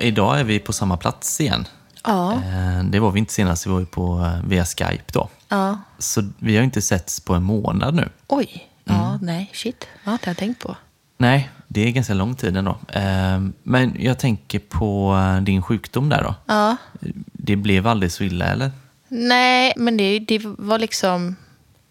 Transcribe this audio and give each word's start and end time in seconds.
idag 0.00 0.40
är 0.40 0.44
vi 0.44 0.58
på 0.58 0.72
samma 0.72 0.96
plats 0.96 1.40
igen. 1.40 1.64
Ja. 2.04 2.32
Eh, 2.32 2.84
Det 2.84 3.00
var 3.00 3.10
vi 3.10 3.18
inte 3.18 3.32
senast, 3.32 3.66
vi 3.66 3.70
var 3.70 3.84
på, 3.84 4.20
eh, 4.24 4.48
via 4.48 4.64
Skype 4.64 5.04
då. 5.12 5.28
Ja. 5.48 5.78
Så 5.98 6.22
vi 6.38 6.56
har 6.56 6.64
inte 6.64 6.82
setts 6.82 7.20
på 7.20 7.34
en 7.34 7.42
månad 7.42 7.94
nu. 7.94 8.08
Oj. 8.28 8.66
Ja, 8.84 9.08
Mm. 9.08 9.18
nej, 9.26 9.50
shit. 9.54 9.86
Ja, 10.04 10.10
det 10.10 10.26
har 10.26 10.30
jag 10.30 10.36
tänkt 10.36 10.62
på. 10.62 10.76
Nej, 11.18 11.50
det 11.68 11.80
är 11.86 11.90
ganska 11.90 12.14
lång 12.14 12.34
tid 12.34 12.56
ändå. 12.56 12.78
Eh, 12.88 13.40
Men 13.62 13.96
jag 13.98 14.18
tänker 14.18 14.58
på 14.58 15.16
din 15.42 15.62
sjukdom 15.62 16.08
där 16.08 16.22
då. 16.22 16.34
Ja. 16.46 16.76
Det 17.32 17.56
blev 17.56 17.86
aldrig 17.86 18.12
så 18.12 18.24
illa 18.24 18.44
eller? 18.46 18.70
Nej, 19.08 19.72
men 19.76 19.96
det, 19.96 20.18
det 20.18 20.40
var 20.44 20.78
liksom... 20.78 21.36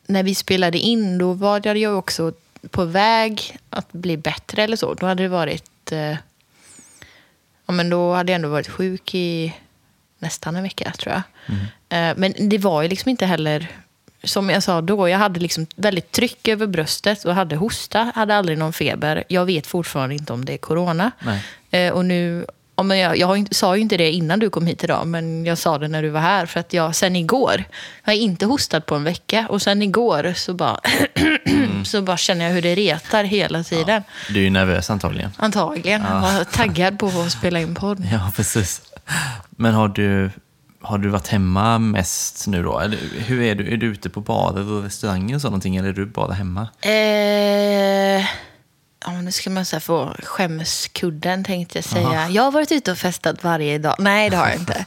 När 0.08 0.24
vi 0.24 0.36
spelade 0.36 0.78
in, 0.78 1.18
då 1.18 1.34
var 1.34 1.62
jag 1.64 1.78
ju 1.78 1.92
också 1.92 2.32
på 2.72 2.86
väg 2.86 3.58
att 3.70 3.92
bli 3.92 4.18
bättre 4.18 4.64
eller 4.64 4.76
så. 4.78 4.94
Då 4.94 5.06
hade 5.08 5.24
det 5.24 5.30
varit... 5.30 5.92
Ja, 7.70 7.74
men 7.74 7.90
då 7.90 8.14
hade 8.14 8.32
jag 8.32 8.36
ändå 8.36 8.50
varit 8.50 8.68
sjuk 8.70 9.16
i 9.16 9.54
nästan 10.20 10.56
en 10.56 10.64
vecka, 10.64 10.92
tror 10.98 11.14
jag. 11.14 11.22
Eh, 11.90 12.18
men 12.18 12.50
det 12.50 12.58
var 12.58 12.82
ju 12.82 12.88
liksom 12.88 13.10
inte 13.10 13.26
heller... 13.26 13.68
Som 14.24 14.50
jag 14.50 14.64
sa 14.64 14.82
då, 14.82 15.10
jag 15.10 15.18
hade 15.18 15.40
liksom 15.40 15.68
väldigt 15.76 16.12
tryck 16.12 16.48
över 16.48 16.68
bröstet 16.68 17.26
och 17.26 17.36
hade 17.36 17.56
hosta, 17.56 18.12
hade 18.16 18.36
aldrig 18.36 18.58
någon 18.58 18.74
feber. 18.74 19.24
Jag 19.28 19.46
vet 19.46 19.68
fortfarande 19.68 20.16
inte 20.16 20.34
om 20.34 20.46
det 20.46 20.54
är 20.54 20.58
corona. 20.58 21.12
Nej. 21.20 21.44
Eh, 21.72 21.94
och 21.94 22.06
nu, 22.06 22.46
ja, 22.76 22.84
men 22.84 22.98
jag, 22.98 23.18
jag 23.18 23.48
sa 23.52 23.76
ju 23.76 23.82
inte 23.82 23.98
det 23.98 24.12
innan 24.12 24.40
du 24.40 24.50
kom 24.50 24.68
hit 24.68 24.84
idag, 24.84 25.08
men 25.08 25.46
jag 25.46 25.58
sa 25.58 25.78
det 25.78 25.88
när 25.88 26.04
du 26.04 26.10
var 26.10 26.22
här. 26.22 26.46
För 26.46 26.60
att 26.60 26.74
jag 26.74 26.96
sen 26.96 27.16
igår, 27.16 27.64
jag 28.04 28.14
har 28.14 28.18
inte 28.18 28.46
hostat 28.46 28.86
på 28.86 28.96
en 28.96 29.04
vecka. 29.04 29.48
Och 29.50 29.62
sen 29.62 29.82
igår 29.82 30.34
så 30.36 30.54
bara, 30.54 30.80
så 31.86 32.02
bara 32.02 32.18
känner 32.18 32.46
jag 32.46 32.52
hur 32.54 32.62
det 32.62 32.76
retar 32.76 33.24
hela 33.24 33.64
tiden. 33.64 34.04
Du 34.30 34.40
är 34.40 34.44
ju 34.44 34.50
nervös 34.50 34.90
antagligen. 34.90 35.32
Antagligen. 35.38 36.02
Jag 36.02 36.22
var 36.22 36.44
taggad 36.44 37.00
på 37.00 37.08
att 37.08 37.32
spela 37.32 37.60
in 37.60 37.76
podd. 37.76 38.08
Ja, 38.12 38.32
precis. 38.36 38.82
Men 39.50 39.74
har 39.74 39.88
du, 39.88 40.32
har 40.82 40.98
du 40.98 41.10
varit 41.10 41.28
hemma 41.28 41.80
mest 41.80 42.48
nu 42.48 42.64
då? 42.64 42.80
Eller 42.80 42.98
hur 43.26 43.42
är 43.42 43.56
du? 43.56 43.74
Är 43.74 43.78
du 43.78 43.88
ute 43.88 44.10
på 44.10 44.22
barer 44.22 44.72
och 44.72 44.84
restauranger 44.84 45.36
och 45.36 45.42
sånt 45.42 45.66
eller 45.66 45.84
är 45.84 45.94
du 45.94 46.06
bara 46.06 46.34
hemma? 46.34 46.62
Eh, 46.82 48.26
ja, 49.06 49.22
nu 49.22 49.32
ska 49.32 49.50
man 49.50 49.66
här 49.72 49.80
få 49.80 50.16
skämskudden 50.24 51.44
tänkte 51.44 51.78
jag 51.78 51.86
säga. 51.86 52.30
Jag 52.30 52.44
har 52.44 52.52
varit 52.52 52.72
ute 52.72 52.92
och 52.92 52.98
festat 52.98 53.44
varje 53.44 53.78
dag. 53.78 53.96
Nej, 54.00 54.30
det 54.30 54.38
har 54.38 54.48
jag 54.48 54.56
inte. 54.56 54.74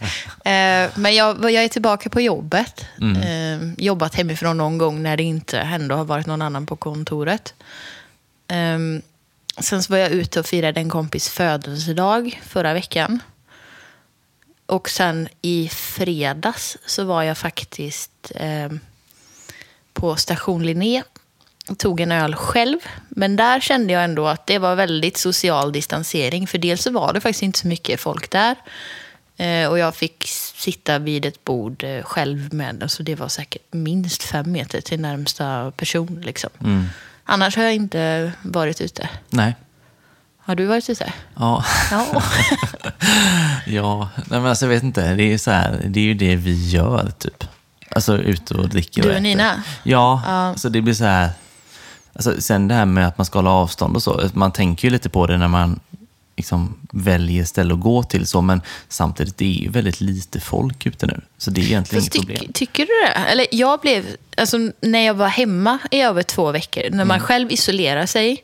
eh, 0.51 0.91
men 1.01 1.15
jag, 1.15 1.51
jag 1.51 1.65
är 1.65 1.69
tillbaka 1.69 2.11
på 2.11 2.21
jobbet. 2.21 2.87
Eh, 3.23 3.73
jobbat 3.77 4.15
hemifrån 4.15 4.57
någon 4.57 4.79
gång 4.79 5.03
när 5.03 5.17
det 5.17 5.23
inte 5.23 5.61
ändå 5.61 5.95
har 5.95 6.05
varit 6.05 6.27
någon 6.27 6.43
annan 6.43 6.67
på 6.67 6.77
kontoret. 6.77 7.55
Eh, 8.49 8.79
sen 9.61 9.83
var 9.89 9.97
jag 9.97 10.11
ute 10.11 10.41
och 10.41 10.47
firade 10.47 10.81
en 10.81 10.91
kompis 10.91 11.29
födelsedag 11.29 12.41
förra 12.47 12.75
veckan. 12.75 13.21
Och 14.67 14.91
sen 14.91 15.29
i 15.43 15.69
fredags 15.69 16.77
så 16.87 17.05
var 17.05 17.23
jag 17.23 17.39
faktiskt 17.39 18.33
eh, 18.35 18.73
på 19.93 20.17
station 20.17 20.67
Linné 20.67 21.03
och 21.03 21.12
tog 21.79 22.01
en 22.01 22.13
öl 22.13 22.35
själv. 22.35 22.79
Men 23.09 23.37
där 23.37 23.61
kände 23.61 23.93
jag 23.93 24.05
ändå 24.05 24.27
att 24.29 24.47
det 24.47 24.59
var 24.59 24.75
väldigt 24.75 25.17
social 25.17 25.73
distansering. 25.73 26.47
För 26.47 26.59
dels 26.59 26.83
så 26.83 26.91
var 26.93 27.13
det 27.13 27.21
faktiskt 27.21 27.43
inte 27.43 27.59
så 27.59 27.67
mycket 27.67 28.01
folk 28.01 28.31
där. 28.31 28.57
Eh, 29.37 29.69
och 29.69 29.79
jag 29.79 29.95
fick 29.95 30.25
sitta 30.57 30.99
vid 30.99 31.27
ett 31.27 31.45
bord 31.45 31.85
eh, 31.85 32.03
själv 32.03 32.55
med, 32.55 32.83
alltså 32.83 33.03
det 33.03 33.15
var 33.15 33.29
säkert 33.29 33.63
minst 33.71 34.23
fem 34.23 34.53
meter 34.53 34.81
till 34.81 35.01
närmsta 35.01 35.71
person. 35.77 36.21
Liksom. 36.25 36.51
Annars 37.25 37.57
har 37.57 37.63
jag 37.65 37.75
inte 37.75 38.33
varit 38.43 38.81
ute. 38.81 39.09
Nej. 39.31 39.55
Har 40.45 40.55
du 40.55 40.65
varit 40.67 40.91
ute? 40.91 41.13
Ja. 41.37 41.65
Ja. 41.91 42.23
Ja, 43.67 44.09
nej 44.17 44.41
men 44.41 44.47
alltså 44.47 44.65
jag 44.65 44.71
vet 44.71 44.83
inte. 44.83 45.15
Det 45.15 45.33
är, 45.33 45.39
så 45.39 45.51
här, 45.51 45.81
det 45.87 46.01
är 46.01 46.05
ju 46.05 46.15
det 46.15 46.37
vi 46.37 46.69
gör 46.69 47.13
typ. 47.19 47.45
Alltså 47.91 48.19
ute 48.19 48.55
och 48.55 48.69
dricker 48.69 49.03
Du 49.03 49.11
och 49.11 49.17
och. 49.17 49.23
Nina? 49.23 49.63
Ja, 49.83 50.23
Ja. 50.27 50.55
så 50.57 50.69
det 50.69 50.81
blir 50.83 50.95
så 50.95 51.05
här. 51.05 51.31
Alltså, 52.15 52.41
sen 52.41 52.69
det 52.69 52.75
här 52.75 52.85
med 52.87 53.07
att 53.09 53.19
man 53.19 53.25
ska 53.25 53.39
hålla 53.39 53.51
avstånd 53.51 53.97
och 53.97 54.03
så. 54.03 54.29
Man 54.35 54.53
tänker 54.53 54.89
ju 54.89 54.93
lite 54.93 55.09
på 55.09 55.27
det 55.27 55.39
när 55.39 55.49
man 55.49 55.81
liksom 56.37 56.75
väljer 56.91 57.45
ställe 57.45 57.75
att 57.75 57.81
gå 57.81 58.03
till. 58.03 58.27
så 58.27 58.41
Men 58.41 58.63
samtidigt, 58.89 59.37
det 59.37 59.45
är 59.45 59.63
ju 59.63 59.69
väldigt 59.71 60.01
lite 60.01 60.41
folk 60.41 60.87
ute 60.87 61.07
nu. 61.07 61.21
Så 61.39 61.51
det 61.51 61.61
är 61.61 61.65
egentligen 61.65 62.03
Fast 62.05 62.15
inget 62.15 62.29
tyck, 62.29 62.37
problem. 62.39 62.53
tycker 62.53 62.83
du 62.87 62.93
det? 63.07 63.31
Eller 63.31 63.47
jag 63.51 63.81
blev, 63.81 64.05
alltså, 64.37 64.59
när 64.81 64.99
jag 65.07 65.15
var 65.15 65.29
hemma 65.29 65.79
i 65.91 66.01
över 66.01 66.23
två 66.23 66.51
veckor, 66.53 66.83
när 66.91 67.05
man 67.05 67.21
själv 67.21 67.53
isolerar 67.53 68.07
sig, 68.07 68.43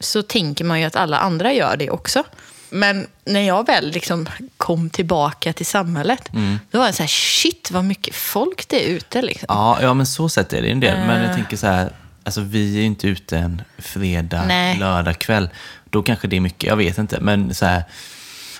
så 0.00 0.22
tänker 0.22 0.64
man 0.64 0.80
ju 0.80 0.86
att 0.86 0.96
alla 0.96 1.18
andra 1.18 1.52
gör 1.52 1.76
det 1.76 1.90
också. 1.90 2.22
Men 2.70 3.06
när 3.24 3.40
jag 3.40 3.66
väl 3.66 3.90
liksom 3.90 4.28
kom 4.56 4.90
tillbaka 4.90 5.52
till 5.52 5.66
samhället, 5.66 6.28
då 6.70 6.78
var 6.78 6.84
jag 6.86 6.94
så 6.94 7.02
här, 7.02 7.08
shit 7.08 7.70
vad 7.70 7.84
mycket 7.84 8.14
folk 8.14 8.68
det 8.68 8.84
är 8.84 8.88
ute. 8.88 9.22
Liksom. 9.22 9.46
Ja, 9.48 9.78
ja, 9.82 9.94
men 9.94 10.06
så 10.06 10.28
sett 10.28 10.52
är 10.52 10.62
det 10.62 10.70
en 10.70 10.80
del. 10.80 10.98
Men 10.98 11.20
Eh. 11.20 11.26
jag 11.26 11.34
tänker 11.34 11.56
så 11.56 11.66
här, 11.66 11.92
alltså 12.28 12.40
vi 12.40 12.74
är 12.74 12.78
ju 12.78 12.84
inte 12.84 13.08
ute 13.08 13.38
en 13.38 13.62
fredag, 13.78 14.44
Nej. 14.48 14.78
lördag 14.78 15.18
kväll. 15.18 15.48
Då 15.90 16.02
kanske 16.02 16.28
det 16.28 16.36
är 16.36 16.40
mycket, 16.40 16.68
jag 16.68 16.76
vet 16.76 16.98
inte. 16.98 17.20
Men 17.20 17.54
så 17.54 17.66
här, 17.66 17.84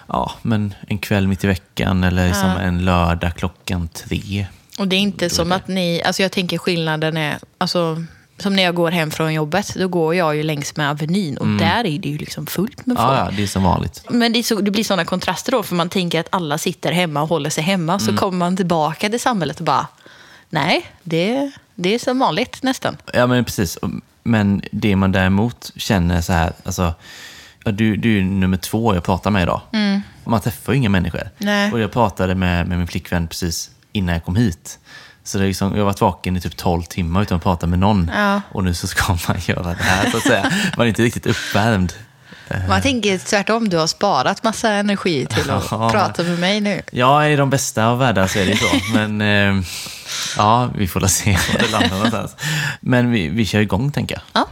ja, 0.07 0.33
men 0.43 0.75
en 0.87 0.99
kväll 0.99 1.29
mitt 1.29 1.45
i 1.45 1.47
veckan 1.47 2.05
eller 2.05 2.29
liksom 2.29 2.51
en 2.51 2.85
lördag 2.85 3.35
klockan 3.37 3.89
tre. 3.89 4.47
Och 4.79 4.89
det 4.89 4.97
är 4.97 5.01
inte 5.01 5.31
som 5.31 5.53
att 5.53 5.69
ni, 5.69 6.03
alltså 6.03 6.23
jag 6.23 6.33
tänker 6.33 6.59
skillnaden 6.59 7.17
är, 7.17 7.39
alltså, 7.59 8.05
som 8.39 8.57
när 8.57 8.63
jag 8.63 8.75
går 8.75 8.91
hem 8.91 9.11
från 9.11 9.35
jobbet, 9.35 9.75
då 9.75 9.89
går 9.89 10.15
jag 10.15 10.37
ju 10.37 10.43
längs 10.43 10.77
med 10.77 10.91
Avenyn 10.91 11.39
och 11.39 11.47
där 11.47 11.87
är 11.87 11.99
det 11.99 12.09
ju 12.09 12.19
liksom 12.19 12.47
fullt 12.47 12.87
med 12.87 12.97
folk. 12.97 13.09
Ja, 13.09 13.25
ja, 13.25 13.37
det 13.37 13.43
är 13.43 13.47
som 13.47 13.63
vanligt. 13.63 14.05
Men 14.11 14.33
det, 14.33 14.43
så, 14.43 14.61
det 14.61 14.71
blir 14.71 14.85
sådana 14.85 15.05
kontraster 15.05 15.53
då, 15.53 15.63
för 15.63 15.75
man 15.75 15.89
tänker 15.89 16.21
att 16.21 16.29
alla 16.31 16.59
sitter 16.59 16.93
hemma 16.93 17.23
och 17.23 17.29
håller 17.29 17.51
sig 17.51 17.65
hemma. 17.65 17.99
Så 17.99 18.17
kommer 18.17 18.39
man 18.39 18.57
tillbaka 18.57 19.09
till 19.09 19.21
samhället 19.21 19.59
och 19.59 19.65
bara, 19.65 19.87
nej, 20.51 20.87
det, 21.03 21.53
det 21.81 21.95
är 21.95 21.99
som 21.99 22.19
vanligt 22.19 22.63
nästan. 22.63 22.97
Ja, 23.13 23.27
men 23.27 23.45
precis. 23.45 23.79
Men 24.23 24.63
det 24.73 24.97
man 24.97 25.13
däremot 25.13 25.73
känner 25.77 26.21
så 26.21 26.33
här, 26.33 26.53
alltså, 26.65 26.95
ja, 27.65 27.71
du, 27.71 27.97
du 27.97 28.19
är 28.19 28.23
nummer 28.23 28.57
två 28.57 28.95
jag 28.95 29.05
pratar 29.05 29.31
med 29.31 29.43
idag. 29.43 29.61
Man 30.25 30.41
träffar 30.41 30.73
ju 30.73 30.79
inga 30.79 30.89
människor. 30.89 31.21
Mm. 31.21 31.33
Nej. 31.39 31.73
Och 31.73 31.81
jag 31.81 31.93
pratade 31.93 32.35
med, 32.35 32.69
med 32.69 32.79
min 32.79 32.87
flickvän 32.87 33.29
precis 33.29 33.71
innan 33.93 34.13
jag 34.15 34.25
kom 34.25 34.37
hit. 34.37 34.79
Så 35.25 35.39
det 35.39 35.45
är 35.45 35.49
liksom, 35.49 35.71
jag 35.71 35.79
har 35.79 35.85
varit 35.85 36.01
vaken 36.01 36.37
i 36.37 36.41
typ 36.41 36.57
12 36.57 36.83
timmar 36.83 37.23
utan 37.23 37.37
att 37.37 37.43
prata 37.43 37.67
med 37.67 37.79
någon. 37.79 38.11
Ja. 38.15 38.41
Och 38.53 38.65
nu 38.65 38.75
så 38.75 38.87
ska 38.87 39.13
man 39.29 39.37
göra 39.47 39.63
det 39.63 39.83
här, 39.83 40.11
så 40.11 40.17
att 40.17 40.23
säga. 40.23 40.53
Man 40.77 40.87
är 40.87 40.89
inte 40.89 41.03
riktigt 41.03 41.27
uppvärmd. 41.27 41.93
Man 42.69 42.83
tänker 42.83 43.19
tvärtom, 43.19 43.69
du 43.69 43.77
har 43.77 43.87
sparat 43.87 44.43
massa 44.43 44.71
energi 44.71 45.27
till 45.27 45.51
att 45.51 45.67
Ja. 45.71 45.91
prata 45.91 46.23
med 46.23 46.39
mig 46.39 46.61
nu. 46.61 46.83
Ja, 46.91 47.27
i 47.29 47.37
de 47.37 47.51
bästa 47.51 47.87
av 47.87 47.99
världar 47.99 48.27
så 48.27 48.39
är 48.39 48.45
det 48.45 48.51
ju 48.51 48.57
så. 48.57 48.67
Men 48.95 49.21
eh, 49.21 49.65
ja, 50.37 50.71
vi 50.77 50.89
får 50.89 51.01
väl 51.01 51.09
se 51.09 51.31
var 51.53 51.59
det 51.61 51.69
landar 51.71 51.89
någonstans. 51.97 52.37
Men 52.81 53.11
vi, 53.11 53.29
vi 53.29 53.47
kör 53.47 53.61
igång, 53.61 53.93
tänker 53.93 54.15
jag. 54.15 54.23
Ja. 54.33 54.49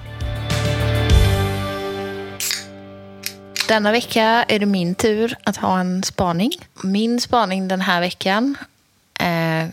Denna 3.69 3.93
vecka 3.93 4.45
är 4.49 4.59
det 4.59 4.67
min 4.67 4.95
tur 4.95 5.37
att 5.45 5.57
ha 5.57 5.81
en 5.81 6.03
spaning. 6.03 6.51
Min 6.83 7.21
spaning 7.21 7.69
den 7.69 7.81
här 7.81 8.01
veckan 8.01 8.57
eh, 9.21 9.69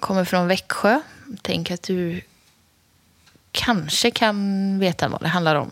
kommer 0.00 0.24
från 0.24 0.46
Växjö. 0.48 1.00
Tänk 1.42 1.70
att 1.70 1.82
du 1.82 2.20
kanske 3.52 4.10
kan 4.10 4.78
veta 4.78 5.08
vad 5.08 5.20
det 5.20 5.28
handlar 5.28 5.54
om. 5.54 5.70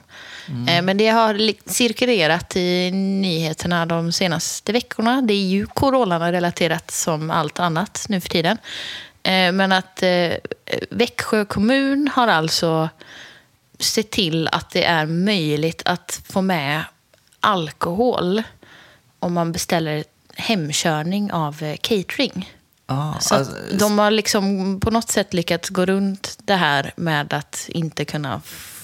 Mm. 0.49 0.85
men 0.85 0.97
det 0.97 1.09
har 1.09 1.53
cirkulerat 1.71 2.57
i 2.57 2.91
nyheterna 2.91 3.87
de 3.87 4.13
senaste 4.13 4.73
veckorna. 4.73 5.23
Det 5.23 5.35
är 5.35 5.47
ju 5.47 5.67
coronarelaterat 5.67 6.91
som 6.91 7.31
allt 7.31 7.61
annat 7.61 8.07
nu 8.09 8.21
för 8.21 8.29
tiden. 8.29 8.59
Eh, 9.23 9.53
men 9.53 9.73
att 9.73 10.03
eh, 10.03 10.33
Växjö 10.91 11.45
kommun 11.45 12.11
har 12.15 12.29
alltså 12.29 12.89
sett 13.79 14.11
till 14.11 14.49
att 14.49 14.71
det 14.71 14.85
är 14.85 15.07
möjligt 15.07 15.83
att 15.85 16.23
få 16.29 16.43
med 16.43 16.85
alkohol 17.41 18.43
om 19.19 19.33
man 19.33 19.53
beställer 19.53 20.05
hemkörning 20.35 21.33
av 21.33 21.77
catering. 21.81 22.51
Ah, 22.93 23.21
Så 23.21 23.35
att 23.35 23.49
de 23.79 23.99
har 23.99 24.11
liksom 24.11 24.81
på 24.81 24.91
något 24.91 25.11
sätt 25.11 25.35
lyckats 25.35 25.69
gå 25.69 25.87
runt 25.87 26.39
det 26.45 26.55
här 26.55 26.93
med 26.97 27.33
att 27.33 27.67
inte 27.69 28.05
kunna 28.05 28.41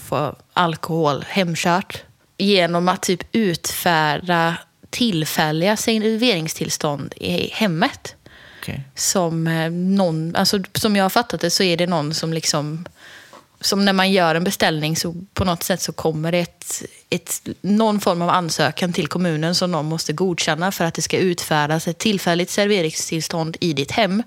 få 0.09 0.37
alkohol 0.53 1.25
hemkört 1.29 2.03
genom 2.39 2.89
att 2.89 3.03
typ 3.03 3.23
utfärda 3.33 4.57
tillfälliga 4.91 5.77
serveringstillstånd 5.77 7.15
i 7.17 7.51
hemmet. 7.53 8.15
okej. 8.61 8.85
Som, 8.95 9.47
eh, 9.47 9.71
någon, 9.71 10.37
alltså, 10.37 10.59
som 10.75 10.97
jag 10.97 11.05
har 11.05 11.11
fattat 11.11 11.41
det 11.41 11.51
så 11.51 11.63
är 11.63 11.77
det 11.77 11.87
någon 11.87 12.15
som 12.15 12.33
liksom 12.33 12.85
som 13.67 13.85
när 13.85 13.93
man 13.93 14.13
gör 14.13 14.35
en 14.35 14.45
beställning 14.45 14.97
så 14.97 15.15
på 15.35 15.45
något 15.45 15.63
sätt 15.63 15.83
så 15.83 15.93
kommer 15.93 16.33
det 16.33 16.39
ett, 16.39 16.83
ett, 17.11 17.49
någon 17.61 18.01
form 18.01 18.23
av 18.23 18.29
ansökan 18.29 18.93
till 18.93 19.09
kommunen 19.09 19.55
som 19.55 19.71
någon 19.73 19.87
måste 19.87 20.13
godkänna 20.13 20.73
för 20.73 20.85
att 20.85 20.95
det 20.95 21.03
ska 21.03 21.17
utfärdas 21.17 21.89
ett 21.89 21.99
tillfälligt 21.99 22.51
serveringstillstånd 22.51 23.57
i 23.61 23.73
ditt 23.73 23.91
hem. 23.91 24.23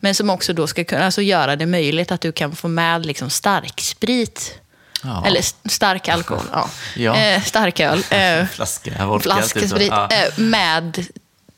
Men 0.00 0.14
som 0.14 0.30
också 0.30 0.52
då 0.52 0.66
ska 0.66 0.84
kunna 0.84 1.04
alltså 1.04 1.22
göra 1.22 1.56
det 1.56 1.66
möjligt 1.66 2.12
att 2.12 2.20
du 2.20 2.32
kan 2.32 2.56
få 2.56 2.68
med 2.68 3.06
liksom 3.06 3.30
starksprit 3.30 4.60
Ja. 5.02 5.26
Eller 5.26 5.68
stark 5.68 6.08
alkohol. 6.08 6.44
Ja. 6.52 6.70
Ja. 6.96 7.16
Eh, 7.16 7.42
starköl. 7.42 8.02
Eh, 8.10 8.46
Flaska 8.46 9.06
vodka. 9.06 9.36
typ 9.36 9.62
så. 9.62 9.68
sprit. 9.68 9.88
Ja. 9.88 10.08
Eh, 10.10 10.38
med 10.38 11.06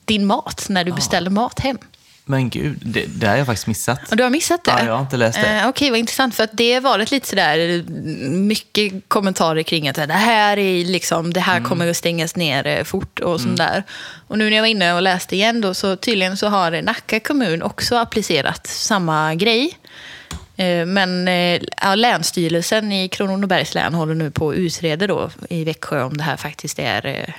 din 0.05 0.27
mat, 0.27 0.67
när 0.69 0.85
du 0.85 0.93
beställer 0.93 1.31
mat 1.31 1.61
hem. 1.61 1.79
Men 2.31 2.50
gud, 2.50 2.79
det, 2.82 3.05
det 3.06 3.27
har 3.27 3.37
jag 3.37 3.47
faktiskt 3.47 3.67
missat. 3.67 4.11
Och 4.11 4.17
du 4.17 4.23
har 4.23 4.31
missat 4.31 4.65
det? 4.65 4.71
Ja, 4.71 4.85
jag 4.85 4.93
har 4.93 5.00
inte 5.00 5.17
läst 5.17 5.38
det. 5.43 5.49
Eh, 5.49 5.69
Okej, 5.69 5.91
vad 5.91 5.99
intressant. 5.99 6.35
För 6.35 6.44
att 6.44 6.50
det 6.53 6.75
har 6.75 6.81
varit 6.81 7.11
lite 7.11 7.29
sådär, 7.29 7.82
mycket 8.29 8.93
kommentarer 9.09 9.62
kring 9.62 9.88
att 9.88 9.97
det 9.97 10.12
här, 10.12 10.59
är 10.59 10.85
liksom, 10.85 11.32
det 11.32 11.41
här 11.41 11.56
Mm. 11.56 11.69
kommer 11.69 11.91
att 11.91 11.97
stängas 11.97 12.37
ner 12.37 12.67
eh, 12.67 12.85
fort 12.85 13.21
och 13.21 13.41
sånt 13.41 13.56
där. 13.56 13.82
Och 14.29 14.38
nu 14.38 14.44
när 14.50 14.56
jag 14.56 14.62
var 14.62 14.69
inne 14.69 14.94
och 14.94 15.03
läste 15.03 15.37
igen 15.37 15.61
då, 15.61 15.75
så 15.75 15.97
tydligen 15.97 16.37
så 16.37 16.49
har 16.49 16.82
Nacka 16.82 17.21
kommun 17.21 17.62
också 17.62 17.97
applicerat 17.97 18.67
samma 18.67 19.35
grej. 19.35 19.79
Eh, 20.56 20.87
Men 20.87 21.29
eh, 21.29 21.61
ja, 21.83 21.94
Länsstyrelsen 21.94 22.93
i 22.93 23.09
Kronobergs 23.09 23.75
län 23.75 23.94
håller 23.94 24.15
nu 24.15 24.31
på 24.31 24.50
att 24.50 24.56
utreda 24.56 25.06
då 25.06 25.31
i 25.50 25.65
Växjö 25.65 26.03
om 26.03 26.17
det 26.17 26.23
här 26.25 26.37
faktiskt 26.37 26.79
är 26.79 27.06
eh, 27.06 27.35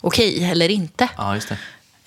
okej 0.00 0.50
eller 0.50 0.68
inte. 0.68 1.08
Ja, 1.16 1.34
just 1.34 1.48
det. 1.48 1.56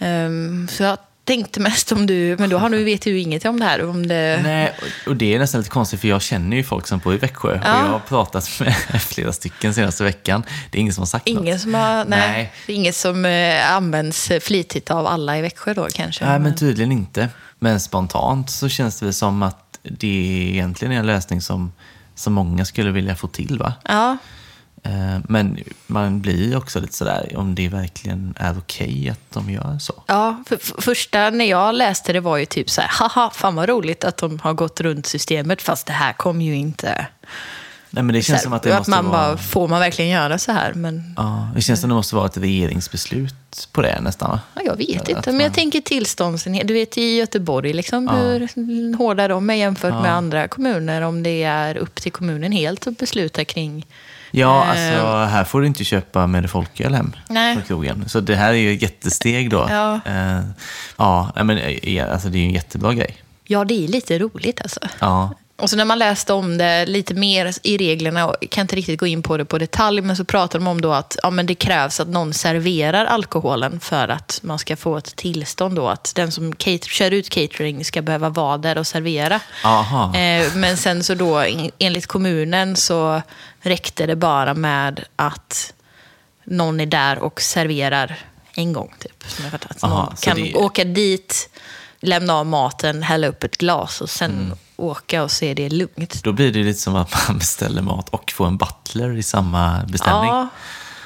Ehm, 0.06 0.68
så 0.72 0.84
jag 0.84 0.98
tänkte 1.30 1.60
mest 1.60 1.92
om 1.92 2.06
du, 2.06 2.36
men 2.40 2.50
då 2.50 2.58
har 2.58 2.70
du, 2.70 2.84
vet 2.84 3.02
du 3.02 3.20
inget 3.20 3.46
om 3.46 3.60
det 3.60 3.66
här. 3.66 3.86
Om 3.90 4.08
det... 4.08 4.40
Nej, 4.44 4.74
och- 4.82 5.10
och 5.10 5.16
det 5.16 5.36
är 5.36 5.40
nästan 5.40 5.62
lite 5.62 5.70
konstigt 5.72 6.00
för 6.02 6.08
jag 6.08 6.22
känner 6.22 6.58
ju 6.58 6.64
folk 6.64 6.88
som 6.88 7.00
bor 7.00 7.14
i 7.14 7.18
Växjö 7.18 7.50
och 7.52 7.58
Ja. 7.66 7.80
jag 7.86 7.92
har 7.92 8.00
pratat 8.00 8.50
med 8.60 8.76
flera 9.02 9.32
stycken 9.34 9.74
senaste 9.74 10.04
veckan. 10.04 10.44
Det 10.72 10.78
är 10.78 10.80
ingen 10.82 10.94
som 10.94 11.02
har 11.02 11.06
sagt 11.06 11.28
Ingen 11.28 11.46
något. 11.46 11.62
som 11.62 11.74
har, 11.74 11.96
nej, 12.06 12.06
Nej. 12.32 12.54
Det 12.66 12.74
är 12.74 12.76
inget 12.76 12.96
som 12.96 13.26
eh, 13.26 13.72
används 13.76 14.32
flitigt 14.42 14.92
av 14.92 15.08
alla 15.08 15.38
i 15.38 15.42
Växjö 15.42 15.74
då 15.74 15.88
kanske. 15.94 16.26
Nej, 16.26 16.40
men 16.40 16.56
tydligen 16.56 16.92
inte. 16.92 17.30
Men 17.60 17.80
spontant 17.80 18.50
så 18.50 18.70
känns 18.70 19.00
det 19.00 19.06
väl 19.06 19.14
som 19.14 19.44
att 19.44 19.80
det 19.84 20.08
egentligen 20.54 20.92
är 20.94 21.00
en 21.00 21.08
lösning 21.08 21.42
som, 21.42 21.72
som 22.16 22.34
många 22.34 22.66
skulle 22.66 22.92
vilja 22.92 23.16
få 23.16 23.28
till. 23.28 23.58
va? 23.60 23.74
Ja, 23.84 24.12
Eh, 24.12 24.18
Men 25.24 25.60
man 25.88 26.22
blir 26.22 26.50
ju 26.50 26.56
också 26.56 26.80
lite 26.80 26.94
sådär 26.94 27.34
om 27.36 27.56
det 27.56 27.70
verkligen 27.70 28.34
är 28.38 28.58
okej 28.60 29.10
att 29.10 29.34
de 29.34 29.50
gör 29.50 29.78
så. 29.80 30.04
ja 30.06 30.44
för, 30.48 30.58
för, 30.58 30.82
första 30.82 31.30
när 31.30 31.46
jag 31.46 31.76
läste 31.76 32.14
det 32.14 32.20
var 32.20 32.38
ju 32.38 32.46
typ 32.46 32.70
så 32.70 32.82
här, 32.82 32.90
haha, 32.90 33.32
fan 33.34 33.56
vad 33.56 33.70
roligt 33.70 34.04
att 34.04 34.18
de 34.18 34.40
har 34.40 34.54
gått 34.54 34.82
runt 34.82 35.06
systemet, 35.06 35.62
fast 35.62 35.88
det 35.88 35.94
här 35.94 36.14
kom 36.14 36.42
ju 36.42 36.56
inte... 36.56 37.08
Nej, 37.92 38.04
men 38.04 38.16
det 38.16 38.22
känns 38.22 38.40
här, 38.40 38.44
som 38.44 38.54
att 38.54 38.64
det 38.64 38.78
måste 38.78 38.90
man 38.90 39.06
vara... 39.06 39.28
bara, 39.28 39.38
får 39.38 39.68
man 39.68 39.80
verkligen 39.80 40.12
göra 40.12 40.38
så 40.38 40.52
här? 40.52 40.74
Men 40.74 41.14
Ja, 41.18 41.50
det 41.56 41.62
känns 41.62 41.82
som 41.82 41.90
det 41.90 41.96
måste 41.96 42.16
vara 42.16 42.26
ett 42.26 42.38
regeringsbeslut 42.38 43.70
på 43.72 43.82
det 43.82 44.02
nästan. 44.02 44.32
va? 44.32 44.40
ja, 44.56 44.62
jag 44.66 44.76
vet 44.76 45.02
Att 45.02 45.10
inte. 45.10 45.32
Men 45.32 45.42
jag 45.42 45.54
tänker 45.54 45.82
tillståndsenhet. 45.82 46.68
Du 46.68 46.74
vet 46.74 46.98
i 46.98 47.18
Göteborg, 47.18 47.74
liksom, 47.74 48.08
hur 48.08 48.98
hårda 48.98 49.28
de 49.28 49.50
är 49.50 49.54
jämfört 49.54 50.02
med 50.02 50.14
andra 50.14 50.48
kommuner. 50.48 51.02
Om 51.02 51.24
det 51.24 51.44
är 51.44 51.78
upp 51.78 51.96
till 51.96 52.12
kommunen 52.12 52.52
helt 52.52 52.88
att 52.88 52.98
besluta 52.98 53.46
kring 53.46 53.86
Ja, 54.32 54.64
Eh. 54.64 54.70
alltså 54.70 55.08
här 55.36 55.44
får 55.44 55.62
du 55.62 55.68
inte 55.68 55.84
köpa 55.84 56.28
med 56.28 56.50
folköl 56.50 56.94
hem 56.94 57.14
Nej. 57.30 57.54
från 57.54 57.64
krogen. 57.64 58.10
Så 58.10 58.20
det 58.20 58.36
här 58.36 58.50
är 58.50 58.58
ju 58.58 58.74
ett 58.74 58.82
jättesteg 58.82 59.50
då. 59.50 59.68
Ja. 59.70 60.00
Eh, 60.06 60.40
ja, 60.98 61.32
men 61.44 61.58
eh, 61.58 62.12
alltså, 62.14 62.30
det 62.30 62.38
är 62.38 62.40
ju 62.40 62.46
en 62.46 62.54
jättebra 62.54 62.94
grej. 62.94 63.18
Ja, 63.44 63.66
det 63.66 63.84
är 63.84 63.88
lite 63.88 64.20
roligt 64.20 64.62
alltså. 64.62 64.80
Ja, 65.00 65.34
Och 65.60 65.70
så 65.70 65.76
när 65.76 65.86
man 65.86 66.00
läste 66.00 66.34
om 66.34 66.58
det 66.58 66.86
lite 66.86 67.14
mer 67.14 67.54
i 67.64 67.78
reglerna, 67.78 68.28
och 68.28 68.36
kan 68.52 68.62
inte 68.62 68.76
riktigt 68.76 69.00
gå 69.00 69.08
in 69.08 69.24
på 69.24 69.38
det 69.38 69.46
på 69.46 69.58
detalj, 69.58 70.02
men 70.02 70.16
så 70.16 70.26
pratar 70.26 70.60
de 70.60 70.68
om 70.68 70.82
då 70.82 70.94
att 70.94 71.18
ja, 71.24 71.30
men 71.30 71.46
det 71.46 71.56
krävs 71.56 72.00
att 72.00 72.08
någon 72.08 72.34
serverar 72.34 73.06
alkoholen 73.06 73.80
för 73.80 74.08
att 74.08 74.40
man 74.44 74.60
ska 74.60 74.76
få 74.76 74.98
ett 74.98 75.16
tillstånd 75.16 75.76
då. 75.76 75.88
Att 75.88 76.12
den 76.16 76.32
som 76.32 76.56
cater, 76.56 76.90
kör 76.90 77.12
ut 77.12 77.30
catering 77.30 77.86
ska 77.86 78.02
behöva 78.02 78.30
vara 78.30 78.58
där 78.58 78.78
och 78.78 78.88
servera. 78.88 79.40
Eh, 80.16 80.56
men 80.56 80.78
sen 80.78 81.04
så 81.04 81.14
då, 81.16 81.36
en- 81.38 81.72
enligt 81.80 82.08
kommunen 82.08 82.76
så 82.76 83.22
räckte 83.62 84.06
det 84.06 84.16
bara 84.16 84.54
med 84.54 85.06
att 85.16 85.74
någon 86.44 86.80
är 86.80 86.86
där 86.86 87.20
och 87.20 87.42
serverar 87.42 88.20
en 88.56 88.74
gång, 88.74 88.94
typ. 89.00 89.24
Som 89.28 89.44
jag 89.46 89.52
fattat. 89.52 89.72
Att 89.72 89.84
Aha, 89.84 90.04
någon 90.06 90.16
kan 90.16 90.36
det- 90.38 90.54
åka 90.56 90.84
dit, 90.84 91.50
lämna 92.00 92.34
av 92.36 92.46
maten, 92.46 93.04
hälla 93.04 93.28
upp 93.28 93.44
ett 93.44 93.58
glas 93.58 94.02
och 94.02 94.10
sen 94.10 94.32
Mm. 94.32 94.58
Åka 94.84 95.24
och 95.24 95.32
så 95.32 95.46
är 95.46 95.56
det 95.56 95.70
lugnt. 95.70 96.24
Då 96.24 96.32
blir 96.32 96.52
det 96.52 96.64
lite 96.64 96.80
som 96.80 96.96
att 96.96 97.28
man 97.28 97.38
beställer 97.40 97.82
mat 97.82 98.10
och 98.10 98.32
får 98.32 98.48
en 98.48 98.58
butler 98.58 99.18
i 99.18 99.24
samma 99.24 99.84
beställning. 99.88 100.30
Ja. 100.30 100.48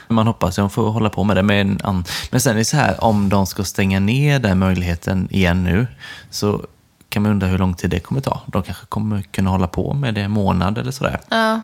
Man 0.08 0.28
hoppas 0.28 0.50
att 0.50 0.56
de 0.56 0.70
får 0.70 0.90
hålla 0.90 1.10
på 1.10 1.24
med 1.24 1.38
det. 1.38 1.44
med 1.44 1.62
en 1.62 1.80
an... 1.84 2.06
Men 2.31 2.42
sen 2.42 2.54
är 2.54 2.58
det 2.58 2.66
så 2.66 2.78
här, 2.78 3.04
om 3.04 3.30
de 3.30 3.46
ska 3.46 3.64
stänga 3.64 4.00
ner 4.00 4.40
den 4.40 4.60
möjligheten 4.60 5.28
igen 5.31 5.64
nu, 5.64 5.88
så 6.30 6.66
kan 7.10 7.24
man 7.24 7.31
undra 7.31 7.48
hur 7.48 7.58
lång 7.58 7.74
tid 7.74 7.90
det 7.90 8.00
kommer 8.00 8.22
ta. 8.22 8.42
De 8.48 8.64
kanske 8.64 8.86
kommer 8.86 9.22
kunna 9.22 9.50
hålla 9.50 9.68
på 9.68 9.94
med 9.94 10.14
det 10.14 10.22
en 10.22 10.31
månad 10.31 10.78
eller 10.78 10.92
sådär. 10.92 11.19
Ja. 11.30 11.62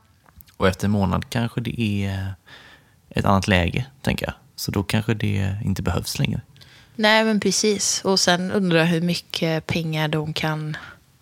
Och 0.58 0.68
efter 0.68 0.86
en 0.86 0.92
månad 0.92 1.30
kanske 1.30 1.62
det 1.62 1.82
är 1.82 2.34
ett 3.10 3.26
annat 3.26 3.48
läge, 3.48 3.86
tänker 4.02 4.26
jag. 4.26 4.34
Så 4.56 4.72
då 4.72 4.84
kanske 4.84 5.14
det 5.14 5.58
inte 5.64 5.82
behövs 5.82 6.20
längre. 6.20 6.42
Nej, 6.96 7.24
men 7.24 7.40
precis. 7.40 8.02
Och 8.06 8.20
sen 8.20 8.52
undrar 8.52 8.80
jag 8.80 8.86
hur 8.86 9.02
mycket 9.02 9.68
pengar 9.68 10.08
de 10.08 10.34
kan 10.34 10.78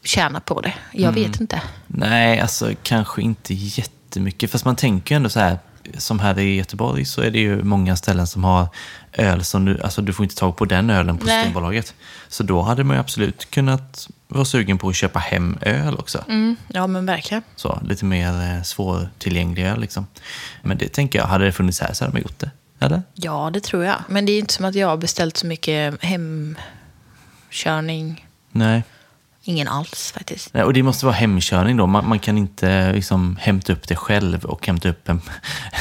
tjäna 0.07 0.39
på 0.39 0.61
det. 0.61 0.73
Jag 0.91 1.17
Mm. 1.17 1.31
vet 1.31 1.41
inte. 1.41 1.61
Nej, 1.87 2.39
alltså 2.39 2.71
kanske 2.83 3.21
inte 3.21 3.53
jättemycket. 3.53 4.51
Fast 4.51 4.65
man 4.65 4.75
tänker 4.75 5.15
ju 5.15 5.17
ändå 5.17 5.29
så 5.29 5.39
här, 5.39 5.57
som 5.97 6.19
här 6.19 6.39
i 6.39 6.55
Göteborg 6.55 7.05
så 7.05 7.21
är 7.21 7.31
det 7.31 7.39
ju 7.39 7.63
många 7.63 7.95
ställen 7.95 8.27
som 8.27 8.43
har 8.43 8.67
öl 9.13 9.43
som 9.43 9.65
du, 9.65 9.81
alltså 9.81 10.01
du 10.01 10.13
får 10.13 10.23
inte 10.23 10.35
tag 10.35 10.57
på 10.57 10.65
den 10.65 10.89
ölen 10.89 11.17
på 11.17 11.25
Nej. 11.25 11.35
Systembolaget. 11.43 11.93
Så 12.27 12.43
då 12.43 12.61
hade 12.61 12.83
man 12.83 12.95
ju 12.95 12.99
absolut 12.99 13.51
kunnat 13.51 14.07
vara 14.27 14.45
sugen 14.45 14.77
på 14.77 14.89
att 14.89 14.95
köpa 14.95 15.19
hem 15.19 15.57
öl 15.61 15.95
också. 15.95 16.23
Mm. 16.27 16.55
Ja, 16.67 16.87
men 16.87 17.05
verkligen. 17.05 17.43
Så, 17.55 17.79
lite 17.85 18.05
mer 18.05 18.55
eh, 18.57 18.63
svårtillgänglig 18.63 19.65
öl 19.65 19.81
liksom. 19.81 20.07
Men 20.61 20.77
det 20.77 20.87
tänker 20.93 21.19
jag, 21.19 21.25
hade 21.25 21.45
det 21.45 21.51
funnits 21.51 21.79
här 21.81 21.93
så 21.93 22.03
hade 22.03 22.13
man 22.13 22.21
gjort 22.21 22.39
det. 22.39 22.51
Eller? 22.79 23.01
Ja, 23.13 23.49
det 23.53 23.59
tror 23.63 23.83
jag. 23.85 23.95
Men 24.09 24.25
det 24.25 24.31
är 24.31 24.39
inte 24.39 24.53
som 24.53 24.65
att 24.65 24.75
jag 24.75 24.87
har 24.87 24.97
beställt 24.97 25.37
så 25.37 25.47
mycket 25.47 26.03
hemkörning. 26.03 28.25
Nej. 28.51 28.83
Ingen 29.47 29.67
alls 29.67 30.11
faktiskt. 30.11 30.53
Nej, 30.53 30.63
och 30.63 30.73
det 30.73 30.83
måste 30.83 31.05
vara 31.05 31.15
hemkörning 31.15 31.77
då. 31.77 31.87
Man, 31.87 32.07
man 32.09 32.19
kan 32.19 32.37
inte 32.37 32.93
liksom 32.93 33.37
hämta 33.41 33.73
upp 33.73 33.87
det 33.87 33.95
själv 33.95 34.45
och 34.45 34.67
hämta 34.67 34.89
upp 34.89 35.09
en, 35.09 35.21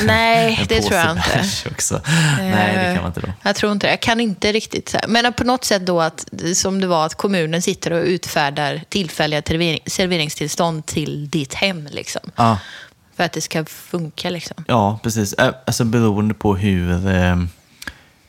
Nej, 0.03 0.57
en 0.61 0.67
det 0.69 0.83
tror 0.83 0.99
jag 0.99 1.11
inte. 1.11 1.45
också. 1.71 2.01
Nej, 2.39 2.77
det 2.77 2.95
kan 2.95 3.03
man 3.03 3.07
inte 3.07 3.21
då. 3.21 3.33
Jag 3.43 3.57
tror 3.57 3.73
inte 3.73 3.87
det. 3.87 3.91
Jag 3.91 4.01
kan 4.01 4.21
inte 4.21 4.53
riktigt. 4.53 4.89
Så 4.89 4.97
här. 4.97 5.09
Men 5.09 5.33
på 5.33 5.45
något 5.45 5.65
sätt 5.65 5.87
då 5.87 6.01
att, 6.01 6.25
som 6.55 6.81
det 6.81 6.87
var, 6.87 7.07
att 7.07 7.15
kommunen 7.15 7.63
sitter 7.63 7.91
och 7.91 8.05
utfärdar 8.05 8.83
tillfälliga 8.89 9.43
servering, 9.43 9.81
serveringstillstånd 9.87 10.87
till 10.87 11.31
ditt 11.31 11.55
hem. 11.55 11.89
Liksom. 11.91 12.31
Ja, 12.37 12.59
För 13.17 13.25
att 13.25 13.33
det 13.33 13.41
ska 13.41 13.65
funka. 13.65 14.31
Liksom. 14.31 14.65
ja, 14.69 14.99
precis. 15.03 15.35
Alltså 15.67 15.85
beroende 15.85 16.35
på 16.35 16.57
hur, 16.57 17.09
eh, 17.09 17.37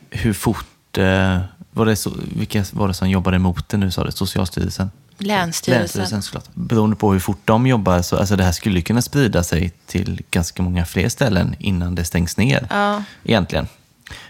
hur 0.09 0.33
fort... 0.33 0.97
Eh, 0.97 1.39
var 1.71 1.85
det 1.85 1.95
så, 1.95 2.11
vilka 2.35 2.65
var 2.71 2.87
det 2.87 2.93
som 2.93 3.09
jobbade 3.09 3.35
emot 3.35 3.69
det 3.69 3.77
nu, 3.77 3.91
sa 3.91 4.03
du? 4.03 4.11
Socialstyrelsen? 4.11 4.91
Länsstyrelsen. 5.17 5.81
Länsstyrelsen 5.81 6.21
såklart. 6.21 6.45
Beroende 6.53 6.95
på 6.95 7.13
hur 7.13 7.19
fort 7.19 7.41
de 7.45 7.67
jobbar, 7.67 8.01
så 8.01 8.17
alltså 8.17 8.35
det 8.35 8.43
här 8.43 8.51
skulle 8.51 8.81
kunna 8.81 9.01
sprida 9.01 9.43
sig 9.43 9.71
till 9.85 10.21
ganska 10.31 10.63
många 10.63 10.85
fler 10.85 11.09
ställen 11.09 11.55
innan 11.59 11.95
det 11.95 12.05
stängs 12.05 12.37
ner. 12.37 12.67
Ja. 12.69 13.03
Egentligen. 13.23 13.67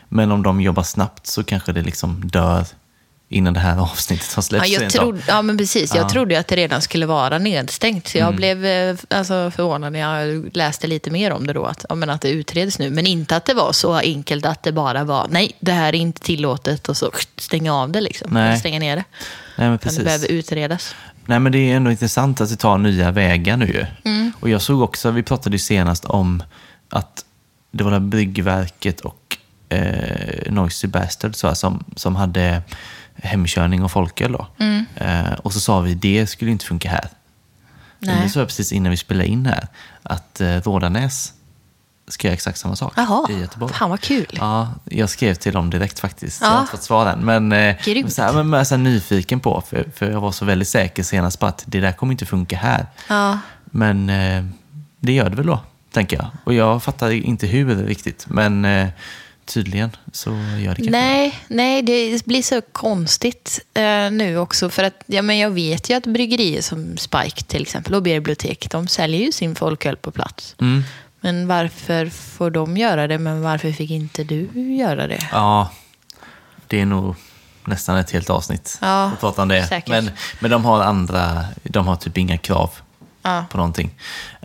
Men 0.09 0.31
om 0.31 0.43
de 0.43 0.61
jobbar 0.61 0.83
snabbt 0.83 1.27
så 1.27 1.43
kanske 1.43 1.71
det 1.71 1.81
liksom 1.81 2.21
dör 2.27 2.65
innan 3.29 3.53
det 3.53 3.59
här 3.59 3.81
avsnittet 3.91 4.33
har 4.33 4.41
Ja, 4.41 4.43
släppts. 4.43 4.69
jag 4.69 4.91
trodde, 4.91 5.21
ja, 5.27 5.41
men 5.41 5.57
precis. 5.57 5.95
Jag 5.95 6.03
Ja. 6.05 6.09
trodde 6.09 6.39
att 6.39 6.47
det 6.47 6.55
redan 6.55 6.81
skulle 6.81 7.05
vara 7.05 7.37
nedstängt. 7.37 8.07
Så 8.07 8.17
jag 8.17 8.35
blev 8.35 8.65
eh, 8.65 8.95
alltså, 9.09 9.51
förvånad 9.55 9.93
när 9.93 9.99
jag 9.99 10.49
läste 10.57 10.87
lite 10.87 11.11
mer 11.11 11.31
om 11.31 11.47
det 11.47 11.53
då. 11.53 11.65
Att, 11.65 11.85
ja, 11.89 11.95
men 11.95 12.09
att 12.09 12.21
det 12.21 12.29
utreds 12.29 12.79
nu. 12.79 12.89
Men 12.89 13.07
inte 13.07 13.35
att 13.35 13.45
det 13.45 13.53
var 13.53 13.71
så 13.71 13.93
enkelt 13.95 14.45
att 14.45 14.63
det 14.63 14.71
bara 14.71 15.03
var 15.03 15.27
nej, 15.29 15.51
det 15.59 15.71
här 15.71 15.87
är 15.87 15.93
inte 15.97 16.21
tillåtet 16.21 16.89
och 16.89 16.97
så 16.97 17.11
stänga 17.37 17.73
av 17.75 17.91
det. 17.91 18.01
Liksom. 18.01 18.27
Nej. 18.33 18.59
Stänga 18.59 18.79
ner 18.79 18.95
det. 18.95 19.03
Nej, 19.57 19.69
men 19.69 19.77
precis. 19.77 19.97
det 19.97 20.03
behöver 20.03 20.31
utredas. 20.31 20.95
Nej, 21.25 21.39
men 21.39 21.51
det 21.51 21.57
är 21.57 21.75
ändå 21.75 21.91
intressant 21.91 22.41
att 22.41 22.49
det 22.49 22.55
tar 22.55 22.77
nya 22.77 23.11
vägar 23.11 23.57
nu 23.57 23.65
ju. 23.65 23.85
Mm. 24.11 24.31
Och 24.39 24.49
jag 24.49 24.61
såg 24.61 24.81
också, 24.81 25.11
vi 25.11 25.23
pratade 25.23 25.55
ju 25.55 25.59
senast 25.59 26.05
om 26.05 26.43
att 26.89 27.25
det 27.71 27.83
var 27.83 27.91
det 27.91 27.97
här 27.97 28.05
Byggverket 28.05 29.01
och 29.01 29.37
eh, 29.69 30.51
Noisy 30.51 30.87
Bastard 30.87 31.35
så 31.35 31.47
här, 31.47 31.53
som, 31.53 31.83
som 31.95 32.15
hade 32.15 32.61
hemkörning 33.15 33.83
och 33.83 33.91
folköl 33.91 34.31
då. 34.31 34.47
Mm. 34.59 34.85
Eh, 34.95 35.33
och 35.33 35.53
så 35.53 35.59
sa 35.59 35.79
vi, 35.79 35.95
det 35.95 36.27
skulle 36.27 36.51
inte 36.51 36.65
funka 36.65 36.89
här. 36.89 37.09
Men 37.99 38.15
Nej. 38.15 38.23
det 38.23 38.29
sa 38.29 38.39
jag 38.39 38.47
precis 38.47 38.71
innan 38.71 38.91
vi 38.91 38.97
spelade 38.97 39.27
in 39.27 39.45
här, 39.45 39.67
att 40.03 40.41
eh, 40.41 40.61
Rådanäs 40.61 41.33
göra 42.07 42.33
exakt 42.33 42.59
samma 42.59 42.75
sak 42.75 42.93
Jaha, 42.95 43.27
i 43.29 43.39
Göteborg. 43.39 43.73
fan 43.73 43.89
vad 43.89 44.01
kul. 44.01 44.25
Ja, 44.39 44.73
jag 44.85 45.09
skrev 45.09 45.33
till 45.33 45.53
dem 45.53 45.69
direkt 45.69 45.99
faktiskt. 45.99 46.41
Ja. 46.41 46.47
Jag 46.47 46.53
har 46.53 46.59
inte 46.59 46.71
fått 46.71 46.83
svar 46.83 47.05
än. 47.05 47.25
Men, 47.25 47.51
eh, 47.51 47.75
Grymt. 47.83 48.13
så 48.13 48.21
här, 48.21 48.33
men 48.33 48.51
jag 48.51 48.59
är 48.59 48.63
så 48.63 48.77
nyfiken 48.77 49.39
på, 49.39 49.63
för, 49.69 49.85
för 49.95 50.11
jag 50.11 50.21
var 50.21 50.31
så 50.31 50.45
väldigt 50.45 50.67
säker 50.67 51.03
senast 51.03 51.39
på 51.39 51.45
att 51.45 51.63
det 51.67 51.79
där 51.79 51.91
kommer 51.91 52.11
inte 52.13 52.25
funka 52.25 52.57
här. 52.57 52.85
Ja. 53.07 53.39
Men 53.65 54.09
eh, 54.09 54.45
det 54.99 55.11
gör 55.11 55.29
det 55.29 55.35
väl 55.35 55.45
då, 55.45 55.59
tänker 55.91 56.17
jag. 56.17 56.27
Och 56.43 56.53
jag 56.53 56.83
fattar 56.83 57.11
inte 57.11 57.47
hur 57.47 57.75
riktigt. 57.75 58.25
Men 58.29 58.65
eh, 58.65 58.87
tydligen 59.45 59.89
så 60.11 60.29
gör 60.29 60.69
det 60.69 60.75
kanske 60.75 60.91
Nej, 60.91 61.39
nej, 61.47 61.81
det 61.81 62.25
blir 62.25 62.41
så 62.41 62.61
konstigt 62.71 63.59
eh, 63.73 64.11
nu 64.11 64.37
också. 64.37 64.69
För 64.69 64.83
att 64.83 65.03
ja, 65.05 65.21
men 65.21 65.37
jag 65.37 65.49
vet 65.49 65.89
ju 65.89 65.93
att 65.93 66.05
bryggerier 66.05 66.61
som 66.61 66.97
Spike 66.97 67.43
till 67.43 67.61
exempel 67.61 67.95
och 67.95 68.03
Bibliotek, 68.03 68.67
de 68.71 68.87
säljer 68.87 69.21
ju 69.21 69.31
sin 69.31 69.55
folköl 69.55 69.97
på 69.97 70.11
plats. 70.11 70.55
Mm. 70.61 70.83
Men 71.21 71.47
varför 71.47 72.05
får 72.09 72.49
de 72.51 72.77
göra 72.77 73.07
det, 73.07 73.17
men 73.17 73.41
varför 73.41 73.71
fick 73.71 73.91
inte 73.91 74.23
du 74.23 74.49
göra 74.75 75.07
det? 75.07 75.27
Ja, 75.31 75.71
det 76.67 76.81
är 76.81 76.85
nog 76.85 77.15
nästan 77.65 77.97
ett 77.97 78.11
helt 78.11 78.29
avsnitt 78.29 78.77
Ja, 78.81 79.03
att 79.05 79.19
prata 79.19 79.41
om 79.41 79.47
det. 79.47 79.67
säkert. 79.67 79.89
Men, 79.89 80.11
men 80.39 80.51
de 80.51 80.65
har 80.65 80.81
andra, 80.83 81.45
de 81.63 81.87
har 81.87 81.95
typ 81.95 82.17
inga 82.17 82.37
krav 82.37 82.71
Ja. 83.21 83.45
på 83.51 83.57
någonting. 83.57 83.89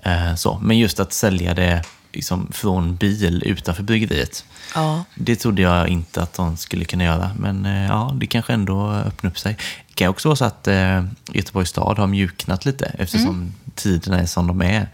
Eh, 0.02 0.34
så. 0.34 0.58
Men 0.62 0.78
just 0.78 1.00
att 1.00 1.12
sälja 1.12 1.54
det 1.54 1.82
liksom, 2.12 2.48
från 2.52 2.96
bil 2.96 3.42
utanför 3.46 3.82
bryggeriet, 3.82 4.44
Ja. 4.74 5.04
det 5.14 5.36
trodde 5.36 5.62
jag 5.62 5.88
inte 5.88 6.22
att 6.22 6.32
de 6.34 6.56
skulle 6.56 6.84
kunna 6.84 7.04
göra. 7.04 7.30
Men 7.38 7.66
eh, 7.66 7.86
ja, 7.86 8.12
det 8.20 8.26
kanske 8.26 8.52
ändå 8.52 8.90
öppnar 8.90 9.30
upp 9.30 9.38
sig. 9.38 9.56
Det 9.88 9.94
kan 9.94 10.08
också 10.08 10.28
vara 10.28 10.36
så 10.36 10.44
att 10.44 10.68
eh, 10.68 11.04
Göteborgs 11.32 11.68
stad 11.70 11.98
har 11.98 12.06
mjuknat 12.06 12.64
lite 12.64 12.86
eftersom 12.98 13.28
Mm. 13.34 13.52
tiderna 13.74 14.18
är 14.20 14.26
som 14.26 14.46
de 14.46 14.62
är. 14.62 14.88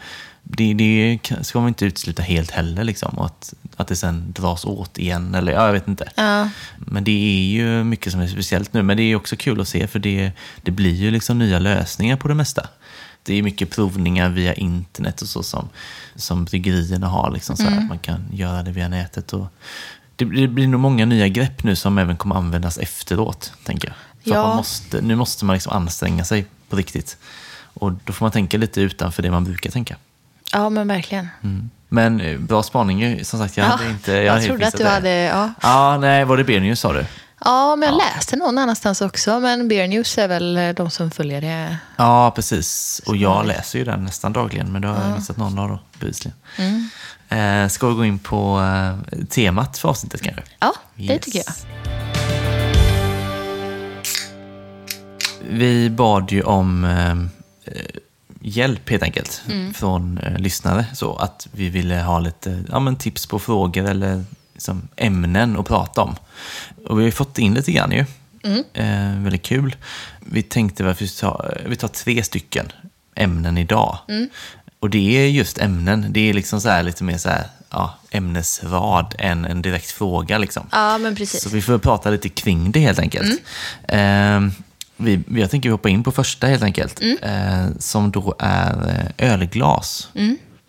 Det, 0.51 0.75
det 0.75 1.19
ska 1.43 1.61
man 1.61 1.69
inte 1.69 1.85
utesluta 1.85 2.23
helt 2.23 2.51
heller, 2.51 2.85
liksom, 2.85 3.19
att, 3.19 3.55
att 3.77 3.89
det 3.89 3.97
sen 3.97 4.33
dras 4.33 4.65
åt 4.65 4.99
igen. 4.99 5.35
Eller, 5.35 5.53
ja, 5.53 5.67
jag 5.67 5.73
vet 5.73 5.89
inte. 5.89 6.09
Ja. 6.17 6.49
Men 6.79 7.05
det 7.05 7.11
är 7.11 7.43
ju 7.51 7.85
mycket 7.85 8.13
som 8.13 8.21
är 8.21 8.27
speciellt 8.29 8.73
nu. 8.73 8.83
Men 8.83 8.97
det 8.97 9.03
är 9.03 9.17
också 9.17 9.37
kul 9.37 9.61
att 9.61 9.69
se 9.69 9.87
för 9.87 9.99
det, 9.99 10.33
det 10.63 10.71
blir 10.71 10.95
ju 10.95 11.11
liksom 11.11 11.39
nya 11.39 11.59
lösningar 11.59 12.17
på 12.17 12.29
det 12.29 12.35
mesta. 12.35 12.69
Det 13.23 13.35
är 13.35 13.43
mycket 13.43 13.71
provningar 13.71 14.29
via 14.31 14.55
internet 14.55 15.21
och 15.23 15.29
så 15.29 15.43
som, 15.43 15.69
som 16.17 16.45
bryggerierna 16.45 17.07
har. 17.09 17.31
Liksom, 17.31 17.57
så 17.57 17.67
Mm. 17.67 17.79
att 17.79 17.89
Man 17.89 17.99
kan 17.99 18.25
göra 18.33 18.63
det 18.63 18.71
via 18.71 18.89
nätet. 18.89 19.33
Och 19.33 19.47
det, 20.17 20.25
det 20.25 20.49
blir 20.49 20.67
nog 20.69 20.81
många 20.81 21.07
nya 21.07 21.29
grepp 21.29 21.65
nu 21.65 21.77
som 21.77 21.99
även 21.99 22.17
kommer 22.17 22.37
användas 22.37 22.79
efteråt, 22.79 23.53
tänker 23.65 23.89
jag. 23.89 23.97
För 24.25 24.31
Ja. 24.41 24.47
man 24.49 24.57
måste, 24.57 25.01
nu 25.01 25.17
måste 25.17 25.45
man 25.45 25.55
liksom 25.55 25.73
anstränga 25.73 26.25
sig 26.25 26.47
på 26.69 26.77
riktigt. 26.77 27.17
Och 27.75 27.93
då 27.93 28.13
får 28.13 28.25
man 28.25 28.33
tänka 28.33 28.59
lite 28.59 28.81
utanför 28.81 29.23
det 29.23 29.31
man 29.31 29.45
brukar 29.45 29.71
tänka. 29.71 29.97
Ja, 30.53 30.69
men 30.71 30.89
verkligen. 30.89 31.29
Mm. 31.45 31.71
Men 31.89 32.21
eh, 32.21 32.39
bra 32.39 32.63
spaning. 32.63 33.25
Som 33.25 33.39
sagt, 33.41 33.57
jag 33.57 33.67
Ja, 33.67 33.71
hade 33.71 33.91
inte... 33.91 34.13
jag 34.13 34.33
hade 34.33 34.45
trodde 34.47 34.67
att 34.67 34.73
du 34.73 34.79
missat 34.79 34.93
hade... 34.95 35.09
det. 35.09 35.23
Ja. 35.25 35.53
Ja, 35.63 35.99
nej, 35.99 36.25
var 36.25 36.37
det 36.37 36.45
Bernius 36.45 36.81
sa 36.81 36.93
du? 36.93 37.07
ja, 37.45 37.77
men 37.77 37.89
jag 37.89 37.97
läste 37.99 38.37
någon 38.37 38.59
annanstans 38.59 39.01
också. 39.01 39.41
Men 39.41 39.69
Beer 39.69 39.89
News 39.89 40.19
är 40.19 40.29
väl 40.29 40.57
eh, 40.57 40.69
de 40.71 40.91
som 40.91 41.11
följer 41.11 41.41
det. 41.41 41.77
Ja, 41.97 42.31
precis. 42.35 43.01
Och 43.07 43.17
jag 43.17 43.47
läser 43.47 43.79
ju 43.79 43.85
den 43.85 44.05
nästan 44.05 44.33
dagligen, 44.33 44.73
men 44.73 44.83
då 44.83 44.89
har 44.89 45.09
jag 45.09 45.19
missat 45.19 45.37
någon 45.37 45.57
dag 45.57 45.69
då, 45.69 45.81
bevisligen. 46.01 46.37
Mm. 46.57 46.89
Eh, 47.65 47.69
ska 47.69 47.89
vi 47.89 47.95
gå 47.95 48.05
in 48.05 48.19
på 48.19 48.61
eh, 48.61 49.19
temat 49.27 49.79
för 49.79 49.89
avsnittet 49.89 50.23
kanske? 50.23 50.43
Ja, 50.59 50.75
det 50.97 51.03
Yes. 51.03 51.25
tycker 51.25 51.39
jag. 51.47 51.55
Vi 55.51 55.91
bad 55.91 56.33
ju 56.33 56.43
om 56.43 56.85
eh, 56.85 57.15
hjälp 58.49 58.91
helt 58.91 59.03
enkelt 59.03 59.43
Mm. 59.51 59.75
från 59.75 60.19
eh, 60.19 60.39
lyssnare. 60.39 60.87
Så 60.95 61.17
att 61.17 61.49
vi 61.53 61.69
ville 61.69 61.95
ha 61.95 62.19
lite 62.19 62.65
ja, 62.71 62.81
men 62.81 62.97
tips 62.97 63.27
på 63.27 63.39
frågor 63.39 63.85
eller 63.89 64.25
liksom, 64.55 64.89
ämnen 64.97 65.57
att 65.59 65.67
prata 65.67 66.03
om. 66.03 66.17
Och 66.87 67.01
vi 67.01 67.05
har 67.05 67.11
fått 67.11 67.39
in 67.39 67.55
lite 67.55 67.73
grann 67.73 67.93
ju. 67.93 68.05
Mm. 68.45 68.65
Eh, 68.75 69.23
väldigt 69.25 69.43
kul. 69.43 69.77
Vi 70.21 70.43
tänkte 70.43 70.85
varför 70.85 71.05
vi 71.05 71.11
tar, 71.11 71.63
vi 71.67 71.77
tar 71.77 71.89
tre 71.89 72.23
stycken 72.23 72.73
ämnen 73.15 73.59
idag. 73.59 73.99
Mm. 74.09 74.29
Och 74.81 74.91
det 74.91 75.19
är 75.25 75.29
just 75.29 75.59
ämnen. 75.59 76.07
Det 76.11 76.21
är 76.21 76.35
liksom 76.35 76.61
så 76.61 76.83
lite 76.83 77.05
mer 77.05 77.19
så 77.19 77.29
här, 77.29 77.45
ja, 77.71 77.99
ämnesrad 78.11 79.15
än 79.19 79.45
en 79.45 79.63
direkt 79.63 79.91
fråga. 79.91 80.39
Liksom. 80.39 80.67
Ja, 80.73 80.99
men 80.99 81.17
precis. 81.17 81.43
Så 81.43 81.49
vi 81.49 81.63
får 81.63 81.79
prata 81.79 82.11
lite 82.11 82.29
kring 82.29 82.73
det 82.73 82.81
helt 82.81 82.99
enkelt. 82.99 83.43
Eh, 83.89 84.41
vi, 84.99 85.23
vi- 85.27 85.41
jag 85.41 85.51
tänker 85.51 85.71
hoppa 85.71 85.89
in 85.89 86.05
på 86.05 86.13
första 86.13 86.47
helt 86.47 86.63
enkelt. 86.63 87.01
Eh, 87.23 87.67
som 87.79 88.11
då 88.11 88.35
är 88.39 88.89
eh, 89.19 89.33
ölglas. 89.33 90.09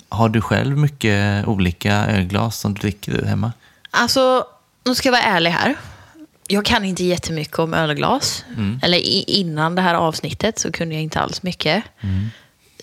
Har 0.09 0.29
du 0.29 0.41
själv 0.41 0.77
mycket 0.77 1.47
olika 1.47 1.93
ölglas 2.05 2.59
som 2.59 2.73
du 2.73 2.79
dricker 2.81 3.11
ur 3.11 3.25
hemma? 3.25 3.51
Alltså, 3.91 4.43
nu 4.85 4.95
ska 4.95 5.07
jag 5.07 5.11
vara 5.13 5.21
ärlig 5.23 5.51
här. 5.51 5.75
Jag 6.47 6.65
kan 6.65 6.85
inte 6.85 7.03
jättemycket 7.03 7.59
om 7.59 7.73
ölglas. 7.73 8.45
Eller 8.81 8.97
i, 8.97 9.23
innan 9.27 9.75
det 9.75 9.81
här 9.81 9.93
avsnittet 9.95 10.59
så 10.59 10.71
kunde 10.71 10.95
jag 10.95 11.03
inte 11.03 11.19
alls 11.19 11.43
mycket. 11.43 11.83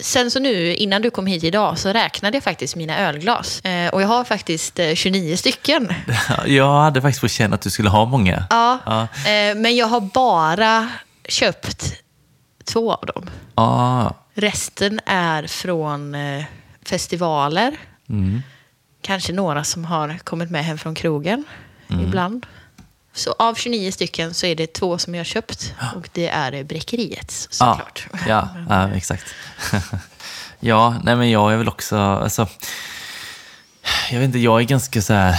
Sen 0.01 0.31
så 0.31 0.39
nu, 0.41 0.75
innan 0.75 1.03
du 1.03 1.11
kom 1.11 1.27
hit 1.27 1.45
idag, 1.45 1.79
så 1.79 1.89
räknade 1.93 2.37
jag 2.37 2.45
faktiskt 2.45 2.77
mina 2.77 2.99
ölglas. 2.99 3.61
Eh, 3.61 3.89
och 3.89 4.03
jag 4.03 4.09
har 4.09 4.25
faktiskt 4.25 4.79
eh, 4.79 4.95
29 4.95 5.37
stycken. 5.37 5.89
Jag 6.47 6.81
hade 6.83 7.03
faktiskt 7.03 7.21
på 7.21 7.29
känn 7.29 7.53
att 7.53 7.61
du 7.63 7.71
skulle 7.71 7.89
ha 7.89 8.05
många. 8.05 8.45
Ja, 8.51 8.79
Ja. 8.87 9.03
Eh, 9.31 9.55
men 9.57 9.77
jag 9.77 9.87
har 9.87 10.01
bara 10.01 10.89
köpt 11.29 11.95
två 12.65 12.93
av 12.93 13.07
dem. 13.07 13.31
Ah, 13.55 14.11
Resten 14.35 15.01
är 15.07 15.47
från 15.47 16.15
eh, 16.15 16.45
festivaler. 16.83 17.77
Kanske 19.03 19.33
några 19.33 19.65
som 19.65 19.85
har 19.85 20.19
kommit 20.19 20.51
med 20.51 20.65
hem 20.65 20.79
från 20.79 20.95
krogen 20.95 21.45
ibland. 21.89 22.47
Så 23.15 23.33
av 23.39 23.55
29 23.55 23.93
stycken 23.93 24.35
så 24.35 24.47
är 24.47 24.55
det 24.55 24.73
två 24.73 24.99
som 24.99 25.15
jag 25.15 25.21
har 25.21 25.25
köpt. 25.25 25.75
Och 25.97 26.09
det 26.13 26.29
är 26.29 26.65
Bräckeriets 26.65 27.49
såklart. 27.51 28.07
Ja, 28.13 28.19
ja, 28.29 28.49
ja 28.69 28.97
exakt. 28.97 29.25
ja, 30.61 31.01
nej 31.03 31.17
men 31.17 31.31
jag 31.31 31.53
är 31.53 31.57
väl 31.57 31.69
också, 31.69 31.97
alltså, 31.97 32.49
jag 34.11 34.19
vet 34.19 34.27
inte, 34.27 34.39
jag 34.39 34.61
är 34.61 34.65
ganska 34.65 35.03
så 35.03 35.13
här 35.13 35.39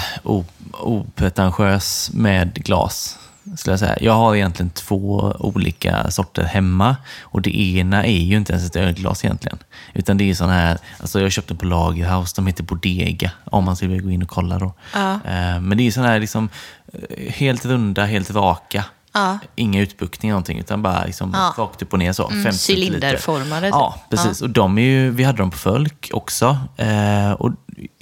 opretentiös 0.73 2.09
med 2.13 2.53
glas. 2.53 3.19
Skulle 3.55 3.71
jag, 3.71 3.79
säga. 3.79 3.97
jag 4.01 4.13
har 4.13 4.35
egentligen 4.35 4.69
två 4.69 5.35
olika 5.39 6.11
sorter 6.11 6.43
hemma 6.43 6.95
och 7.21 7.41
det 7.41 7.59
ena 7.61 8.05
är 8.05 8.19
ju 8.19 8.37
inte 8.37 8.53
ens 8.53 8.65
ett 8.65 8.75
ölglas 8.75 9.25
egentligen. 9.25 9.57
Utan 9.93 10.17
det 10.17 10.29
är 10.29 10.33
sån 10.33 10.49
här, 10.49 10.77
alltså 10.99 11.21
jag 11.21 11.31
köpte 11.31 11.55
på 11.55 11.65
Lagerhaus, 11.65 12.33
de 12.33 12.47
heter 12.47 12.63
Bodega, 12.63 13.31
om 13.45 13.63
man 13.63 13.75
skulle 13.75 13.91
vilja 13.91 14.05
gå 14.05 14.11
in 14.11 14.21
och 14.23 14.29
kolla 14.29 14.59
då. 14.59 14.73
Ja. 14.93 15.13
Eh, 15.13 15.59
Men 15.61 15.77
det 15.77 15.87
är 15.87 15.91
sån 15.91 16.03
här 16.03 16.19
liksom, 16.19 16.49
eh, 16.93 17.33
helt 17.33 17.65
runda, 17.65 18.05
helt 18.05 18.31
raka. 18.31 18.83
Ja. 19.17 19.39
Inga 19.55 19.81
utbuktningar 19.81 20.33
någonting, 20.33 20.59
utan 20.59 20.81
bara 20.81 21.05
liksom 21.05 21.31
Ja. 21.33 21.53
rakt 21.57 21.81
upp 21.81 21.93
och 21.93 21.99
ner 21.99 22.13
så. 22.13 22.27
Mm, 22.27 22.43
50 22.43 22.57
centiliter. 22.59 22.91
cylinderformade, 22.97 23.67
typ. 23.67 23.71
Ja, 23.71 24.01
precis. 24.09 24.41
Och 24.41 24.49
de 24.49 24.77
är 24.77 24.81
ju, 24.81 25.11
vi 25.11 25.23
hade 25.23 25.37
dem 25.37 25.51
på 25.51 25.57
Fölk 25.57 26.09
också. 26.13 26.57
Eh, 26.77 27.31
och 27.31 27.51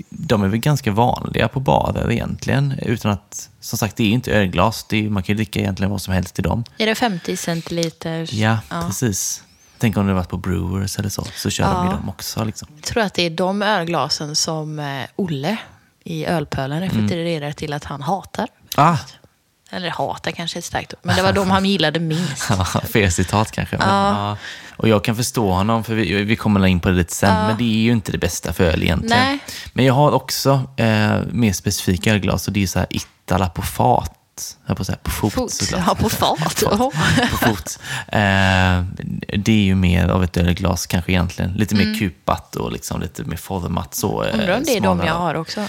de 0.09 0.43
är 0.43 0.47
väl 0.47 0.59
ganska 0.59 0.91
vanliga 0.91 1.47
på 1.47 1.59
barer 1.59 2.11
egentligen. 2.11 2.73
Utan 2.81 3.11
att, 3.11 3.49
som 3.59 3.77
sagt, 3.77 3.95
det 3.95 4.03
är 4.03 4.07
ju 4.07 4.13
inte 4.13 4.31
ölglas. 4.31 4.85
Det 4.89 5.05
är, 5.05 5.09
man 5.09 5.23
kan 5.23 5.33
ju 5.33 5.37
dricka 5.37 5.59
egentligen 5.59 5.91
vad 5.91 6.01
som 6.01 6.13
helst 6.13 6.39
i 6.39 6.41
dem. 6.41 6.63
Är 6.77 6.85
det 6.85 6.95
50 6.95 7.37
centiliter? 7.37 8.27
Ja, 8.35 8.57
precis. 8.69 9.43
Tänk 9.77 9.97
om 9.97 10.07
det 10.07 10.13
varit 10.13 10.29
på 10.29 10.37
Brewers 10.37 10.99
eller 10.99 11.09
så, 11.09 11.23
så 11.35 11.49
kör 11.49 11.73
de 11.73 11.85
ju 11.85 11.91
dem 11.91 12.09
också. 12.09 12.43
Liksom. 12.43 12.67
Jag 12.75 12.83
tror 12.83 13.03
att 13.03 13.13
det 13.13 13.21
är 13.25 13.29
de 13.29 13.61
ölglasen 13.61 14.35
som 14.35 14.79
eh, 14.79 15.01
Olle 15.15 15.57
i 16.03 16.25
Ölpölen 16.25 16.81
refererar 16.81 17.51
till 17.51 17.73
att 17.73 17.83
han 17.83 18.01
hatar. 18.01 18.47
Ah, 18.75 18.97
Eller 19.71 19.89
hatar 19.89 20.31
kanske 20.31 20.57
är 20.57 20.59
ett 20.59 20.65
starkt 20.65 20.93
ord, 20.93 20.99
men 21.01 21.15
det 21.15 21.21
var 21.21 21.33
de 21.33 21.51
han 21.51 21.65
gillade 21.65 21.99
minst. 21.99 22.49
Ja, 22.49 22.65
fel 22.65 23.11
citat 23.11 23.51
kanske. 23.51 23.77
Men, 23.77 23.87
ja. 23.87 24.37
Och 24.77 24.87
jag 24.89 25.03
kan 25.03 25.15
förstå 25.15 25.51
honom, 25.51 25.83
för 25.83 25.95
vi, 25.95 26.23
vi 26.23 26.35
kommer 26.35 26.65
in 26.65 26.79
på 26.79 26.89
det 26.89 26.95
lite 26.95 27.13
sen, 27.13 27.47
men 27.47 27.57
det 27.57 27.63
är 27.63 27.83
ju 27.83 27.91
inte 27.91 28.11
det 28.11 28.17
bästa 28.17 28.53
för 28.53 28.63
öl 28.63 28.83
egentligen. 28.83 29.17
Nej. 29.17 29.39
Men 29.73 29.85
jag 29.85 29.93
har 29.93 30.11
också 30.11 30.61
eh, 30.77 31.17
mer 31.31 31.53
specifika 31.53 32.13
ölglas 32.13 32.47
och 32.47 32.53
det 32.53 32.63
är 32.63 32.67
så 32.67 32.79
här 32.79 32.87
Ittala 32.89 33.49
på 33.49 33.61
fat. 33.61 34.11
Jag 34.65 34.77
på, 34.77 34.85
så 34.85 34.91
här, 34.91 34.99
på 35.03 35.09
fot, 35.11 35.33
Fot. 35.33 35.51
såklart. 35.51 35.83
Ja, 35.87 35.95
på. 35.95 36.09
Ja. 36.81 36.91
på 37.31 37.37
fot. 37.37 37.79
Eh, 38.07 38.83
det 39.43 39.51
är 39.51 39.63
ju 39.65 39.75
mer 39.75 40.07
av 40.07 40.23
ett 40.23 40.37
ölglas 40.37 40.85
kanske 40.87 41.11
egentligen. 41.11 41.51
Lite 41.53 41.75
mer 41.75 41.99
kupat 41.99 42.55
och 42.55 42.71
liksom 42.71 43.01
lite 43.01 43.23
mer 43.23 43.37
format. 43.37 43.95
Så, 43.95 44.23
eh, 44.23 44.29
Mm. 44.29 44.39
Undrar 44.39 44.57
om 44.57 44.63
det 44.63 44.71
är 44.71 44.75
de 44.75 44.81
smalare. 44.97 45.07
jag 45.07 45.15
har 45.15 45.35
också. 45.35 45.67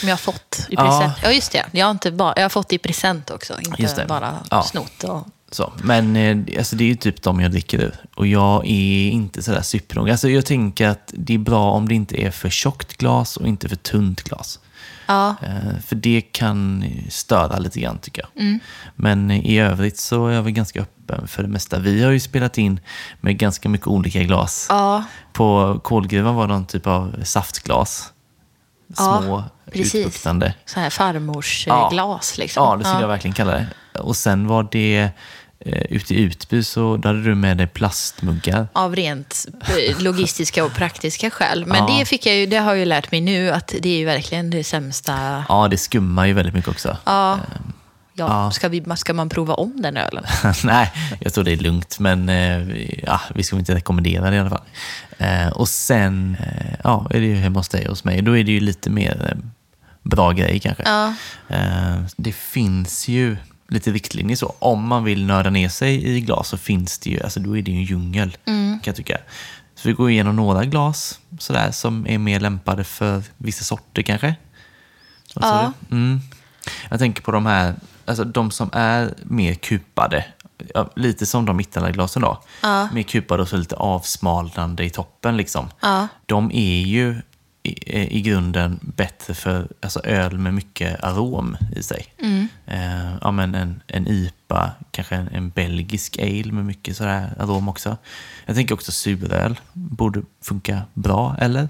Som 0.00 0.08
jag 0.08 0.12
har 0.16 0.18
fått 0.18 0.66
i 0.68 0.74
Ja. 0.74 0.82
present. 0.84 1.14
Ja, 1.22 1.30
just 1.32 1.52
det. 1.52 1.64
Jag 1.72 1.86
har, 1.86 1.90
inte 1.90 2.10
bara, 2.10 2.32
jag 2.36 2.42
har 2.44 2.48
fått 2.48 2.72
i 2.72 2.78
present 2.78 3.30
också. 3.30 3.54
Inte 3.78 4.04
bara 4.08 4.34
Ja. 4.50 4.62
snott. 4.62 5.04
Och, 5.04 5.26
Så, 5.50 5.72
men 5.82 6.16
eh, 6.16 6.58
alltså 6.58 6.76
det 6.76 6.84
är 6.84 6.88
ju 6.88 6.96
typ 6.96 7.22
de 7.22 7.40
jag 7.40 7.50
dricker 7.50 7.78
ur. 7.78 7.94
Och 8.14 8.26
jag 8.26 8.66
är 8.66 9.08
inte 9.10 9.42
sådär 9.42 9.62
supernoga. 9.62 10.12
Alltså 10.12 10.28
jag 10.28 10.46
tänker 10.46 10.88
att 10.88 11.12
det 11.16 11.34
är 11.34 11.38
bra 11.38 11.70
om 11.70 11.88
det 11.88 11.94
inte 11.94 12.22
är 12.22 12.30
för 12.30 12.50
tjockt 12.50 12.96
glas 12.96 13.36
och 13.36 13.46
inte 13.48 13.68
för 13.68 13.76
tunt 13.76 14.22
glas. 14.22 14.58
Ja. 15.06 15.34
Eh, 15.42 15.78
För 15.86 15.96
det 15.96 16.20
kan 16.20 16.84
störa 17.10 17.58
lite 17.58 17.80
grann 17.80 17.98
tycker 17.98 18.22
jag. 18.34 18.42
Mm. 18.42 18.60
Men 18.94 19.30
i 19.30 19.58
övrigt 19.60 19.98
så 19.98 20.26
är 20.26 20.32
jag 20.32 20.42
väl 20.42 20.52
ganska 20.52 20.80
öppen 20.80 21.28
för 21.28 21.42
det 21.42 21.48
mesta. 21.48 21.78
Vi 21.78 22.04
har 22.04 22.10
ju 22.10 22.20
spelat 22.20 22.58
in 22.58 22.80
med 23.20 23.38
ganska 23.38 23.68
mycket 23.68 23.86
olika 23.86 24.22
glas. 24.22 24.66
ja, 24.70 25.04
På 25.32 25.80
kolgruvan 25.84 26.34
var 26.34 26.46
det 26.46 26.52
någon 26.52 26.66
typ 26.66 26.86
av 26.86 27.14
saftglas. 27.24 28.12
Ja, 28.96 29.22
Små, 29.22 29.44
precis. 29.72 29.94
utbuktande. 29.94 30.54
så 30.64 30.80
här 30.80 30.90
farmors 30.90 31.66
eh, 31.68 31.74
Ja. 31.96 32.20
liksom. 32.38 32.64
Ja, 32.64 32.76
det 32.76 32.84
skulle 32.84 33.00
jag 33.00 33.08
verkligen 33.08 33.34
kalla 33.34 33.52
det. 33.52 33.66
Och 34.00 34.16
sen 34.16 34.46
var 34.46 34.68
det 34.72 35.10
ute 35.64 36.14
i 36.14 36.20
Utby 36.22 36.62
så 36.62 36.90
hade 36.92 37.22
du 37.22 37.34
med 37.34 37.56
dig 37.56 37.66
plastmuggar. 37.66 38.68
Av 38.72 38.96
rent 38.96 39.46
eh, 39.60 40.02
logistiska 40.02 40.64
och 40.64 40.72
praktiska 40.74 41.30
skäl. 41.30 41.66
Men 41.66 41.76
Ja. 41.76 41.96
det, 41.98 42.04
fick 42.04 42.26
jag 42.26 42.36
ju, 42.36 42.46
det 42.46 42.56
har 42.56 42.70
jag 42.70 42.78
ju 42.78 42.84
lärt 42.84 43.10
mig 43.10 43.20
nu 43.20 43.50
att 43.50 43.74
det 43.80 43.88
är 43.88 43.98
ju 43.98 44.04
verkligen 44.04 44.50
det 44.50 44.64
sämsta. 44.64 45.44
Ja, 45.48 45.68
det 45.68 45.78
skummar 45.78 46.26
ju 46.26 46.32
väldigt 46.32 46.54
mycket 46.54 46.70
också. 46.70 46.96
Ja. 47.04 47.38
Ja, 48.18 48.44
Ja. 48.44 48.50
Ska, 48.50 48.68
vi, 48.68 48.84
ska 48.96 49.14
man 49.14 49.28
prova 49.28 49.54
om 49.54 49.82
den 49.82 49.96
ölen? 49.96 50.24
Nej, 50.64 50.92
jag 51.20 51.34
tror 51.34 51.44
det 51.44 51.52
är 51.52 51.56
lugnt, 51.56 51.98
men 51.98 52.28
eh, 52.28 52.80
ja, 53.02 53.20
vi 53.34 53.42
ska 53.42 53.56
inte 53.56 53.74
rekommendera 53.74 54.30
det 54.30 54.36
i 54.36 54.38
alla 54.38 54.50
fall. 54.50 54.62
Eh, 55.18 55.48
och 55.48 55.68
sen 55.68 56.36
eh, 56.40 56.74
ja, 56.84 57.06
är 57.10 57.20
det 57.20 57.26
ju 57.26 57.34
hemma 57.36 57.58
hos 57.58 57.68
dig 57.68 57.82
och 57.84 57.88
hos 57.90 58.04
mig. 58.04 58.22
Då 58.22 58.36
är 58.38 58.44
det 58.44 58.52
ju 58.52 58.60
lite 58.60 58.90
mer 58.90 59.28
eh, 59.32 59.38
bra 60.02 60.30
grej 60.32 60.60
kanske. 60.60 60.82
Ja. 60.86 61.14
Eh, 61.48 61.96
det 62.16 62.32
finns 62.32 63.08
ju 63.08 63.36
lite 63.68 63.90
riktlinjer 63.90 64.36
så. 64.36 64.54
Om 64.58 64.88
man 64.88 65.04
vill 65.04 65.26
nörda 65.26 65.50
ner 65.50 65.68
sig 65.68 66.16
i 66.16 66.20
glas 66.20 66.48
så 66.48 66.56
finns 66.56 66.98
det 66.98 67.10
ju, 67.10 67.22
alltså 67.22 67.40
då 67.40 67.56
är 67.56 67.62
det 67.62 67.70
ju 67.70 67.76
en 67.76 67.84
djungel 67.84 68.36
kan 68.44 68.80
jag 68.84 68.96
tycka. 68.96 69.18
Så 69.74 69.88
vi 69.88 69.94
går 69.94 70.10
igenom 70.10 70.36
några 70.36 70.64
glas 70.64 71.20
sådär, 71.38 71.70
som 71.70 72.06
är 72.06 72.18
mer 72.18 72.40
lämpade 72.40 72.84
för 72.84 73.22
vissa 73.36 73.64
sorter 73.64 74.02
kanske. 74.02 74.34
Ja. 75.34 75.72
Mm. 75.90 76.20
Jag 76.90 76.98
tänker 76.98 77.22
på 77.22 77.32
de 77.32 77.46
här, 77.46 77.74
alltså 78.04 78.24
de 78.24 78.50
som 78.50 78.70
är 78.72 79.14
mer 79.22 79.54
kupade. 79.54 80.24
Lite 80.96 81.26
som 81.26 81.44
de 81.44 81.56
mittenlaglasen 81.56 82.22
då. 82.22 82.42
Ja. 82.62 82.88
Mer 82.92 83.02
kupade 83.02 83.42
och 83.42 83.48
så 83.48 83.56
lite 83.56 83.76
avsmalnande 83.76 84.84
i 84.84 84.90
toppen 84.90 85.36
liksom. 85.36 85.68
Ja. 85.80 86.08
De 86.26 86.50
är 86.52 86.80
ju 86.80 87.22
i, 87.66 88.18
i 88.18 88.20
grunden 88.20 88.80
bättre 88.82 89.34
för 89.34 89.68
alltså 89.80 90.00
öl 90.04 90.38
med 90.38 90.54
mycket 90.54 91.04
arom 91.04 91.56
i 91.76 91.82
sig. 91.82 92.06
Eh, 92.66 93.16
ja, 93.20 93.30
men 93.30 93.54
en, 93.54 93.82
en 93.86 94.06
IPA, 94.06 94.70
kanske 94.90 95.16
en, 95.16 95.28
en 95.28 95.50
belgisk 95.50 96.18
ale 96.18 96.52
med 96.52 96.64
mycket 96.64 96.96
sådär 96.96 97.34
arom 97.38 97.68
också. 97.68 97.96
Jag 98.46 98.56
tänker 98.56 98.74
också 98.74 98.92
suröl 98.92 99.60
borde 99.72 100.22
funka 100.42 100.82
bra, 100.94 101.36
eller? 101.38 101.68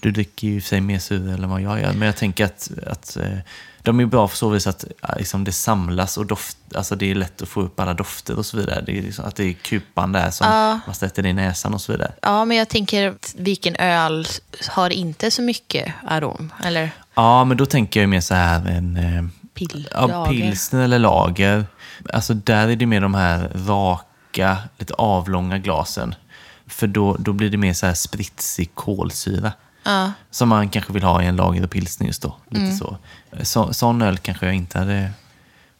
Du 0.00 0.10
dricker 0.10 0.48
ju 0.48 0.56
i 0.56 0.58
och 0.58 0.62
för 0.62 0.68
sig 0.68 0.80
mer 0.80 0.98
suröl 0.98 1.44
än 1.44 1.50
vad 1.50 1.60
jag 1.60 1.80
gör, 1.80 1.92
men 1.92 2.06
jag 2.06 2.16
tänker 2.16 2.44
att, 2.44 2.70
att 2.86 3.16
eh, 3.16 3.38
de 3.82 4.00
är 4.00 4.06
bra 4.06 4.28
på 4.28 4.36
så 4.36 4.48
vis 4.48 4.66
att 4.66 4.84
liksom, 5.18 5.44
det 5.44 5.52
samlas 5.52 6.16
och 6.16 6.26
doft, 6.26 6.56
alltså 6.74 6.96
det 6.96 7.10
är 7.10 7.14
lätt 7.14 7.42
att 7.42 7.48
få 7.48 7.60
upp 7.60 7.80
alla 7.80 7.94
dofter 7.94 8.38
och 8.38 8.46
så 8.46 8.56
vidare. 8.56 8.80
Det 8.86 8.98
är 8.98 9.02
liksom, 9.02 9.24
att 9.24 9.36
det 9.36 9.44
är 9.44 9.52
kupan 9.52 10.12
där 10.12 10.30
som 10.30 10.46
Ja. 10.46 10.80
man 10.86 10.94
sätter 10.94 11.26
i 11.26 11.32
näsan 11.32 11.74
och 11.74 11.80
så 11.80 11.92
vidare. 11.92 12.12
ja, 12.22 12.44
men 12.44 12.56
jag 12.56 12.68
tänker 12.68 13.14
vilken 13.36 13.76
öl 13.76 14.26
har 14.68 14.90
inte 14.90 15.30
så 15.30 15.42
mycket 15.42 15.94
arom? 16.06 16.52
Eller 16.64 16.90
Ja, 17.14 17.44
men 17.44 17.56
då 17.56 17.66
tänker 17.66 18.00
jag 18.00 18.08
mer 18.08 18.20
så 18.20 18.34
här 18.34 18.66
en 18.66 18.96
eh, 18.96 19.24
pill? 19.54 19.88
ja, 19.92 20.26
pilsner 20.26 20.80
eller 20.84 20.98
lager. 20.98 21.66
Alltså 22.12 22.34
där 22.34 22.68
är 22.68 22.76
det 22.76 22.86
mer 22.86 23.00
de 23.00 23.14
här 23.14 23.50
raka, 23.66 24.58
lite 24.78 24.94
avlånga 24.94 25.58
glasen. 25.58 26.14
För 26.66 26.86
då, 26.86 27.16
då 27.18 27.32
blir 27.32 27.50
det 27.50 27.56
mer 27.56 27.72
så 27.74 27.86
här 27.86 27.94
spritsig 27.94 28.74
kolsyra. 28.74 29.52
Ja. 29.84 30.12
Som 30.30 30.48
man 30.48 30.68
kanske 30.68 30.92
vill 30.92 31.02
ha 31.02 31.22
i 31.22 31.26
en 31.26 31.36
lager 31.36 31.64
och 31.64 31.70
pilsner 31.70 32.06
just 32.06 32.22
då. 32.22 32.36
Lite 32.50 32.62
Mm. 32.64 32.76
så. 32.76 32.96
Så. 33.42 33.72
Sån 33.74 34.02
öl 34.02 34.18
kanske 34.18 34.46
jag 34.46 34.54
inte 34.54 34.78
hade 34.78 35.10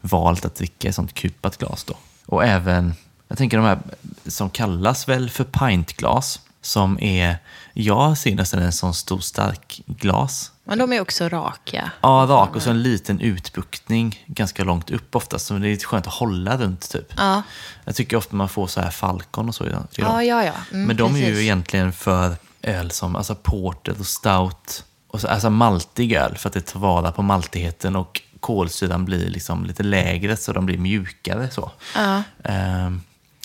valt 0.00 0.44
att 0.44 0.54
dricka 0.54 0.88
i 0.88 0.92
sånt 0.92 1.14
kupat 1.14 1.56
glas 1.58 1.84
då. 1.84 1.94
Och 2.26 2.44
även, 2.44 2.94
jag 3.28 3.38
tänker 3.38 3.56
de 3.56 3.66
här 3.66 3.78
som 4.26 4.50
kallas 4.50 5.08
väl 5.08 5.30
för 5.30 5.44
pintglas. 5.44 6.40
Som 6.60 7.00
är, 7.00 7.36
jag 7.72 8.18
ser 8.18 8.34
nästan 8.34 8.62
en 8.62 8.72
sån 8.72 8.94
stor 8.94 9.20
stark 9.20 9.80
glas. 9.86 10.52
Men 10.64 10.78
de 10.78 10.92
är 10.92 11.00
också 11.00 11.28
raka. 11.28 11.90
Ja, 12.00 12.26
rak 12.28 12.56
och 12.56 12.62
så 12.62 12.70
en 12.70 12.82
liten 12.82 13.20
utbuktning 13.20 14.24
ganska 14.26 14.64
långt 14.64 14.90
upp 14.90 15.16
oftast. 15.16 15.46
Så 15.46 15.54
det 15.54 15.68
är 15.68 15.70
lite 15.70 15.84
skönt 15.84 16.06
att 16.06 16.12
hålla 16.14 16.56
runt 16.56 16.90
typ. 16.90 17.12
Ja, 17.16 17.42
Jag 17.84 17.94
tycker 17.96 18.16
ofta 18.16 18.36
man 18.36 18.48
får 18.48 18.66
så 18.66 18.80
här 18.80 18.90
Falcon 18.90 19.48
och 19.48 19.54
så 19.54 19.66
ja, 19.96 20.22
ja. 20.22 20.44
ja. 20.44 20.52
Mm, 20.72 20.86
Men 20.86 20.96
de 20.96 21.14
är 21.14 21.18
ju 21.18 21.24
precis. 21.24 21.40
egentligen 21.40 21.92
för 21.92 22.34
öl 22.62 22.90
som 22.90 23.16
alltså 23.16 23.34
porter 23.34 23.94
och 24.00 24.06
stout. 24.06 24.84
Och 25.08 25.20
så, 25.20 25.28
alltså 25.28 25.50
maltig 25.50 26.12
öl 26.12 26.36
för 26.36 26.48
att 26.48 26.52
det 26.52 26.60
tar 26.60 26.80
vara 26.80 27.12
på 27.12 27.22
maltigheten 27.22 27.96
och 27.96 28.22
kolsyran 28.40 29.04
blir 29.04 29.30
liksom 29.30 29.64
lite 29.64 29.82
lägre 29.82 30.36
så 30.36 30.52
de 30.52 30.66
blir 30.66 30.78
mjukare. 30.78 31.50
Så. 31.50 31.70
Ja. 31.94 32.22
Ehm, 32.44 33.00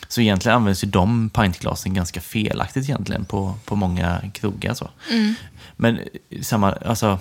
så 0.08 0.22
egentligen 0.22 0.56
används 0.56 0.84
ju 0.84 0.88
de 0.88 1.30
pintglasen 1.30 1.94
ganska 1.94 2.22
felaktigt 2.22 2.84
egentligen 2.84 3.26
på, 3.26 3.56
på 3.66 3.76
många 3.76 4.22
krogar. 4.34 4.74
Så. 4.74 4.90
Mm. 5.12 5.34
Men 5.76 6.00
eh, 6.00 6.42
samma, 6.42 6.72
alltså, 6.72 7.20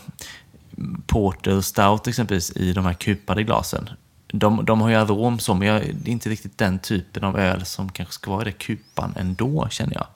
porter 1.07 1.57
och 1.57 1.65
stout 1.65 2.07
exempelvis 2.07 2.51
i 2.51 2.73
de 2.73 2.87
här 2.87 2.95
kupade 2.95 3.43
glasen. 3.43 3.91
De, 4.33 4.65
de 4.65 4.81
har 4.81 4.89
ju 4.89 4.95
arom 4.95 5.39
så, 5.39 5.55
men 5.55 5.69
jag, 5.69 5.83
det 5.95 6.11
är 6.11 6.13
inte 6.13 6.29
riktigt 6.29 6.59
den 6.59 6.79
typen 6.79 7.25
av 7.25 7.39
öl 7.39 7.65
som 7.65 7.93
kanske 7.93 8.15
ska 8.15 8.31
vara 8.31 8.43
i 8.43 8.45
det 8.45 8.53
kupan 8.53 9.15
ändå, 9.17 9.69
känner 9.71 9.95
jag. 9.95 10.07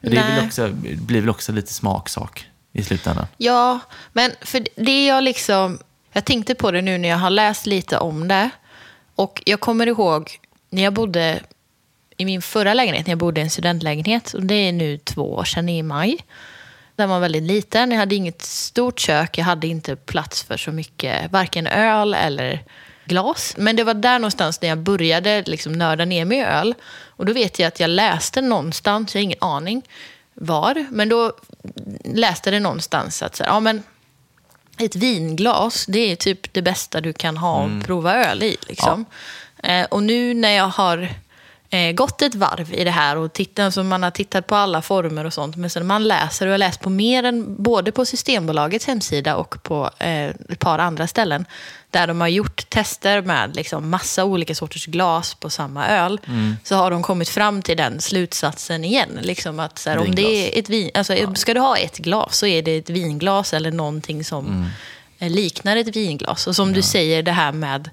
Det 0.00 0.16
väl 0.16 0.46
också, 0.46 0.70
blir 0.82 1.20
väl 1.20 1.30
också 1.30 1.52
lite 1.52 1.74
smaksak 1.74 2.46
i 2.74 2.82
slutändan. 2.82 3.26
Ja, 3.36 3.80
men 4.12 4.32
för 4.40 4.66
det 4.74 5.06
jag 5.06 5.24
liksom... 5.24 5.78
Jag 6.12 6.24
tänkte 6.24 6.54
på 6.54 6.70
det 6.70 6.82
nu 6.82 6.98
när 6.98 7.08
jag 7.08 7.16
har 7.16 7.30
läst 7.30 7.66
lite 7.66 7.98
om 7.98 8.28
det. 8.28 8.50
Och 9.14 9.42
jag 9.46 9.60
kommer 9.60 9.86
ihåg 9.86 10.38
när 10.70 10.82
jag 10.82 10.92
bodde 10.92 11.40
i 12.16 12.24
min 12.24 12.42
förra 12.42 12.74
lägenhet, 12.74 13.06
när 13.06 13.10
jag 13.10 13.18
bodde 13.18 13.40
i 13.40 13.44
en 13.44 13.50
studentlägenhet. 13.50 14.32
Och 14.32 14.42
det 14.42 14.54
är 14.54 14.72
nu 14.72 14.98
två 14.98 15.34
år 15.34 15.44
sedan 15.44 15.68
i 15.68 15.82
maj. 15.82 16.18
Den 16.96 17.08
var 17.08 17.20
väldigt 17.20 17.42
liten. 17.42 17.90
Jag 17.90 17.98
hade 17.98 18.14
inget 18.14 18.42
stort 18.42 19.00
kök. 19.00 19.38
Jag 19.38 19.44
hade 19.44 19.66
inte 19.66 19.96
plats 19.96 20.42
för 20.42 20.56
så 20.56 20.72
mycket, 20.72 21.32
varken 21.32 21.66
öl 21.66 22.14
eller 22.14 22.64
glas. 23.04 23.54
Men 23.58 23.76
det 23.76 23.84
var 23.84 23.94
där 23.94 24.18
någonstans 24.18 24.60
när 24.60 24.68
jag 24.68 24.78
började 24.78 25.42
liksom 25.46 25.72
nörda 25.72 26.04
ner 26.04 26.24
mig 26.24 26.38
i 26.38 26.42
öl. 26.44 26.74
Och 26.94 27.26
då 27.26 27.32
vet 27.32 27.58
jag 27.58 27.68
att 27.68 27.80
jag 27.80 27.90
läste 27.90 28.40
någonstans, 28.40 29.14
jag 29.14 29.20
har 29.20 29.24
ingen 29.24 29.38
aning 29.40 29.82
var, 30.34 30.86
men 30.90 31.08
då 31.08 31.32
läste 32.04 32.50
det 32.50 32.60
någonstans 32.60 33.22
att 33.22 33.36
så 33.36 33.44
här, 33.44 33.50
ja, 33.50 33.60
men 33.60 33.82
ett 34.78 34.96
vinglas, 34.96 35.86
det 35.86 36.12
är 36.12 36.16
typ 36.16 36.52
det 36.52 36.62
bästa 36.62 37.00
du 37.00 37.12
kan 37.12 37.36
ha 37.36 37.64
och 37.64 37.84
prova 37.84 38.14
öl 38.14 38.42
i. 38.42 38.56
Liksom. 38.68 39.04
Eh, 39.62 39.84
och 39.84 40.02
nu 40.02 40.34
när 40.34 40.50
jag 40.50 40.68
har 40.68 41.08
gått 41.94 42.22
ett 42.22 42.34
varv 42.34 42.74
i 42.74 42.84
det 42.84 42.90
här 42.90 43.16
och 43.16 43.32
tittat, 43.32 43.64
alltså 43.64 43.82
man 43.82 44.02
har 44.02 44.10
tittat 44.10 44.46
på 44.46 44.54
alla 44.54 44.82
former 44.82 45.24
och 45.24 45.32
sånt, 45.32 45.56
men 45.56 45.70
sen 45.70 45.86
man 45.86 46.04
läser 46.04 46.46
och 46.46 46.50
har 46.50 46.58
läst 46.58 46.80
på 46.80 46.90
mer 46.90 47.22
än 47.22 47.62
både 47.62 47.92
på 47.92 48.04
Systembolagets 48.04 48.86
hemsida 48.86 49.36
och 49.36 49.62
på 49.62 49.90
eh, 49.98 50.28
ett 50.28 50.58
par 50.58 50.78
andra 50.78 51.06
ställen 51.06 51.46
där 51.90 52.06
de 52.06 52.20
har 52.20 52.28
gjort 52.28 52.70
tester 52.70 53.22
med 53.22 53.56
liksom 53.56 53.90
massa 53.90 54.24
olika 54.24 54.54
sorters 54.54 54.86
glas 54.86 55.34
på 55.34 55.50
samma 55.50 55.88
öl, 55.88 56.20
så 56.64 56.74
har 56.74 56.90
de 56.90 57.02
kommit 57.02 57.28
fram 57.28 57.62
till 57.62 57.76
den 57.76 58.00
slutsatsen 58.00 58.84
igen. 58.84 59.18
Liksom 59.22 59.60
att 59.60 59.78
så 59.78 59.90
här, 59.90 59.98
om 59.98 60.14
det 60.14 60.22
är 60.22 60.58
ett 60.58 60.68
vin, 60.68 60.90
alltså, 60.94 61.34
Ska 61.34 61.54
du 61.54 61.60
ha 61.60 61.76
ett 61.76 61.98
glas 61.98 62.38
så 62.38 62.46
är 62.46 62.62
det 62.62 62.76
ett 62.76 62.90
vinglas 62.90 63.54
eller 63.54 63.70
någonting 63.70 64.24
som 64.24 64.70
eh, 65.18 65.30
liknar 65.30 65.76
ett 65.76 65.96
vinglas. 65.96 66.46
Och 66.46 66.56
som 66.56 66.72
du 66.72 66.82
säger, 66.82 67.22
det 67.22 67.32
här 67.32 67.52
med 67.52 67.90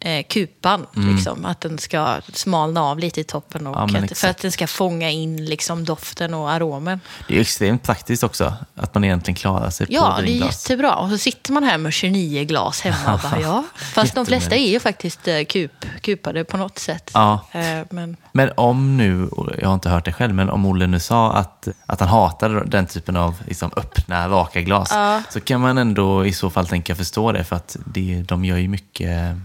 eh, 0.00 0.24
kupan, 0.28 0.86
liksom, 0.94 1.44
att 1.44 1.60
den 1.60 1.78
ska 1.78 2.20
smalna 2.32 2.82
av 2.82 2.98
lite 2.98 3.20
i 3.20 3.24
toppen 3.24 3.66
och 3.66 3.76
Ja, 3.76 3.98
att, 4.04 4.18
för 4.18 4.28
att 4.28 4.38
den 4.38 4.52
ska 4.52 4.66
fånga 4.66 5.10
in 5.10 5.44
liksom, 5.44 5.84
doften 5.84 6.34
och 6.34 6.50
aromen. 6.50 7.00
Det 7.28 7.36
är 7.36 7.40
extremt 7.40 7.82
praktiskt 7.82 8.22
också, 8.22 8.54
att 8.74 8.94
man 8.94 9.04
egentligen 9.04 9.36
klarar 9.36 9.70
sig 9.70 9.86
Ja, 9.90 10.12
på 10.16 10.22
det 10.22 10.28
är 10.28 10.32
vinglas. 10.32 10.62
jättebra. 10.70 10.94
Och 10.94 11.10
så 11.10 11.18
sitter 11.18 11.52
man 11.52 11.64
här 11.64 11.78
med 11.78 11.92
29 11.92 12.44
glas 12.44 12.80
hemma 12.80 13.14
och 13.14 13.20
bara, 13.30 13.40
ja. 13.40 13.64
Fast 13.94 14.14
de 14.14 14.26
flesta 14.26 14.54
är 14.56 14.68
ju 14.70 14.80
faktiskt 14.80 15.28
eh, 15.28 15.44
kup, 15.44 15.72
kupade 16.00 16.44
på 16.44 16.56
något 16.56 16.78
sätt. 16.78 17.10
Ja. 17.14 17.46
Eh, 17.52 17.60
men, 17.90 18.16
Men 18.32 18.50
om 18.56 18.96
nu, 18.96 19.28
jag 19.60 19.66
har 19.68 19.74
inte 19.74 19.88
hört 19.88 20.04
det 20.04 20.12
själv, 20.12 20.34
men 20.34 20.50
om 20.50 20.66
Olle 20.66 20.86
nu 20.86 21.00
sa 21.00 21.32
att, 21.32 21.68
att 21.86 22.00
han 22.00 22.08
hatar 22.08 22.48
den 22.66 22.86
typen 22.86 23.16
av 23.16 23.34
liksom, 23.46 23.70
öppna, 23.76 24.28
raka 24.28 24.60
glas, 24.60 24.88
Ja. 24.92 25.22
så 25.30 25.40
kan 25.40 25.60
man 25.60 25.78
ändå 25.78 26.26
i 26.26 26.32
så 26.32 26.50
fall 26.50 26.66
tänka 26.66 26.94
förstå 26.94 27.32
det, 27.32 27.44
för 27.44 27.56
att 27.56 27.76
det, 27.84 28.22
de 28.28 28.44
gör 28.44 28.56
ju 28.56 28.68
mycket, 28.68 29.36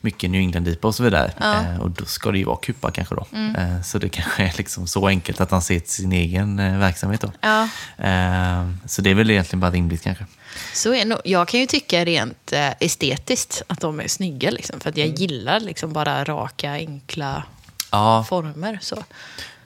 mycket 0.00 0.30
New 0.30 0.40
England-IPA 0.40 0.88
och 0.88 0.94
så 0.94 1.02
vidare. 1.02 1.32
Eh, 1.40 1.80
och 1.80 1.90
då 1.90 2.04
ska 2.04 2.30
det 2.32 2.38
ju 2.38 2.44
vara 2.44 2.56
kupa 2.56 2.90
kanske 2.90 3.14
då. 3.14 3.26
Mm. 3.32 3.56
Eh, 3.56 3.82
så 3.82 3.98
det 3.98 4.08
kanske 4.08 4.42
är 4.42 4.54
liksom 4.56 4.86
så 4.86 5.06
enkelt 5.08 5.40
att 5.40 5.50
han 5.50 5.62
ser 5.62 5.80
till 5.80 5.90
sin 5.90 6.12
egen 6.12 6.58
eh, 6.58 6.78
verksamhet 6.78 7.20
då. 7.20 7.32
ja. 7.40 7.62
Eh, 7.98 8.68
så 8.86 9.02
det 9.02 9.10
är 9.10 9.14
väl 9.14 9.30
egentligen 9.30 9.60
bara 9.60 9.70
rimligt 9.70 10.02
kanske. 10.02 10.26
Så 10.74 10.94
är 10.94 11.04
nog, 11.04 11.18
jag 11.24 11.48
kan 11.48 11.60
ju 11.60 11.66
tycka 11.66 12.04
rent 12.04 12.52
eh, 12.52 12.70
estetiskt 12.80 13.62
att 13.66 13.80
de 13.80 14.00
är 14.00 14.08
snygga. 14.08 14.50
Liksom, 14.50 14.80
för 14.80 14.90
att 14.90 14.96
jag 14.96 15.06
Mm. 15.06 15.16
gillar 15.20 15.60
liksom 15.60 15.92
bara 15.92 16.24
raka, 16.24 16.72
enkla 16.72 17.42
Ja, 17.90 18.24
former. 18.28 18.78
Så. 18.82 19.04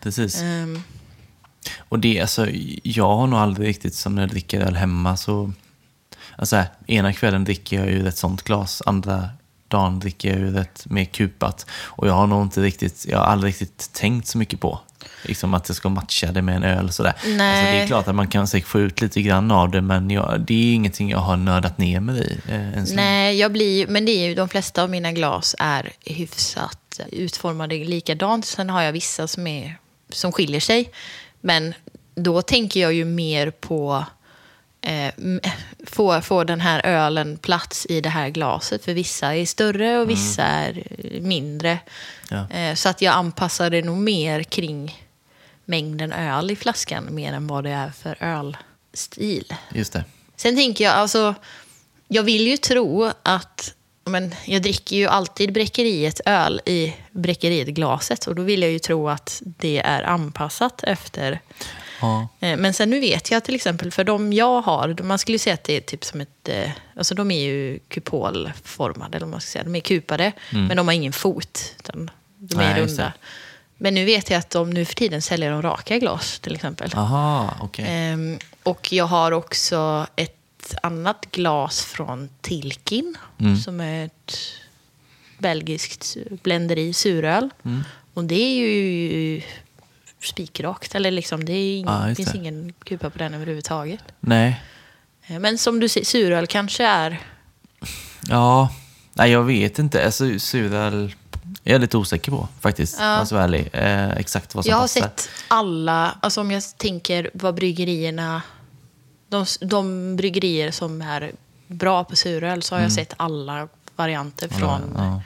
precis. 0.03 0.40
Ehm, 0.40 0.83
Och 1.88 1.99
det, 1.99 2.21
alltså, 2.21 2.47
jag 2.83 3.16
har 3.16 3.27
nog 3.27 3.38
aldrig 3.40 3.68
riktigt, 3.68 3.95
som 3.95 4.14
när 4.14 4.23
jag 4.23 4.31
dricker 4.31 4.61
öl 4.61 4.77
hemma, 4.77 5.16
så... 5.16 5.53
Alltså, 6.37 6.57
här, 6.57 6.66
ena 6.87 7.12
kvällen 7.12 7.45
dricker 7.45 7.79
jag 7.79 7.88
ur 7.88 8.07
ett 8.07 8.16
sånt 8.16 8.42
glas, 8.42 8.83
andra 8.87 9.29
dagen 9.72 10.00
dricker 10.00 10.28
jag 10.28 10.38
ur 10.38 10.56
ett 10.56 10.87
mer 10.87 11.04
kupat. 11.04 11.66
Och 11.85 12.08
jag 12.08 12.12
har 12.12 12.26
nog 12.26 12.42
inte 12.42 12.61
riktigt, 12.61 13.06
jag 13.08 13.18
har 13.18 13.24
aldrig 13.24 13.50
riktigt 13.50 13.92
tänkt 13.92 14.26
så 14.28 14.38
mycket 14.38 14.61
på 14.61 14.80
liksom 15.22 15.54
att 15.54 15.64
det 15.64 15.74
ska 15.74 15.88
matcha 15.88 16.32
det 16.32 16.42
med 16.42 16.56
en 16.56 16.62
öl. 16.62 16.92
Sådär. 16.92 17.11
Alltså, 17.11 17.28
det 17.28 17.35
är 17.35 17.72
Nej. 17.72 17.87
klart 17.87 18.08
att 18.08 18.14
man 18.14 18.28
kan 18.28 18.48
säkert 18.48 18.68
få 18.68 18.80
ut 18.80 19.00
lite 19.00 19.22
grann 19.22 19.50
av 19.50 19.70
det, 19.70 19.80
men 19.80 20.11
jag, 20.11 20.40
det 20.46 20.54
är 20.54 20.74
ingenting 20.74 21.11
jag 21.11 21.18
har 21.18 21.37
nördat 21.37 21.78
ner 21.78 22.00
mig 22.00 22.40
i. 22.48 22.52
Eh, 22.52 22.85
nej, 22.94 23.38
jag 23.38 23.52
blir, 23.52 23.87
men 23.87 24.04
det 24.04 24.12
är 24.12 24.28
ju, 24.28 24.35
de 24.35 24.48
flesta 24.48 24.82
av 24.82 24.90
mina 24.90 25.12
glas 25.12 25.54
är 25.58 25.92
hyfsat 26.00 26.78
att 27.00 27.12
utforma 27.12 27.66
det 27.66 27.85
likadant. 27.85 28.46
Sen 28.46 28.70
har 28.70 28.82
jag 28.82 28.92
vissa 28.92 29.28
som, 29.28 29.46
är, 29.46 29.78
som 30.11 30.32
skiljer 30.32 30.61
sig. 30.61 30.90
Men 31.40 31.74
då 32.14 32.42
tänker 32.42 32.80
jag 32.80 32.92
ju 32.92 33.04
mer 33.04 33.50
på 33.50 34.04
eh, 34.83 35.12
få, 35.87 36.21
få 36.21 36.45
den 36.45 36.61
här 36.61 36.87
ölen 36.87 37.38
plats 37.38 37.87
i 37.88 38.01
det 38.01 38.09
här 38.09 38.29
glaset. 38.29 38.85
För 38.85 38.95
vissa 38.95 39.37
är 39.37 39.47
större 39.47 39.99
och 39.99 40.11
vissa 40.11 40.42
är 40.42 40.85
mindre. 41.21 41.79
Ja. 42.31 42.51
Eh, 42.51 42.75
så 42.75 42.88
att 42.88 43.03
jag 43.03 43.14
anpassar 43.14 43.71
det 43.71 43.83
nog 43.83 43.99
mer 43.99 44.42
kring 44.42 45.07
mängden 45.64 46.12
öl 46.12 46.51
i 46.51 46.57
flaskan 46.57 47.14
mer 47.14 47.33
än 47.33 47.47
vad 47.47 47.64
det 47.64 47.71
är 47.71 47.90
för 47.90 48.16
ölstil. 48.21 49.55
Just 49.75 49.92
det. 49.92 50.05
Sen 50.37 50.57
tänker 50.57 50.85
jag, 50.85 50.95
alltså, 50.95 51.35
jag 52.09 52.23
vill 52.23 52.47
ju 52.47 52.57
tro 52.57 53.11
att 53.23 53.75
men 54.05 54.35
jag 54.45 54.62
dricker 54.62 54.97
ju 54.97 55.07
alltid 55.07 55.53
bräckeriet 55.53 56.21
öl 56.27 56.61
i 56.66 56.95
bräckeriet 57.11 57.68
glaset 57.68 58.27
och 58.27 58.35
då 58.35 58.42
vill 58.42 58.62
jag 58.62 58.71
ju 58.71 58.79
tro 58.79 59.09
att 59.09 59.42
det 59.45 59.79
är 59.79 60.03
anpassat 60.03 60.85
efter 60.85 61.40
Ja. 62.03 62.29
Eh, 62.41 62.57
Men 62.57 62.75
sen 62.75 62.91
nu 62.91 63.01
vet 63.01 63.31
jag 63.31 63.45
till 63.45 63.55
exempel, 63.55 63.91
för 63.91 64.05
de 64.05 64.33
jag 64.33 64.61
har, 64.62 64.97
man 65.03 65.19
skulle 65.19 65.38
säga 65.38 65.55
att 65.55 65.65
det 65.65 65.77
är 65.77 65.81
typ 65.81 66.05
som 66.05 66.21
ett... 66.21 66.49
eh, 66.49 66.71
Alltså 66.97 67.15
de 67.15 67.31
är 67.31 67.41
ju 67.43 67.79
kupolformade, 67.88 69.17
eller 69.17 69.27
man 69.27 69.41
ska 69.41 69.51
säga. 69.51 69.65
De 69.65 69.77
är 69.77 69.81
kupade, 69.81 70.33
men 70.51 70.77
de 70.77 70.88
har 70.88 70.95
ingen 70.95 71.12
fot. 71.12 71.75
Utan 71.79 72.11
de 72.38 72.59
är 72.59 72.62
Mm. 72.62 72.75
Nej, 72.75 72.83
runda. 72.83 73.12
Men 73.77 73.95
nu 73.95 74.05
vet 74.05 74.31
jag 74.31 74.38
att 74.38 74.51
de 74.51 74.71
nu 74.71 74.85
för 74.85 74.95
tiden 74.95 75.23
säljer 75.23 75.51
de 75.51 75.62
raka 75.62 75.99
glas 75.99 76.38
till 76.41 76.55
exempel. 76.55 76.91
Aha, 76.95 77.55
okej. 77.61 77.85
Ehm, 77.88 78.38
och 78.62 78.93
jag 78.93 79.05
har 79.05 79.33
också 79.33 80.07
ett 80.17 80.75
annat 80.83 81.27
glas 81.31 81.85
från 81.85 82.29
Tilkin, 82.41 83.15
Mm. 83.41 83.57
som 83.57 83.81
är 83.81 84.05
ett 84.07 84.38
belgiskt 85.38 86.17
blenderi 86.43 86.93
suröl. 86.93 87.51
Mm. 87.65 87.85
Och 88.15 88.25
det 88.25 88.35
är 88.43 88.55
ju 88.57 89.43
spikrakt, 90.26 90.94
eller 90.94 91.11
liksom, 91.11 91.44
det 91.44 91.52
är 91.52 91.76
ing- 91.82 91.85
Ja, 91.87 92.08
just 92.08 92.16
finns 92.16 92.32
det. 92.32 92.38
ingen 92.38 92.72
kupa 92.85 93.11
på 93.11 93.18
den 93.18 93.35
överhuvudtaget. 93.35 94.00
Nej. 94.20 94.62
Eh, 95.26 95.38
Men 95.38 95.58
som 95.58 95.80
du 95.80 95.88
säger, 95.88 96.06
suröl 96.06 96.46
kanske 96.46 96.87
är... 96.87 97.20
Ja, 98.28 98.68
nej 99.12 99.30
jag 99.30 99.42
vet 99.44 99.78
inte. 99.78 100.04
Alltså 100.04 100.38
suröl 100.38 101.12
är 101.64 101.72
jag 101.72 101.80
lite 101.80 101.96
osäker 101.96 102.30
på 102.32 102.48
faktiskt. 102.61 102.96
Ja. 103.00 103.18
Ja. 103.18 103.26
så 103.26 103.37
ärlig. 103.37 103.70
Eh, 103.72 104.11
exakt 104.11 104.54
vad 104.54 104.64
som 104.64 104.70
Jag 104.70 104.76
har 104.76 104.82
passar. 104.85 105.00
sett 105.00 105.28
alla, 105.48 106.18
alltså 106.22 106.40
om 106.40 106.50
jag 106.50 106.62
tänker 106.76 107.30
vad 107.35 107.54
bryggerierna... 107.54 108.42
De, 109.28 109.46
de 109.61 110.16
bryggerier 110.16 110.70
som 110.70 111.02
är 111.02 111.32
bra 111.66 112.04
på 112.04 112.16
suröl 112.16 112.62
så 112.62 112.74
har 112.74 112.82
jag 112.82 112.92
sett 112.92 113.14
alla 113.16 113.68
varianter 113.96 114.48
från 114.48 114.82
Mm. 114.82 114.94
ja. 114.96 115.22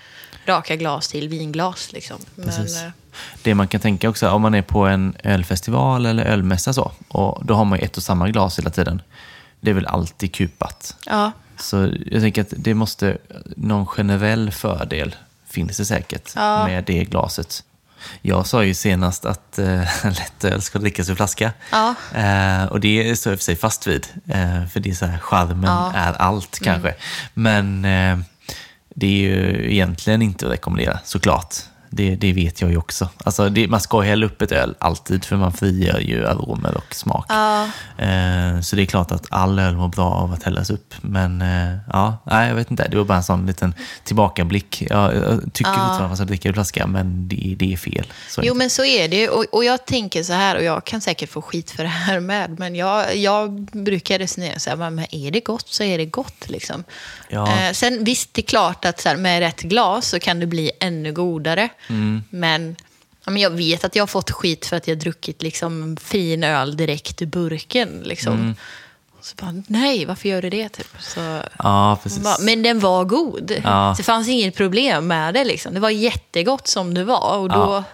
Raka 0.46 0.76
glas 0.76 1.09
till 1.09 1.28
vinglas. 1.28 1.92
Liksom. 1.92 2.16
Men, 2.35 2.48
eh, 2.48 2.90
Det 3.42 3.54
man 3.54 3.68
kan 3.68 3.80
tänka 3.80 4.09
också, 4.09 4.30
om 4.30 4.42
man 4.42 4.54
är 4.54 4.62
på 4.62 4.87
en 4.87 5.16
ölfestival 5.24 6.06
eller 6.06 6.24
ölmässa 6.24 6.72
så, 6.72 6.92
och 7.09 7.46
då 7.46 7.54
har 7.54 7.64
man 7.64 7.78
ett 7.78 7.96
och 7.96 8.02
samma 8.02 8.28
glas 8.28 8.59
hela 8.59 8.70
tiden. 8.70 9.02
Det 9.61 9.70
är 9.70 9.74
väl 9.74 9.87
alltid 9.87 10.35
kupat. 10.35 10.96
ja, 11.06 11.32
Så 11.59 11.92
jag 12.06 12.22
tänker 12.22 12.42
att 12.42 12.52
det 12.56 12.74
måste, 12.74 13.18
någon 13.56 13.87
generell 13.87 14.50
fördel 14.50 15.16
finns 15.48 15.76
det 15.76 15.85
säkert 15.85 16.32
Ja. 16.37 16.66
med 16.66 16.85
det 16.85 17.04
glaset. 17.04 17.64
Jag 18.22 18.46
sa 18.46 18.64
ju 18.64 18.74
senast 18.74 19.24
att 19.24 19.59
eh, 19.59 19.80
lättöl 20.04 20.62
ska 20.62 20.78
drickas 20.78 21.09
ur 21.11 21.14
flaska. 21.14 21.52
Ja. 21.72 21.94
Eh, 22.14 22.64
och 22.64 22.80
det 22.80 23.16
står 23.18 23.32
jag 23.32 23.38
för 23.40 23.44
sig 23.44 23.56
fast 23.56 23.87
vid. 23.87 24.06
Eh, 24.28 24.66
för 24.66 24.80
det 24.80 24.90
är 24.90 24.94
så 24.94 25.06
här, 25.06 25.18
charmen 25.18 25.64
Ja. 25.70 25.92
är 25.94 26.12
allt 26.12 26.59
kanske. 26.62 26.94
Men 27.35 27.85
eh, 27.85 28.18
det 28.98 29.06
är 29.06 29.11
ju 29.11 29.72
egentligen 29.72 30.22
inte 30.22 30.46
att 30.46 30.52
rekommendera, 30.52 30.98
såklart. 31.04 31.54
Det, 31.96 32.16
det 32.16 32.32
vet 32.32 32.61
jag 32.61 32.70
ju 32.70 32.76
också. 32.76 33.09
Alltså 33.24 33.48
det, 33.48 33.68
man 33.68 33.80
ska 33.80 34.00
hälla 34.00 34.26
upp 34.26 34.42
ett 34.42 34.52
öl 34.52 34.74
alltid, 34.78 35.24
för 35.24 35.37
man 35.37 35.52
frigör 35.52 35.98
ju 36.00 36.26
aromer 36.26 36.76
och 36.76 36.94
smak. 36.94 37.26
ja, 37.28 37.68
Eh, 37.98 38.61
Så 38.61 38.76
det 38.76 38.82
är 38.82 38.87
klart 38.87 39.12
att 39.12 39.26
all 39.30 39.59
öl 39.59 39.76
mår 39.76 39.88
bra 39.88 40.11
av 40.11 40.32
att 40.32 40.42
hällas 40.42 40.70
upp. 40.70 40.94
Men 41.00 41.42
eh, 41.42 41.76
ja, 41.92 42.16
nej, 42.24 42.48
jag 42.48 42.54
vet 42.54 42.70
inte. 42.70 42.88
Det 42.88 42.96
var 42.96 43.04
bara 43.04 43.18
en 43.18 43.24
sån 43.24 43.46
liten 43.46 43.74
tillbakablick. 44.04 44.82
Jag, 44.90 45.14
jag 45.16 45.40
tycker 45.52 45.70
fortfarande 45.70 46.04
att 46.04 46.11
man 46.11 46.16
ska 46.16 46.24
dricka 46.24 46.48
ur 46.48 46.52
flaska, 46.52 46.87
men 46.87 47.28
det, 47.28 47.54
det 47.59 47.72
är 47.72 47.76
fel. 47.76 48.12
Så 48.28 48.40
är 48.40 48.44
Jo, 48.46 48.52
det. 48.54 48.59
men 48.59 48.70
så 48.70 48.85
är 48.85 49.09
det. 49.09 49.28
Och, 49.28 49.44
och 49.52 49.64
jag 49.64 49.87
tänker 49.87 50.22
så 50.22 50.32
här, 50.32 50.56
och 50.56 50.62
jag 50.64 50.85
kan 50.85 51.00
säkert 51.00 51.30
få 51.30 51.42
skit 51.42 51.70
för 51.70 51.82
det 51.82 51.88
här 51.88 52.20
med, 52.20 52.59
men 52.59 52.74
jag, 52.76 53.16
jag 53.16 53.61
brukar 53.62 54.18
resonera 54.18 54.59
så 54.59 54.70
här, 54.70 54.76
men 54.90 55.06
är 55.14 55.30
det 55.30 55.40
gott 55.40 55.68
så 55.68 55.82
är 55.82 55.98
det 55.98 56.06
gott. 56.06 56.48
Liksom. 56.48 56.85
Ja. 57.28 57.48
Eh, 57.66 57.72
sen 57.72 58.04
visst, 58.04 58.35
det 58.35 58.40
är 58.40 58.46
klart 58.46 58.85
att 58.85 59.00
så 59.00 59.09
här, 59.09 59.16
med 59.16 59.40
rätt 59.40 59.61
glas 59.62 60.09
så 60.09 60.18
kan 60.20 60.40
det 60.40 60.46
bli 60.46 60.70
ännu 60.80 61.12
godare. 61.12 61.68
Mm. 61.88 62.25
Men, 62.31 62.77
ja, 63.25 63.31
men 63.31 63.42
jag 63.42 63.51
vet 63.51 63.85
att 63.85 63.96
jag 63.96 64.03
har 64.03 64.07
fått 64.07 64.31
skit 64.31 64.66
för 64.66 64.77
att 64.77 64.88
jag 64.88 64.94
har 64.96 65.01
druckit 65.01 65.42
liksom, 65.42 65.96
fin 66.03 66.44
öl 66.44 66.77
direkt 66.77 67.22
ur 67.22 67.27
burken. 67.27 68.01
Liksom. 68.05 68.33
Mm. 68.33 68.55
Så 69.20 69.35
bara, 69.37 69.62
nej, 69.66 70.05
varför 70.05 70.29
gör 70.29 70.42
du 70.42 70.51
det? 70.51 70.68
Typ. 70.68 70.88
Så, 71.01 71.40
Ja, 71.59 71.99
bara, 72.22 72.37
men 72.40 72.62
den 72.62 72.81
var 72.81 73.05
god. 73.05 73.53
Ja. 73.64 73.94
Så 73.94 73.99
det 74.01 74.05
fanns 74.05 74.29
inget 74.29 74.55
problem 74.57 75.07
med 75.07 75.35
det. 75.35 75.44
Liksom. 75.44 75.75
Det 75.75 75.81
var 75.81 75.90
jättegott 75.90 76.66
som 76.68 76.94
det 76.94 77.05
var. 77.05 77.37
Och 77.38 77.49
då, 77.49 77.85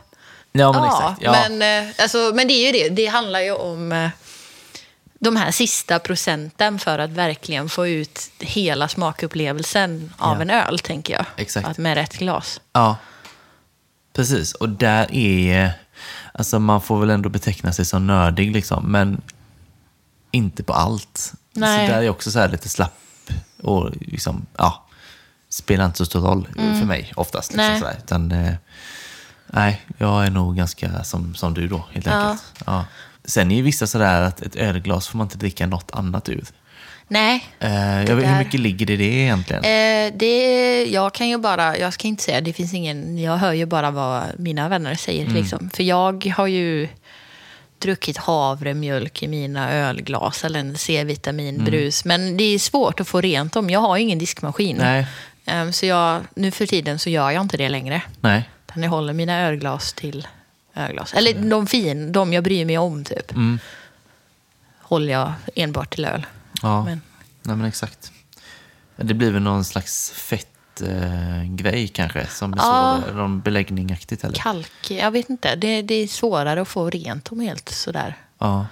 Ja. 0.55 0.72
Men 0.72 0.85
exakt. 0.85 1.20
Men, 1.22 1.87
eh, 1.88 1.94
alltså, 1.98 2.33
men 2.35 2.48
det 2.48 2.55
är 2.55 2.66
ju 2.66 2.72
det. 2.72 2.88
Det 2.88 3.07
handlar 3.07 3.40
ju 3.40 3.52
om 3.52 3.92
eh, 3.92 4.09
de 5.18 5.37
här 5.37 5.50
sista 5.50 5.98
procenten 5.98 6.78
för 6.78 6.98
att 6.98 7.11
verkligen 7.11 7.68
få 7.68 7.87
ut 7.88 8.31
hela 8.38 8.88
smakupplevelsen 8.88 10.12
av 10.18 10.37
Ja. 10.37 10.42
en 10.42 10.50
öl, 10.50 10.78
tänker 10.78 11.14
jag. 11.14 11.24
Exakt. 11.37 11.68
Att 11.68 11.78
med 11.78 11.94
rätt 11.94 12.18
glas. 12.18 12.61
Ja, 12.72 12.96
precis. 14.12 14.53
Och 14.55 14.68
där 14.68 15.14
är... 15.14 15.72
Alltså 16.35 16.59
man 16.59 16.81
får 16.81 17.01
väl 17.01 17.11
ändå 17.11 17.29
beteckna 17.29 17.72
sig 17.72 17.85
som 17.85 18.07
nördig, 18.07 18.53
liksom, 18.53 18.92
men 18.92 19.20
inte 20.31 20.62
på 20.62 20.72
allt. 20.72 21.33
Nej. 21.53 21.87
Så 21.88 21.92
där 21.94 22.03
är 22.03 22.09
också 22.09 22.31
så 22.31 22.38
här 22.38 22.48
lite 22.48 22.68
slapp 22.68 22.94
och 23.62 23.90
liksom, 24.01 24.46
ja, 24.57 24.85
spelar 25.48 25.85
inte 25.87 25.98
så 25.98 26.07
stor 26.07 26.20
roll 26.20 26.48
för 26.55 26.87
mig 26.87 27.12
oftast. 27.16 27.53
Liksom 27.53 27.64
Mm. 27.64 27.72
Nej. 27.72 27.81
sådär. 27.81 27.96
Utan, 28.05 28.33
eh, 28.33 28.55
nej, 29.46 29.81
jag 29.98 30.27
är 30.27 30.31
nog 30.31 30.57
ganska 30.57 31.05
som, 31.05 31.35
som 31.35 31.55
du 31.55 31.68
då, 31.68 31.85
helt 31.92 32.07
Ja. 32.07 32.12
enkelt. 32.12 32.42
Ja. 32.66 32.85
Sen 33.25 33.51
är 33.51 33.57
ju 33.57 33.62
vissa 33.62 33.87
sådär 33.87 34.22
att 34.22 34.40
ett 34.42 34.57
ölglas 34.57 35.09
får 35.09 35.18
man 35.18 35.25
inte 35.25 35.38
dricka 35.38 35.66
något 35.66 35.90
annat 35.90 36.29
ur. 36.29 36.44
Nej, 37.12 37.44
Eh, 37.61 38.03
jag 38.05 38.16
vet, 38.16 38.29
hur 38.31 38.38
mycket 38.38 38.61
ligger 38.61 38.87
det 38.87 38.92
i 38.92 38.96
det 38.96 39.05
egentligen? 39.05 39.64
eh, 39.64 40.12
det, 40.18 40.85
jag 40.85 41.14
kan 41.14 41.29
ju 41.29 41.38
bara, 41.38 41.79
jag 41.79 41.92
ska 41.92 42.09
inte 42.09 42.22
säga, 42.22 42.40
det 42.40 42.53
finns 42.53 42.75
ingen, 42.75 43.18
jag 43.18 43.37
hör 43.37 43.53
ju 43.53 43.66
bara 43.66 43.90
vad 43.90 44.22
mina 44.38 44.68
vänner 44.68 44.94
säger. 44.94 45.25
Mm. 45.25 45.35
Liksom. 45.37 45.70
För 45.70 45.83
jag 45.83 46.27
har 46.37 46.46
ju 46.46 46.88
druckit 47.79 48.16
havremjölk 48.16 49.22
i 49.22 49.29
mina 49.29 49.72
ölglas 49.72 50.44
eller 50.44 50.61
en 50.61 50.79
C-vitaminbrus. 50.79 52.05
Men 52.05 52.37
det 52.37 52.44
är 52.44 52.59
svårt 52.59 53.01
att 53.01 53.09
få 53.09 53.20
rent 53.20 53.53
dem. 53.53 53.70
Jag 53.70 53.81
har 53.81 53.96
ju 53.96 54.03
ingen 54.03 54.18
diskmaskin. 54.18 54.77
Nej. 54.77 55.07
Ehm, 55.46 55.72
Så 55.72 55.87
jag, 55.87 56.20
nu 56.35 56.51
för 56.51 56.66
tiden 56.66 56.98
så 56.98 57.11
gör 57.11 57.31
jag 57.31 57.40
inte 57.42 57.57
det 57.57 57.68
längre. 57.68 58.03
Nej. 58.20 58.48
Utan 58.68 58.83
jag 58.83 58.90
håller 58.90 59.12
mina 59.12 59.40
ölglas 59.40 59.92
till 59.92 60.27
ölglas. 60.75 61.14
Eller 61.14 61.35
de 61.35 61.66
fin, 61.66 62.12
de 62.12 62.33
jag 62.33 62.44
bryr 62.44 62.64
mig 62.64 62.79
om 62.79 63.05
typ. 63.05 63.31
Mm. 63.33 63.59
Håller 64.81 65.12
jag 65.12 65.33
enbart 65.55 65.94
till 65.94 66.05
öl. 66.05 66.27
Ja, 66.62 66.85
Men- 66.85 67.01
Nej, 67.42 67.57
men 67.57 67.66
exakt. 67.66 68.12
Det 68.96 69.14
blir 69.14 69.31
väl 69.31 69.42
någon 69.42 69.64
slags 69.64 70.11
fettgrej 70.11 70.48
eh, 70.81 71.44
grej 71.44 71.88
kanske, 71.88 72.27
som 72.27 72.51
blir 72.51 72.62
Ja. 72.62 73.01
svårare, 73.03 73.16
någon 73.16 73.40
beläggningaktigt 73.40 74.25
eller? 74.25 74.35
Kalk, 74.38 74.90
jag 74.90 75.11
vet 75.11 75.31
inte. 75.31 75.57
Det, 75.57 75.83
det 75.83 75.94
är 75.94 76.07
svårare 76.07 76.62
att 76.62 76.68
få 76.68 76.90
rent 76.90 77.25
dem 77.25 77.40
helt 77.40 77.68
sådär 77.68 78.16
Ja, 78.38 78.66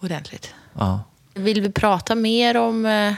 ordentligt. 0.00 0.54
ja. 0.78 1.02
Vill 1.34 1.60
vi 1.60 1.72
prata 1.72 2.14
mer 2.14 2.56
om... 2.56 2.86
Eh, 2.86 3.14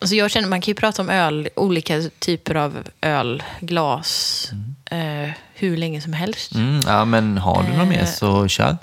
alltså 0.00 0.16
jag 0.16 0.30
känner 0.30 0.48
man 0.48 0.60
kan 0.60 0.70
ju 0.70 0.74
prata 0.74 1.02
om 1.02 1.10
öl, 1.10 1.48
olika 1.56 2.02
typer 2.18 2.54
av 2.54 2.88
ölglas 3.00 4.50
eh, 4.90 5.30
hur 5.54 5.76
länge 5.76 6.00
som 6.00 6.12
helst. 6.12 6.54
Mm, 6.54 6.80
ja, 6.86 7.04
men 7.04 7.38
har 7.38 7.62
du 7.62 7.76
något 7.78 7.88
mer 7.88 8.00
Eh. 8.02 8.06
så 8.06 8.48
kör. 8.48 8.76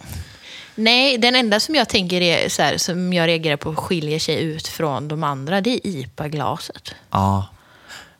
Nej, 0.78 1.18
den 1.18 1.36
enda 1.36 1.60
som 1.60 1.76
jag 1.76 1.90
tänker 1.90 2.22
är 2.22 2.50
så 2.50 2.62
här, 2.62 2.78
som 2.78 3.14
jag 3.14 3.28
reagerar 3.28 3.58
på 3.58 3.76
skiljer 3.76 4.20
sig 4.20 4.44
ut 4.44 4.68
från 4.68 5.08
de 5.08 5.24
andra, 5.24 5.62
det 5.62 5.70
är 5.70 5.80
IPA-glaset. 5.88 6.96
Ja, 7.12 7.48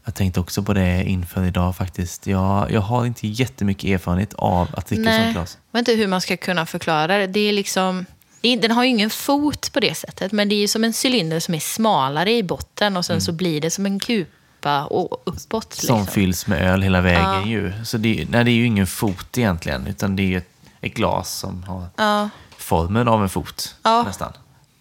jag 0.06 0.16
tänkte 0.16 0.40
också 0.40 0.64
på 0.64 0.74
det 0.74 1.04
inför 1.04 1.46
idag 1.46 1.76
faktiskt. 1.76 2.28
Jag, 2.28 2.72
jag 2.72 2.82
har 2.82 3.06
inte 3.06 3.28
jättemycket 3.28 3.90
erfarenhet 3.90 4.34
av 4.34 4.68
att 4.74 4.88
dricka 4.88 5.12
sånt 5.22 5.34
glas. 5.34 5.58
Jag 5.72 5.80
vet 5.80 5.88
inte 5.88 6.02
hur 6.02 6.08
man 6.08 6.22
ska 6.22 6.38
kunna 6.38 6.66
förklara 6.66 7.18
det. 7.18 7.28
Det 7.28 7.40
är 7.40 7.54
liksom, 7.54 8.06
den 8.42 8.72
har 8.72 8.84
ju 8.84 8.90
ingen 8.90 9.10
fot 9.10 9.74
på 9.74 9.80
det 9.80 9.96
sättet, 9.96 10.32
men 10.32 10.50
det 10.50 10.56
är 10.56 10.60
ju 10.60 10.68
som 10.68 10.84
en 10.84 10.94
cylinder 11.06 11.40
som 11.40 11.54
är 11.56 11.60
smalare 11.60 12.32
i 12.32 12.44
botten 12.44 12.98
och 12.98 13.06
sen 13.06 13.22
så 13.22 13.32
blir 13.32 13.62
det 13.62 13.72
som 13.72 13.86
en 13.86 14.00
kupa 14.00 14.86
och 14.86 15.22
uppåt. 15.26 15.52
Mm. 15.84 15.88
Som 15.88 15.98
Liksom. 16.00 16.08
fylls 16.08 16.48
med 16.48 16.62
öl 16.62 16.82
hela 16.82 17.02
vägen 17.02 17.22
Ja. 17.24 17.46
ju. 17.46 17.74
Så 17.86 17.98
det, 17.98 18.26
nej, 18.30 18.44
det 18.44 18.52
är 18.52 18.56
ju 18.56 18.66
ingen 18.66 18.88
fot 18.88 19.38
egentligen, 19.38 19.88
utan 19.88 20.16
det 20.16 20.34
är 20.34 20.38
ett, 20.38 20.50
ett 20.82 20.94
glas 20.94 21.32
som 21.34 21.64
har 21.64 21.86
Ja. 21.96 22.30
Formen 22.68 23.08
av 23.08 23.24
en 23.24 23.30
fot 23.30 23.76
Ja. 23.84 24.04
nästan. 24.04 24.32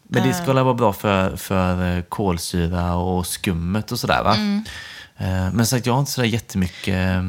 Men 0.08 0.28
det 0.28 0.34
ska 0.34 0.44
väl 0.52 0.64
vara 0.64 0.74
bra 0.74 0.92
för, 0.92 1.36
för 1.36 1.96
eh, 1.96 2.02
kolsyra 2.02 2.94
och 2.96 3.26
skummet 3.26 3.92
och 3.92 3.98
sådär 3.98 4.22
va? 4.24 4.34
Mm. 4.34 4.64
Eh, 5.16 5.52
Men 5.52 5.66
sagt, 5.66 5.86
jag 5.86 5.92
har 5.92 6.00
inte 6.00 6.12
sådär 6.12 6.28
jättemycket 6.28 6.94
eh, 6.94 7.28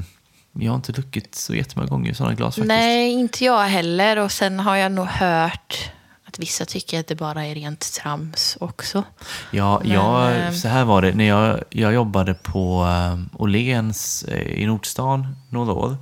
jag 0.60 0.72
har 0.72 0.76
inte 0.76 0.92
druckit 0.92 1.36
så 1.36 1.56
jättemånga 1.56 1.90
gånger 1.90 2.14
sådana 2.14 2.36
glas 2.36 2.56
faktiskt. 2.56 2.68
Nej, 2.68 3.12
inte 3.12 3.46
jag 3.46 3.64
heller. 3.64 4.18
Och 4.20 4.32
sen 4.32 4.60
har 4.60 4.76
jag 4.76 4.92
nog 4.92 5.06
hört 5.06 5.92
att 6.28 6.40
vissa 6.40 6.66
tycker 6.66 7.00
att 7.00 7.08
det 7.08 7.16
bara 7.16 7.46
är 7.46 7.56
rent 7.56 7.94
trams 7.94 8.58
också. 8.60 9.04
Ja, 9.52 9.80
Men, 9.84 9.92
jag, 9.92 10.36
eh, 10.38 10.52
så 10.52 10.68
här 10.68 10.84
var 10.86 11.02
det. 11.02 11.12
När 11.16 11.24
jag, 11.28 11.60
jag 11.70 11.94
jobbade 11.94 12.34
på 12.34 12.86
eh, 12.86 13.42
Åhléns 13.42 14.24
eh, 14.24 14.42
i 14.62 14.66
Nordstan 14.66 15.36
några 15.50 15.72
år. 15.74 15.98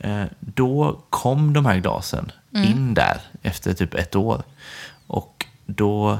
Eh, 0.00 0.24
då 0.40 1.00
kom 1.10 1.52
de 1.52 1.66
här 1.66 1.76
glasen 1.76 2.32
Mm. 2.54 2.68
in 2.70 2.94
där 2.94 3.20
efter 3.42 3.72
typ 3.74 3.94
ett 3.94 4.16
år. 4.16 4.42
Och 5.06 5.46
då 5.66 6.18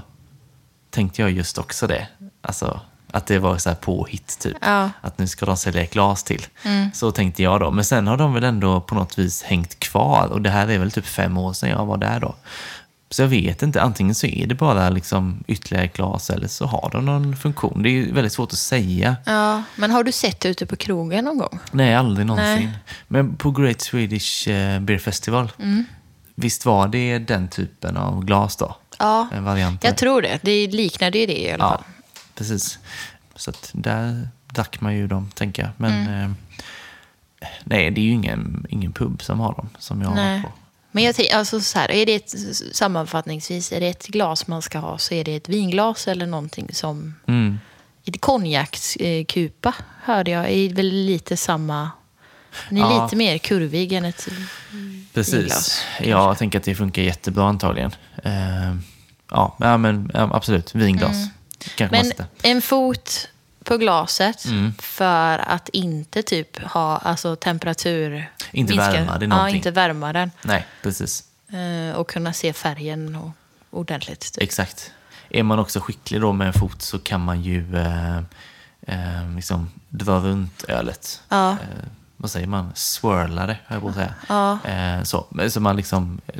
tänkte 0.90 1.22
jag 1.22 1.30
just 1.30 1.58
också 1.58 1.86
det. 1.86 2.06
Alltså, 2.42 2.80
att 3.10 3.26
det 3.26 3.38
var 3.38 3.58
så 3.58 3.68
här 3.68 3.76
påhitt 3.76 4.38
typ. 4.38 4.56
Ja. 4.60 4.90
Att 5.00 5.18
nu 5.18 5.26
ska 5.26 5.46
de 5.46 5.56
sälja 5.56 5.84
glas 5.84 6.24
till. 6.24 6.46
Så 6.94 7.10
tänkte 7.10 7.42
jag 7.42 7.60
då. 7.60 7.70
Men 7.70 7.84
sen 7.84 8.06
har 8.06 8.16
de 8.16 8.34
väl 8.34 8.44
ändå 8.44 8.80
på 8.80 8.94
något 8.94 9.18
vis 9.18 9.42
hängt 9.42 9.78
kvar. 9.78 10.26
Och 10.28 10.42
det 10.42 10.50
här 10.50 10.68
är 10.68 10.78
väl 10.78 10.90
typ 10.90 11.06
fem 11.06 11.38
år 11.38 11.52
sedan 11.52 11.68
jag 11.70 11.86
var 11.86 11.96
där 11.96 12.20
då. 12.20 12.34
Så 13.10 13.22
jag 13.22 13.28
vet 13.28 13.62
inte, 13.62 13.82
antingen 13.82 14.14
så 14.14 14.26
är 14.26 14.46
det 14.46 14.54
bara 14.54 14.90
liksom 14.90 15.44
ytterligare 15.46 15.86
glas 15.86 16.30
eller 16.30 16.48
så 16.48 16.66
har 16.66 16.90
de 16.92 17.04
någon 17.06 17.36
funktion. 17.36 17.82
Det 17.82 17.88
är 17.90 18.12
väldigt 18.12 18.32
svårt 18.32 18.52
att 18.52 18.58
säga. 18.58 19.16
Ja, 19.26 19.62
men 19.76 19.90
har 19.90 20.04
du 20.04 20.12
sett 20.12 20.40
det 20.40 20.48
ute 20.48 20.66
på 20.66 20.76
krogen 20.76 21.24
någon 21.24 21.38
gång? 21.38 21.58
Nej, 21.72 21.94
aldrig 21.94 22.26
någonsin. 22.26 22.64
Nej. 22.64 22.78
Men 23.08 23.36
på 23.36 23.50
Great 23.50 23.80
Swedish 23.80 24.48
eh, 24.48 24.80
Beer 24.80 24.98
Festival, 24.98 25.52
Mm. 25.58 25.84
Visst 26.34 26.66
var 26.66 26.88
det 26.88 27.18
den 27.18 27.48
typen 27.48 27.96
av 27.96 28.24
glas 28.24 28.56
då? 28.56 28.76
Ja, 28.98 29.28
variant. 29.40 29.84
jag 29.84 29.96
tror 29.96 30.22
det. 30.22 30.38
Det 30.42 30.66
liknade 30.66 31.18
ju 31.18 31.26
det 31.26 31.40
i 31.40 31.52
alla 31.52 31.64
Ja, 31.64 31.70
fall. 31.70 31.84
precis. 32.34 32.78
Så 33.34 33.50
att 33.50 33.70
där 33.74 34.28
drack 34.46 34.80
man 34.80 34.96
ju 34.96 35.06
dem, 35.06 35.30
tänker 35.34 35.62
jag. 35.62 35.70
Men 35.76 35.92
Mm. 35.92 36.22
eh, 36.24 36.30
nej, 37.64 37.90
det 37.90 38.00
är 38.00 38.04
ju 38.04 38.10
ingen, 38.12 38.66
ingen 38.68 38.92
pub 38.92 39.22
som 39.22 39.40
har 39.40 39.54
dem, 39.54 39.68
som 39.78 40.00
jag 40.02 40.08
har 40.08 40.14
Nej. 40.16 40.42
på. 40.42 40.52
Men 40.94 41.04
jag 41.04 41.14
tänker, 41.14 41.36
alltså 41.36 41.60
så 41.60 41.78
här, 41.78 41.90
är 41.90 42.06
det 42.06 42.14
ett, 42.14 42.34
sammanfattningsvis, 42.72 43.72
är 43.72 43.80
det 43.80 43.88
ett 43.88 44.06
glas 44.06 44.46
man 44.46 44.62
ska 44.62 44.78
ha 44.78 44.98
så 44.98 45.14
är 45.14 45.24
det 45.24 45.36
ett 45.36 45.48
vinglas 45.48 46.08
eller 46.08 46.26
någonting 46.26 46.68
som... 46.74 47.14
Mm. 47.26 47.58
Ett 48.04 48.20
konjakskupa 48.20 49.74
hörde 50.02 50.30
jag, 50.30 50.50
är 50.50 50.74
väl 50.74 50.86
lite 50.92 51.36
samma... 51.36 51.90
Den 52.68 52.78
är 52.78 52.82
Ja. 52.82 53.04
lite 53.04 53.16
mer 53.16 53.38
kurvig 53.38 53.92
än 53.92 54.04
ett 54.04 54.28
Precis. 55.14 55.34
vinglas. 55.34 55.80
Jag 56.00 56.38
tänker 56.38 56.58
att 56.58 56.64
det 56.64 56.74
funkar 56.74 57.02
jättebra 57.02 57.48
antagligen. 57.48 57.92
Eh, 58.24 58.74
ja, 59.30 59.56
ja, 59.58 59.76
men 59.76 60.10
ja, 60.14 60.30
absolut. 60.32 60.74
Vinglas. 60.74 61.16
Kanske 61.76 61.96
Mm. 61.96 62.06
Men 62.08 62.10
sätter. 62.10 62.26
en 62.48 62.62
fot 62.62 63.28
på 63.64 63.76
glaset 63.76 64.44
Mm. 64.44 64.74
för 64.78 65.38
att 65.38 65.68
inte 65.68 66.22
typ 66.22 66.62
ha 66.62 66.96
alltså, 66.98 67.36
temperatur... 67.36 68.30
Inte 68.52 68.74
värma 68.74 69.18
det 69.18 69.24
Ja, 69.24 69.28
någonting. 69.28 69.56
inte 69.56 69.70
värma 69.70 70.12
den. 70.12 70.30
Nej, 70.42 70.66
precis. 70.82 71.24
Eh, 71.52 71.96
och 71.96 72.08
kunna 72.10 72.32
se 72.32 72.52
färgen 72.52 73.16
och, 73.16 73.30
ordentligt. 73.70 74.20
Typ. 74.32 74.42
Exakt. 74.42 74.90
Är 75.30 75.42
man 75.42 75.58
också 75.58 75.80
skicklig 75.80 76.20
då 76.20 76.32
med 76.32 76.46
en 76.46 76.52
fot 76.52 76.82
så 76.82 76.98
kan 76.98 77.20
man 77.20 77.42
ju 77.42 77.76
eh, 77.76 78.16
eh, 78.86 79.34
liksom 79.36 79.70
dra 79.88 80.18
runt 80.18 80.64
ölet. 80.68 81.22
Ja. 81.28 81.56
Eh, 82.22 82.24
vad 82.24 82.30
säger 82.30 82.46
man? 82.46 82.70
Swirla 82.74 83.46
det, 83.46 83.56
höll 83.66 83.76
jag 83.76 83.82
på 83.82 83.88
att 83.88 83.94
säga. 83.94 84.14
Ja. 84.28 84.58
Eh, 84.70 85.02
så. 85.02 85.26
Så 85.50 85.60
man 85.60 85.76
liksom 85.76 86.20
eh, 86.26 86.34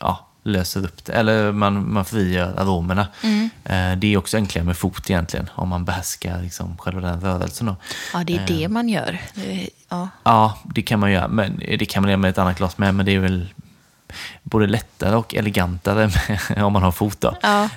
ja, 0.00 0.26
löser 0.44 0.84
upp 0.84 1.04
det. 1.04 1.12
Eller 1.12 1.52
man, 1.52 1.92
man 1.92 2.04
frigör 2.04 2.54
aromerna. 2.60 3.06
Mm. 3.22 3.50
Eh, 3.64 3.98
det 3.98 4.06
är 4.14 4.16
också 4.16 4.36
enklare 4.36 4.64
med 4.64 4.76
fot 4.76 5.10
egentligen. 5.10 5.50
Om 5.54 5.68
man 5.68 5.84
behärskar 5.84 6.42
liksom 6.42 6.76
själva 6.78 7.00
den 7.00 7.20
rörelsen. 7.20 7.66
Då. 7.66 7.76
Ja, 8.12 8.24
det 8.24 8.36
är 8.36 8.46
det 8.46 8.68
man 8.68 8.88
gör. 8.88 9.20
Det- 9.34 9.68
Ja. 9.88 10.08
Ja, 10.24 10.58
det 10.64 10.82
kan 10.82 11.00
man 11.00 11.12
göra. 11.12 11.28
Men 11.28 11.58
det 11.58 11.86
kan 11.86 12.02
man 12.02 12.10
göra 12.10 12.18
med 12.18 12.30
ett 12.30 12.38
annat 12.38 12.58
glas 12.58 12.78
med. 12.78 12.94
Men 12.94 13.06
det 13.06 13.12
är 13.14 13.18
väl 13.18 13.48
både 14.42 14.66
lättare 14.66 15.16
och 15.16 15.34
elegantare 15.34 16.10
med, 16.54 16.64
om 16.64 16.72
man 16.72 16.82
har 16.82 16.92
fot. 16.92 17.20
Då. 17.20 17.36
Ja. 17.42 17.68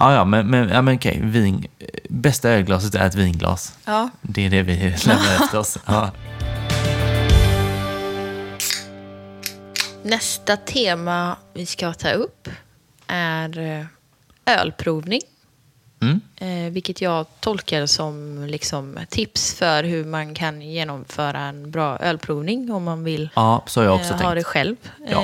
Ja, 0.00 0.14
ja, 0.14 0.24
men, 0.24 0.46
men, 0.46 0.68
ja, 0.68 0.82
men 0.82 0.94
okej. 0.94 1.20
Vin, 1.22 1.66
bästa 2.08 2.50
ölglaset 2.50 2.94
är 2.94 3.06
ett 3.06 3.14
vinglas. 3.14 3.78
Ja. 3.84 4.10
Det 4.22 4.46
är 4.46 4.50
det 4.50 4.62
vi 4.62 4.76
lämnar 5.06 5.34
efter 5.42 5.58
oss. 5.58 5.78
Ja. 5.86 6.10
Nästa 10.02 10.56
tema 10.56 11.36
vi 11.52 11.66
ska 11.66 11.92
ta 11.92 12.10
upp 12.10 12.48
är 13.06 13.58
eh, 13.58 13.86
ölprovning. 14.46 15.20
Mm. 16.00 16.20
Eh, 16.36 16.72
vilket 16.72 17.00
jag 17.00 17.26
tolkar 17.40 17.86
som 17.86 18.44
liksom 18.48 18.98
tips 19.08 19.54
för 19.54 19.84
hur 19.84 20.04
man 20.04 20.34
kan 20.34 20.62
genomföra 20.62 21.40
en 21.40 21.70
bra 21.70 21.98
ölprovning 21.98 22.72
om 22.72 22.84
man 22.84 23.04
vill 23.04 23.30
ja, 23.34 23.64
eh, 23.76 23.84
ha 23.84 23.98
tänkt. 23.98 24.34
det 24.34 24.44
själv. 24.44 24.76
Ja. 25.08 25.20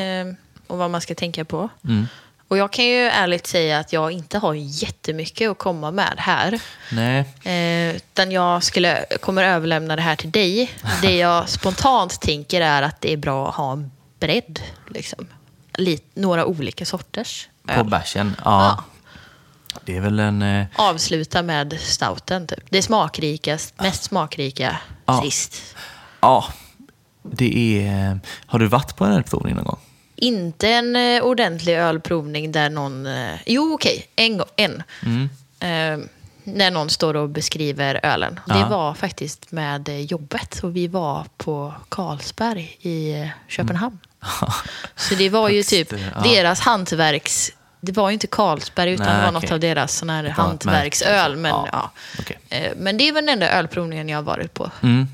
Och 0.67 0.79
vad 0.79 0.91
man 0.91 1.01
ska 1.01 1.15
tänka 1.15 1.45
på. 1.45 1.69
Mm. 1.85 2.07
Och 2.51 2.59
jag 2.59 2.73
kan 2.73 2.85
ju 2.85 2.97
ärligt 3.07 3.47
säga 3.47 3.79
att 3.79 3.93
jag 3.93 4.13
inte 4.13 4.39
har 4.39 4.55
jättemycket 4.55 5.51
att 5.51 5.59
komma 5.59 5.91
med 5.91 6.15
här. 6.19 6.61
Nej, 6.93 7.25
Eh, 7.45 7.97
utan 7.97 8.31
jag 8.33 8.63
skulle, 8.63 9.05
kommer 9.21 9.45
överlämna 9.45 9.97
det 9.97 10.03
här 10.03 10.17
till 10.17 10.31
dig. 10.31 10.71
Det 11.03 11.17
jag 11.17 11.49
spontant 11.49 12.21
tänker 12.21 12.61
är 12.61 12.83
att 12.83 13.01
det 13.01 13.13
är 13.13 13.17
bra 13.17 13.49
att 13.49 13.55
ha 13.55 13.73
en 13.73 13.91
bredd. 14.21 14.61
Liksom. 14.89 15.27
Lite, 15.75 16.21
några 16.21 16.45
olika 16.47 16.87
sorters 16.87 17.49
på 17.67 17.73
öl. 17.73 17.89
bärsen. 17.91 18.37
Ja. 18.45 18.85
Det 19.85 19.97
är 19.97 20.01
väl 20.01 20.19
en... 20.21 20.43
Eh, 20.43 20.67
Avsluta 20.77 21.43
med 21.43 21.79
stouten, 21.81 22.47
typ. 22.47 22.65
Det 22.71 22.83
smakrikast, 22.83 23.75
mest 23.81 24.03
smakrika 24.03 24.77
Ja. 25.07 25.23
sist. 25.23 25.77
ja, 26.21 26.45
det 27.23 27.79
är... 27.87 28.21
Har 28.47 28.59
du 28.59 28.67
varit 28.67 28.97
på 28.97 29.05
en 29.05 29.13
ölprovning 29.13 29.55
någon 29.55 29.65
gång? 29.65 29.79
Inte 30.21 30.69
en 30.69 30.97
eh, 30.97 31.23
ordentlig 31.23 31.75
ölprovning 31.75 32.53
där 32.53 32.71
någon... 32.71 33.07
Eh, 33.07 33.35
jo, 33.47 33.75
okej. 33.75 34.07
En 34.17 34.37
gång. 34.37 34.49
En. 34.57 34.83
Mm. 35.03 35.29
Eh, 35.61 36.07
när 36.45 36.71
någon 36.71 36.91
står 36.91 37.17
och 37.17 37.29
beskriver 37.29 38.01
ölen. 38.03 38.41
Ja. 38.47 38.55
Det 38.55 38.65
var 38.65 38.95
faktiskt 38.95 39.53
med 39.53 39.89
eh, 39.89 40.01
jobbet. 40.01 40.61
Och 40.63 40.77
vi 40.77 40.89
var 40.89 41.27
på 41.37 41.75
Carlsberg 41.89 42.77
i 42.81 43.13
eh, 43.13 43.29
Köpenhamn. 43.49 43.99
Så 44.97 45.15
det 45.15 45.29
var 45.29 45.49
ju 45.49 45.63
typ 45.63 45.93
ja. 45.93 46.21
deras 46.23 46.61
hantverks... 46.61 47.53
Det 47.83 47.93
var 47.93 48.11
ju 48.11 48.13
inte 48.13 48.27
Carlsberg 48.27 48.93
utan 48.93 49.07
Nej, 49.07 49.17
det 49.17 49.25
var 49.25 49.33
något 49.33 49.45
okej. 49.45 49.55
av 49.55 49.61
deras 49.61 49.97
sån 49.97 50.11
här 50.11 50.25
hantverksöl. 50.25 51.37
Men, 51.37 51.63
liksom. 51.63 51.69
ja. 51.73 51.91
Eh, 52.49 52.73
men 52.77 52.97
det 52.97 53.09
är 53.09 53.13
väl 53.13 53.27
den 53.27 53.33
enda 53.33 53.51
ölprovningen 53.51 54.09
jag 54.09 54.19
har 54.19 54.23
varit 54.23 54.55
på. 54.55 54.71
Mm. 54.83 55.09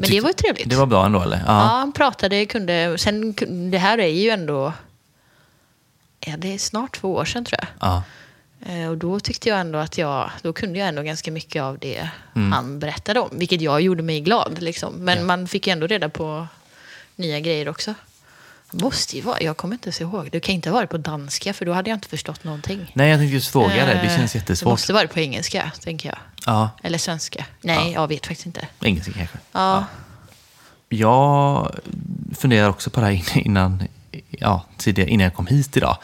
Men 0.00 0.10
det 0.10 0.20
var 0.20 0.28
ju 0.28 0.34
trevligt. 0.34 0.70
Det 0.70 0.76
var 0.76 0.86
bra 0.86 1.06
ändå, 1.06 1.22
eller? 1.22 1.42
Ja, 1.46 1.52
han 1.52 1.92
pratade, 1.92 2.46
kunde... 2.46 2.98
Sen, 2.98 3.34
det 3.70 3.78
här 3.78 3.98
är 3.98 4.06
ju 4.08 4.30
ändå... 4.30 4.72
Ja, 6.26 6.36
det 6.36 6.54
är 6.54 6.58
snart 6.58 6.96
två 7.00 7.14
år 7.14 7.24
sedan 7.24 7.44
tror 7.44 7.58
jag. 7.62 7.68
ja. 7.80 8.02
Eh, 8.72 8.88
Och 8.90 8.98
då 8.98 9.20
tyckte 9.20 9.48
jag 9.48 9.60
ändå 9.60 9.78
att 9.78 9.98
jag... 9.98 10.30
Då 10.42 10.52
kunde 10.52 10.78
jag 10.78 10.88
ändå 10.88 11.02
ganska 11.02 11.30
mycket 11.30 11.62
av 11.62 11.78
det 11.78 12.08
Mm. 12.36 12.52
han 12.52 12.78
berättade 12.78 13.20
om. 13.20 13.28
Vilket 13.32 13.60
jag 13.60 13.80
gjorde 13.80 14.02
mig 14.02 14.20
glad. 14.20 14.62
Liksom. 14.62 14.92
Men 14.94 15.18
Ja. 15.18 15.24
man 15.24 15.48
fick 15.48 15.66
ju 15.66 15.70
ändå 15.72 15.86
reda 15.86 16.08
på 16.08 16.46
nya 17.16 17.40
grejer 17.40 17.68
också. 17.68 17.94
Måste 18.72 19.16
ju 19.16 19.22
vara... 19.22 19.40
Jag 19.40 19.56
kommer 19.56 19.74
inte 19.74 19.86
ens 19.86 20.00
ihåg. 20.00 20.28
Det 20.32 20.40
kan 20.40 20.54
inte 20.54 20.68
ha 20.70 20.74
varit 20.74 20.90
på 20.90 20.96
danska, 20.98 21.52
för 21.52 21.64
då 21.66 21.72
hade 21.72 21.90
jag 21.90 21.96
inte 21.96 22.08
förstått 22.08 22.44
någonting. 22.44 22.92
Nej, 22.94 23.10
jag 23.10 23.18
tänkte 23.18 23.34
just 23.34 23.52
fråga 23.52 23.74
det. 23.74 23.84
Det 23.86 23.92
Eh, 23.92 24.16
känns 24.16 24.32
Det 24.32 24.38
jättesvårt. 24.38 24.70
måste 24.70 24.92
varit 24.92 25.12
på 25.12 25.20
engelska, 25.20 25.72
tänker 25.84 26.08
jag. 26.08 26.18
Ja, 26.46 26.70
Eller 26.82 26.98
svenska. 26.98 27.44
Nej, 27.60 27.92
jag 27.92 28.08
vet 28.08 28.26
faktiskt 28.26 28.46
inte. 28.46 28.66
engelska 28.80 29.12
kanske. 29.12 29.38
Ja. 29.52 29.84
Jag 30.88 31.70
funderar 32.38 32.68
också 32.68 32.90
på 32.90 33.00
det 33.00 33.06
här 33.06 33.38
innan, 33.38 33.82
ja, 34.30 34.64
tidigare, 34.76 35.10
innan 35.10 35.24
jag 35.24 35.34
kom 35.34 35.46
hit 35.46 35.76
idag. 35.76 35.96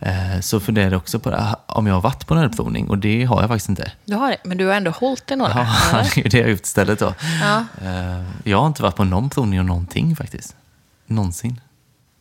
Eh, 0.00 0.40
så 0.40 0.60
funderade 0.60 0.90
jag 0.94 0.98
också 1.00 1.18
på 1.18 1.30
det, 1.30 1.56
om 1.66 1.86
jag 1.86 1.94
har 1.94 2.00
varit 2.00 2.26
på 2.26 2.34
en 2.34 2.40
ölprovning 2.40 2.90
och 2.90 2.98
det 2.98 3.24
har 3.24 3.40
jag 3.40 3.48
faktiskt 3.50 3.68
inte. 3.68 3.92
Du 4.04 4.14
har 4.14 4.30
det, 4.30 4.36
men 4.44 4.58
du 4.58 4.66
har 4.66 4.74
ändå 4.74 4.90
hållit 4.90 5.26
det 5.26 5.36
några. 5.36 5.52
Ja, 5.92 6.04
det 6.14 6.20
är 6.20 6.28
det 6.30 6.38
jag 6.38 6.44
har 6.44 6.50
gjort 6.50 6.62
istället 6.66 6.98
då. 6.98 7.14
Ja. 7.42 7.64
Eh, 7.84 8.24
Jag 8.44 8.58
har 8.60 8.66
inte 8.66 8.82
varit 8.82 8.96
på 8.96 9.04
någon 9.04 9.30
provning 9.30 9.60
och 9.60 9.66
någonting 9.66 10.16
faktiskt. 10.16 10.56
Någonsin. 11.06 11.60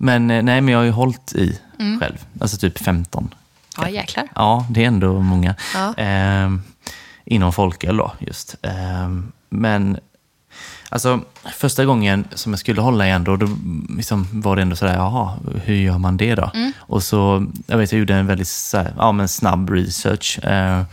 Men 0.04 0.32
eh, 0.32 0.44
nej, 0.44 0.62
men 0.62 0.72
jag 0.72 0.80
har 0.80 0.86
ju 0.86 0.92
hållit 0.92 1.34
i 1.36 1.60
Mm. 1.80 2.00
själv. 2.00 2.26
Alltså 2.42 2.58
typ 2.58 2.78
15. 2.80 3.34
Ja, 3.78 3.90
jäklar. 3.90 4.28
Ja, 4.36 4.66
det 4.70 4.84
är 4.84 4.88
ändå 4.88 5.20
många. 5.20 5.56
Ja. 5.74 5.94
Ehm, 5.98 6.62
inom 7.26 7.54
folköl 7.54 7.98
då, 7.98 8.12
just. 8.20 8.56
Ehm, 8.62 9.32
men 9.50 9.98
alltså, 10.90 11.20
första 11.58 11.86
gången 11.86 12.28
som 12.34 12.52
jag 12.52 12.60
skulle 12.60 12.82
hålla 12.82 13.08
i 13.08 13.12
ändå, 13.12 13.36
då 13.36 13.48
liksom 13.90 14.28
var 14.32 14.56
det 14.56 14.62
ändå 14.62 14.76
sådär, 14.76 14.96
jaha, 14.96 15.38
hur 15.64 15.76
gör 15.76 15.98
man 15.98 16.18
det 16.18 16.36
då? 16.36 16.52
Mm. 16.54 16.72
Och 16.78 17.04
så, 17.04 17.48
jag 17.68 17.78
vet, 17.78 17.92
jag 17.92 18.00
gjorde 18.00 18.16
en 18.16 18.28
väldigt 18.28 18.48
så 18.48 18.78
här, 18.78 18.94
ja, 18.98 19.12
men 19.12 19.28
snabb 19.28 19.70
research. 19.70 20.40
Eh, 20.46 20.84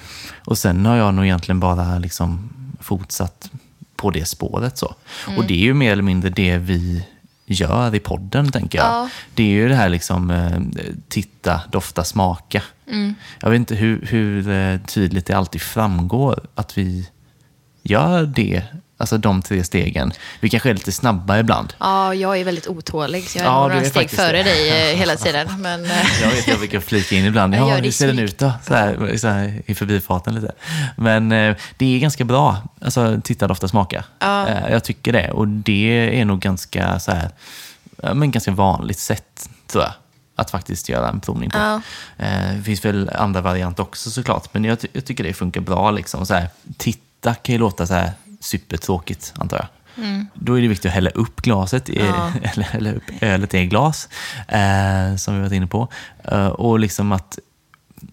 och 0.44 0.58
sen 0.58 0.86
har 0.86 0.96
jag 0.96 1.14
nog 1.14 1.24
egentligen 1.24 1.60
bara 1.60 1.98
liksom 1.98 2.48
fortsatt 2.80 3.50
på 3.96 4.10
det 4.10 4.24
spåret. 4.28 4.78
så. 4.78 4.94
Mm. 5.26 5.38
Och 5.38 5.44
det 5.46 5.54
är 5.54 5.64
ju 5.64 5.74
mer 5.74 5.92
eller 5.92 6.02
mindre 6.02 6.30
det 6.30 6.58
vi 6.58 7.06
gör 7.54 7.94
i 7.94 8.00
podden, 8.00 8.50
tänker 8.50 8.78
jag. 8.78 8.86
Ja. 8.86 9.08
Det 9.34 9.42
är 9.42 9.46
ju 9.46 9.68
det 9.68 9.74
här 9.74 9.88
liksom, 9.88 10.30
eh, 10.30 10.60
titta, 11.08 11.60
dofta, 11.72 12.04
smaka. 12.04 12.62
Mm. 12.90 13.14
Jag 13.40 13.50
vet 13.50 13.56
inte 13.56 13.74
hur, 13.74 14.06
hur 14.06 14.50
eh, 14.50 14.80
tydligt 14.80 15.26
det 15.26 15.34
alltid 15.34 15.60
framgår 15.60 16.46
att 16.54 16.78
vi 16.78 17.08
gör 17.82 18.26
det 18.26 18.62
Alltså 19.00 19.18
de 19.18 19.42
tre 19.42 19.64
stegen. 19.64 20.12
Vi 20.40 20.50
kanske 20.50 20.70
är 20.70 20.74
lite 20.74 20.92
snabba 20.92 21.38
ibland. 21.38 21.72
Ja, 21.78 22.14
jag 22.14 22.38
är 22.38 22.44
väldigt 22.44 22.66
otålig, 22.66 23.28
så 23.28 23.38
jag 23.38 23.42
är 23.46 23.50
Ja, 23.50 23.60
några 23.60 23.74
är 23.80 23.84
steg 23.84 24.10
före 24.10 24.36
det. 24.36 24.42
dig 24.42 24.90
eh, 24.92 24.96
hela 24.98 25.16
tiden. 25.16 25.60
Men, 25.62 25.84
eh, 25.84 25.90
Jag 26.22 26.30
vet 26.30 26.48
jag 26.48 26.58
brukar 26.58 26.80
flika 26.80 27.14
in 27.16 27.24
ibland. 27.24 27.54
Ja, 27.54 27.76
hur 27.76 27.90
ser 27.90 28.06
den 28.06 28.18
ut 28.18 28.38
då? 28.38 28.52
Så 28.66 28.74
här, 28.74 29.16
så 29.16 29.28
här, 29.28 29.62
I 29.66 29.74
förbifarten 29.74 30.34
lite. 30.34 30.52
Men 30.96 31.32
eh, 31.32 31.56
det 31.76 31.96
är 31.96 31.98
ganska 31.98 32.24
bra. 32.24 32.56
Alltså, 32.80 33.20
titta, 33.24 33.46
dofta, 33.46 33.68
smaka. 33.68 34.04
Ja. 34.18 34.48
Eh, 34.48 34.70
jag 34.72 34.84
tycker 34.84 35.12
det. 35.12 35.30
Och 35.30 35.48
det 35.48 36.20
är 36.20 36.24
nog 36.24 36.40
ganska, 36.40 37.00
så 37.00 37.12
här, 37.12 37.30
men 38.14 38.30
ganska 38.30 38.50
vanligt 38.50 38.98
sätt, 38.98 39.48
tror 39.66 39.84
jag. 39.84 39.92
Att 40.36 40.50
faktiskt 40.50 40.88
göra 40.88 41.08
en 41.08 41.20
provning 41.20 41.50
på. 41.50 41.58
Ja. 41.58 41.80
Det 42.56 42.62
finns 42.64 42.84
väl 42.84 43.10
andra 43.14 43.40
varianter 43.40 43.82
också 43.82 44.10
såklart. 44.10 44.48
Men 44.54 44.64
jag, 44.64 44.80
ty- 44.80 44.88
jag 44.92 45.04
tycker 45.04 45.24
det 45.24 45.32
funkar 45.34 45.60
bra. 45.60 45.90
Liksom. 45.90 46.26
Så 46.26 46.34
här, 46.34 46.48
titta 46.76 47.34
kan 47.34 47.52
ju 47.52 47.58
låta 47.58 47.86
så 47.86 47.94
här 47.94 48.12
supertråkigt, 48.40 49.34
antar 49.36 49.56
jag. 49.56 49.66
Då 50.34 50.58
är 50.58 50.62
det 50.62 50.68
viktigt 50.68 50.86
att 50.86 50.92
hälla 50.94 51.10
upp 51.10 51.42
glaset, 51.42 51.88
i, 51.88 51.98
Mm. 52.00 52.14
Ja. 52.14 52.32
eller 52.52 52.64
hälla 52.64 52.92
upp 52.92 53.02
ölet 53.20 53.54
i 53.54 53.66
glas, 53.66 54.08
eh, 54.48 55.16
som 55.16 55.34
vi 55.34 55.40
varit 55.40 55.52
inne 55.52 55.66
på. 55.66 55.88
Eh, 56.24 56.46
och 56.46 56.78
liksom 56.78 57.12
att 57.12 57.38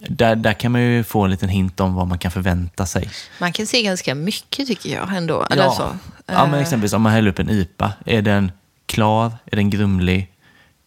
där, 0.09 0.35
där 0.35 0.53
kan 0.53 0.71
man 0.71 0.81
ju 0.81 1.03
få 1.03 1.23
en 1.23 1.31
liten 1.31 1.49
hint 1.49 1.79
om 1.79 1.93
vad 1.95 2.07
man 2.07 2.17
kan 2.17 2.31
förvänta 2.31 2.85
sig. 2.85 3.09
man 3.39 3.53
kan 3.53 3.65
se 3.65 3.81
ganska 3.81 4.15
mycket 4.15 4.67
tycker 4.67 4.93
jag 4.95 5.15
ändå. 5.15 5.47
Eller 5.51 5.63
ja. 5.63 5.71
så. 5.71 5.97
ja, 6.25 6.45
men 6.45 6.53
Eh, 6.53 6.61
exempelvis 6.61 6.93
om 6.93 7.01
man 7.01 7.11
häller 7.11 7.29
upp 7.29 7.39
en 7.39 7.49
IPA. 7.49 7.93
Är 8.05 8.21
den 8.21 8.51
klar? 8.85 9.31
Är 9.45 9.55
den 9.55 9.69
grumlig? 9.69 10.31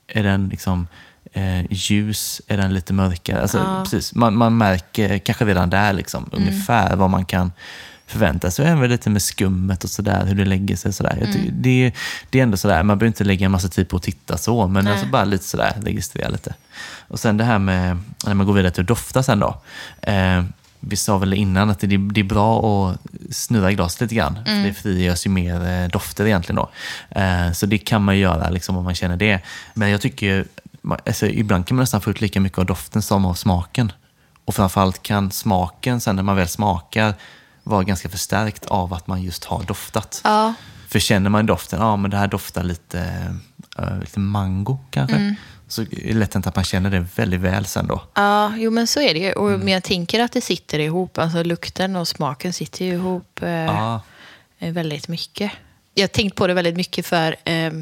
Är 0.08 0.22
den 0.22 0.48
liksom 0.48 0.86
eh, 1.32 1.72
ljus? 1.72 2.40
Är 2.46 2.56
den 2.56 2.74
lite 2.74 2.92
mörkare? 2.92 3.42
Alltså, 3.42 3.58
Ja. 3.58 3.80
precis. 3.82 4.14
Man, 4.14 4.36
man 4.36 4.56
märker 4.56 5.18
kanske 5.18 5.44
redan 5.44 5.70
där 5.70 5.92
liksom, 5.92 6.30
ungefär 6.32 6.96
vad 6.96 7.10
man 7.10 7.24
kan 7.24 7.52
förvänta 8.08 8.50
sig. 8.50 8.66
Även 8.66 8.90
lite 8.90 9.10
med 9.10 9.22
skummet 9.22 9.84
och 9.84 9.90
sådär, 9.90 10.26
hur 10.26 10.34
det 10.34 10.44
lägger 10.44 10.76
sig. 10.76 10.92
Sådär. 10.92 11.18
Jag 11.20 11.32
tycker, 11.32 11.52
det, 11.52 11.92
det 12.30 12.38
är 12.38 12.42
ändå 12.42 12.56
sådär, 12.56 12.82
man 12.82 12.98
behöver 12.98 13.06
inte 13.06 13.24
lägga 13.24 13.46
en 13.46 13.52
massa 13.52 13.68
tid 13.68 13.88
på 13.88 13.96
att 13.96 14.02
titta 14.02 14.38
så, 14.38 14.68
men 14.68 14.84
Nej. 14.84 14.92
alltså 14.92 15.06
bara 15.06 15.24
lite 15.24 15.44
sådär, 15.44 15.76
registrera 15.82 16.28
lite. 16.28 16.54
Och 17.08 17.20
sen 17.20 17.36
det 17.36 17.44
här 17.44 17.58
med, 17.58 17.98
när 18.26 18.34
man 18.34 18.46
går 18.46 18.54
vidare 18.54 18.72
till 18.72 18.80
att 18.80 18.88
dofta 18.88 19.22
sen 19.22 19.38
då. 19.38 19.60
Eh, 20.02 20.44
vi 20.80 20.96
sa 20.96 21.18
väl 21.18 21.34
innan 21.34 21.70
att 21.70 21.80
det, 21.80 21.86
det 21.86 22.20
är 22.20 22.24
bra 22.24 22.88
att 22.90 23.00
snurra 23.30 23.72
glaset 23.72 24.00
lite 24.00 24.14
grann. 24.14 24.38
För 24.44 24.66
det 24.66 24.74
frigörs 24.74 25.26
ju 25.26 25.30
mer 25.30 25.66
eh, 25.66 25.88
dofter 25.88 26.26
egentligen 26.26 26.56
då. 26.56 26.70
Eh, 27.20 27.52
så 27.52 27.66
det 27.66 27.78
kan 27.78 28.04
man 28.04 28.18
göra 28.18 28.50
liksom, 28.50 28.76
om 28.76 28.84
man 28.84 28.94
känner 28.94 29.16
det. 29.16 29.40
Men 29.74 29.90
jag 29.90 30.00
tycker 30.00 30.44
alltså, 31.06 31.26
ibland 31.26 31.66
kan 31.66 31.76
man 31.76 31.82
nästan 31.82 32.00
få 32.00 32.10
ut 32.10 32.20
lika 32.20 32.40
mycket 32.40 32.58
av 32.58 32.66
doften 32.66 33.02
som 33.02 33.24
av 33.24 33.34
smaken. 33.34 33.92
Och 34.44 34.54
framförallt 34.54 35.02
kan 35.02 35.30
smaken 35.30 36.00
sen 36.00 36.16
när 36.16 36.22
man 36.22 36.36
väl 36.36 36.48
smakar 36.48 37.14
vara 37.68 37.82
ganska 37.84 38.08
förstärkt 38.08 38.66
av 38.66 38.94
att 38.94 39.06
man 39.06 39.22
just 39.22 39.44
har 39.44 39.62
doftat. 39.62 40.20
Ja, 40.24 40.54
För 40.88 40.98
känner 40.98 41.30
man 41.30 41.46
doften, 41.46 41.80
ja 41.80 41.96
men 41.96 42.10
det 42.10 42.16
här 42.16 42.28
doftar 42.28 42.62
lite, 42.62 43.00
eh, 43.78 43.98
lite 44.00 44.20
mango 44.20 44.78
kanske. 44.90 45.34
Så 45.68 45.82
är 45.82 45.86
det 45.90 46.14
lätt 46.14 46.36
att 46.36 46.56
man 46.56 46.64
känner 46.64 46.90
det 46.90 47.06
väldigt 47.16 47.40
väl 47.40 47.64
sen 47.66 47.86
då. 47.86 48.02
ja, 48.14 48.52
jo 48.56 48.70
men 48.70 48.86
så 48.86 49.00
är 49.00 49.14
det 49.14 49.20
ju. 49.20 49.32
Och, 49.32 49.48
Mm. 49.48 49.60
Men 49.60 49.72
jag 49.74 49.82
tänker 49.84 50.20
att 50.20 50.32
det 50.32 50.40
sitter 50.40 50.78
ihop. 50.78 51.18
Alltså 51.18 51.42
lukten 51.42 51.96
och 51.96 52.08
smaken 52.08 52.52
sitter 52.52 52.84
ju 52.84 52.92
ihop 52.92 53.42
eh, 53.42 53.48
Ja, 53.50 54.00
eh, 54.58 54.72
väldigt 54.72 55.08
mycket. 55.08 55.52
Jag 55.94 56.02
har 56.02 56.08
tänkt 56.08 56.36
på 56.36 56.46
det 56.46 56.54
väldigt 56.54 56.76
mycket 56.76 57.06
för 57.06 57.36
eh, 57.44 57.72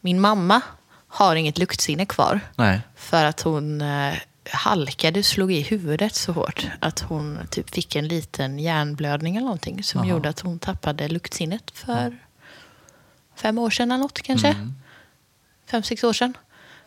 min 0.00 0.20
mamma 0.20 0.60
har 1.08 1.36
inget 1.36 1.58
luktsinne 1.58 2.06
kvar. 2.06 2.40
nej. 2.56 2.80
För 2.96 3.24
att 3.24 3.40
hon 3.40 3.80
eh, 3.80 4.14
halkade, 4.50 5.22
slog 5.22 5.52
i 5.52 5.60
huvudet 5.60 6.14
så 6.14 6.32
hårt 6.32 6.66
att 6.80 7.00
hon 7.00 7.38
typ 7.50 7.74
fick 7.74 7.96
en 7.96 8.08
liten 8.08 8.58
hjärnblödning 8.58 9.36
eller 9.36 9.44
någonting 9.44 9.82
som 9.82 10.00
Jaha. 10.00 10.10
gjorde 10.10 10.28
att 10.28 10.40
hon 10.40 10.58
tappade 10.58 11.08
luktsinnet 11.08 11.70
för 11.74 12.18
fem 13.36 13.58
år 13.58 13.70
sedan 13.70 13.90
eller 13.92 14.02
något 14.02 14.22
kanske. 14.22 14.48
Mm. 14.48 14.74
Fem, 15.70 15.82
sex 15.82 16.04
år 16.04 16.12
sedan. 16.12 16.36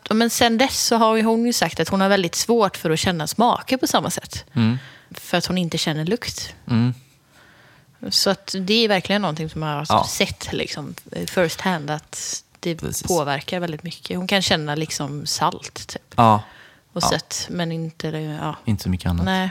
Ja, 0.08 0.14
Men 0.14 0.30
sen 0.30 0.58
dess 0.58 0.80
så 0.86 0.96
har 0.96 1.22
hon 1.22 1.46
ju 1.46 1.52
sagt 1.52 1.80
att 1.80 1.88
hon 1.88 2.00
har 2.00 2.08
väldigt 2.08 2.34
svårt 2.34 2.76
för 2.76 2.90
att 2.90 2.98
känna 2.98 3.26
smaker 3.26 3.76
på 3.76 3.86
samma 3.86 4.10
sätt. 4.10 4.44
Mm. 4.52 4.78
För 5.10 5.38
att 5.38 5.46
hon 5.46 5.58
inte 5.58 5.78
känner 5.78 6.04
lukt. 6.04 6.54
Mm. 6.70 6.94
Så 8.08 8.30
att 8.30 8.54
det 8.60 8.74
är 8.84 8.88
verkligen 8.88 9.22
någonting 9.22 9.50
som 9.50 9.62
jag 9.62 9.68
har 9.76 9.86
Ja. 9.88 10.04
sett 10.08 10.52
liksom, 10.52 10.94
first 11.26 11.60
hand 11.60 11.90
att 11.90 12.44
det 12.60 12.76
Precis. 12.76 13.02
påverkar 13.02 13.60
väldigt 13.60 13.82
mycket. 13.82 14.16
Hon 14.16 14.26
kan 14.26 14.42
känna 14.42 14.74
liksom 14.74 15.26
salt 15.26 15.86
typ, 15.88 16.14
Ja, 16.16 16.42
och 16.94 17.02
Ja. 17.02 17.08
sött, 17.08 17.46
men 17.50 17.72
inte... 17.72 18.08
Ja. 18.08 18.56
inte 18.64 18.82
så 18.82 18.88
mycket 18.88 19.10
annat. 19.10 19.24
Nej. 19.24 19.50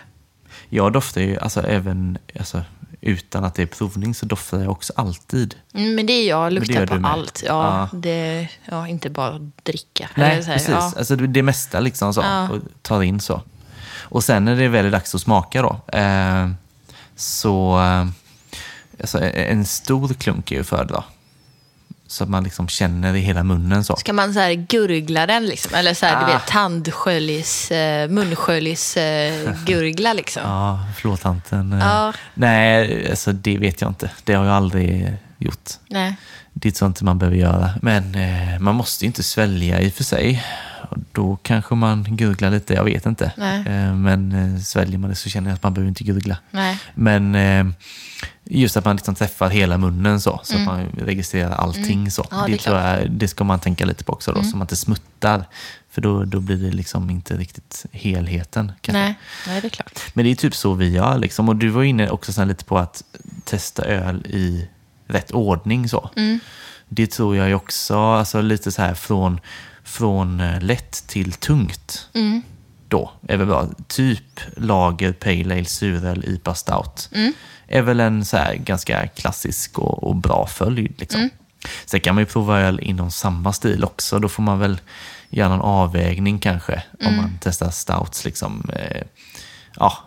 Jag 0.69 0.93
doftar 0.93 1.21
ju, 1.21 1.39
alltså 1.39 1.61
även 1.67 2.17
alltså, 2.39 2.61
utan 3.01 3.43
att 3.43 3.55
det 3.55 3.61
är 3.61 3.65
provning, 3.65 4.15
så 4.15 4.25
doftar 4.25 4.59
jag 4.59 4.71
också 4.71 4.93
alltid. 4.95 5.55
Mm, 5.73 5.95
Men 5.95 6.05
det 6.05 6.13
är 6.13 6.29
jag, 6.29 6.53
luktar 6.53 6.85
på 6.87 6.95
med. 6.95 7.11
allt. 7.11 7.43
Ja, 7.47 7.89
Ja. 7.91 7.97
Det, 7.97 8.47
ja, 8.65 8.87
inte 8.87 9.09
bara 9.09 9.39
dricka. 9.63 10.09
Nej, 10.15 10.43
här, 10.43 10.53
precis. 10.53 10.69
Ja. 10.69 10.93
Alltså, 10.97 11.15
det 11.15 11.27
det 11.27 11.43
mesta 11.43 11.79
liksom 11.79 12.13
så. 12.13 12.21
Ja. 12.21 12.49
Och 12.49 12.59
tar 12.81 13.01
in 13.03 13.19
så. 13.19 13.41
Och 14.01 14.23
sen 14.23 14.45
när 14.45 14.55
det 14.55 14.67
väl 14.67 14.85
är 14.85 14.91
dags 14.91 15.15
att 15.15 15.21
smaka 15.21 15.61
då, 15.61 15.97
eh, 15.97 16.49
så 17.15 17.79
eh, 17.79 18.07
alltså, 19.01 19.19
en 19.33 19.65
stor 19.65 20.13
klunk 20.13 20.51
är 20.51 20.55
ju 20.55 20.61
att 20.61 20.67
föredra. 20.67 21.03
Så 22.13 22.23
att 22.23 22.29
man 22.29 22.43
liksom 22.43 22.67
känner 22.67 23.15
i 23.15 23.19
hela 23.19 23.43
munnen 23.43 23.83
så. 23.83 23.95
Ska 23.95 24.13
man 24.13 24.33
så 24.33 24.39
här 24.39 24.53
gurgla 24.53 25.25
den 25.25 25.45
liksom? 25.45 25.73
Eller 25.75 25.93
så 25.93 26.05
här, 26.05 26.25
du 26.25 26.31
Ah. 26.31 26.33
vet, 26.33 26.47
tandsköljs, 26.47 27.71
eh, 27.71 28.09
munsköljs 28.09 28.97
eh, 28.97 29.53
gurgla 29.65 30.13
liksom? 30.13 30.41
Ja, 30.45 30.79
förlåt 30.97 31.21
tanten. 31.21 31.73
Eh. 31.73 32.09
Nej, 32.33 33.09
alltså 33.09 33.31
det 33.31 33.57
vet 33.57 33.81
jag 33.81 33.89
inte. 33.91 34.09
Det 34.23 34.33
har 34.33 34.45
jag 34.45 34.55
aldrig 34.55 35.13
gjort. 35.37 35.69
Nej. 35.89 36.15
Det 36.53 36.69
är 36.69 36.73
sånt 36.73 37.01
man 37.01 37.19
behöver 37.19 37.37
göra. 37.37 37.69
Men 37.81 38.15
eh, 38.15 38.59
man 38.59 38.75
måste 38.75 39.05
ju 39.05 39.07
inte 39.07 39.23
svälja 39.23 39.81
i 39.81 39.89
och 39.89 39.93
för 39.93 40.03
sig. 40.03 40.43
Då 41.11 41.37
kanske 41.41 41.75
man 41.75 42.03
gurglar 42.09 42.51
lite, 42.51 42.73
jag 42.73 42.83
vet 42.83 43.05
inte. 43.05 43.31
Nej. 43.37 43.59
Eh, 43.59 43.95
men 43.95 44.31
eh, 44.31 44.59
sväljer 44.59 44.97
man 44.97 45.09
det 45.09 45.15
så 45.15 45.29
känner 45.29 45.49
jag 45.49 45.55
att 45.55 45.63
man 45.63 45.73
behöver 45.73 45.89
inte 45.89 46.03
gurgla. 46.03 46.37
Nej. 46.51 46.79
Men 46.95 47.35
eh, 47.35 47.65
just 48.43 48.77
att 48.77 48.85
man 48.85 48.95
liksom 48.95 49.15
träffar 49.15 49.49
hela 49.49 49.77
munnen 49.77 50.21
så, 50.21 50.39
så 50.43 50.55
att 50.55 50.65
man 50.65 50.85
registrerar 50.97 51.55
allting 51.55 52.11
så. 52.11 52.27
Mm. 52.31 52.39
Ja, 52.39 52.45
det 52.47 52.51
det, 52.51 52.57
tror 52.57 52.77
jag, 52.77 53.11
det 53.11 53.27
ska 53.27 53.43
man 53.43 53.59
tänka 53.59 53.85
lite 53.85 54.03
på 54.03 54.13
också 54.13 54.31
då, 54.31 54.43
så 54.43 54.57
man 54.57 54.65
inte 54.65 54.75
smuttar. 54.75 55.45
För 55.91 56.01
då, 56.01 56.25
då 56.25 56.39
blir 56.39 56.57
det 56.57 56.71
liksom 56.71 57.09
inte 57.09 57.37
riktigt 57.37 57.85
helheten. 57.91 58.71
kanske. 58.81 59.01
Nej. 59.01 59.15
Nej, 59.47 59.61
det 59.61 59.67
är 59.67 59.69
klart. 59.69 59.99
Men 60.13 60.25
det 60.25 60.31
är 60.31 60.35
typ 60.35 60.55
så 60.55 60.73
vi 60.73 60.89
gör. 60.89 61.17
Liksom. 61.17 61.49
Och 61.49 61.55
du 61.55 61.69
var 61.69 61.83
inne 61.83 62.09
också 62.09 62.33
sen 62.33 62.47
lite 62.47 62.65
på 62.65 62.77
att 62.77 63.03
testa 63.43 63.83
öl 63.83 64.25
i 64.25 64.67
rätt 65.07 65.31
ordning. 65.31 65.89
Så. 65.89 66.09
Mm. 66.15 66.39
Det 66.89 67.07
tror 67.07 67.35
jag 67.35 67.47
ju 67.47 67.53
också, 67.55 67.97
alltså 67.97 68.41
lite 68.41 68.71
så 68.71 68.81
här 68.81 68.93
från, 68.93 69.39
från 69.93 70.39
eh, 70.39 70.61
lätt 70.61 71.07
till 71.07 71.33
tungt. 71.33 72.09
Mm. 72.13 72.41
Då 72.87 73.11
är 73.27 73.37
väl 73.37 73.47
bra. 73.47 73.67
Typ 73.87 74.39
lager, 74.57 75.13
pale 75.13 75.55
ale, 75.55 75.65
suröl, 75.65 76.25
IPA 76.25 76.55
stout. 76.55 77.09
Mm. 77.11 77.33
Är 77.67 77.81
väl 77.81 77.99
en 77.99 78.25
så 78.25 78.37
ganska 78.55 79.07
klassisk 79.07 79.79
och, 79.79 80.03
och 80.03 80.15
bra 80.15 80.47
följd. 80.47 80.93
Liksom. 80.97 81.19
Mm. 81.19 81.31
Sen 81.85 82.01
kan 82.01 82.15
man 82.15 82.21
ju 82.21 82.25
prova 82.25 82.59
öl 82.59 82.79
inom 82.79 83.11
samma 83.11 83.53
stil 83.53 83.83
också. 83.83 84.19
Då 84.19 84.29
får 84.29 84.43
man 84.43 84.59
väl 84.59 84.81
göra 85.29 85.49
någon 85.49 85.61
avvägning 85.61 86.39
kanske. 86.39 86.83
Mm. 86.99 87.13
Om 87.13 87.17
man 87.17 87.39
testar 87.41 87.69
stouts. 87.69 88.25
Liksom, 88.25 88.69
eh, 88.73 89.01
ja, 89.75 89.97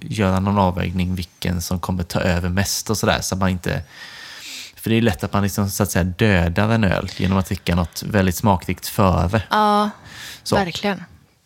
göra 0.00 0.40
någon 0.40 0.58
avvägning 0.58 1.14
vilken 1.14 1.62
som 1.62 1.80
kommer 1.80 2.02
ta 2.02 2.20
över 2.20 2.48
mest 2.48 2.90
och 2.90 2.98
sådär. 2.98 3.18
Så 3.20 3.34
att 3.34 3.38
man 3.40 3.50
inte... 3.50 3.82
För 4.82 4.90
det 4.90 4.96
är 4.96 5.02
lätt 5.02 5.24
att 5.24 5.32
man 5.32 5.42
liksom, 5.42 5.70
så 5.70 5.82
att 5.82 5.90
säga, 5.90 6.04
dödar 6.04 6.68
en 6.68 6.84
öl 6.84 7.08
genom 7.16 7.38
att 7.38 7.46
dricka 7.46 7.74
något 7.74 8.02
väldigt 8.02 8.36
smakrikt 8.36 8.86
före. 8.86 9.42
Ja, 9.50 9.90
Så. 10.42 10.56
verkligen. 10.56 11.02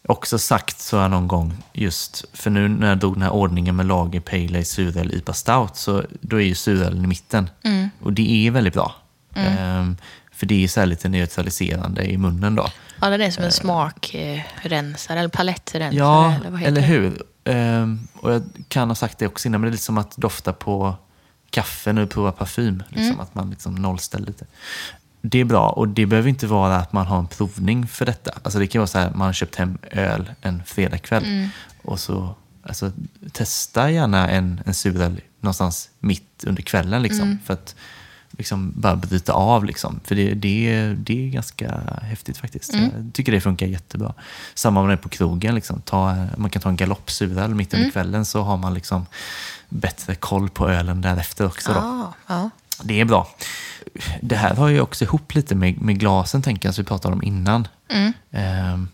Också 0.08 0.38
sagt 0.38 0.80
så 0.80 0.96
jag 0.96 1.10
någon 1.10 1.28
gång, 1.28 1.56
just 1.72 2.24
för 2.32 2.50
nu 2.50 2.68
när 2.68 2.88
jag 2.88 2.98
drog 2.98 3.14
den 3.14 3.22
här 3.22 3.30
ordningen 3.30 3.76
med 3.76 3.86
lager, 3.86 4.20
pale 4.20 4.44
ale, 4.44 4.64
suröl, 4.64 5.14
IPA 5.14 5.32
stout, 5.32 5.76
så 5.76 6.04
då 6.20 6.40
är 6.40 6.44
ju 6.44 6.54
surölen 6.54 7.04
i 7.04 7.06
mitten. 7.06 7.50
Mm. 7.64 7.90
Och 8.02 8.12
det 8.12 8.46
är 8.46 8.50
väldigt 8.50 8.74
bra. 8.74 8.94
Ehm, 9.34 9.96
för 10.32 10.46
det 10.46 10.64
är 10.64 10.68
så 10.68 10.80
här 10.80 10.86
lite 10.86 11.08
neutraliserande 11.08 12.04
i 12.04 12.18
munnen 12.18 12.54
då. 12.54 12.68
Ja, 13.00 13.08
det 13.08 13.24
är 13.24 13.30
som 13.30 13.44
en 13.44 13.52
smakrensare 13.52 15.18
eller 15.18 15.28
palettrensare. 15.28 15.98
Ja, 15.98 16.34
eller, 16.34 16.50
vad 16.50 16.60
heter 16.60 16.72
eller 16.72 16.82
hur? 16.82 17.22
Ehm, 17.44 18.08
och 18.14 18.32
jag 18.32 18.42
kan 18.68 18.88
ha 18.88 18.94
sagt 18.94 19.18
det 19.18 19.26
också 19.26 19.48
innan, 19.48 19.60
men 19.60 19.66
det 19.66 19.70
är 19.70 19.72
lite 19.72 19.84
som 19.84 19.98
att 19.98 20.16
dofta 20.16 20.52
på 20.52 20.96
kaffe 21.50 21.92
när 21.92 22.00
du 22.02 22.06
provar 22.08 22.32
parfym. 22.32 22.82
Liksom, 22.88 23.06
Mm. 23.06 23.20
Att 23.20 23.34
man 23.34 23.50
liksom 23.50 23.74
nollställer 23.74 24.26
lite. 24.26 24.44
Det 25.20 25.38
är 25.40 25.44
bra 25.44 25.68
och 25.70 25.88
det 25.88 26.06
behöver 26.06 26.28
inte 26.28 26.46
vara 26.46 26.76
att 26.76 26.92
man 26.92 27.06
har 27.06 27.18
en 27.18 27.26
provning 27.26 27.86
för 27.86 28.06
detta. 28.06 28.30
Alltså 28.42 28.58
det 28.58 28.66
kan 28.66 28.78
vara 28.78 28.86
så 28.86 28.98
här, 28.98 29.10
man 29.14 29.26
har 29.26 29.32
köpt 29.32 29.54
hem 29.56 29.78
öl 29.90 30.32
en 30.40 30.62
fredagkväll 30.66 31.24
Mm. 31.24 31.48
och 31.82 32.00
så 32.00 32.34
alltså, 32.62 32.92
testa 33.32 33.90
gärna 33.90 34.30
en, 34.30 34.60
en 34.66 34.74
suröl 34.74 35.20
någonstans 35.40 35.90
mitt 36.00 36.44
under 36.46 36.62
kvällen. 36.62 37.02
Liksom, 37.02 37.22
Mm. 37.22 37.38
För 37.44 37.54
att 37.54 37.74
liksom 38.38 38.72
bara 38.76 38.96
bryta 38.96 39.32
av. 39.32 39.64
Liksom. 39.64 40.00
För 40.04 40.14
det, 40.14 40.34
det, 40.34 40.94
det 40.98 41.26
är 41.26 41.30
ganska 41.30 41.80
häftigt 42.02 42.38
faktiskt. 42.38 42.72
Mm. 42.74 42.90
Jag 42.96 43.10
tycker 43.14 43.32
det 43.32 43.40
funkar 43.40 43.66
jättebra. 43.66 44.14
Samma 44.54 44.80
om 44.80 44.86
det 44.86 44.92
är 44.92 44.96
på 44.96 45.08
krogen. 45.08 45.54
Liksom. 45.54 45.80
Ta, 45.80 46.26
man 46.36 46.50
kan 46.50 46.62
ta 46.62 46.68
en 46.68 46.76
galoppsuröl 46.76 47.54
mitt 47.54 47.72
Mm. 47.74 47.82
under 47.82 47.92
kvällen 47.92 48.24
så 48.24 48.42
har 48.42 48.56
man 48.56 48.74
liksom 48.74 49.06
bättre 49.68 50.14
koll 50.14 50.48
på 50.50 50.68
ölen 50.68 51.00
därefter 51.00 51.46
också. 51.46 51.72
Då. 51.72 51.78
Ja, 51.78 52.12
ja. 52.26 52.50
Det 52.82 53.00
är 53.00 53.04
bra. 53.04 53.28
Det 54.20 54.36
här 54.36 54.54
har 54.54 54.68
ju 54.68 54.80
också 54.80 55.04
ihop 55.04 55.34
lite 55.34 55.54
med, 55.54 55.80
med 55.82 55.98
glasen, 56.00 56.42
tänker 56.42 56.68
jag, 56.68 56.74
som 56.74 56.84
vi 56.84 56.88
pratade 56.88 57.14
om 57.14 57.22
innan. 57.22 57.68
Mm. 57.88 58.12
Ehm, 58.30 58.88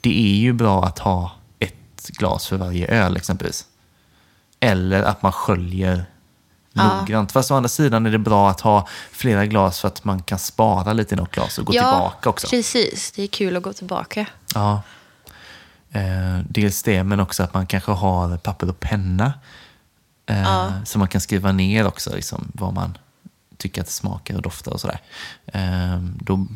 det 0.00 0.20
är 0.34 0.36
ju 0.36 0.52
bra 0.52 0.84
att 0.84 0.98
ha 0.98 1.32
ett 1.58 2.08
glas 2.08 2.46
för 2.46 2.56
varje 2.56 2.86
öl 2.86 3.16
exempelvis. 3.16 3.64
Eller 4.60 5.02
att 5.02 5.22
man 5.22 5.32
sköljer 5.32 6.04
Ja. 6.76 6.96
noggrant. 7.00 7.32
Fast 7.32 7.50
å 7.50 7.54
andra 7.54 7.68
sidan 7.68 8.06
är 8.06 8.10
det 8.10 8.18
bra 8.18 8.50
att 8.50 8.60
ha 8.60 8.88
flera 9.12 9.46
glas 9.46 9.80
för 9.80 9.88
att 9.88 10.04
man 10.04 10.22
kan 10.22 10.38
spara 10.38 10.92
lite 10.92 11.14
i 11.14 11.18
något 11.18 11.30
glas 11.30 11.58
och 11.58 11.64
gå 11.66 11.72
tillbaka 11.72 12.28
också. 12.30 12.46
precis. 12.50 13.12
Det 13.12 13.22
är 13.22 13.26
kul 13.26 13.56
att 13.56 13.62
gå 13.62 13.72
tillbaka. 13.72 14.26
Ja. 14.54 14.82
Eh, 15.92 16.38
dels 16.48 16.82
det, 16.82 17.04
men 17.04 17.20
också 17.20 17.42
att 17.42 17.54
man 17.54 17.66
kanske 17.66 17.92
har 17.92 18.36
papper 18.36 18.68
och 18.68 18.80
penna. 18.80 19.32
Eh, 20.26 20.42
Ja. 20.42 20.72
Så 20.84 20.98
man 20.98 21.08
kan 21.08 21.20
skriva 21.20 21.52
ner 21.52 21.86
också 21.86 22.14
liksom, 22.14 22.50
vad 22.54 22.74
man 22.74 22.98
tycker 23.56 23.80
att 23.80 23.86
det 23.86 23.92
smakar 23.92 24.36
och 24.36 24.42
doftar 24.42 24.72
och 24.72 24.80
sådär. 24.80 25.00
Eh, 25.46 25.98
då, 26.20 26.46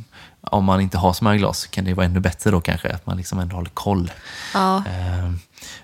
om 0.40 0.64
man 0.64 0.80
inte 0.80 0.98
har 0.98 1.12
så 1.12 1.24
många 1.24 1.36
glas 1.36 1.66
kan 1.66 1.84
det 1.84 1.94
vara 1.94 2.06
ännu 2.06 2.20
bättre 2.20 2.50
då 2.50 2.60
kanske, 2.60 2.88
att 2.88 3.06
man 3.06 3.16
liksom 3.16 3.38
ändå 3.38 3.56
håller 3.56 3.70
koll. 3.70 4.10
Ja. 4.54 4.76
Eh, 4.76 5.32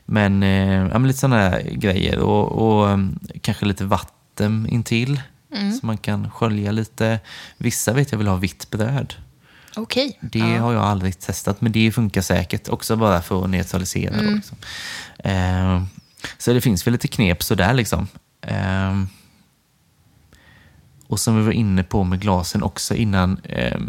men, 0.04 0.42
eh, 0.42 0.72
ja, 0.72 0.98
men 0.98 1.06
lite 1.06 1.18
sådana 1.18 1.36
här 1.36 1.62
grejer 1.62 2.18
och, 2.18 2.52
och 2.52 2.86
um, 2.88 3.18
kanske 3.40 3.66
lite 3.66 3.84
vatten 3.84 4.66
intill. 4.68 5.20
Så 5.80 5.86
man 5.86 5.98
kan 5.98 6.30
skölja 6.30 6.72
lite. 6.72 7.20
Vissa 7.56 7.92
vet 7.92 8.12
jag 8.12 8.18
vill 8.18 8.28
ha 8.28 8.36
vitt 8.36 8.70
bröd. 8.70 9.14
Okej. 9.76 10.18
Det 10.20 10.38
ja. 10.38 10.60
har 10.60 10.72
jag 10.72 10.82
aldrig 10.82 11.18
testat, 11.20 11.60
men 11.60 11.72
det 11.72 11.92
funkar 11.92 12.20
säkert. 12.20 12.68
Också 12.68 12.96
bara 12.96 13.22
för 13.22 13.44
att 13.44 13.50
neutralisera. 13.50 14.22
Då, 14.22 14.30
liksom. 14.30 14.56
eh, 15.18 15.82
så 16.38 16.52
det 16.52 16.60
finns 16.60 16.86
väl 16.86 16.92
lite 16.92 17.08
knep 17.08 17.42
sådär 17.42 17.74
liksom. 17.74 18.08
Eh, 18.46 19.02
och 21.06 21.20
som 21.20 21.36
vi 21.36 21.42
var 21.44 21.52
inne 21.52 21.82
på 21.82 22.04
med 22.04 22.20
glasen 22.20 22.62
också 22.62 22.94
innan. 22.94 23.38
Eh, 23.44 23.80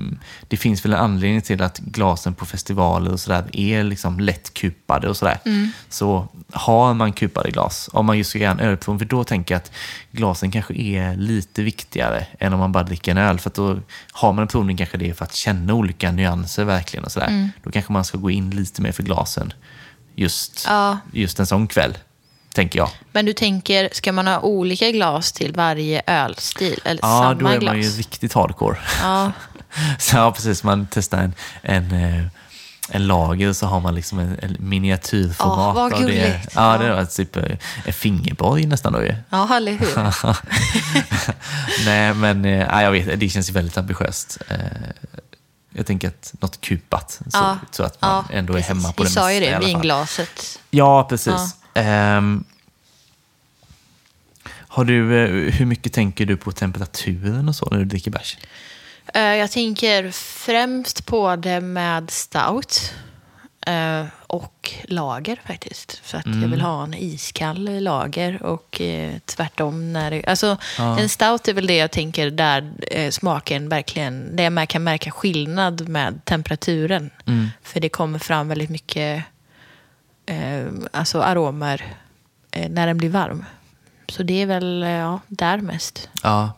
det 0.47 0.57
finns 0.57 0.85
väl 0.85 0.93
en 0.93 0.99
anledning 0.99 1.41
till 1.41 1.61
att 1.61 1.77
glasen 1.79 2.33
på 2.33 2.45
festivaler 2.45 3.11
och 3.11 3.19
sådär 3.19 3.45
är 3.53 3.83
liksom 3.83 4.19
lätt 4.19 4.53
kupade 4.53 5.09
och 5.09 5.17
sådär. 5.17 5.39
Så 5.89 6.27
har 6.53 6.93
man 6.93 7.13
kupade 7.13 7.51
glas, 7.51 7.89
om 7.93 8.05
man 8.05 8.17
just 8.17 8.29
ska 8.29 8.39
göra 8.39 8.51
en 8.51 8.59
ölprovning, 8.59 8.99
för 8.99 9.05
då 9.05 9.23
tänker 9.23 9.53
jag 9.55 9.59
att 9.59 9.71
glasen 10.11 10.51
kanske 10.51 10.73
är 10.73 11.15
lite 11.15 11.63
viktigare 11.63 12.27
än 12.39 12.53
om 12.53 12.59
man 12.59 12.71
bara 12.71 12.83
dricker 12.83 13.11
en 13.11 13.17
öl. 13.17 13.39
För 13.39 13.51
då 13.55 13.79
har 14.11 14.33
man 14.33 14.41
en 14.41 14.47
provning 14.47 14.77
kanske 14.77 14.97
det 14.97 15.09
är 15.09 15.13
för 15.13 15.25
att 15.25 15.35
känna 15.35 15.73
olika 15.73 16.11
nyanser 16.11 16.63
verkligen 16.63 17.05
och 17.05 17.11
sådär. 17.11 17.49
Då 17.63 17.71
kanske 17.71 17.93
man 17.93 18.05
ska 18.05 18.17
gå 18.17 18.31
in 18.31 18.49
lite 18.49 18.81
mer 18.81 18.91
för 18.91 19.03
glasen 19.03 19.53
just, 20.15 20.63
Ja. 20.67 20.97
just 21.13 21.39
en 21.39 21.47
sån 21.47 21.67
kväll, 21.67 21.97
tänker 22.55 22.79
jag. 22.79 22.89
Men 23.11 23.25
du 23.25 23.33
tänker, 23.33 23.89
ska 23.91 24.11
man 24.11 24.27
ha 24.27 24.39
olika 24.39 24.91
glas 24.91 25.31
till 25.31 25.53
varje 25.53 26.01
ölstil? 26.07 26.79
Eller 26.85 26.99
Ja, 27.03 27.07
samma 27.07 27.33
då 27.33 27.47
är 27.47 27.59
glas? 27.59 27.71
man 27.73 27.81
ju 27.81 27.89
riktigt 27.89 28.33
hardcore. 28.33 28.77
Ja. 29.01 29.31
Så, 29.99 30.17
ja, 30.17 30.31
precis. 30.31 30.63
Man 30.63 30.87
testar 30.91 31.17
en, 31.17 31.33
en, 31.61 31.91
eh, 31.91 32.25
en 32.89 33.07
lager 33.07 33.49
och 33.49 33.55
så 33.55 33.65
har 33.65 33.79
man 33.79 33.95
liksom 33.95 34.19
en, 34.19 34.39
en 34.41 34.55
miniatyrformat. 34.59 35.57
Ja, 35.57 35.71
vad 35.73 35.93
av 35.93 35.99
det. 35.99 36.05
gulligt. 36.05 36.51
Ja, 36.55 36.77
det 36.77 36.95
var 36.95 37.05
typ 37.05 37.35
en 37.85 37.93
fingerborg 37.93 38.65
nästan 38.65 38.93
då 38.93 39.01
ju. 39.03 39.15
ja, 39.29 39.55
eller 39.57 39.71
hur? 39.71 39.87
Nej, 41.85 42.13
men 42.13 42.45
eh, 42.45 42.51
ja, 42.59 42.81
jag 42.81 42.91
vet, 42.91 43.19
det 43.19 43.29
känns 43.29 43.49
ju 43.49 43.53
väldigt 43.53 43.77
ambitiöst. 43.77 44.37
Eh, 44.47 44.57
Jag 45.77 45.85
tänker 45.85 46.07
att 46.07 46.33
något 46.39 46.61
kupat, 46.61 47.11
så, 47.11 47.21
Ja. 47.33 47.57
så 47.71 47.83
att 47.83 48.01
man 48.01 48.25
Ja, 48.29 48.35
ändå 48.35 48.53
är 48.53 48.57
precis. 48.57 48.67
hemma 48.67 48.91
på 48.93 49.03
Vi 49.03 49.09
det 49.09 49.13
sa 49.13 49.31
ju 49.33 49.39
mesta 49.39 49.45
i 49.45 49.49
det, 49.49 49.55
alla 49.55 49.65
fall. 49.65 49.73
vinglaset. 49.73 50.59
Ja, 50.71 51.03
precis. 51.09 51.55
Ehm, 51.75 52.43
har 54.47 54.85
du, 54.85 55.23
eh, 55.23 55.53
hur 55.53 55.65
mycket 55.65 55.93
tänker 55.93 56.25
du 56.25 56.37
på 56.37 56.51
temperaturen 56.51 57.49
och 57.49 57.55
så 57.55 57.65
när 57.71 57.77
du 57.77 57.85
dricker 57.85 58.11
bärs? 58.11 58.37
Eh, 59.13 59.21
Jag 59.21 59.51
tänker 59.51 60.11
främst 60.11 61.05
på 61.05 61.35
det 61.35 61.61
med 61.61 62.11
stout 62.11 62.93
eh, 63.67 64.05
och 64.27 64.73
lager 64.83 65.39
faktiskt. 65.47 65.99
För 66.03 66.17
att 66.17 66.25
Mm. 66.25 66.41
jag 66.41 66.49
vill 66.49 66.61
ha 66.61 66.83
en 66.83 66.93
iskall 66.93 67.79
lager 67.83 68.43
och 68.43 68.81
eh, 68.81 69.13
tvärtom. 69.25 69.93
När 69.93 70.11
det, 70.11 70.25
alltså. 70.25 70.57
En 70.79 71.09
stout 71.09 71.47
är 71.47 71.53
väl 71.53 71.67
det 71.67 71.75
jag 71.77 71.91
tänker 71.91 72.31
där 72.31 72.71
smaken 73.11 73.69
verkligen, 73.69 74.35
där 74.35 74.49
man 74.49 74.67
kan 74.67 74.83
märka 74.83 75.11
skillnad 75.11 75.87
med 75.89 76.25
temperaturen. 76.25 77.09
Mm. 77.25 77.49
För 77.63 77.79
det 77.79 77.89
kommer 77.89 78.19
fram 78.19 78.47
väldigt 78.47 78.69
mycket 78.69 79.23
eh, 80.25 80.65
alltså 80.93 81.21
aromer 81.21 81.85
eh, 82.51 82.69
när 82.69 82.87
den 82.87 82.97
blir 82.97 83.09
varm. 83.09 83.45
Så 84.09 84.23
det 84.23 84.41
är 84.41 84.45
väl 84.45 84.83
eh, 84.83 84.89
ja, 84.89 85.19
där 85.27 85.57
mest. 85.57 86.09
Ja, 86.23 86.53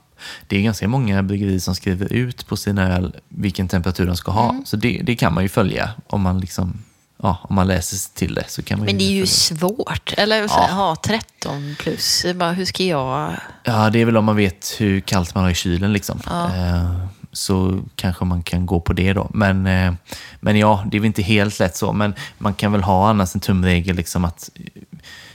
det 0.47 0.57
är 0.57 0.61
ganska 0.61 0.87
många 0.87 1.23
bryggerier 1.23 1.59
som 1.59 1.75
skriver 1.75 2.13
ut 2.13 2.47
på 2.47 2.57
sina 2.57 2.95
öl 2.95 3.15
vilken 3.29 3.67
temperatur 3.67 4.05
de 4.05 4.17
ska 4.17 4.31
ha. 4.31 4.49
Mm. 4.49 4.65
Så 4.65 4.77
det, 4.77 5.01
det 5.03 5.15
kan 5.15 5.33
man 5.33 5.43
ju 5.43 5.49
följa 5.49 5.89
om 6.07 6.21
man, 6.21 6.39
liksom, 6.39 6.83
ja, 7.21 7.37
om 7.41 7.55
man 7.55 7.67
läser 7.67 7.97
sig 7.97 8.11
till 8.13 8.33
det. 8.35 8.43
Så 8.47 8.63
kan 8.63 8.79
man 8.79 8.85
Men 8.85 8.97
det 8.97 9.03
är 9.03 9.11
ju 9.11 9.25
följa. 9.25 9.27
svårt. 9.27 10.13
Eller 10.17 10.41
Ja. 10.41 10.47
här, 10.47 10.73
ha 10.75 10.95
13 10.95 11.75
plus. 11.79 12.25
Bara, 12.35 12.51
hur 12.51 12.65
ska 12.65 12.83
jag... 12.83 13.33
Ja, 13.63 13.89
det 13.89 13.99
är 14.01 14.05
väl 14.05 14.17
om 14.17 14.25
man 14.25 14.35
vet 14.35 14.75
hur 14.77 14.99
kallt 14.99 15.35
man 15.35 15.43
har 15.43 15.51
i 15.51 15.55
kylen. 15.55 15.93
Liksom. 15.93 16.19
Ja. 16.25 16.55
Eh, 16.55 17.05
så 17.37 17.79
kanske 17.95 18.25
man 18.25 18.43
kan 18.43 18.65
gå 18.65 18.79
på 18.79 18.93
det 18.93 19.13
då. 19.13 19.29
Men, 19.33 19.67
eh, 19.67 19.93
men 20.39 20.57
ja, 20.57 20.83
det 20.91 20.97
är 20.97 21.01
väl 21.01 21.05
inte 21.07 21.21
helt 21.21 21.59
lätt 21.59 21.75
så. 21.75 21.93
Men 21.93 22.13
man 22.37 22.53
kan 22.53 22.71
väl 22.71 22.83
ha 22.83 23.09
annars 23.09 23.35
en 23.35 23.41
tumregel 23.41 23.95
liksom 23.95 24.25
att 24.25 24.49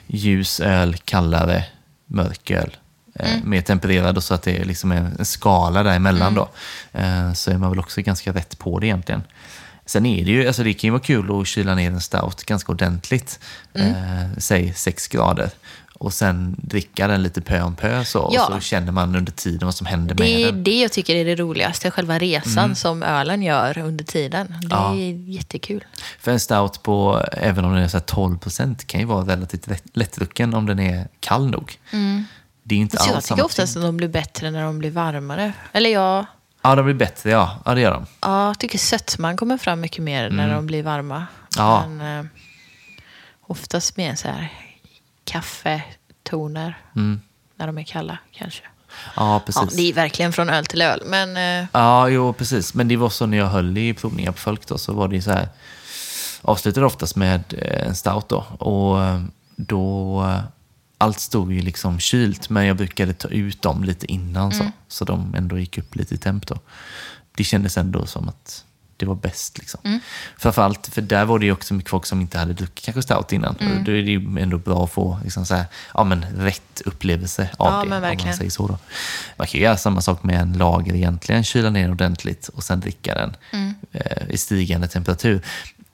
ljus 0.07 0.61
öl, 0.61 0.96
kallare, 1.05 1.64
mörk 2.07 2.50
öl. 2.50 2.76
eh, 3.18 3.32
Mm. 3.34 3.50
Mer 3.50 3.61
tempererad 3.62 4.16
och 4.16 4.24
så 4.24 4.34
att 4.34 4.42
det 4.42 4.57
är 4.57 4.64
liksom 4.64 4.92
en, 4.92 5.24
skala 5.24 5.82
däremellan 5.82 6.22
Mm. 6.32 6.34
då. 6.34 6.48
Eh, 6.98 7.32
så 7.32 7.50
är 7.50 7.59
man 7.59 7.70
väl 7.70 7.78
också 7.78 8.00
ganska 8.03 8.32
rätt 8.32 8.59
på 8.59 8.78
det 8.78 8.86
egentligen. 8.86 9.22
Sen 9.86 10.07
är 10.07 10.24
det 10.24 10.30
ju, 10.30 10.46
alltså 10.46 10.62
det 10.62 10.74
kan 10.74 10.88
ju 10.88 10.90
vara 10.92 11.03
kul 11.03 11.40
att 11.40 11.46
kyla 11.46 11.74
ner 11.74 11.90
en 11.90 12.00
stout 12.00 12.44
ganska 12.44 12.72
ordentligt. 12.72 13.40
Mm. 13.74 13.88
Eh, 13.90 14.28
säg 14.38 14.74
6 14.74 15.09
grader. 15.09 15.50
Och 16.03 16.12
sen 16.14 16.57
dricka 16.59 17.07
den 17.07 17.22
lite 17.22 17.40
pö 17.40 17.62
om 17.62 17.76
pö 17.76 18.05
så. 18.05 18.30
Ja. 18.34 18.46
Och 18.46 18.53
så 18.55 18.61
känner 18.61 18.92
man 18.92 19.16
under 19.16 19.32
tiden 19.32 19.66
vad 19.66 19.74
som 19.74 19.86
händer 19.86 20.14
Det 20.14 20.22
med 20.22 20.40
är 20.40 20.46
den. 20.53 20.64
det 20.64 20.80
jag 20.80 20.92
tycker 20.92 21.14
är 21.16 21.24
det 21.24 21.34
roligaste. 21.36 21.90
Själva 21.90 22.18
resan 22.18 22.74
som 22.76 23.03
ölen 23.03 23.42
gör 23.42 23.78
under 23.78 24.05
tiden. 24.05 24.46
Det 24.62 24.66
Ja. 24.70 24.94
är 24.94 25.28
jättekul. 25.30 25.84
För 26.20 26.30
en 26.32 26.40
stout 26.40 26.82
på, 26.82 27.22
även 27.32 27.64
om 27.64 27.74
den 27.74 27.82
är 27.82 27.88
så 27.88 27.96
här 27.96 28.05
12 28.05 28.38
procent, 28.38 28.86
kan 28.86 29.00
ju 29.00 29.07
vara 29.07 29.24
relativt 29.26 29.66
lätt- 29.66 29.90
lättdrucken 29.96 30.55
om 30.55 30.66
den 30.66 30.78
är 30.78 31.09
kall 31.20 31.50
nog. 31.50 31.78
Det 32.62 32.74
är 32.74 32.78
inte 32.78 32.96
Så 32.96 33.09
jag 33.09 33.16
alls 33.16 33.24
tycker 33.24 33.36
samma 33.36 33.44
oftast 33.46 33.76
att 33.76 33.82
de 33.82 33.96
blir 33.96 34.09
bättre 34.09 34.50
när 34.50 34.62
de 34.62 34.78
blir 34.78 34.90
varmare. 34.90 35.53
Eller 35.72 35.90
jag, 35.90 36.26
Ja, 36.62 36.74
de 36.74 36.84
blir 36.84 36.94
bättre, 36.94 37.30
ja. 37.30 37.61
Ja, 37.64 37.74
det 37.74 37.80
gör 37.80 37.90
de. 37.92 38.07
ja, 38.20 38.46
jag 38.46 38.59
tycker 38.59 38.78
sötman 38.78 39.36
kommer 39.36 39.59
fram 39.59 39.80
mycket 39.80 40.03
mer 40.05 40.30
när 40.30 40.55
de 40.55 40.66
blir 40.66 40.82
varma. 40.82 41.16
Mm. 41.16 41.26
Ja. 41.57 41.86
Men 41.88 42.18
eh, 42.18 42.24
oftast 43.46 43.96
mer 43.96 44.14
så 44.14 44.28
här 44.28 44.53
kaffetoner 45.24 46.78
Mm. 46.96 47.20
när 47.56 47.66
de 47.66 47.78
är 47.78 47.82
kalla 47.82 48.18
kanske. 48.32 48.62
Ja, 48.62 48.68
Ja, 49.16 49.40
precis. 49.46 49.76
det 49.76 49.82
är 49.82 49.92
verkligen 49.92 50.32
från 50.32 50.50
öl 50.50 50.66
till 50.66 50.82
öl. 50.82 51.02
Men 51.06 51.36
eh, 51.62 51.68
Ja, 51.72 52.08
jo 52.08 52.32
precis. 52.32 52.74
Men 52.74 52.88
det 52.88 52.96
var 52.96 53.10
så 53.10 53.26
när 53.26 53.38
jag 53.38 53.46
höll 53.46 53.78
i 53.78 53.94
provningar 53.94 54.32
på 54.32 54.38
folk 54.38 54.66
då, 54.66 54.78
så 54.78 54.92
var 54.92 55.08
det 55.08 55.22
så 55.22 55.30
här. 55.32 55.48
Avslutade 56.42 56.86
oftast 56.86 57.16
med 57.16 57.54
eh, 57.58 57.86
en 57.86 57.94
stout 57.94 58.28
då. 58.28 58.36
Och 58.58 59.02
eh, 59.04 59.22
då, 59.56 60.24
allt 60.98 61.20
stod 61.20 61.52
ju 61.52 61.60
liksom 61.62 62.00
kylt, 62.00 62.48
men 62.50 62.66
jag 62.66 62.76
brukade 62.76 63.14
ta 63.14 63.28
ut 63.28 63.62
dem 63.62 63.84
lite 63.84 64.06
innan 64.12 64.52
så. 64.52 64.70
Så 64.88 65.04
de 65.04 65.34
ändå 65.34 65.58
gick 65.58 65.78
upp 65.78 65.94
lite 65.96 66.14
i 66.14 66.18
temp 66.18 66.46
då. 66.46 66.58
Det 67.36 67.44
kändes 67.44 67.76
ändå 67.78 68.06
som 68.06 68.28
att 68.28 68.64
det 68.97 69.07
var 69.07 69.14
bäst 69.14 69.59
liksom. 69.59 70.01
Framförallt, 70.38 70.86
för 70.86 71.03
där 71.03 71.24
var 71.24 71.38
det 71.38 71.45
ju 71.47 71.53
också 71.53 71.74
mycket 71.74 71.90
folk 71.90 72.07
som 72.07 72.20
inte 72.20 72.38
hade 72.38 72.53
druckit 72.53 72.84
kanske 72.84 73.03
stout 73.03 73.32
innan. 73.32 73.55
Och 73.57 73.84
Då 73.84 73.93
är 73.93 74.03
det 74.03 74.11
ju 74.11 74.38
ändå 74.40 74.59
bra 74.59 74.84
att 74.84 74.93
få 74.93 75.18
liksom 75.24 75.47
så 75.47 75.55
här, 75.55 75.64
ja, 75.95 76.05
men 76.05 76.24
rätt 76.24 76.82
upplevelse 76.84 77.49
av 77.59 77.66
Ja, 77.66 77.70
det. 77.72 77.76
men 77.76 77.82
om 77.82 77.88
man 77.88 78.01
verkligen. 78.03 78.36
säger 78.36 78.51
så 78.51 78.66
då. 78.68 78.78
Man 79.36 79.47
kan 79.47 79.61
ju 79.61 79.64
göra 79.66 79.76
samma 79.76 80.01
sak 80.01 80.22
med 80.22 80.40
en 80.40 80.53
lager 80.53 80.95
egentligen, 80.95 81.45
kyla 81.45 81.70
ner 81.70 81.90
ordentligt 81.90 82.49
och 82.49 82.62
sen 82.64 82.80
dricka 82.80 83.14
den 83.14 83.36
Mm. 83.53 83.74
eh, 83.93 84.28
i 84.30 84.36
stigande 84.38 84.88
temperatur. 84.88 85.43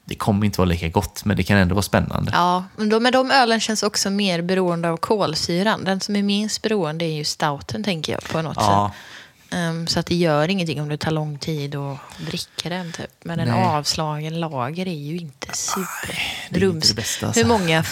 Det 0.04 0.14
kommer 0.14 0.46
inte 0.46 0.58
vara 0.60 0.68
lika 0.68 0.88
gott, 0.88 1.24
men 1.24 1.36
det 1.36 1.42
kan 1.42 1.58
ändå 1.58 1.74
vara 1.74 1.82
spännande. 1.82 2.30
Ja, 2.34 2.64
men 2.76 2.88
de, 2.88 3.02
men 3.02 3.12
de 3.12 3.30
ölen 3.30 3.60
känns 3.60 3.82
också 3.82 4.10
mer 4.10 4.42
beroende 4.42 4.90
av 4.90 4.96
kolsyran. 4.96 5.84
Den 5.84 6.00
som 6.00 6.16
är 6.16 6.22
minst 6.22 6.62
beroende 6.62 7.04
är 7.04 7.12
ju 7.12 7.24
stouten, 7.24 7.84
tänker 7.84 8.12
jag, 8.12 8.22
på 8.24 8.42
något 8.42 8.56
Ja. 8.60 8.92
sätt. 8.94 9.02
Ehm, 9.50 9.86
så 9.86 10.00
att 10.00 10.06
det 10.06 10.14
gör 10.14 10.48
ingenting 10.48 10.80
om 10.82 10.88
det 10.88 10.96
tar 10.96 11.10
lång 11.10 11.38
tid 11.38 11.74
att 11.74 11.98
dricka 12.18 12.68
den. 12.68 12.92
Typ. 12.92 13.10
Men 13.22 13.40
en 13.40 13.48
Nej. 13.48 13.64
avslagen 13.66 14.40
lager 14.40 14.88
är 14.88 14.92
ju 14.92 15.16
inte 15.16 15.48
super. 15.52 16.22
det 16.50 16.60
är 16.60 16.64
inte 16.70 16.88
det 16.88 16.94
bästa, 16.94 17.26
alltså. 17.26 17.40
Hur 17.42 17.48
många 17.48 17.84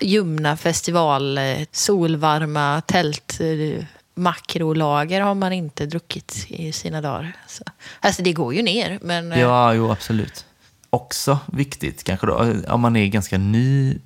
ljumna 0.00 0.56
festival, 0.56 1.38
eh, 1.38 1.58
solvarma 1.72 2.80
tält, 2.86 3.40
eh, 3.40 3.84
makrolager 4.14 5.20
har 5.20 5.34
man 5.34 5.52
inte 5.52 5.86
druckit 5.86 6.46
i 6.48 6.72
sina 6.72 7.00
dagar. 7.00 7.32
Så. 7.48 7.64
Alltså 8.00 8.22
det 8.22 8.32
går 8.32 8.54
ju 8.54 8.62
ner, 8.62 8.98
men... 9.02 9.32
eh, 9.32 9.40
Ja, 9.40 9.74
jo, 9.74 9.90
absolut. 9.90 10.44
Också 10.90 11.38
viktigt 11.46 12.04
kanske 12.04 12.26
då, 12.26 12.54
om 12.68 12.80
man 12.80 12.96
är 12.96 13.06
ganska 13.06 13.38
ny 13.38 13.98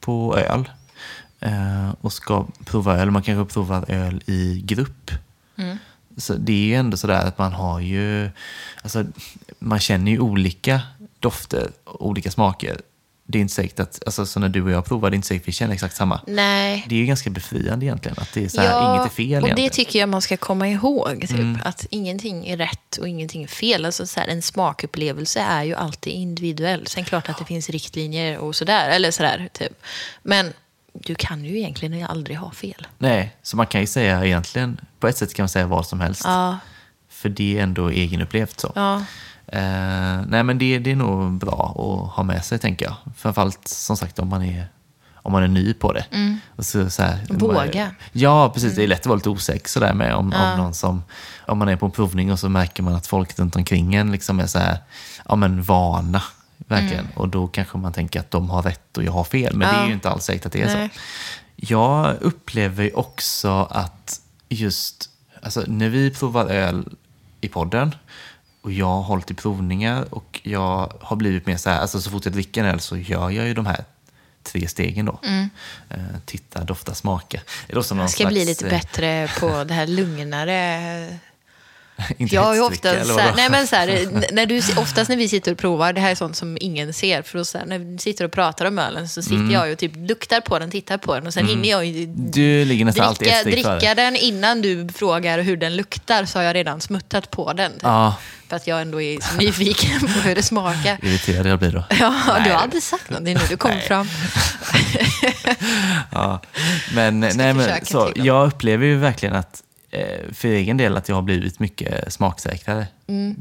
på 0.00 0.36
öl 0.38 0.68
och 2.00 2.12
ska 2.12 2.46
prova 2.64 2.96
öl, 2.96 3.10
man 3.10 3.22
kanske 3.22 3.52
provar 3.54 3.84
öl 3.88 4.22
i 4.26 4.62
grupp. 4.64 5.10
Mm. 5.56 5.78
Så 6.16 6.34
det 6.34 6.52
är 6.52 6.66
ju 6.66 6.74
ändå 6.74 6.96
sådär 6.96 7.26
att 7.26 7.38
man 7.38 7.52
har 7.52 7.80
ju, 7.80 8.30
alltså 8.82 9.04
man 9.58 9.80
känner 9.80 10.12
ju 10.12 10.18
olika 10.18 10.80
dofter, 11.20 11.70
olika 11.84 12.30
smaker. 12.30 12.80
Det 13.26 13.38
är 13.38 13.42
inte 13.42 13.54
säkert 13.54 13.80
att, 13.80 14.02
alltså 14.06 14.26
så 14.26 14.40
när 14.40 14.48
du 14.48 14.62
och 14.62 14.70
jag 14.70 14.84
provar, 14.84 15.10
det 15.10 15.14
är 15.14 15.16
inte 15.16 15.28
säkert 15.28 15.42
att 15.42 15.48
vi 15.48 15.52
känner 15.52 15.74
exakt 15.74 15.96
samma. 15.96 16.20
Nej. 16.26 16.84
Det 16.88 16.94
är 16.94 16.98
ju 16.98 17.06
ganska 17.06 17.30
befriande 17.30 17.86
egentligen, 17.86 18.16
att 18.20 18.32
det 18.32 18.44
är 18.44 18.48
så 18.48 18.60
här, 18.60 18.94
inget 18.94 19.06
är 19.06 19.14
fel 19.14 19.24
och 19.24 19.30
egentligen. 19.30 19.58
Mm. 19.58 19.64
det 19.64 19.70
tycker 19.70 19.98
jag 19.98 20.08
man 20.08 20.22
ska 20.22 20.36
komma 20.36 20.68
ihåg. 20.68 21.20
Typ, 21.28 21.66
Att 21.66 21.86
ingenting 21.90 22.46
är 22.46 22.56
rätt 22.56 22.96
och 22.96 23.08
ingenting 23.08 23.42
är 23.42 23.48
fel. 23.48 23.84
Alltså, 23.84 24.06
så 24.06 24.20
här, 24.20 24.28
en 24.28 24.42
smakupplevelse 24.42 25.40
är 25.40 25.62
ju 25.62 25.74
alltid 25.74 26.12
individuell. 26.12 26.86
Sen 26.86 27.04
klart 27.04 27.28
att 27.28 27.38
det 27.38 27.44
finns 27.44 27.70
riktlinjer 27.70 28.38
och 28.38 28.56
sådär. 28.56 28.90
Eller 28.90 29.10
sådär, 29.10 29.48
typ. 29.52 29.82
Men 30.22 30.52
du 30.94 31.14
kan 31.14 31.44
ju 31.44 31.58
egentligen 31.58 32.06
aldrig 32.06 32.36
ha 32.38 32.50
fel. 32.50 32.86
Nej, 32.98 33.36
så 33.42 33.56
man 33.56 33.66
kan 33.66 33.80
ju 33.80 33.86
säga 33.86 34.24
egentligen, 34.24 34.80
på 35.00 35.08
ett 35.08 35.16
sätt 35.16 35.34
kan 35.34 35.42
man 35.42 35.48
säga 35.48 35.66
vad 35.66 35.86
som 35.86 36.00
helst. 36.00 36.22
Ja, 36.24 36.58
För 37.08 37.28
det 37.28 37.58
är 37.58 37.62
ändå 37.62 37.88
egenupplevt 37.90 38.60
så. 38.60 38.72
ja. 38.74 39.02
Eh, 39.46 40.22
nej 40.26 40.42
men 40.42 40.58
det, 40.58 40.78
det 40.78 40.90
är 40.92 40.96
nog 40.96 41.32
bra 41.32 41.68
att 41.70 42.16
ha 42.16 42.22
med 42.22 42.44
sig 42.44 42.58
tänker 42.58 42.84
jag. 42.86 42.94
Framförallt 43.16 43.68
som 43.68 43.96
sagt 43.96 44.18
om 44.18 44.28
man 44.28 44.42
är, 44.42 44.66
om 45.14 45.32
man 45.32 45.42
är 45.42 45.48
ny 45.48 45.74
på 45.74 45.92
det. 45.92 46.04
Och 46.56 46.66
så, 46.66 46.90
så 46.90 47.02
här, 47.02 47.18
Mm. 47.30 47.38
Våga. 47.38 47.90
Ja, 48.12 48.50
precis. 48.54 48.74
Det 48.76 48.82
är 48.84 48.88
lätt 48.88 49.00
att 49.00 49.06
vara 49.06 49.16
lite 49.16 49.28
osäker 49.30 49.68
sådär 49.68 49.94
med 49.94 50.14
om, 50.14 50.32
Ja. 50.36 50.52
om 50.52 50.58
någon 50.58 50.74
som, 50.74 51.04
om 51.46 51.58
man 51.58 51.68
är 51.68 51.76
på 51.76 51.86
en 51.86 51.92
provning 51.92 52.32
och 52.32 52.38
så 52.38 52.48
märker 52.48 52.82
man 52.82 52.94
att 52.94 53.06
folk 53.06 53.38
runt 53.38 53.56
omkring 53.56 53.94
en 53.94 54.12
liksom 54.12 54.40
är 54.40 54.46
så 54.46 54.58
här, 54.58 54.76
ja 55.28 55.36
men 55.36 55.62
vana. 55.62 56.22
Verkligen. 56.56 57.08
Och 57.16 57.28
då 57.28 57.46
kanske 57.48 57.78
man 57.78 57.92
tänker 57.92 58.20
att 58.20 58.30
de 58.30 58.50
har 58.50 58.62
rätt 58.62 58.96
och 58.98 59.04
jag 59.04 59.12
har 59.12 59.24
fel. 59.24 59.56
Men 59.56 59.68
det 59.68 59.74
är 59.74 59.74
Mm. 59.74 59.82
Ja. 59.82 59.88
ju 59.88 59.94
inte 59.94 60.10
alls 60.10 60.24
säkert 60.24 60.46
att 60.46 60.52
det 60.52 60.62
är 60.62 60.76
Nej. 60.76 60.88
så. 60.94 61.00
Jag 61.56 62.16
upplever 62.20 62.98
också 62.98 63.68
att 63.70 64.20
just, 64.48 65.10
alltså 65.42 65.64
när 65.66 65.88
vi 65.88 66.10
provar 66.10 66.46
öl 66.46 66.88
i 67.40 67.48
podden 67.48 67.94
och 68.60 68.72
jag 68.72 68.86
har 68.86 69.02
hållit 69.02 69.30
i 69.30 69.34
provningar 69.34 70.14
och 70.14 70.40
jag 70.42 70.92
har 71.00 71.16
blivit 71.16 71.46
mer 71.46 71.56
så 71.56 71.70
här, 71.70 71.80
alltså 71.80 72.00
så 72.00 72.10
fort 72.10 72.24
jag 72.24 72.32
dricker 72.34 72.64
en 72.64 72.70
öl 72.70 72.80
så 72.80 72.96
gör 72.96 73.30
jag 73.30 73.46
ju 73.46 73.54
de 73.54 73.66
här 73.66 73.84
tre 74.42 74.68
stegen 74.68 75.06
då. 75.06 75.18
Eh, 75.90 75.98
titta, 76.24 76.64
dofta, 76.64 76.94
smaka. 76.94 77.40
Det 77.66 77.76
är 77.76 77.80
som 77.82 77.96
någon 77.96 78.04
Jag 78.04 78.10
ska 78.10 78.26
bli 78.26 78.44
slags, 78.44 78.60
lite 78.62 78.74
eh, 78.74 78.80
bättre 78.80 79.30
på 79.40 79.64
det 79.64 79.74
här 79.74 79.86
lugnare. 79.86 81.18
inte 82.18 82.34
Jag 82.34 82.42
har 82.42 82.54
ju 82.54 82.60
hetsdricka, 82.62 82.88
ofta, 82.90 83.00
eller 83.00 83.14
så 83.14 83.18
här, 83.20 83.24
vadå? 83.30 83.36
nej 83.36 83.50
men 83.50 83.66
så 83.66 83.76
när 84.34 84.46
du, 84.46 84.58
oftast 84.76 85.08
när 85.10 85.16
vi 85.16 85.28
sitter 85.28 85.52
och 85.52 85.58
provar, 85.58 85.92
det 85.92 86.00
här 86.00 86.10
är 86.10 86.14
sånt 86.14 86.36
som 86.36 86.58
ingen 86.60 86.92
ser, 86.92 87.22
för 87.22 87.38
då 87.38 87.44
så 87.44 87.58
här, 87.58 87.66
när 87.66 87.78
vi 87.78 87.98
sitter 87.98 88.24
och 88.24 88.32
pratar 88.32 88.64
om 88.66 88.78
ölen 88.78 89.08
så 89.08 89.22
sitter 89.22 89.34
Mm. 89.36 89.50
jag 89.50 89.72
och 89.72 89.78
typ 89.78 89.92
luktar 89.96 90.40
på 90.40 90.58
den, 90.58 90.70
tittar 90.70 90.98
på 90.98 91.14
den 91.14 91.26
och 91.26 91.34
sen 91.34 91.46
hinner 91.46 91.68
jag 91.68 91.86
ju 91.86 92.06
Du 92.06 92.64
ligger 92.64 92.84
nästan 92.84 93.06
alltid 93.06 93.28
dricka, 93.28 93.64
före. 93.68 93.78
dricka 93.78 93.94
den 93.94 94.16
innan 94.16 94.62
du 94.62 94.88
frågar 94.94 95.38
hur 95.38 95.56
den 95.56 95.76
luktar 95.76 96.24
så 96.24 96.38
har 96.38 96.44
jag 96.44 96.54
redan 96.54 96.80
smuttat 96.80 97.30
på 97.30 97.52
den. 97.52 97.72
Typ. 97.72 97.80
Ja, 97.82 98.14
För 98.48 98.56
att 98.56 98.66
jag 98.66 98.80
ändå 98.82 99.00
är 99.02 99.20
så 99.20 99.36
nyfiken 99.36 100.00
på 100.00 100.06
hur 100.06 100.34
det 100.34 100.42
smakar. 100.42 100.98
irriterad 101.02 101.46
jag 101.46 101.58
blir 101.58 101.70
då. 101.72 101.84
Ja, 102.00 102.14
Nej. 102.28 102.42
du 102.44 102.50
har 102.50 102.58
aldrig 102.58 102.82
sagt 102.82 103.10
något, 103.10 103.24
det 103.24 103.30
är 103.30 103.34
nu 103.34 103.40
du 103.48 103.56
Nej. 103.68 103.80
fram. 103.88 104.08
Ja. 106.12 106.40
Men, 106.94 107.20
nej, 107.20 107.54
men 107.54 107.84
så, 107.86 108.12
jag 108.14 108.46
upplever 108.46 108.86
ju 108.86 108.96
verkligen 108.96 109.34
att 109.34 109.62
för 110.32 110.48
egen 110.48 110.76
del 110.76 110.96
att 110.96 111.08
jag 111.08 111.16
har 111.16 111.22
blivit 111.22 111.58
mycket 111.58 112.12
smaksäkrare. 112.12 112.86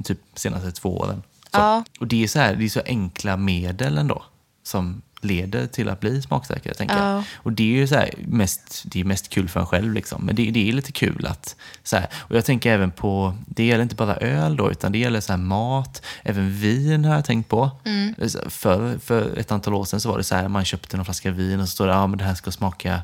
Typ 0.03 0.19
senaste 0.35 0.71
två 0.71 0.97
åren. 0.97 1.11
Mm. 1.11 1.23
Ja. 1.51 1.83
Och 1.99 2.07
det 2.07 2.23
är, 2.23 2.27
så 2.27 2.39
här, 2.39 2.55
det 2.55 2.65
är 2.65 2.69
så 2.69 2.81
enkla 2.85 3.37
medel 3.37 3.97
ändå 3.97 4.23
som 4.63 5.01
leder 5.21 5.67
till 5.67 5.89
att 5.89 5.99
bli 5.99 6.21
smaksäkrare. 6.21 6.75
Tänker 6.75 6.97
Ja. 6.97 7.13
jag. 7.13 7.23
Och 7.35 7.53
det 7.53 7.63
är 7.63 7.77
ju 7.77 7.87
så 7.87 7.95
här, 7.95 8.09
mest, 8.27 8.83
det 8.85 8.99
är 8.99 9.03
mest 9.03 9.29
kul 9.29 9.49
för 9.49 9.59
en 9.59 9.65
själv. 9.65 9.93
Liksom. 9.93 10.25
Men 10.25 10.35
det, 10.35 10.51
det 10.51 10.69
är 10.69 10.73
lite 10.73 10.91
kul 10.91 11.27
att... 11.27 11.55
Så 11.83 11.95
här, 11.97 12.07
och 12.13 12.35
jag 12.35 12.45
tänker 12.45 12.71
även 12.71 12.91
på, 12.91 13.37
det 13.47 13.65
gäller 13.65 13.83
inte 13.83 13.95
bara 13.95 14.15
öl 14.15 14.55
då, 14.55 14.71
utan 14.71 14.91
det 14.91 14.97
gäller 14.97 15.19
så 15.19 15.33
här 15.33 15.37
mat, 15.39 16.01
även 16.23 16.51
vin 16.57 17.05
har 17.05 17.15
jag 17.15 17.25
tänkt 17.25 17.49
på. 17.49 17.71
Mm. 17.85 18.13
För, 18.49 18.97
för 18.97 19.37
ett 19.37 19.51
antal 19.51 19.73
år 19.73 19.85
sedan 19.85 19.99
så 19.99 20.09
var 20.09 20.17
det 20.17 20.23
så 20.23 20.35
här, 20.35 20.47
man 20.47 20.65
köpte 20.65 20.97
någon 20.97 21.05
flaska 21.05 21.31
vin 21.31 21.59
och 21.59 21.67
så 21.67 21.71
står 21.71 21.87
det, 21.87 21.93
ja 21.93 22.07
men 22.07 22.17
det 22.17 22.25
här 22.25 22.35
ska 22.35 22.51
smaka 22.51 23.01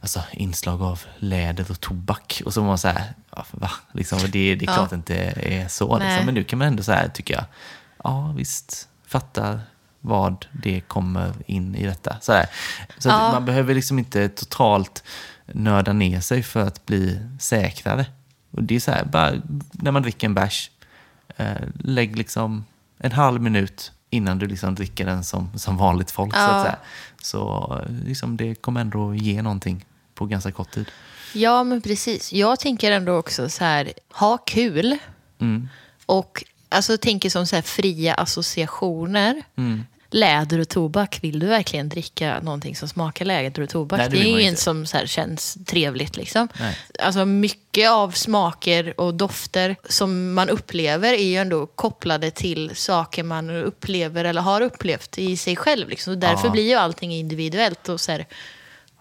alltså, 0.00 0.22
inslag 0.32 0.82
av 0.82 1.00
läder 1.18 1.70
och 1.70 1.80
tobak. 1.80 2.42
Och 2.44 2.54
så 2.54 2.60
var 2.60 2.68
man 2.68 2.78
så 2.78 2.88
här, 2.88 3.14
ja, 3.36 3.44
va? 3.50 3.70
Liksom, 3.92 4.18
det, 4.18 4.28
det 4.54 4.64
är 4.64 4.66
Ja. 4.66 4.74
klart 4.74 4.92
inte 4.92 5.16
är 5.36 5.68
så. 5.68 5.98
Liksom. 5.98 6.26
Men 6.26 6.34
nu 6.34 6.44
kan 6.44 6.58
man 6.58 6.68
ändå 6.68 6.82
så 6.82 6.92
här, 6.92 7.08
tycker 7.08 7.34
jag, 7.34 7.44
ja 8.04 8.32
visst, 8.36 8.88
fattar 9.06 9.60
vad 10.00 10.46
det 10.52 10.80
kommer 10.80 11.32
in 11.46 11.74
i 11.74 11.86
detta. 11.86 12.16
Så, 12.20 12.32
här. 12.32 12.46
så 12.98 13.08
att 13.10 13.20
Ja. 13.22 13.32
man 13.32 13.44
behöver 13.44 13.74
liksom 13.74 13.98
inte 13.98 14.28
totalt 14.28 15.02
nörda 15.46 15.92
ner 15.92 16.20
sig 16.20 16.42
för 16.42 16.60
att 16.66 16.86
bli 16.86 17.20
säkrare. 17.40 18.06
Och 18.50 18.62
det 18.62 18.76
är 18.76 18.80
så 18.80 18.90
här, 18.90 19.04
bara 19.04 19.32
när 19.72 19.90
man 19.90 20.02
dricker 20.02 20.26
en 20.26 20.34
bärs, 20.34 20.70
eh, 21.36 21.56
lägg 21.78 22.16
liksom 22.18 22.64
en 22.98 23.12
halv 23.12 23.42
minut 23.42 23.92
innan 24.10 24.38
du 24.38 24.46
liksom 24.46 24.74
dricker 24.74 25.06
den 25.06 25.24
som, 25.24 25.58
som 25.58 25.76
vanligt 25.76 26.10
folk. 26.10 26.34
Så, 26.34 26.40
Ja. 26.40 26.46
att 26.48 26.62
säga. 26.62 26.76
så 27.22 27.74
eh, 27.86 27.92
liksom, 28.04 28.36
det 28.36 28.54
kommer 28.54 28.80
ändå 28.80 29.14
ge 29.14 29.42
någonting 29.42 29.84
på 30.20 30.26
ganska 30.26 30.52
kort 30.52 30.70
tid. 30.70 30.86
Ja, 31.32 31.64
men 31.64 31.80
precis. 31.80 32.32
Jag 32.32 32.60
tänker 32.60 32.92
ändå 32.92 33.12
också 33.16 33.48
så 33.48 33.64
här, 33.64 33.92
ha 34.12 34.38
kul. 34.38 34.98
Mm. 35.40 35.68
Och 36.06 36.44
alltså 36.68 36.96
tänker 36.98 37.30
som 37.30 37.46
så 37.46 37.56
här 37.56 37.62
fria 37.62 38.14
associationer. 38.14 39.42
Mm. 39.56 39.84
Läder 40.12 40.58
och 40.58 40.68
tobak, 40.68 41.18
vill 41.22 41.38
du 41.38 41.46
verkligen 41.46 41.88
dricka 41.88 42.40
någonting 42.42 42.76
som 42.76 42.88
smakar 42.88 43.24
läder 43.24 43.62
och 43.62 43.68
tobak? 43.68 43.98
Nej, 43.98 44.08
det 44.10 44.16
det, 44.16 44.22
är 44.32 44.38
ju 44.38 44.42
inte 44.48 44.60
som 44.62 44.86
så 44.86 44.96
här 44.96 45.06
känns 45.06 45.58
trevligt. 45.66 46.16
Liksom. 46.16 46.48
Nej. 46.60 46.76
Alltså 46.98 47.24
mycket 47.24 47.90
av 47.90 48.10
smaker 48.10 49.00
och 49.00 49.14
dofter 49.14 49.76
som 49.88 50.34
man 50.34 50.48
upplever 50.48 51.12
är 51.12 51.24
ju 51.24 51.36
ändå 51.36 51.66
kopplade 51.66 52.30
till 52.30 52.70
saker 52.76 53.22
man 53.22 53.50
upplever 53.50 54.24
eller 54.24 54.40
har 54.42 54.60
upplevt 54.60 55.18
i 55.18 55.36
sig 55.36 55.56
själv. 55.56 55.88
Liksom. 55.88 56.12
Och 56.12 56.18
därför 56.18 56.46
Ja. 56.48 56.52
blir 56.52 56.68
ju 56.68 56.74
allting 56.74 57.12
individuellt. 57.12 57.88
och 57.88 58.00
så 58.00 58.12
här, 58.12 58.26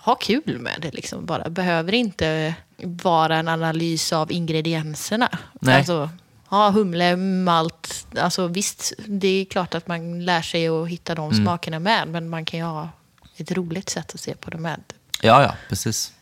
Ha 0.04 0.16
kul 0.16 0.60
med 0.60 0.76
det. 0.82 0.92
Liksom. 0.92 1.26
Bara. 1.26 1.50
Behöver 1.50 1.94
inte 1.94 2.56
vara 2.84 3.38
en 3.38 3.48
analys 3.48 4.14
av 4.14 4.32
ingredienserna. 4.32 5.30
Nej. 5.62 5.78
Alltså, 5.78 6.10
Ja, 6.52 6.70
humle, 6.70 7.16
malt. 7.16 8.08
Alltså 8.20 8.48
visst, 8.48 8.94
det 9.08 9.28
är 9.28 9.46
klart 9.46 9.76
att 9.76 9.88
man 9.88 10.26
lär 10.26 10.42
sig 10.42 10.68
att 10.68 10.88
hitta 10.88 11.16
de 11.16 11.32
Mm. 11.32 11.44
smakerna 11.46 11.80
med. 11.80 12.08
Men 12.08 12.30
man 12.30 12.46
kan 12.46 12.60
ju 12.60 12.66
ha 12.66 12.90
ett 13.38 13.52
roligt 13.52 13.90
sätt 13.90 14.14
att 14.14 14.20
se 14.20 14.36
på 14.36 14.50
det 14.50 14.58
med. 14.58 14.80
Ja, 15.22 15.42
ja, 15.44 15.56
precis. 15.70 16.14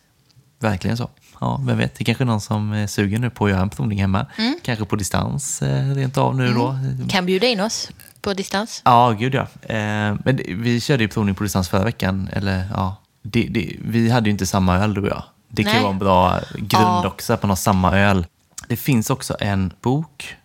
Verkligen 0.60 0.98
så. 0.98 1.10
Ja, 1.40 1.62
vem 1.66 1.78
vet, 1.78 1.96
det 1.96 2.02
är 2.02 2.06
kanske 2.06 2.24
är 2.24 2.26
någon 2.26 2.42
som 2.42 2.72
är 2.72 2.88
sugen 2.88 3.22
nu 3.22 3.30
på 3.30 3.46
att 3.46 3.52
göra 3.52 3.62
en 3.62 3.70
provning 3.70 4.00
hemma. 4.02 4.26
Mm. 4.38 4.60
Kanske 4.64 4.86
på 4.86 4.96
distans 4.96 5.62
eh, 5.62 5.94
rent 5.96 6.18
av 6.18 6.36
nu 6.36 6.54
då. 6.54 6.76
Kan 7.10 7.26
bjuda 7.26 7.48
in 7.48 7.60
oss 7.60 7.90
på 8.22 8.34
distans. 8.34 8.82
Ja, 8.86 9.12
gud 9.20 9.34
ja. 9.36 9.42
Eh, 9.62 10.16
men 10.26 10.40
vi 10.48 10.82
körde 10.82 11.04
ju 11.04 11.08
provning 11.10 11.36
på 11.36 11.44
distans 11.44 11.70
förra 11.70 11.84
veckan. 11.84 12.30
Eller, 12.34 12.68
ja, 12.74 12.96
det, 13.32 13.48
det, 13.50 13.76
vi 13.82 14.10
hade 14.10 14.26
ju 14.30 14.32
inte 14.32 14.46
samma 14.46 14.78
öl 14.78 14.94
du 14.94 15.02
och 15.02 15.08
jag. 15.08 15.24
Det 15.50 15.64
kan 15.64 15.74
ju 15.76 15.80
vara 15.82 15.92
en 15.94 16.00
bra 16.00 16.40
grund 16.56 16.70
Ja. 16.72 17.08
också, 17.08 17.34
att 17.34 17.44
man 17.44 17.50
har 17.50 17.56
samma 17.56 17.98
öl. 18.00 18.26
Det 18.68 18.76
finns 18.78 19.10
också 19.10 19.36
en 19.40 19.74
bok 19.82 20.36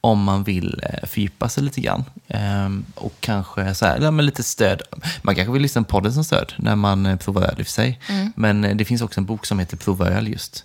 om 0.00 0.22
man 0.22 0.44
vill 0.44 0.82
eh, 0.82 1.08
fördjupa 1.08 1.48
sig 1.48 1.62
lite 1.62 1.80
grann. 1.80 2.04
Ehm, 2.28 2.84
och 2.94 3.14
kanske 3.20 3.74
så 3.74 3.86
här, 3.86 3.98
ja, 4.00 4.10
men 4.10 4.26
lite 4.26 4.42
stöd. 4.42 4.82
Man 5.22 5.34
kanske 5.34 5.52
vill 5.52 5.62
lyssna 5.62 5.82
på 5.82 5.88
podden 5.88 6.12
som 6.12 6.24
stöd 6.24 6.52
när 6.56 6.76
man 6.76 7.06
eh, 7.06 7.16
provar 7.16 7.42
öl 7.42 7.54
i 7.58 7.62
och 7.62 7.66
för 7.66 7.72
sig. 7.72 8.00
Men 8.34 8.64
eh, 8.64 8.76
det 8.76 8.84
finns 8.84 9.02
också 9.02 9.20
en 9.20 9.26
bok 9.26 9.46
som 9.46 9.58
heter 9.58 9.76
Prova 9.76 10.06
öl 10.08 10.28
just. 10.28 10.64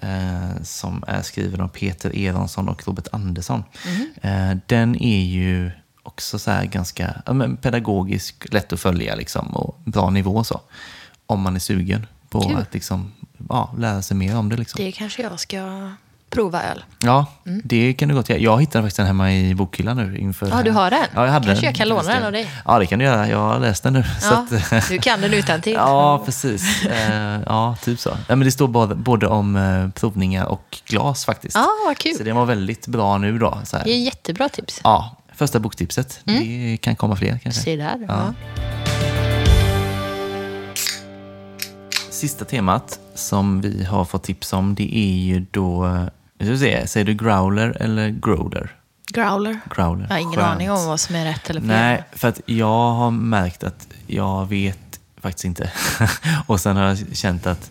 Eh, 0.00 0.62
som 0.62 1.04
är 1.06 1.22
skriven 1.22 1.60
av 1.60 1.68
Peter 1.68 2.16
Eronsson 2.18 2.68
och 2.68 2.86
Robert 2.86 3.08
Andersson. 3.12 3.64
Eh, 4.22 4.52
den 4.66 5.02
är 5.02 5.24
ju 5.24 5.70
också 6.04 6.38
så 6.38 6.50
här 6.50 6.64
ganska 6.64 7.14
ja, 7.26 7.32
men 7.32 7.56
pedagogisk, 7.56 8.46
lätt 8.52 8.72
att 8.72 8.80
följa 8.80 9.14
liksom, 9.14 9.46
och 9.48 9.80
bra 9.84 10.10
nivå 10.10 10.44
så. 10.44 10.60
Om 11.26 11.40
man 11.40 11.56
är 11.56 11.60
sugen 11.60 12.06
på 12.30 12.40
Kul. 12.40 12.56
att 12.56 12.74
liksom, 12.74 13.12
ja, 13.48 13.74
lära 13.78 14.02
sig 14.02 14.16
mer 14.16 14.36
om 14.36 14.48
det. 14.48 14.56
Liksom. 14.56 14.84
Det 14.84 14.92
kanske 14.92 15.22
jag 15.22 15.40
ska 15.40 15.90
prova 16.30 16.62
öl. 16.62 16.84
Ja, 17.02 17.26
det 17.64 17.92
kan 17.94 18.08
du 18.08 18.14
gott 18.14 18.28
göra. 18.28 18.38
Jag 18.40 18.60
hittade 18.60 18.82
faktiskt 18.82 18.96
den 18.96 19.06
hemma 19.06 19.32
i 19.32 19.54
bokhyllan 19.54 19.96
nu. 19.96 20.18
Inför 20.18 20.48
Ja, 20.48 20.62
du 20.62 20.70
har 20.70 20.90
den? 20.90 21.04
Ja, 21.14 21.24
jag 21.24 21.32
hade 21.32 21.46
Kanske 21.46 21.60
den. 21.66 21.68
jag 21.68 21.74
kan 21.76 21.88
låna 21.88 22.02
den 22.14 22.22
av 22.24 22.32
dig? 22.32 22.50
Ja, 22.64 22.78
det 22.78 22.86
kan 22.86 22.98
du 22.98 23.04
göra. 23.04 23.28
Jag 23.28 23.38
har 23.38 23.58
läst 23.60 23.82
den 23.82 23.92
nu. 23.92 24.02
så 24.20 24.26
Ja, 24.26 24.46
att, 24.78 24.88
du 24.88 24.98
kan 24.98 25.20
den 25.20 25.34
utan 25.34 25.60
till. 25.60 25.72
ja, 25.72 26.22
precis. 26.24 26.84
Eh, 26.84 27.40
ja, 27.46 27.76
typ 27.82 28.00
så. 28.00 28.08
Ja, 28.10 28.36
men 28.36 28.40
det 28.44 28.52
står 28.52 28.68
både, 28.68 28.94
både 28.94 29.26
om 29.26 29.56
eh, 29.56 29.88
provningar 29.90 30.44
och 30.44 30.78
glas 30.86 31.24
faktiskt. 31.24 31.54
Ja, 31.56 31.66
vad 31.86 31.98
kul. 31.98 32.14
Så 32.16 32.22
det 32.22 32.32
var 32.32 32.44
väldigt 32.46 32.86
bra 32.86 33.18
nu 33.18 33.38
då. 33.38 33.58
Så 33.64 33.76
här. 33.76 33.84
Det 33.84 33.90
är 33.92 33.98
jättebra 34.04 34.48
tips. 34.48 34.80
Ja, 34.84 35.16
första 35.36 35.60
boktipset. 35.60 36.20
Det 36.24 36.78
kan 36.80 36.96
komma 36.96 37.16
fler 37.16 37.38
kanske. 37.42 37.60
Se 37.60 37.76
där. 37.76 38.04
Ja. 38.08 38.34
Sista 42.10 42.44
temat 42.44 42.98
som 43.14 43.60
vi 43.60 43.84
har 43.84 44.04
fått 44.04 44.22
tips 44.22 44.52
om, 44.52 44.74
det 44.74 44.96
är 44.96 45.16
ju 45.16 45.46
då... 45.50 45.98
Jag 46.38 46.58
se, 46.58 46.86
säger 46.86 47.06
du 47.06 47.14
growler 47.14 47.76
eller 47.80 48.08
growler? 48.08 48.72
Growler. 49.06 49.60
Growler. 49.74 50.06
Jag 50.08 50.14
har 50.14 50.20
ingen 50.20 50.34
Skönt. 50.34 50.46
aning 50.54 50.70
om 50.70 50.86
vad 50.86 51.00
som 51.00 51.14
är 51.16 51.24
rätt 51.24 51.50
eller 51.50 51.60
fel. 51.60 51.68
Nej, 51.68 52.04
för 52.12 52.28
att 52.28 52.40
jag 52.46 52.92
har 52.92 53.10
märkt 53.10 53.64
att 53.64 53.88
jag 54.06 54.46
vet 54.48 55.00
faktiskt 55.20 55.44
inte. 55.44 55.70
och 56.46 56.60
sen 56.60 56.76
har 56.76 56.84
jag 56.84 57.16
känt 57.16 57.46
att 57.46 57.70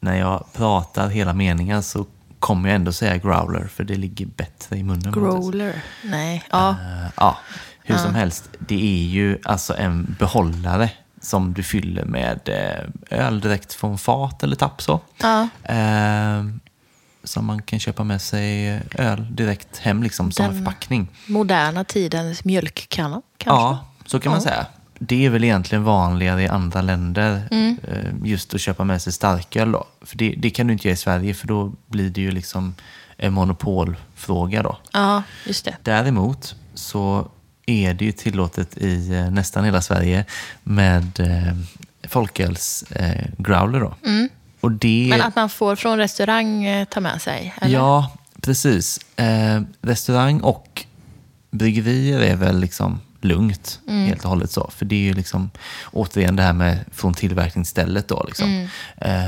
när 0.00 0.18
jag 0.18 0.44
pratar 0.52 1.08
hela 1.08 1.32
meningar 1.32 1.80
så 1.80 2.06
kommer 2.40 2.68
jag 2.68 2.76
ändå 2.76 2.92
säga 2.92 3.16
growler, 3.16 3.66
för 3.66 3.84
det 3.84 3.96
ligger 3.96 4.26
bättre 4.26 4.76
i 4.76 4.82
munnen. 4.82 5.12
Growler. 5.12 5.82
Nej. 6.04 6.44
Ja. 6.50 6.70
Eh, 6.70 7.10
ja, 7.16 7.38
hur 7.82 7.96
som 7.96 8.14
helst. 8.14 8.48
Det 8.58 8.82
är 8.82 9.04
ju 9.04 9.38
alltså 9.44 9.76
en 9.76 10.16
behållare 10.18 10.90
som 11.20 11.54
du 11.54 11.62
fyller 11.62 12.04
med 12.04 12.40
eh, 12.48 13.18
öl 13.26 13.40
direkt 13.40 13.72
från 13.72 13.98
fat 13.98 14.42
eller 14.42 14.56
tapp. 14.56 14.82
Så. 14.82 15.00
Ja. 15.18 15.48
Eh, 15.64 16.44
som 17.24 17.46
man 17.46 17.62
kan 17.62 17.80
köpa 17.80 18.04
med 18.04 18.22
sig 18.22 18.80
öl 18.94 19.26
direkt 19.36 19.78
hem 19.78 20.02
liksom, 20.02 20.32
som 20.32 20.44
en 20.44 20.54
förpackning. 20.54 21.08
Moderna 21.26 21.84
tidens 21.84 22.44
mjölkkanna, 22.44 23.22
kanske? 23.36 23.60
Ja, 23.60 23.86
så 24.06 24.20
kan 24.20 24.32
man 24.32 24.40
säga. 24.40 24.66
Det 25.02 25.26
är 25.26 25.30
väl 25.30 25.44
egentligen 25.44 25.84
vanligare 25.84 26.42
i 26.42 26.48
andra 26.48 26.82
länder 26.82 27.42
Mm. 27.50 27.76
eh, 27.88 28.28
just 28.28 28.54
att 28.54 28.60
köpa 28.60 28.84
med 28.84 29.02
sig 29.02 29.12
starköl. 29.12 29.72
Då. 29.72 29.84
För 30.02 30.16
det, 30.18 30.34
det 30.38 30.50
kan 30.50 30.66
du 30.66 30.72
inte 30.72 30.88
göra 30.88 30.92
i 30.94 30.96
Sverige 30.96 31.34
för 31.34 31.46
då 31.46 31.72
blir 31.86 32.10
det 32.10 32.20
ju 32.20 32.30
liksom 32.30 32.74
en 33.16 33.32
monopolfråga. 33.32 34.62
Då. 34.62 34.78
Ja, 34.92 35.22
just 35.46 35.64
det. 35.64 35.76
Däremot 35.82 36.54
så 36.74 37.28
är 37.66 37.94
det 37.94 38.04
ju 38.04 38.12
tillåtet 38.12 38.76
i 38.78 39.14
eh, 39.14 39.30
nästan 39.30 39.64
hela 39.64 39.80
Sverige 39.82 40.24
med 40.62 41.20
eh, 41.20 41.56
folkölsgrowler. 42.08 43.78
Eh, 43.80 43.84
då. 43.84 43.94
Och 44.60 44.72
det, 44.72 45.04
Mm. 45.06 45.18
Men 45.18 45.28
att 45.28 45.36
man 45.36 45.48
får 45.48 45.76
från 45.76 45.98
restaurang 45.98 46.64
eh, 46.64 46.84
ta 46.84 47.00
med 47.00 47.22
sig? 47.22 47.54
Eller? 47.60 47.74
Ja, 47.74 48.12
precis. 48.40 48.98
Eh, 49.16 49.60
restaurang 49.82 50.40
och 50.40 50.84
bryggerier 51.50 52.20
är 52.20 52.36
väl 52.36 52.60
liksom 52.60 53.00
lugnt 53.24 53.80
Mm. 53.88 54.06
helt 54.06 54.24
och 54.24 54.30
hållet. 54.30 54.50
så. 54.50 54.70
För 54.76 54.84
det 54.84 54.94
är 54.94 55.00
ju 55.00 55.14
liksom 55.14 55.50
återigen 55.92 56.36
det 56.36 56.42
här 56.42 56.52
med 56.52 56.78
från 56.92 57.14
tillverkningsstället. 57.14 58.08
Då, 58.08 58.24
liksom. 58.26 58.48
Mm. 58.48 58.68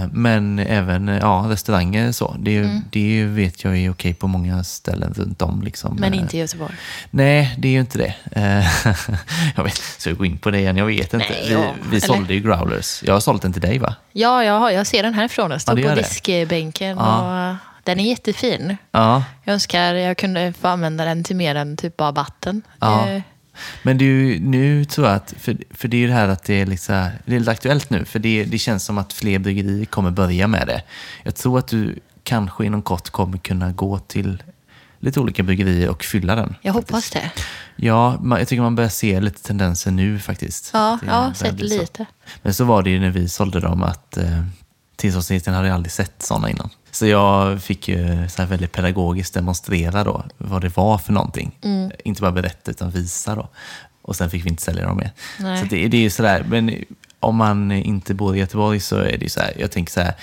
eh, 0.03 0.09
men 0.12 0.59
även 0.59 1.09
eh, 1.09 1.18
ja, 1.18 1.47
restauranger 1.49 2.12
så. 2.12 2.36
Det, 2.38 2.57
Mm. 2.57 2.84
det 2.90 3.24
vet 3.24 3.64
jag 3.64 3.76
är 3.78 3.90
okej 3.90 4.14
på 4.14 4.26
många 4.26 4.64
ställen 4.64 5.14
runt 5.16 5.43
om. 5.43 5.62
Liksom. 5.62 5.97
Men 6.01 6.12
Eh, 6.12 6.18
inte 6.18 6.36
i 6.36 6.40
Göteborg? 6.40 6.74
Nej, 7.11 7.55
det 7.59 7.68
är 7.68 7.72
ju 7.72 7.80
inte 7.80 7.99
det. 7.99 8.14
Jag 9.57 9.64
vet, 9.64 9.76
så 9.99 10.09
jag 10.09 10.16
går 10.16 10.26
in 10.26 10.38
på 10.38 10.51
det 10.51 10.59
igen? 10.59 10.76
Jag 10.76 10.86
vet 10.86 11.14
inte. 11.14 11.26
Nej, 11.30 11.45
vi 11.49 11.53
ja, 11.53 11.74
vi 11.90 11.97
eller? 11.97 12.07
sålde 12.07 12.34
ju 12.34 12.40
growlers. 12.40 13.03
Jag 13.03 13.12
har 13.12 13.20
sålt 13.20 13.43
den 13.43 13.53
till 13.53 13.62
dig 13.62 13.78
va? 13.78 13.95
Ja, 14.12 14.45
jag, 14.45 14.59
har, 14.61 14.70
jag 14.70 14.86
ser 14.86 15.03
den 15.03 15.14
härifrån. 15.14 15.51
Den 15.51 15.61
står 15.61 15.80
Ja, 15.80 15.88
på 15.88 15.95
diskbänken. 15.95 16.97
Ja. 16.97 17.51
Och 17.51 17.57
den 17.84 18.01
är 18.01 18.05
jättefin. 18.09 18.76
Ja. 18.93 19.24
Jag 19.45 19.53
önskar 19.53 19.95
jag 19.95 20.16
kunde 20.16 20.53
få 20.61 20.68
använda 20.68 21.05
den 21.05 21.24
till 21.24 21.36
mer 21.36 21.55
än 21.55 21.76
typ 21.76 21.97
bara 21.97 22.12
vatten. 22.12 22.62
Ja. 22.80 23.07
Men 23.82 23.98
du, 23.98 24.38
nu 24.40 24.84
tror 24.84 25.07
jag 25.07 25.16
att, 25.16 25.34
för, 25.38 25.57
för 25.70 25.88
det 25.88 25.96
är 25.96 25.98
ju 25.98 26.07
det 26.07 26.12
här 26.12 26.28
att 26.28 26.44
det 26.44 26.61
är, 26.61 26.66
liksom, 26.66 27.09
det 27.24 27.34
är 27.34 27.38
lite 27.38 27.50
aktuellt 27.50 27.90
nu, 27.90 28.05
för 28.05 28.18
det, 28.18 28.44
det 28.44 28.59
känns 28.59 28.84
som 28.84 28.98
att 28.98 29.12
fler 29.12 29.38
bryggerier 29.38 29.84
kommer 29.84 30.11
börja 30.11 30.46
med 30.48 30.66
det. 30.66 30.82
Jag 31.22 31.34
tror 31.34 31.59
att 31.59 31.68
du 31.68 31.98
kanske 32.22 32.66
inom 32.66 32.82
kort 32.82 33.11
kommer 33.11 33.38
kunna 33.38 33.72
gå 33.72 33.98
till 33.98 34.42
lite 34.98 35.20
olika 35.20 35.42
bryggerier 35.42 35.88
och 35.88 36.05
fylla 36.05 36.34
den. 36.34 36.55
Jag 36.62 36.74
faktiskt. 36.74 36.92
hoppas 36.92 37.11
det. 37.11 37.30
Ja, 37.76 38.18
man, 38.20 38.38
jag 38.38 38.48
tycker 38.48 38.62
man 38.62 38.74
börjar 38.74 38.90
se 38.90 39.20
lite 39.20 39.42
tendenser 39.42 39.90
nu 39.90 40.18
faktiskt. 40.18 40.70
Ja, 40.72 40.98
det 41.00 41.07
börjar 41.07 41.32
sett 41.32 41.59
så. 41.59 41.64
lite. 41.64 42.07
Men 42.42 42.55
så 42.55 42.64
var 42.64 42.82
det 42.82 42.90
ju 42.90 43.00
när 43.00 43.11
vi 43.11 43.28
sålde 43.28 43.61
dem 43.61 43.82
att 43.82 44.16
eh, 44.16 44.44
tillståndsregistern 44.96 45.55
hade 45.55 45.74
aldrig 45.74 45.92
sett 45.92 46.22
sådana 46.22 46.50
innan. 46.50 46.70
Så 46.95 47.07
jag 47.07 47.62
fick 47.62 47.88
ju 47.88 48.28
så 48.28 48.43
här 48.43 48.49
väldigt 48.49 48.72
pedagogiskt 48.72 49.34
demonstrera 49.34 50.05
då 50.05 50.24
vad 50.38 50.62
det 50.62 50.76
var 50.76 50.99
för 50.99 51.12
någonting. 51.12 51.59
Mm. 51.62 51.90
Inte 52.05 52.20
bara 52.22 52.32
berätta 52.32 52.70
utan 52.70 52.90
visa 52.90 53.34
då. 53.34 53.49
Och 54.03 54.16
sen 54.16 54.30
fick 54.30 54.45
vi 54.45 54.49
inte 54.49 54.62
sälja 54.62 54.86
dem 54.86 54.97
mer. 54.97 55.11
Nej. 55.38 55.61
Så 55.61 55.66
det, 55.66 55.88
det 55.88 55.97
är 55.97 56.01
ju 56.01 56.11
sådär, 56.11 56.45
men 56.49 56.84
om 57.20 57.36
man 57.36 57.72
inte 57.72 58.14
bor 58.14 58.36
i 58.36 58.38
Göteborg 58.38 58.80
så 58.80 58.97
är 58.97 59.18
det 59.18 59.22
ju 59.24 59.28
så 59.28 59.40
här, 59.40 59.53
jag 59.59 59.70
tänker 59.70 59.93
så 59.93 60.01
här, 60.01 60.14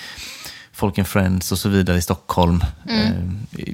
Folk 0.71 0.97
and 0.97 1.07
Friends 1.07 1.51
och 1.51 1.59
så 1.59 1.69
vidare 1.69 1.97
i 1.97 2.01
Stockholm. 2.01 2.63
Mm. 2.89 3.39
Eh, 3.57 3.73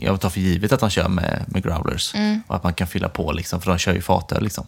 jag 0.00 0.20
tar 0.20 0.30
för 0.30 0.40
givet 0.40 0.72
att 0.72 0.80
de 0.80 0.90
kör 0.90 1.08
med, 1.08 1.44
med 1.46 1.62
growlers 1.62 2.14
Mm. 2.14 2.42
och 2.46 2.56
att 2.56 2.64
man 2.64 2.74
kan 2.74 2.86
fylla 2.86 3.08
på, 3.08 3.32
liksom, 3.32 3.60
för 3.60 3.70
de 3.70 3.78
kör 3.78 3.94
ju 3.94 4.00
fatöl. 4.00 4.42
Liksom. 4.42 4.66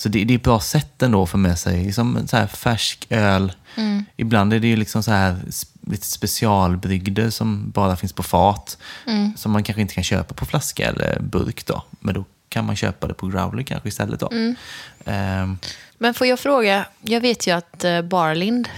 Så 0.00 0.08
det, 0.08 0.24
det 0.24 0.34
är 0.34 0.36
ett 0.36 0.42
bra 0.44 0.60
sätt 0.60 1.02
ändå 1.02 1.22
att 1.22 1.30
få 1.30 1.36
med 1.36 1.58
sig 1.58 1.84
liksom, 1.84 2.28
så 2.28 2.36
här 2.36 2.46
färsk 2.46 3.06
öl. 3.10 3.52
Mm. 3.76 4.04
Ibland 4.16 4.52
är 4.52 4.60
det 4.60 4.66
ju 4.66 4.76
liksom 4.76 5.02
så 5.02 5.10
här 5.10 5.36
lite 5.86 6.06
specialbrygder 6.06 7.30
som 7.30 7.70
bara 7.70 7.96
finns 7.96 8.12
på 8.12 8.22
fat. 8.22 8.78
Mm. 9.06 9.36
Som 9.36 9.52
man 9.52 9.62
kanske 9.62 9.82
inte 9.82 9.94
kan 9.94 10.04
köpa 10.04 10.34
på 10.34 10.46
flaska 10.46 10.88
eller 10.88 11.20
burk. 11.20 11.66
Då. 11.66 11.84
Men 12.00 12.14
då 12.14 12.24
kan 12.48 12.64
man 12.64 12.76
köpa 12.76 13.06
det 13.06 13.14
på 13.14 13.26
growler 13.26 13.62
kanske 13.62 13.88
istället. 13.88 14.20
Då. 14.20 14.28
Mm. 14.30 14.54
Ehm, 15.04 15.58
Men 15.98 16.14
får 16.14 16.26
jag 16.26 16.38
fråga, 16.38 16.86
jag 17.02 17.20
vet 17.20 17.46
ju 17.46 17.50
att 17.50 17.84
eh, 17.84 18.02
Barlind, 18.02 18.68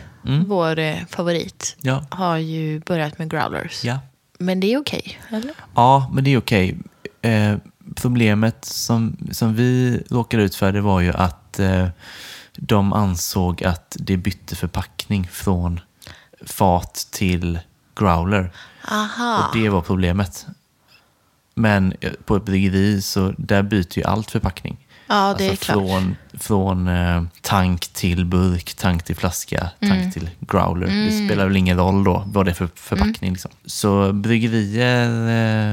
vår 0.46 0.78
eh, 0.78 0.96
favorit, 1.10 1.76
ja, 1.80 2.06
har 2.10 2.36
ju 2.36 2.80
börjat 2.80 3.18
med 3.18 3.30
growlers. 3.30 3.84
ja. 3.84 3.98
Men 4.38 4.60
det 4.60 4.72
är 4.72 4.78
okej, 4.80 5.18
eller? 5.28 5.54
Ja, 5.74 6.10
men 6.14 6.24
det 6.24 6.30
är 6.30 6.38
okej. 6.38 6.76
Eh, 7.22 7.54
problemet 8.02 8.64
som, 8.64 9.16
som 9.30 9.54
vi 9.54 10.02
råkade 10.10 10.42
ut 10.42 10.54
för 10.54 10.72
det 10.72 10.80
var 10.80 11.00
ju 11.00 11.12
att 11.12 11.58
eh, 11.58 11.88
de 12.56 12.92
ansåg 12.92 13.64
att 13.64 13.96
det 14.00 14.16
bytte 14.16 14.56
förpackning 14.56 15.28
från 15.32 15.80
fat 16.46 17.08
till 17.10 17.58
growler. 17.94 18.52
Aha. 18.90 19.38
Och 19.38 19.58
det 19.58 19.68
var 19.68 19.80
problemet. 19.80 20.46
Men 21.54 21.94
eh, 22.00 22.12
på 22.24 22.36
ett 22.36 22.44
bryggeri 22.44 23.02
så 23.02 23.34
där 23.38 23.62
byter 23.62 23.98
ju 23.98 24.04
allt 24.04 24.30
förpackning. 24.30 24.86
Ja, 25.06 25.34
det 25.38 25.46
är 25.46 25.50
alltså 25.50 25.64
klart. 25.64 25.76
från, 25.76 26.16
från 26.32 26.88
eh, 26.88 27.22
tank 27.40 27.88
till 27.88 28.24
burk, 28.24 28.74
tank 28.74 29.04
till 29.04 29.16
flaska, 29.16 29.70
tank 29.80 29.92
Mm. 29.92 30.12
till 30.12 30.30
growler. 30.40 30.86
Det 30.86 31.26
spelar 31.26 31.46
väl 31.46 31.56
ingen 31.56 31.76
roll 31.76 32.04
då 32.04 32.22
vad 32.26 32.46
det 32.46 32.50
är 32.50 32.54
för 32.54 32.68
förpackning. 32.74 33.14
Mm. 33.28 33.32
Liksom. 33.32 33.50
Så 33.66 34.12
bryggerier 34.12 35.06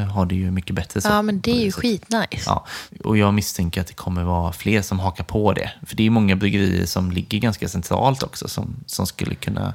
eh, 0.01 0.07
har 0.11 0.25
det 0.25 0.35
ju 0.35 0.51
mycket 0.51 0.75
bättre. 0.75 1.01
Så, 1.01 1.07
Ja, 1.09 1.21
men 1.21 1.39
det 1.41 1.51
är 1.51 1.65
ju 1.65 1.71
skitnice. 1.71 2.43
Ja, 2.45 2.65
och 3.03 3.17
jag 3.17 3.33
misstänker 3.33 3.81
att 3.81 3.87
det 3.87 3.93
kommer 3.93 4.23
vara 4.23 4.53
fler 4.53 4.81
som 4.81 4.99
hakar 4.99 5.23
på 5.23 5.53
det. 5.53 5.71
För 5.85 5.95
det 5.95 6.03
är 6.05 6.09
många 6.09 6.35
bryggerier 6.35 6.85
som 6.85 7.11
ligger 7.11 7.39
ganska 7.39 7.67
centralt 7.69 8.23
också 8.23 8.47
som, 8.47 8.75
som 8.85 9.07
skulle 9.07 9.35
kunna 9.35 9.73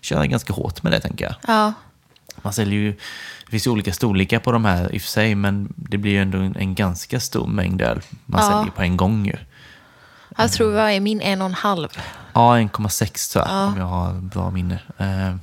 köra 0.00 0.26
ganska 0.26 0.52
hårt 0.52 0.82
med 0.82 0.92
det, 0.92 1.00
tänker 1.00 1.24
jag. 1.24 1.34
Ja. 1.46 1.72
Man 2.42 2.52
säljer 2.52 2.80
ju, 2.80 2.94
det 3.50 3.52
finns 3.52 3.66
ju 3.66 3.70
olika 3.70 3.92
storlekar 3.92 4.38
på 4.38 4.52
de 4.52 4.64
här 4.64 4.94
i 4.94 4.98
och 4.98 5.02
för 5.02 5.08
sig, 5.08 5.34
men 5.34 5.72
det 5.76 5.98
blir 5.98 6.12
ju 6.12 6.22
ändå 6.22 6.38
en, 6.38 6.56
en 6.56 6.74
ganska 6.74 7.20
stor 7.20 7.46
mängd 7.46 7.82
öl 7.82 8.00
man 8.26 8.40
Ja. 8.42 8.48
säljer 8.58 8.72
på 8.72 8.82
en 8.82 8.96
gång 8.96 9.26
ju. 9.26 9.36
Jag 10.36 10.52
tror 10.52 10.72
vad 10.72 10.90
är 10.90 11.00
min 11.00 11.20
en 11.20 11.40
och 11.42 11.46
en 11.48 11.54
halv. 11.54 11.88
Ja, 12.32 12.56
1,6 12.58 13.32
tror 13.32 13.44
jag, 13.44 13.54
Ja. 13.54 13.66
om 13.66 13.76
jag 13.76 13.84
har 13.86 14.12
bra 14.14 14.50
minne. 14.50 14.78
Eh, 14.98 15.34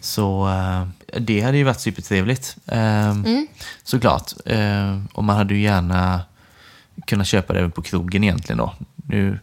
Så 0.00 0.48
eh, 0.48 0.86
det 1.20 1.40
hade 1.40 1.56
ju 1.56 1.64
varit 1.64 1.80
supertrevligt, 1.80 2.56
eh, 2.66 3.10
Mm. 3.10 3.46
såklart. 3.84 4.32
Eh, 4.46 5.00
Och 5.12 5.24
man 5.24 5.36
hade 5.36 5.54
ju 5.54 5.60
gärna 5.60 6.20
kunnat 7.06 7.26
köpa 7.26 7.52
det 7.52 7.58
även 7.58 7.70
på 7.70 7.82
krogen 7.82 8.24
egentligen 8.24 8.58
då. 8.58 8.74
Nu, 9.06 9.38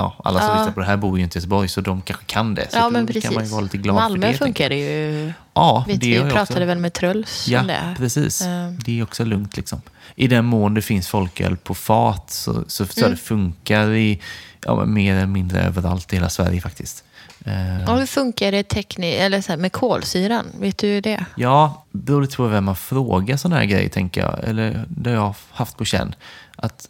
ja, 0.00 0.14
alla 0.24 0.40
som 0.40 0.48
Ja. 0.48 0.54
lyssnar 0.54 0.72
på 0.72 0.80
det 0.80 0.86
här 0.86 0.96
bor 0.96 1.18
ju 1.18 1.24
inte 1.24 1.38
i 1.38 1.40
Göteborg, 1.40 1.68
så 1.68 1.80
de 1.80 2.02
kanske 2.02 2.24
kan 2.24 2.54
det. 2.54 2.70
Så 2.72 2.78
Ja, 2.78 2.90
men 2.90 3.06
kan 3.06 3.14
precis. 3.14 3.30
man 3.34 3.44
ju 3.44 3.50
vara 3.50 3.60
lite 3.60 3.76
glad 3.78 3.94
Malmö 3.96 4.26
för 4.26 4.32
det. 4.32 4.38
funkar 4.38 4.68
det 4.68 4.76
ju. 4.78 5.20
jag. 5.24 5.32
Ja, 5.54 5.84
Vet 5.88 6.00
det 6.00 6.06
vi 6.06 6.14
jag 6.16 6.22
pratade 6.30 6.42
också. 6.42 6.64
väl 6.64 6.78
med 6.78 6.92
Truls 6.92 7.48
Ja, 7.48 7.60
om 7.60 7.66
det. 7.66 7.94
precis. 7.98 8.42
Eh. 8.42 8.70
Det 8.84 8.98
är 8.98 9.02
också 9.02 9.24
lugnt. 9.24 9.56
Liksom. 9.56 9.80
I 10.14 10.26
den 10.28 10.44
mån 10.44 10.74
det 10.74 10.82
finns 10.82 11.08
folköl 11.08 11.56
på 11.56 11.74
fat 11.74 12.30
så, 12.30 12.64
så 12.66 12.86
tror 12.86 13.04
jag 13.08 13.12
det 13.12 13.16
funkar 13.20 13.90
i 13.90 14.20
ja, 14.66 14.84
mer 14.84 15.14
eller 15.14 15.26
mindre 15.26 15.60
överallt 15.62 16.12
i 16.12 16.16
hela 16.16 16.28
Sverige 16.28 16.60
faktiskt. 16.60 17.04
Eh, 17.44 17.90
Och 17.90 17.98
hur 17.98 18.06
funkar 18.06 18.52
det 18.52 18.62
tekni- 18.72 19.18
eller 19.20 19.40
så 19.40 19.52
här, 19.52 19.56
med 19.56 19.72
kolsyran? 19.72 20.46
Vet 20.60 20.78
du 20.78 21.00
det? 21.00 21.24
Ja, 21.36 21.84
beror 21.90 22.22
lite 22.22 22.36
på 22.36 22.46
vem 22.46 22.64
man 22.64 22.76
frågar 22.76 23.36
sådana 23.36 23.56
här 23.56 23.64
grejer, 23.66 23.88
tänker 23.88 24.20
jag. 24.20 24.38
Eller 24.48 24.84
det 24.88 25.10
jag 25.10 25.20
har 25.20 25.36
haft 25.50 25.76
på 25.76 25.84
känn. 25.84 26.14
Att 26.56 26.88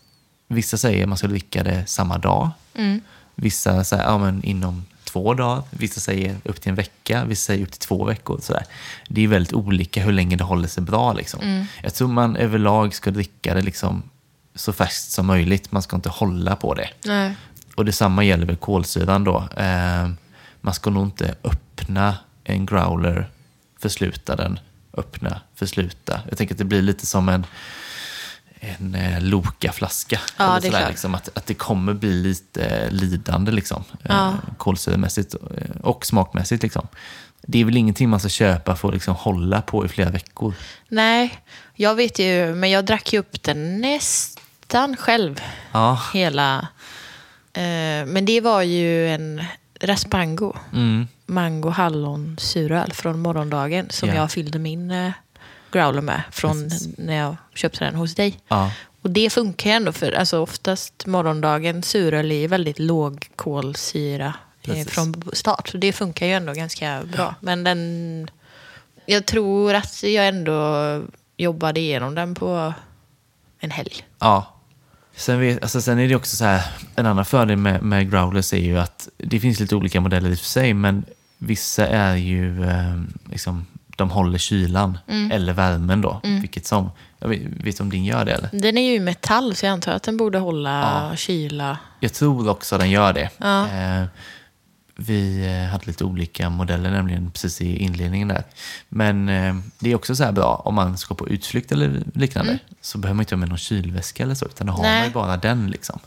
vissa 0.50 0.76
säger 0.76 1.02
att 1.02 1.08
man 1.08 1.18
ska 1.18 1.26
dricka 1.26 1.62
det 1.62 1.86
samma 1.86 2.18
dag. 2.18 2.50
Mm. 2.74 3.00
Vissa 3.34 3.84
säger 3.84 4.04
ja, 4.04 4.18
men 4.18 4.44
inom 4.44 4.84
två 5.04 5.34
dagar. 5.34 5.62
Vissa 5.70 6.00
säger 6.00 6.36
upp 6.44 6.60
till 6.60 6.70
en 6.70 6.74
vecka. 6.74 7.24
Vissa 7.24 7.46
säger 7.46 7.62
upp 7.62 7.70
till 7.70 7.80
två 7.80 8.04
veckor. 8.04 8.40
Sådär. 8.42 8.64
Det 9.08 9.24
är 9.24 9.28
väldigt 9.28 9.52
olika 9.52 10.02
hur 10.02 10.12
länge 10.12 10.36
det 10.36 10.44
håller 10.44 10.68
sig 10.68 10.82
bra. 10.82 11.12
Liksom. 11.12 11.40
Mm. 11.40 11.66
Jag 11.82 11.94
tror 11.94 12.08
man 12.08 12.36
överlag 12.36 12.94
ska 12.94 13.10
dricka 13.10 13.54
det 13.54 13.62
liksom 13.62 14.02
så 14.54 14.72
färskt 14.72 15.10
som 15.10 15.26
möjligt. 15.26 15.72
Man 15.72 15.82
ska 15.82 15.96
inte 15.96 16.08
hålla 16.08 16.56
på 16.56 16.74
det. 16.74 16.88
Nej. 17.04 17.36
Och 17.74 17.84
detsamma 17.84 18.24
gäller 18.24 18.46
väl 18.46 18.56
kolsyran 18.56 19.24
då. 19.24 19.48
Eh, 19.56 20.10
man 20.60 20.74
ska 20.74 20.90
nog 20.90 21.06
inte 21.06 21.34
öppna 21.44 22.16
en 22.44 22.66
growler, 22.66 23.30
försluta 23.78 24.36
den, 24.36 24.58
öppna, 24.96 25.40
försluta. 25.54 26.20
Jag 26.28 26.38
tänker 26.38 26.54
att 26.54 26.58
det 26.58 26.64
blir 26.64 26.82
lite 26.82 27.06
som 27.06 27.28
en, 27.28 27.46
en 28.60 28.94
eh, 28.94 29.20
Loka-flaska. 29.20 30.20
Ja, 30.36 30.56
Eller 30.56 30.70
sådär, 30.70 30.88
liksom, 30.88 31.14
att, 31.14 31.28
att 31.34 31.46
det 31.46 31.54
kommer 31.54 31.94
bli 31.94 32.12
lite 32.22 32.90
lidande 32.90 33.52
liksom. 33.52 33.84
Ja. 34.02 34.28
Eh, 34.28 34.34
kolsyremässigt 34.56 35.34
eh, 35.34 35.76
och 35.80 36.06
smakmässigt. 36.06 36.62
Liksom. 36.62 36.88
Det 37.42 37.60
är 37.60 37.64
väl 37.64 37.76
ingenting 37.76 38.08
man 38.08 38.20
ska 38.20 38.28
köpa 38.28 38.76
för 38.76 38.88
att 38.88 38.94
liksom 38.94 39.14
hålla 39.14 39.62
på 39.62 39.84
i 39.84 39.88
flera 39.88 40.10
veckor. 40.10 40.54
Nej, 40.88 41.38
jag 41.74 41.94
vet 41.94 42.18
ju, 42.18 42.54
men 42.54 42.70
jag 42.70 42.84
drack 42.84 43.12
ju 43.12 43.18
upp 43.18 43.42
den 43.42 43.80
nästan 43.80 44.96
själv. 44.96 45.40
Ja, 45.72 46.00
Hela. 46.14 46.58
Eh, 47.52 48.06
men 48.06 48.24
det 48.24 48.40
var 48.40 48.62
ju 48.62 49.08
en... 49.08 49.44
Raspango. 49.82 50.56
Mm. 50.72 51.08
Mango 51.26 51.68
hallon 51.70 52.36
suröl 52.40 52.92
från 52.92 53.18
morgondagen 53.20 53.86
som 53.90 54.08
Ja. 54.08 54.14
jag 54.14 54.30
fyllde 54.30 54.58
min 54.58 55.12
growler 55.72 56.02
med 56.02 56.22
från 56.30 56.62
Precis. 56.62 56.98
när 56.98 57.16
jag 57.16 57.36
köpte 57.54 57.84
den 57.84 57.94
hos 57.94 58.14
dig. 58.14 58.38
Ja. 58.48 58.72
Och 59.02 59.10
det 59.10 59.30
funkar 59.30 59.70
ju 59.70 59.76
ändå 59.76 59.92
för 59.92 60.12
alltså 60.12 60.38
oftast 60.38 61.06
morgondagen 61.06 61.82
suröl 61.82 62.32
är 62.32 62.48
väldigt 62.48 62.78
låg 62.78 63.28
kolsyra 63.36 64.26
eh, 64.26 64.32
Precis. 64.62 64.92
från 64.92 65.22
start. 65.32 65.68
Så 65.68 65.76
det 65.76 65.92
funkar 65.92 66.26
ju 66.26 66.32
ändå 66.32 66.52
ganska 66.52 67.02
bra. 67.12 67.34
Men 67.40 67.64
den, 67.64 68.30
jag 69.06 69.26
tror 69.26 69.74
att 69.74 70.02
jag 70.02 70.28
ändå 70.28 71.02
jobbade 71.36 71.80
igenom 71.80 72.14
den 72.14 72.34
på 72.34 72.74
en 73.60 73.70
helg. 73.70 74.04
Ja. 74.18 74.56
Sen, 75.16 75.40
vet, 75.40 75.62
alltså 75.62 75.80
sen 75.80 75.98
är 75.98 76.08
det 76.08 76.16
också 76.16 76.36
så 76.36 76.44
här, 76.44 76.62
en 76.96 77.06
annan 77.06 77.24
fördel 77.24 77.56
med, 77.56 77.82
med 77.82 78.10
growlers 78.10 78.52
är 78.52 78.58
ju 78.58 78.78
att 78.78 79.08
det 79.16 79.40
finns 79.40 79.60
lite 79.60 79.76
olika 79.76 80.00
modeller 80.00 80.30
i 80.30 80.34
och 80.34 80.38
för 80.38 80.46
sig, 80.46 80.74
men 80.74 81.04
vissa 81.38 81.86
är 81.86 82.16
ju 82.16 82.64
eh, 82.64 83.00
liksom, 83.30 83.66
de 84.00 84.10
håller 84.10 84.38
kylan 84.38 84.98
eller 85.30 85.52
värmen 85.52 86.00
då, 86.00 86.20
vilket 86.22 86.66
som. 86.66 86.90
Jag 87.18 87.28
vet, 87.28 87.40
vet 87.42 87.76
du 87.76 87.82
om 87.82 87.90
din 87.90 88.04
gör 88.04 88.24
det 88.24 88.32
eller? 88.32 88.48
Den 88.52 88.78
är 88.78 88.82
ju 88.82 88.94
i 88.94 89.00
metall 89.00 89.54
så 89.54 89.66
jag 89.66 89.72
antar 89.72 89.92
att 89.92 90.02
den 90.02 90.16
borde 90.16 90.38
hålla 90.38 91.12
kyla. 91.16 91.78
Jag 92.00 92.12
tror 92.12 92.48
också 92.48 92.78
den 92.78 92.90
gör 92.90 93.12
det. 93.12 93.30
Ja. 93.38 93.68
Eh, 93.68 94.04
vi 94.96 95.46
eh, 95.46 95.70
hade 95.70 95.86
lite 95.86 96.04
olika 96.04 96.50
modeller 96.50 96.90
nämligen 96.90 97.30
precis 97.30 97.60
i 97.60 97.76
inledningen 97.76 98.28
där. 98.28 98.44
Men 98.88 99.28
eh, 99.28 99.54
det 99.78 99.90
är 99.90 99.94
också 99.94 100.16
så 100.16 100.24
här 100.24 100.32
bra 100.32 100.62
om 100.64 100.74
man 100.74 100.98
ska 100.98 101.14
på 101.14 101.28
utflykt 101.28 101.72
eller 101.72 102.02
liknande. 102.14 102.58
Så 102.80 102.98
behöver 102.98 103.14
man 103.14 103.22
inte 103.22 103.34
ha 103.34 103.38
med 103.38 103.48
någon 103.48 103.58
kylväska 103.58 104.22
eller 104.22 104.34
så, 104.34 104.46
utan 104.46 104.66
då 104.66 104.72
har 104.72 104.82
Nej. 104.82 104.98
man 104.98 105.06
ju 105.06 105.12
bara 105.12 105.36
den. 105.36 105.70
Liksom. 105.70 106.00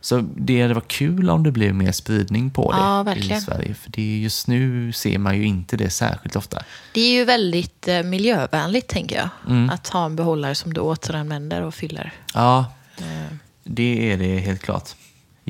Så 0.00 0.24
det 0.36 0.62
hade 0.62 0.74
varit 0.74 0.88
kul 0.88 1.30
om 1.30 1.42
det 1.42 1.52
blev 1.52 1.74
mer 1.74 1.92
spridning 1.92 2.50
på 2.50 2.72
det 2.72 2.78
Ja, 2.78 3.36
i. 3.36 3.40
Sverige. 3.40 3.74
För 3.74 3.90
det 3.90 4.18
just 4.18 4.46
nu 4.46 4.92
ser 4.92 5.18
man 5.18 5.36
ju 5.36 5.44
inte 5.44 5.76
det 5.76 5.90
särskilt 5.90 6.36
ofta. 6.36 6.62
Det 6.94 7.00
är 7.00 7.12
ju 7.12 7.24
väldigt 7.24 7.88
eh, 7.88 8.02
miljövänligt 8.02 8.88
tänker 8.88 9.16
jag. 9.16 9.28
Mm. 9.48 9.70
Att 9.70 9.88
ha 9.88 10.04
en 10.04 10.16
behållare 10.16 10.54
som 10.54 10.74
du 10.74 10.80
återanvänder 10.80 11.62
och 11.62 11.74
fyller. 11.74 12.12
Ja, 12.34 12.66
Eh, 13.00 13.34
det 13.64 14.12
är 14.12 14.16
det 14.16 14.38
helt 14.38 14.62
klart. 14.62 14.90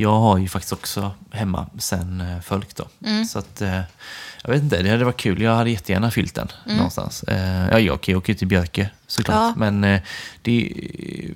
Jag 0.00 0.18
har 0.20 0.38
ju 0.38 0.48
faktiskt 0.48 0.72
också 0.72 1.10
hemma 1.30 1.66
sen 1.78 2.20
eh, 2.20 2.40
Fölk 2.40 2.76
då. 2.76 2.88
Mm. 3.06 3.24
Så 3.24 3.38
att, 3.38 3.60
eh, 3.60 3.80
jag 4.44 4.50
vet 4.50 4.62
inte, 4.62 4.82
det 4.82 4.90
hade 4.90 5.04
varit 5.04 5.16
kul. 5.16 5.42
Jag 5.42 5.54
hade 5.56 5.70
jättegärna 5.70 6.10
fyllt 6.10 6.34
den 6.34 6.48
Mm. 6.64 6.76
någonstans. 6.76 7.22
Eh, 7.22 7.68
ja, 7.70 7.78
jag 7.78 8.00
kan 8.00 8.12
ju 8.12 8.18
åka 8.18 8.32
ut 8.32 8.38
till 8.38 8.46
Björke 8.48 8.90
såklart. 9.06 9.36
Ja. 9.36 9.52
Men 9.56 9.84
eh, 9.84 10.00
det 10.42 10.72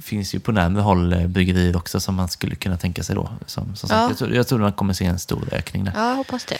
finns 0.03 0.35
ju 0.35 0.41
på 0.41 0.53
närmare 0.53 0.83
håll 0.83 1.13
eh, 1.13 1.27
bryggerier 1.27 1.77
också 1.77 2.01
som 2.01 2.15
man 2.15 2.29
skulle 2.29 2.55
kunna 2.55 2.77
tänka 2.77 3.03
sig 3.03 3.15
då. 3.15 3.31
Som, 3.47 3.77
som 3.77 3.89
sagt, 3.89 3.99
Ja. 4.01 4.09
jag, 4.09 4.19
tror, 4.19 4.35
jag 4.35 4.49
tror 4.49 4.59
man 4.59 4.73
kommer 4.73 4.93
se 4.95 5.05
en 5.05 5.19
stor 5.19 5.49
ökning 5.53 5.85
där. 5.85 5.93
Ja, 5.97 6.09
jag 6.09 6.17
hoppas 6.17 6.45
det. 6.45 6.59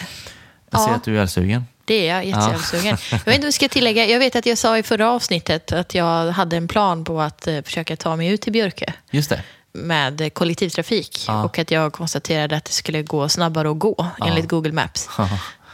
Jag 0.71 0.81
ser 0.81 0.89
Ja. 0.91 0.97
att 0.97 1.05
du 1.05 1.17
är 1.17 1.21
ölsugen. 1.21 1.65
Det 1.85 2.09
är 2.09 2.15
jag 2.15 2.25
jättesugen. 2.25 2.97
Jag 3.11 3.19
vet 3.19 3.27
inte 3.27 3.41
vad 3.41 3.45
jag 3.47 3.55
ska 3.55 3.69
tillägga. 3.69 4.07
Jag 4.07 4.19
vet 4.19 4.37
att 4.37 4.47
jag 4.47 4.59
sa 4.59 4.79
i 4.79 4.83
förra 4.83 5.11
avsnittet 5.11 5.73
att 5.73 5.95
jag 5.95 6.31
hade 6.33 6.57
en 6.57 6.69
plan 6.69 7.05
på 7.05 7.21
att 7.21 7.47
eh, 7.47 7.63
försöka 7.63 7.97
ta 7.97 8.17
mig 8.17 8.29
ut 8.29 8.41
till 8.41 8.53
Björke 8.53 8.95
Just 9.11 9.31
det. 9.31 9.43
Med 9.73 10.35
kollektivtrafik. 10.35 11.25
Ja. 11.29 11.45
Och 11.45 11.59
att 11.59 11.71
jag 11.71 11.93
konstaterade 11.93 12.57
att 12.57 12.65
det 12.65 12.73
skulle 12.73 13.03
gå 13.03 13.29
snabbare 13.29 13.71
att 13.71 13.79
gå 13.79 14.07
enligt 14.27 14.49
Google 14.49 14.73
Maps. 14.73 15.09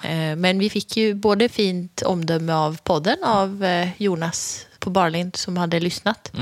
Eh, 0.02 0.36
Men 0.36 0.58
vi 0.58 0.70
fick 0.70 0.96
ju 0.96 1.14
både 1.14 1.48
fint 1.48 2.02
omdöme 2.02 2.52
av 2.52 2.78
podden 2.82 3.24
av 3.24 3.64
eh, 3.64 3.88
Jonas 3.96 4.66
på 4.78 4.90
Barlind 4.90 5.36
som 5.36 5.56
hade 5.56 5.80
lyssnat. 5.80 6.32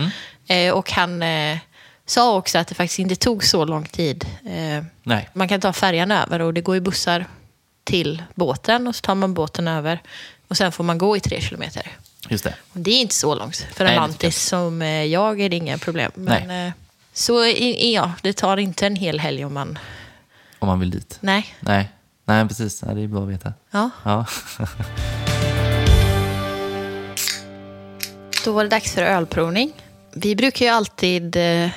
Eh, 0.46 0.72
Och 0.72 0.90
han 0.90 1.22
sa 2.06 2.36
också 2.36 2.58
att 2.58 2.68
det 2.68 2.74
faktiskt 2.74 2.98
inte 2.98 3.16
tog 3.16 3.44
så 3.44 3.64
lång 3.64 3.84
tid. 3.86 4.26
Nej. 5.02 5.28
Man 5.32 5.48
kan 5.48 5.60
ta 5.60 5.72
färjan 5.72 6.10
över 6.12 6.40
och 6.40 6.54
det 6.54 6.60
går 6.60 6.74
ju 6.74 6.80
bussar 6.80 7.26
till 7.84 8.22
båten 8.34 8.86
och 8.86 8.96
så 8.96 9.00
tar 9.00 9.14
man 9.14 9.34
båten 9.34 9.68
över. 9.68 10.02
Och 10.48 10.56
sen 10.56 10.72
får 10.72 10.84
man 10.84 10.98
gå 10.98 11.16
i 11.16 11.20
tre 11.20 11.40
kilometer. 11.40 11.82
Just 12.28 12.44
det. 12.44 12.54
Och 12.72 12.80
det 12.80 12.90
är 12.90 13.00
inte 13.00 13.14
så 13.14 13.34
långt. 13.34 13.66
För 13.72 13.84
Nej, 13.84 13.94
en 13.94 14.02
det 14.02 14.06
lantis 14.08 14.42
som 14.48 14.82
jag 14.82 15.40
är 15.40 15.48
det 15.48 15.56
inga 15.56 15.78
problem. 15.78 16.12
Men, 16.14 16.48
Nej. 16.48 16.72
Så 17.18 17.46
ja, 17.78 18.12
det 18.22 18.32
tar 18.32 18.56
inte 18.56 18.86
en 18.86 18.96
hel 18.96 19.20
helg 19.20 19.44
om 19.44 19.54
man... 19.54 19.78
Om 20.58 20.68
man 20.68 20.80
vill 20.80 20.90
dit. 20.90 21.18
Nej. 21.20 21.54
Nej, 21.60 21.92
Nej 22.24 22.48
precis. 22.48 22.80
Det 22.80 23.02
är 23.02 23.06
bra 23.08 23.22
att 23.22 23.28
veta. 23.28 23.52
Ja. 23.70 23.90
Ja. 24.04 24.26
Då 28.44 28.52
var 28.52 28.64
det 28.64 28.70
dags 28.70 28.94
för 28.94 29.02
ölprovning. 29.02 29.72
Vi 30.14 30.36
brukar 30.36 30.66
ju 30.66 30.72
alltid 30.72 31.36
eh, 31.36 31.68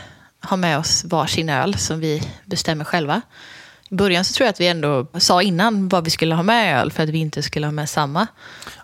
ha 0.42 0.58
med 0.58 0.78
oss 0.78 1.04
varsin 1.04 1.50
öl 1.50 1.78
som 1.78 2.00
vi 2.00 2.24
bestämmer 2.46 2.86
själva. 2.86 3.22
I 3.92 3.96
början 3.96 4.26
så 4.26 4.34
tror 4.34 4.46
jag 4.46 4.50
att 4.54 4.62
vi 4.62 4.68
ändå 4.68 5.08
sa 5.18 5.42
innan 5.42 5.90
vad 5.90 6.04
vi 6.04 6.10
skulle 6.10 6.36
ha 6.36 6.44
med 6.44 6.80
öl 6.82 6.92
för 6.92 7.04
att 7.04 7.10
vi 7.10 7.18
inte 7.18 7.44
skulle 7.44 7.68
ha 7.68 7.72
med 7.72 7.90
samma. 7.90 8.28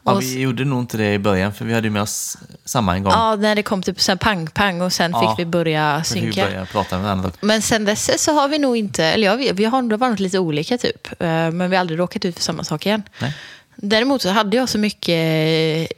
Ja, 0.04 0.12
Och 0.12 0.22
vi 0.22 0.40
gjorde 0.40 0.66
nog 0.66 0.80
inte 0.80 0.98
det 0.98 1.14
i 1.14 1.20
början 1.20 1.54
för 1.54 1.66
vi 1.66 1.74
hade 1.74 1.88
ju 1.88 1.92
med 1.92 2.02
oss 2.02 2.38
samma 2.66 2.96
en 2.96 3.04
gång. 3.04 3.14
Ja, 3.14 3.36
när 3.36 3.56
det 3.56 3.64
kom 3.64 3.82
typ 3.84 4.02
sen 4.02 4.18
pang-pang 4.18 4.82
och 4.82 4.94
sen 4.94 5.12
Ja, 5.12 5.30
fick 5.36 5.40
vi 5.46 5.46
börja 5.50 5.98
vi 5.98 6.04
synka. 6.04 6.46
började 6.46 6.66
prata 6.66 6.96
med 6.96 7.04
varandra. 7.04 7.32
Men 7.42 7.62
sen 7.62 7.86
dess 7.86 8.24
så 8.24 8.32
har 8.34 8.48
vi 8.48 8.58
nog 8.60 8.78
inte, 8.78 9.06
eller 9.06 9.28
ja, 9.28 9.36
vi, 9.36 9.52
vi 9.52 9.66
har 9.66 9.80
ändå 9.80 9.98
varit 9.98 10.20
lite 10.20 10.40
olika 10.40 10.78
typ. 10.78 11.08
Eh, 11.22 11.28
Men 11.28 11.70
vi 11.70 11.76
har 11.76 11.82
aldrig 11.82 12.00
råkat 12.00 12.26
ut 12.26 12.36
för 12.36 12.44
samma 12.44 12.64
sak 12.64 12.86
igen. 12.86 13.04
Nej. 13.22 13.34
Däremot 13.78 14.22
så 14.22 14.30
hade 14.30 14.58
jag 14.58 14.70
så 14.70 14.78
mycket 14.78 15.10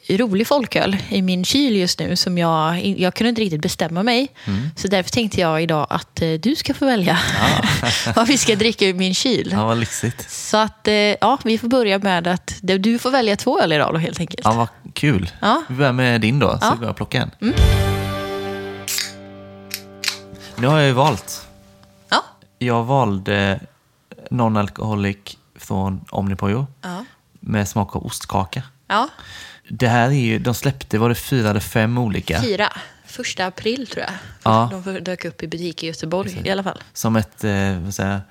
eh, 0.07 0.17
rolig 0.17 0.47
folköl 0.47 0.97
i 1.09 1.21
min 1.21 1.45
kyl 1.45 1.75
just 1.75 1.99
nu 1.99 2.15
som 2.15 2.37
jag, 2.37 2.85
jag 2.85 3.13
kunde 3.13 3.29
inte 3.29 3.41
riktigt 3.41 3.61
bestämma 3.61 4.03
mig. 4.03 4.27
Mm. 4.45 4.69
Så 4.75 4.87
därför 4.87 5.09
tänkte 5.11 5.41
jag 5.41 5.63
idag 5.63 5.87
att 5.89 6.21
eh, 6.21 6.29
du 6.33 6.55
ska 6.55 6.73
få 6.73 6.85
välja 6.85 7.19
vad 8.15 8.27
vi 8.27 8.37
ska 8.37 8.55
dricka 8.55 8.85
ur 8.85 8.93
min 8.93 9.13
kyl. 9.15 9.49
Ja, 9.51 9.65
vad 9.65 9.77
lyxigt. 9.77 10.31
Så 10.31 10.57
att, 10.57 10.87
eh, 10.87 10.93
ja, 10.93 11.37
vi 11.43 11.57
får 11.57 11.67
börja 11.67 11.99
med 11.99 12.27
att 12.27 12.53
du 12.61 12.99
får 12.99 13.11
välja 13.11 13.35
två 13.35 13.59
öl 13.61 13.73
idag 13.73 13.93
då 13.93 13.97
helt 13.99 14.19
enkelt. 14.19 14.41
Ja, 14.43 14.53
vad 14.53 14.93
kul. 14.93 15.31
Ja. 15.41 15.63
Vi 15.69 15.75
börjar 15.75 15.93
med 15.93 16.21
din 16.21 16.39
då, 16.39 16.49
så 16.49 16.57
Ja. 16.61 16.67
Mm. 16.67 16.79
går 16.79 16.87
jag 16.87 16.95
plocka 16.95 17.21
en. 17.21 17.53
Nu 20.55 20.67
har 20.67 20.77
jag 20.77 20.87
ju 20.87 20.93
valt. 20.93 21.47
Ja. 22.09 22.23
Jag 22.59 22.83
valde 22.83 23.59
non-alcoholic 24.31 25.37
från 25.55 26.01
Omnipojo 26.09 26.67
Ja. 26.81 27.05
Med 27.47 27.67
smak 27.67 27.95
av 27.95 28.05
ostkaka. 28.05 28.63
ja. 28.87 29.09
Det 29.69 29.87
här 29.87 30.07
är 30.07 30.11
ju, 30.13 30.39
de 30.39 30.53
släppte, 30.53 30.97
var 30.97 31.09
det 31.09 31.15
fyra 31.15 31.49
eller 31.49 31.59
fem 31.59 31.97
olika? 31.97 32.41
Fyra. 32.41 32.73
Första 33.05 33.45
april 33.45 33.87
tror 33.87 34.03
jag. 34.03 34.13
Ja. 34.43 34.81
De 34.85 34.99
dök 35.03 35.25
upp 35.25 35.43
i 35.43 35.47
butik 35.47 35.83
i 35.83 35.87
Göteborg 35.87 36.41
i 36.45 36.49
alla 36.49 36.63
fall. 36.63 36.83
Som 36.93 37.15
ett 37.15 37.43
eh, 37.43 37.79
vad 37.79 37.93
säger, 37.93 38.21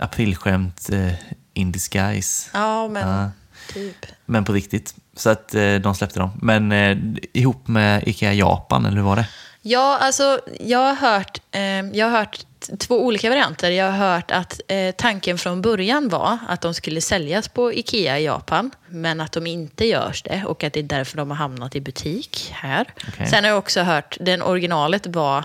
aprilskämt 0.00 0.90
eh, 0.92 1.12
in 1.54 1.72
disguise. 1.72 2.50
Ja, 2.52 2.88
men 2.88 3.08
Ja. 3.08 3.30
typ. 3.72 4.06
Men 4.26 4.44
på 4.44 4.52
riktigt. 4.52 4.94
Så 5.16 5.30
att 5.30 5.54
eh, 5.54 5.74
de 5.74 5.94
släppte 5.94 6.18
dem. 6.20 6.30
Men 6.42 6.72
eh, 6.72 6.98
ihop 7.32 7.68
med 7.68 8.08
Ikea 8.08 8.32
Japan, 8.32 8.86
eller 8.86 8.96
hur 8.96 9.04
var 9.04 9.16
det? 9.16 9.28
Ja, 9.62 9.98
alltså 10.00 10.40
jag 10.60 10.78
har 10.78 10.94
hört, 10.94 11.40
eh, 11.50 11.60
jag 11.62 12.06
har 12.10 12.18
hört 12.18 12.46
två 12.78 13.04
olika 13.04 13.28
varianter. 13.28 13.70
Jag 13.70 13.92
har 13.92 14.14
hört 14.14 14.30
att 14.30 14.60
eh, 14.68 14.90
tanken 14.90 15.38
från 15.38 15.62
början 15.62 16.08
var 16.08 16.38
att 16.48 16.60
de 16.60 16.74
skulle 16.74 17.00
säljas 17.00 17.48
på 17.48 17.72
Ikea 17.72 18.18
i 18.18 18.24
Japan, 18.24 18.70
men 18.88 19.20
att 19.20 19.32
de 19.32 19.46
inte 19.46 19.84
görs 19.84 20.22
det 20.22 20.44
och 20.46 20.64
att 20.64 20.72
det 20.72 20.80
är 20.80 20.84
därför 20.84 21.16
de 21.16 21.30
har 21.30 21.36
hamnat 21.36 21.76
i 21.76 21.80
butik 21.80 22.50
här. 22.54 22.86
Okej. 23.08 23.26
Sen 23.26 23.44
har 23.44 23.50
jag 23.50 23.58
också 23.58 23.80
hört, 23.80 24.16
den 24.20 24.42
originalet 24.42 25.06
var 25.06 25.44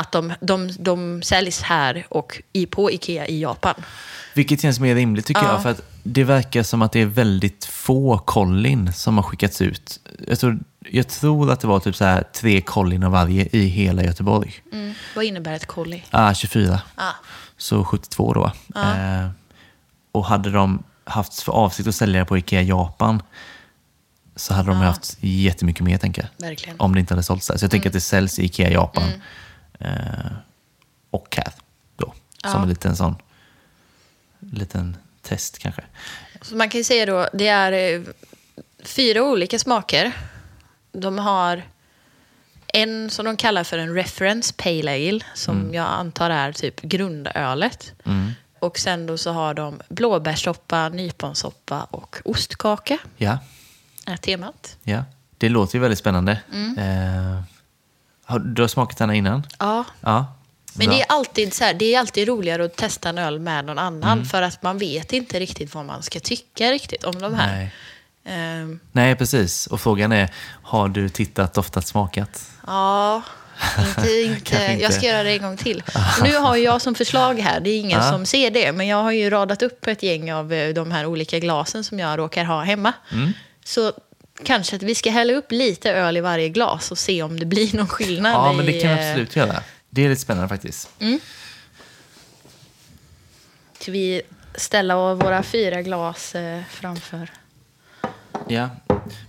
att 0.00 0.12
de, 0.12 0.32
de, 0.40 0.70
de 0.78 1.22
säljs 1.22 1.62
här 1.62 2.06
och 2.10 2.42
i, 2.52 2.66
på 2.66 2.90
Ikea 2.90 3.26
i 3.26 3.40
Japan. 3.42 3.74
Vilket 4.34 4.62
känns 4.62 4.80
mer 4.80 4.94
rimligt 4.94 5.26
tycker 5.26 5.42
Ja. 5.42 5.52
jag. 5.52 5.62
För 5.62 5.70
att 5.70 5.80
det 6.02 6.24
verkar 6.24 6.62
som 6.62 6.82
att 6.82 6.92
det 6.92 7.00
är 7.00 7.06
väldigt 7.06 7.64
få 7.64 8.18
kollin 8.18 8.92
som 8.92 9.16
har 9.16 9.22
skickats 9.22 9.62
ut. 9.62 10.00
Jag 10.28 10.38
tror, 10.38 10.58
jag 10.90 11.08
tror 11.08 11.50
att 11.52 11.60
det 11.60 11.66
var 11.66 11.80
typ 11.80 11.96
så 11.96 12.04
här 12.04 12.22
tre 12.32 12.60
kollin 12.60 13.02
av 13.02 13.12
varje 13.12 13.48
i 13.52 13.66
hela 13.66 14.04
Göteborg. 14.04 14.54
Mm. 14.72 14.94
Vad 15.16 15.24
innebär 15.24 15.52
ett 15.54 15.66
kolli? 15.66 16.04
Ah, 16.10 16.34
24. 16.34 16.80
Ah. 16.94 17.12
Så 17.56 17.84
72 17.84 18.32
då. 18.34 18.52
Eh, 18.80 19.28
och 20.12 20.24
hade 20.24 20.50
de 20.50 20.82
haft 21.04 21.40
för 21.42 21.52
avsikt 21.52 21.88
att 21.88 21.94
sälja 21.94 22.20
det 22.20 22.24
på 22.26 22.38
Ikea 22.38 22.62
Japan 22.62 23.22
så 24.36 24.54
hade 24.54 24.68
de 24.68 24.78
Ja. 24.80 24.84
haft 24.86 25.16
jättemycket 25.20 25.84
mer 25.84 25.98
tänker 25.98 26.22
jag. 26.22 26.48
Verkligen. 26.48 26.80
Om 26.80 26.94
det 26.94 27.00
inte 27.00 27.14
hade 27.14 27.22
sålts 27.22 27.46
där. 27.46 27.56
Så 27.56 27.64
jag 27.64 27.70
tänker 27.70 27.86
Mm. 27.86 27.90
att 27.90 27.94
det 27.94 28.00
säljs 28.00 28.38
i 28.38 28.44
Ikea 28.44 28.70
Japan. 28.70 29.08
Eh, 29.78 30.30
och 31.10 31.36
här 31.36 31.52
då. 31.96 32.06
Som 32.42 32.50
Ja. 32.52 32.62
en 32.62 32.68
liten 32.68 32.96
sån 32.96 33.14
liten 34.52 34.96
test 35.22 35.58
kanske. 35.58 35.82
Så 36.42 36.56
man 36.56 36.68
kan 36.68 36.78
ju 36.78 36.84
säga 36.84 37.06
då, 37.06 37.28
det 37.32 37.48
är 37.48 37.72
eh, 37.72 38.02
fyra 38.82 39.22
olika 39.22 39.58
smaker. 39.58 40.12
De 40.92 41.18
har 41.18 41.62
en 42.66 43.10
som 43.10 43.24
de 43.24 43.36
kallar 43.36 43.64
för 43.64 43.78
en 43.78 43.94
reference 43.94 44.54
pale 44.56 44.90
ale, 45.08 45.20
som 45.34 45.74
jag 45.74 45.86
antar 45.86 46.30
är 46.30 46.52
typ 46.52 46.80
grundölet. 46.80 47.92
Mm. 48.04 48.30
Och 48.58 48.78
sen 48.78 49.06
då 49.06 49.18
så 49.18 49.32
har 49.32 49.54
de 49.54 49.80
blåbärssoppa, 49.88 50.88
nyponsoppa 50.88 51.82
och 51.84 52.16
ostkaka, 52.24 52.98
Ja, 53.16 53.38
är 54.06 54.16
temat. 54.16 54.76
ja. 54.82 55.04
Det 55.38 55.48
låter 55.48 55.74
ju 55.74 55.80
väldigt 55.80 55.98
spännande. 55.98 56.40
Mm. 56.52 56.78
Eh, 56.78 57.42
har, 58.28 58.38
du 58.38 58.62
har 58.62 58.68
smakat 58.68 58.98
den 58.98 59.08
här 59.10 59.16
innan? 59.16 59.46
Ja, 59.58 59.84
Ja. 60.00 60.26
Men 60.74 60.88
det 60.88 61.00
är, 61.00 61.06
alltid 61.08 61.54
så 61.54 61.64
här, 61.64 61.74
det 61.74 61.94
är 61.94 61.98
alltid 61.98 62.28
roligare 62.28 62.64
att 62.64 62.76
testa 62.76 63.08
en 63.08 63.18
öl 63.18 63.38
med 63.40 63.64
någon 63.64 63.78
annan. 63.78 64.12
Mm. 64.18 64.24
För 64.24 64.42
att 64.42 64.62
man 64.62 64.78
vet 64.78 65.12
inte 65.12 65.40
riktigt 65.40 65.74
vad 65.74 65.84
man 65.84 66.02
ska 66.02 66.20
tycka 66.20 66.70
riktigt 66.70 67.04
om 67.04 67.18
de 67.20 67.34
här. 67.34 67.56
Nej. 67.56 67.72
Ehm, 68.24 68.80
Nej, 68.92 69.16
precis. 69.16 69.66
Och 69.66 69.80
frågan 69.80 70.12
är, 70.12 70.28
har 70.62 70.88
du 70.88 71.08
tittat, 71.08 71.54
doftat, 71.54 71.86
smakat? 71.86 72.50
ja, 72.66 73.22
inte, 73.88 74.10
inte, 74.24 74.36
inte. 74.36 74.82
jag 74.82 74.92
ska 74.94 75.06
göra 75.06 75.22
det 75.22 75.30
en 75.32 75.42
gång 75.42 75.56
till. 75.56 75.82
Nu 76.22 76.36
har 76.36 76.56
jag 76.56 76.82
som 76.82 76.94
förslag 76.94 77.38
här, 77.40 77.60
det 77.60 77.70
är 77.70 77.78
ingen 77.80 78.00
Ja. 78.02 78.10
som 78.10 78.26
ser 78.26 78.50
det, 78.50 78.72
men 78.72 78.86
jag 78.86 79.02
har 79.02 79.12
ju 79.12 79.30
radat 79.30 79.62
upp 79.62 79.86
ett 79.86 80.02
gäng 80.02 80.32
av 80.32 80.52
eh, 80.52 80.74
de 80.74 80.90
här 80.90 81.06
olika 81.06 81.38
glasen 81.38 81.84
som 81.84 81.98
jag 81.98 82.18
råkar 82.18 82.44
ha 82.44 82.62
hemma. 82.62 82.92
Mm. 83.12 83.32
Så 83.64 83.92
kanske 84.44 84.76
att 84.76 84.82
vi 84.82 84.94
ska 84.94 85.10
hälla 85.10 85.32
upp 85.32 85.52
lite 85.52 85.90
öl 85.90 86.16
i 86.16 86.20
varje 86.20 86.48
glas 86.48 86.90
och 86.90 86.98
se 86.98 87.22
om 87.22 87.40
det 87.40 87.46
blir 87.46 87.76
någon 87.76 87.88
skillnad. 87.88 88.32
Ja, 88.32 88.52
men 88.52 88.66
det 88.66 88.76
i, 88.76 88.80
kan 88.80 88.90
vi 88.90 89.02
eh, 89.02 89.08
absolut 89.08 89.36
göra. 89.36 89.62
Det 89.90 90.04
är 90.04 90.08
lite 90.08 90.20
spännande 90.20 90.48
faktiskt. 90.48 90.90
Ska 93.80 93.92
vi 93.92 94.22
ställa 94.54 95.14
våra 95.14 95.42
fyra 95.42 95.82
glas 95.82 96.34
eh, 96.34 96.62
framför? 96.70 97.30
Ja, 98.48 98.70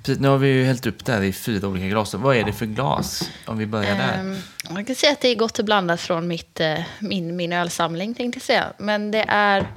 precis. 0.04 0.20
Nu 0.20 0.28
har 0.28 0.38
vi 0.38 0.48
ju 0.48 0.64
hällt 0.64 0.86
upp 0.86 1.06
det 1.06 1.14
här 1.14 1.22
i 1.22 1.34
fyra 1.34 1.68
olika 1.68 1.88
glas. 1.88 2.14
Vad 2.14 2.36
är 2.36 2.44
det 2.44 2.54
för 2.54 2.66
glas? 2.66 3.32
Om 3.46 3.58
vi 3.58 3.66
börjar 3.66 3.96
där. 3.96 4.14
Ehm, 4.14 4.38
man 4.70 4.86
kan 4.86 4.96
säga 4.96 5.12
att 5.12 5.22
det 5.22 5.28
är 5.28 5.36
gott 5.36 5.60
och 5.60 5.66
blandat 5.66 6.02
från 6.02 6.28
mitt, 6.28 6.60
eh, 6.60 6.80
min, 7.00 7.36
min 7.36 7.54
ölsamling, 7.54 8.14
tänkte 8.14 8.38
jag 8.38 8.44
säga. 8.44 8.74
Men 8.78 9.12
det 9.12 9.26
är 9.28 9.68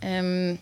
ehm, 0.00 0.58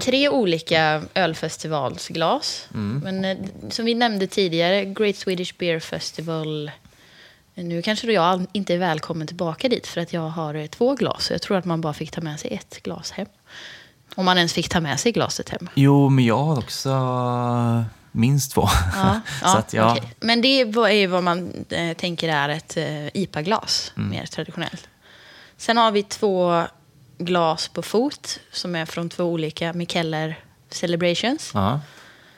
tre 0.00 0.28
olika 0.28 1.02
ölfestivalsglas. 1.14 2.66
Men 3.02 3.24
eh, 3.24 3.36
som 3.70 3.84
vi 3.84 3.94
nämnde 3.94 4.26
tidigare, 4.26 4.84
Great 4.84 5.16
Swedish 5.16 5.54
Beer 5.58 5.80
Festival. 5.80 6.70
Nu 7.54 7.82
kanske 7.82 8.06
då 8.06 8.12
jag 8.12 8.46
inte 8.52 8.74
är 8.74 8.78
välkommen 8.78 9.26
tillbaka 9.26 9.68
dit 9.68 9.86
för 9.86 10.00
att 10.00 10.12
jag 10.12 10.28
har 10.28 10.54
eh, 10.54 10.66
två 10.66 10.94
glas. 10.94 11.24
Så 11.24 11.32
jag 11.32 11.42
tror 11.42 11.56
att 11.56 11.64
man 11.64 11.80
bara 11.80 11.92
fick 11.92 12.10
ta 12.10 12.20
med 12.20 12.40
sig 12.40 12.54
ett 12.54 12.82
glas 12.82 13.10
hem. 13.10 13.26
Om 14.14 14.24
man 14.24 14.36
ens 14.36 14.52
fick 14.52 14.68
ta 14.68 14.80
med 14.80 15.00
sig 15.00 15.12
glaset 15.12 15.48
hem. 15.48 15.68
Jo, 15.74 16.08
men 16.08 16.24
jag 16.24 16.38
har 16.44 16.58
också 16.58 16.90
minst 18.12 18.52
två. 18.52 18.68
Ja, 18.96 19.20
så 19.52 19.58
att 19.58 19.72
ja, 19.72 19.92
okej. 19.96 20.12
Men 20.20 20.42
det 20.42 20.48
är 20.48 20.64
vad- 20.72 20.90
är 20.90 21.06
vad 21.08 21.22
man 21.24 21.64
eh, 21.70 21.96
tänker 21.96 22.28
är 22.28 22.48
ett 22.48 22.76
eh, 22.76 23.06
IPA-glas, 23.22 23.92
Mm. 23.96 24.10
mer 24.10 24.26
traditionellt. 24.26 24.88
Sen 25.56 25.76
har 25.76 25.90
vi 25.90 26.02
två 26.02 26.62
glas 27.24 27.68
på 27.68 27.82
fot 27.82 28.40
som 28.52 28.74
är 28.74 28.84
från 28.86 29.08
två 29.08 29.24
olika 29.24 29.72
Mikkeller 29.72 30.38
Celebrations. 30.70 31.50
ja. 31.54 31.80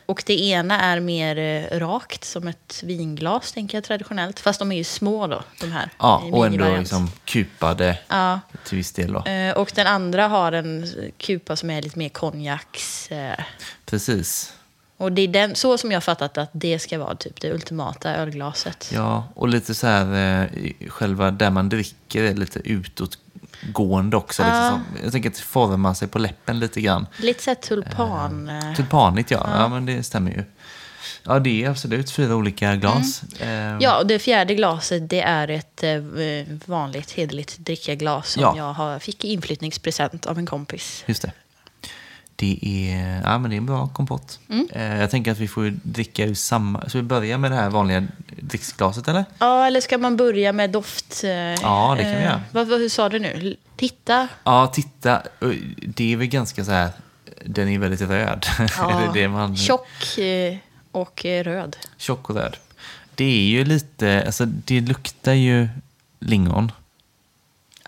Och 0.06 0.22
det 0.26 0.40
ena 0.40 0.80
är 0.80 1.00
mer 1.00 1.38
eh, 1.38 1.78
rakt, 1.78 2.24
som 2.24 2.48
ett 2.48 2.80
vinglas, 2.84 3.52
tänker 3.52 3.76
jag 3.76 3.84
traditionellt. 3.84 4.40
Fast 4.40 4.58
de 4.58 4.72
är 4.72 4.76
ju 4.76 4.84
små 4.84 5.26
då, 5.26 5.42
de 5.60 5.72
här. 5.72 5.90
ja 5.98 6.22
och 6.32 6.46
ändå 6.46 6.76
liksom 6.76 7.10
kupade 7.24 7.98
Ja, 8.08 8.40
till 8.64 8.76
viss 8.76 8.92
del. 8.92 9.12
Då. 9.12 9.24
eh, 9.30 9.54
och 9.56 9.72
den 9.74 9.86
andra 9.86 10.28
har 10.28 10.52
en 10.52 10.86
kupa 11.18 11.56
som 11.56 11.70
är 11.70 11.82
lite 11.82 11.98
mer 11.98 12.08
konjaks... 12.08 13.10
Eh, 13.12 13.44
Precis. 13.86 14.52
och 14.96 15.12
det 15.12 15.22
är 15.22 15.28
den, 15.28 15.54
så 15.54 15.78
som 15.78 15.92
jag 15.92 16.04
fattat 16.04 16.38
att 16.38 16.50
det 16.52 16.78
ska 16.78 16.98
vara 16.98 17.14
typ 17.14 17.40
det 17.40 17.52
ultimata 17.52 18.14
ölglaset. 18.16 18.90
Ja, 18.94 19.24
och 19.34 19.48
lite 19.48 19.74
så 19.74 19.86
här, 19.86 20.48
själva 20.88 21.30
där 21.30 21.50
man 21.50 21.68
dricker 21.68 22.22
är 22.24 22.34
lite 22.34 22.60
utåtgående 23.62 24.16
också. 24.16 24.42
Ja. 24.42 24.68
som, 24.70 24.84
jag 25.02 25.12
tänker 25.12 25.28
att 25.30 25.34
det 25.36 25.42
formar 25.42 25.94
sig 25.94 26.08
på 26.08 26.18
läppen 26.18 26.58
lite 26.58 26.80
grann. 26.80 27.06
Lite 27.16 27.42
såhär 27.42 27.54
tulpan. 27.54 28.48
eh, 28.48 28.74
Tulpanigt, 28.76 29.30
ja. 29.30 29.46
ja. 29.54 29.68
men 29.68 29.86
det 29.86 30.02
stämmer 30.02 30.30
ju. 30.30 30.44
Ja, 31.24 31.38
det 31.38 31.64
är 31.64 31.70
absolut 31.70 32.10
fyra 32.10 32.34
olika 32.36 32.76
glas. 32.76 33.22
Eh, 33.40 33.76
Ja, 33.80 33.98
och 33.98 34.06
det 34.06 34.18
fjärde 34.18 34.54
glaset 34.54 35.10
det 35.10 35.20
är 35.20 35.48
ett 35.50 35.82
eh, 35.82 36.02
vanligt 36.66 37.10
hederligt 37.10 37.58
drickaglas 37.58 38.28
som 38.28 38.42
Ja. 38.42 38.54
jag 38.56 38.72
har, 38.72 38.98
fick 38.98 39.24
i 39.24 39.32
inflyttningspresent 39.32 40.26
av 40.26 40.38
en 40.38 40.46
kompis. 40.46 41.04
Just 41.06 41.22
det. 41.22 41.32
Det 42.42 42.58
är, 42.62 43.20
ja, 43.24 43.38
men 43.38 43.50
det 43.50 43.56
är 43.56 43.58
en 43.58 43.66
bra 43.66 43.88
kompott. 43.88 44.38
Mm. 44.48 44.68
Eh, 44.72 45.00
jag 45.00 45.10
tänker 45.10 45.32
att 45.32 45.38
vi 45.38 45.48
får 45.48 45.74
dricka 45.82 46.24
ur 46.24 46.34
samma... 46.34 46.88
Så 46.88 46.98
vi 46.98 47.02
börjar 47.02 47.38
med 47.38 47.50
det 47.50 47.54
här 47.56 47.70
vanliga 47.70 48.06
dricksglaset, 48.40 49.08
eller? 49.08 49.24
Ja, 49.38 49.66
eller 49.66 49.80
ska 49.80 49.98
man 49.98 50.16
börja 50.16 50.52
med 50.52 50.70
doft? 50.70 51.24
eh, 51.24 51.30
Ja, 51.30 51.94
det 51.98 52.02
kan 52.02 52.12
vi 52.12 52.16
eh, 52.18 52.22
göra. 52.22 52.42
Vad, 52.52 52.68
vad, 52.68 52.80
hur 52.80 52.88
sa 52.88 53.08
du 53.08 53.18
nu? 53.18 53.56
Titta. 53.76 54.28
Ja, 54.44 54.66
titta. 54.66 55.22
Det 55.86 56.12
är 56.12 56.16
väl 56.16 56.26
ganska 56.26 56.64
så 56.64 56.70
här... 56.70 56.90
Den 57.44 57.68
är 57.68 57.78
väldigt 57.78 58.00
röd. 58.00 58.46
Ja, 58.78 59.10
det 59.14 59.20
det 59.20 59.28
man, 59.28 59.56
Tjock 59.56 60.18
och 60.92 61.24
röd. 61.24 61.76
Tjock 61.96 62.30
och 62.30 62.36
röd. 62.36 62.56
Det 63.14 63.24
är 63.24 63.44
ju 63.50 63.64
lite... 63.64 64.22
Alltså, 64.26 64.44
det 64.46 64.80
luktar 64.80 65.32
ju 65.32 65.68
lingon. 66.18 66.72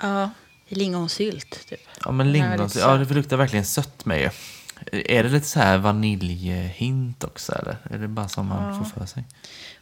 Ja, 0.00 0.30
lingonsylt 0.68 1.66
typ. 1.68 1.80
Ja, 2.04 2.10
men 2.12 2.26
Den 2.26 2.28
är 2.28 2.32
lingon... 2.32 2.50
väldigt 2.50 2.76
Ja, 2.76 2.96
det 2.96 3.14
luktar 3.14 3.36
verkligen 3.36 3.64
sött 3.64 4.04
med 4.04 4.20
ju. 4.20 4.30
Är 4.92 5.22
det 5.22 5.28
lite 5.28 5.46
så 5.46 5.60
här 5.60 5.78
vaniljhint 5.78 7.24
också, 7.24 7.52
eller? 7.52 7.76
Är 7.90 7.98
det 7.98 8.08
bara 8.08 8.28
som 8.28 8.46
man 8.46 8.84
får 8.84 9.00
för 9.00 9.06
sig? 9.06 9.24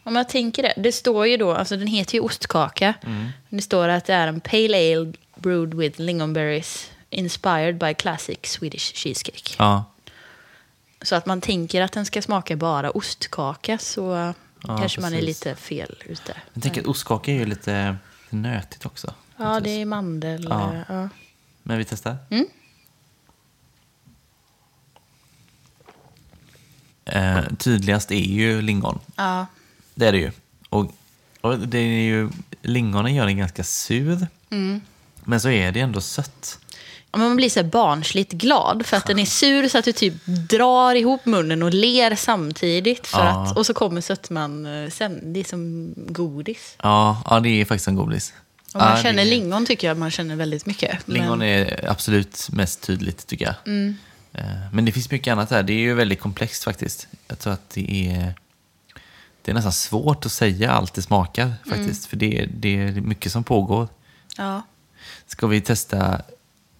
Om 0.05 0.16
jag 0.16 0.28
tänker 0.28 0.62
det. 0.62 0.74
Det 0.76 0.93
står 0.93 1.26
ju 1.26 1.37
då, 1.37 1.55
alltså 1.55 1.76
den 1.76 1.87
heter 1.87 2.14
ju 2.14 2.20
ostkaka. 2.20 2.95
Mm. 3.03 3.28
Det 3.49 3.62
står 3.62 3.89
att 3.89 4.05
det 4.05 4.14
är 4.14 4.26
en 4.28 4.41
pale 4.41 4.76
ale 4.97 5.12
brewed 5.37 5.74
with 5.74 6.01
lingonberries 6.01 6.91
inspired 7.11 7.78
by 7.78 7.95
classic 7.95 8.39
Swedish 8.43 8.95
cheesecake. 8.95 9.55
Ja, 9.59 9.85
Så 11.03 11.14
att 11.14 11.26
man 11.26 11.41
tänker 11.41 11.80
att 11.83 11.93
den 11.93 12.07
ska 12.07 12.22
smaka 12.22 12.57
bara 12.57 12.91
ostkaka 12.91 13.78
så 13.78 14.35
Ja, 14.68 14.78
kanske 14.78 15.01
man 15.01 15.12
är 15.14 15.18
precis. 15.20 15.45
lite 15.45 15.61
fel 15.61 16.03
ute. 16.07 16.35
jag 16.55 16.62
tänker 16.62 16.80
att 16.80 16.87
ostkaka 16.87 17.30
är 17.33 17.37
ju 17.37 17.45
lite 17.47 17.97
nötigt 18.30 18.87
också. 18.87 19.14
Ja, 19.43 19.61
det 19.61 19.70
är 19.70 19.84
mandel. 19.84 20.47
Ja. 20.51 20.72
eh, 20.74 20.80
Ja. 20.88 21.09
Men 21.62 21.78
vi 21.78 21.84
testar. 21.84 22.16
Mm. 22.30 22.47
Eh, 27.05 27.40
tydligast 27.59 28.11
är 28.11 28.16
ju 28.16 28.62
lingon. 28.62 28.99
Ja. 29.16 29.47
Det 29.95 30.07
är 30.07 30.12
det 30.12 30.18
ju. 30.18 30.30
Och, 30.68 30.93
och 31.40 31.59
det 31.59 31.78
är 31.78 32.03
ju, 32.03 32.30
lingonen 32.62 33.14
gör 33.14 33.26
den 33.26 33.36
ganska 33.36 33.64
sur. 33.64 34.26
Mm. 34.51 34.80
Men 35.24 35.40
så 35.40 35.49
är 35.51 35.72
det 35.72 35.80
ändå 35.80 36.01
sött. 36.01 36.59
Ja, 37.12 37.18
Man 37.18 37.36
blir 37.36 37.51
så 37.51 37.64
barnsligt 37.64 38.32
glad 38.32 38.86
för 38.86 38.97
att 38.97 39.07
den 39.07 39.18
är 39.18 39.24
sur 39.24 39.68
så 39.68 39.78
att 39.78 39.84
du 39.84 39.93
typ 39.93 40.14
drar 40.26 40.95
ihop 40.95 41.26
munnen 41.26 41.62
och 41.62 41.74
ler 41.74 42.14
samtidigt. 42.16 43.07
För 43.07 43.18
Ja. 43.24 43.47
att, 43.51 43.57
och 43.57 43.66
så 43.66 43.74
kommer 43.74 44.01
sötman 44.01 44.66
eh, 44.66 44.90
sen. 44.90 45.32
Det 45.32 45.40
är 45.40 45.45
som 45.45 45.95
godis. 45.97 46.76
Ja, 46.82 47.22
ja 47.30 47.40
det 47.40 47.49
är 47.61 47.64
faktiskt 47.64 47.88
en 47.88 47.97
godis. 47.97 48.32
Om 48.75 48.79
man 48.79 48.97
ja, 48.97 49.03
känner 49.03 49.25
det- 49.25 49.31
lingon 49.31 49.66
tycker 49.66 49.89
jag 49.89 49.97
man 49.99 50.11
känner 50.11 50.37
väldigt 50.37 50.66
mycket. 50.66 51.09
Lingon 51.09 51.39
men, 51.39 51.49
är 51.49 51.91
absolut 51.91 52.49
mest 52.53 52.83
tydligt 52.83 53.27
tycker 53.27 53.45
jag. 53.45 53.55
Mm. 53.66 53.97
Eh, 54.33 54.45
Men 54.73 54.85
det 54.85 54.93
finns 54.93 55.11
mycket 55.11 55.33
annat 55.33 55.51
här. 55.51 55.62
Det 55.62 55.73
är 55.73 55.79
ju 55.79 55.95
väldigt 55.95 56.20
komplext 56.20 56.64
faktiskt. 56.64 57.09
Jag 57.29 57.39
tror 57.39 57.53
att 57.53 57.70
det 57.70 58.11
är, 58.16 58.35
det 59.43 59.51
är 59.51 59.55
nästan 59.55 59.73
svårt 59.73 60.27
att 60.27 60.33
säga 60.33 60.70
allt 60.73 60.95
det 60.95 61.03
smakar 61.03 61.43
Mm. 61.45 61.57
faktiskt. 61.68 62.07
För 62.07 62.16
det, 62.16 62.49
det 62.55 62.68
är 62.79 62.93
mycket 62.93 63.33
som 63.33 63.45
pågår. 63.45 63.89
ja. 64.39 64.62
Ska 65.27 65.47
vi 65.47 65.61
testa 65.61 66.23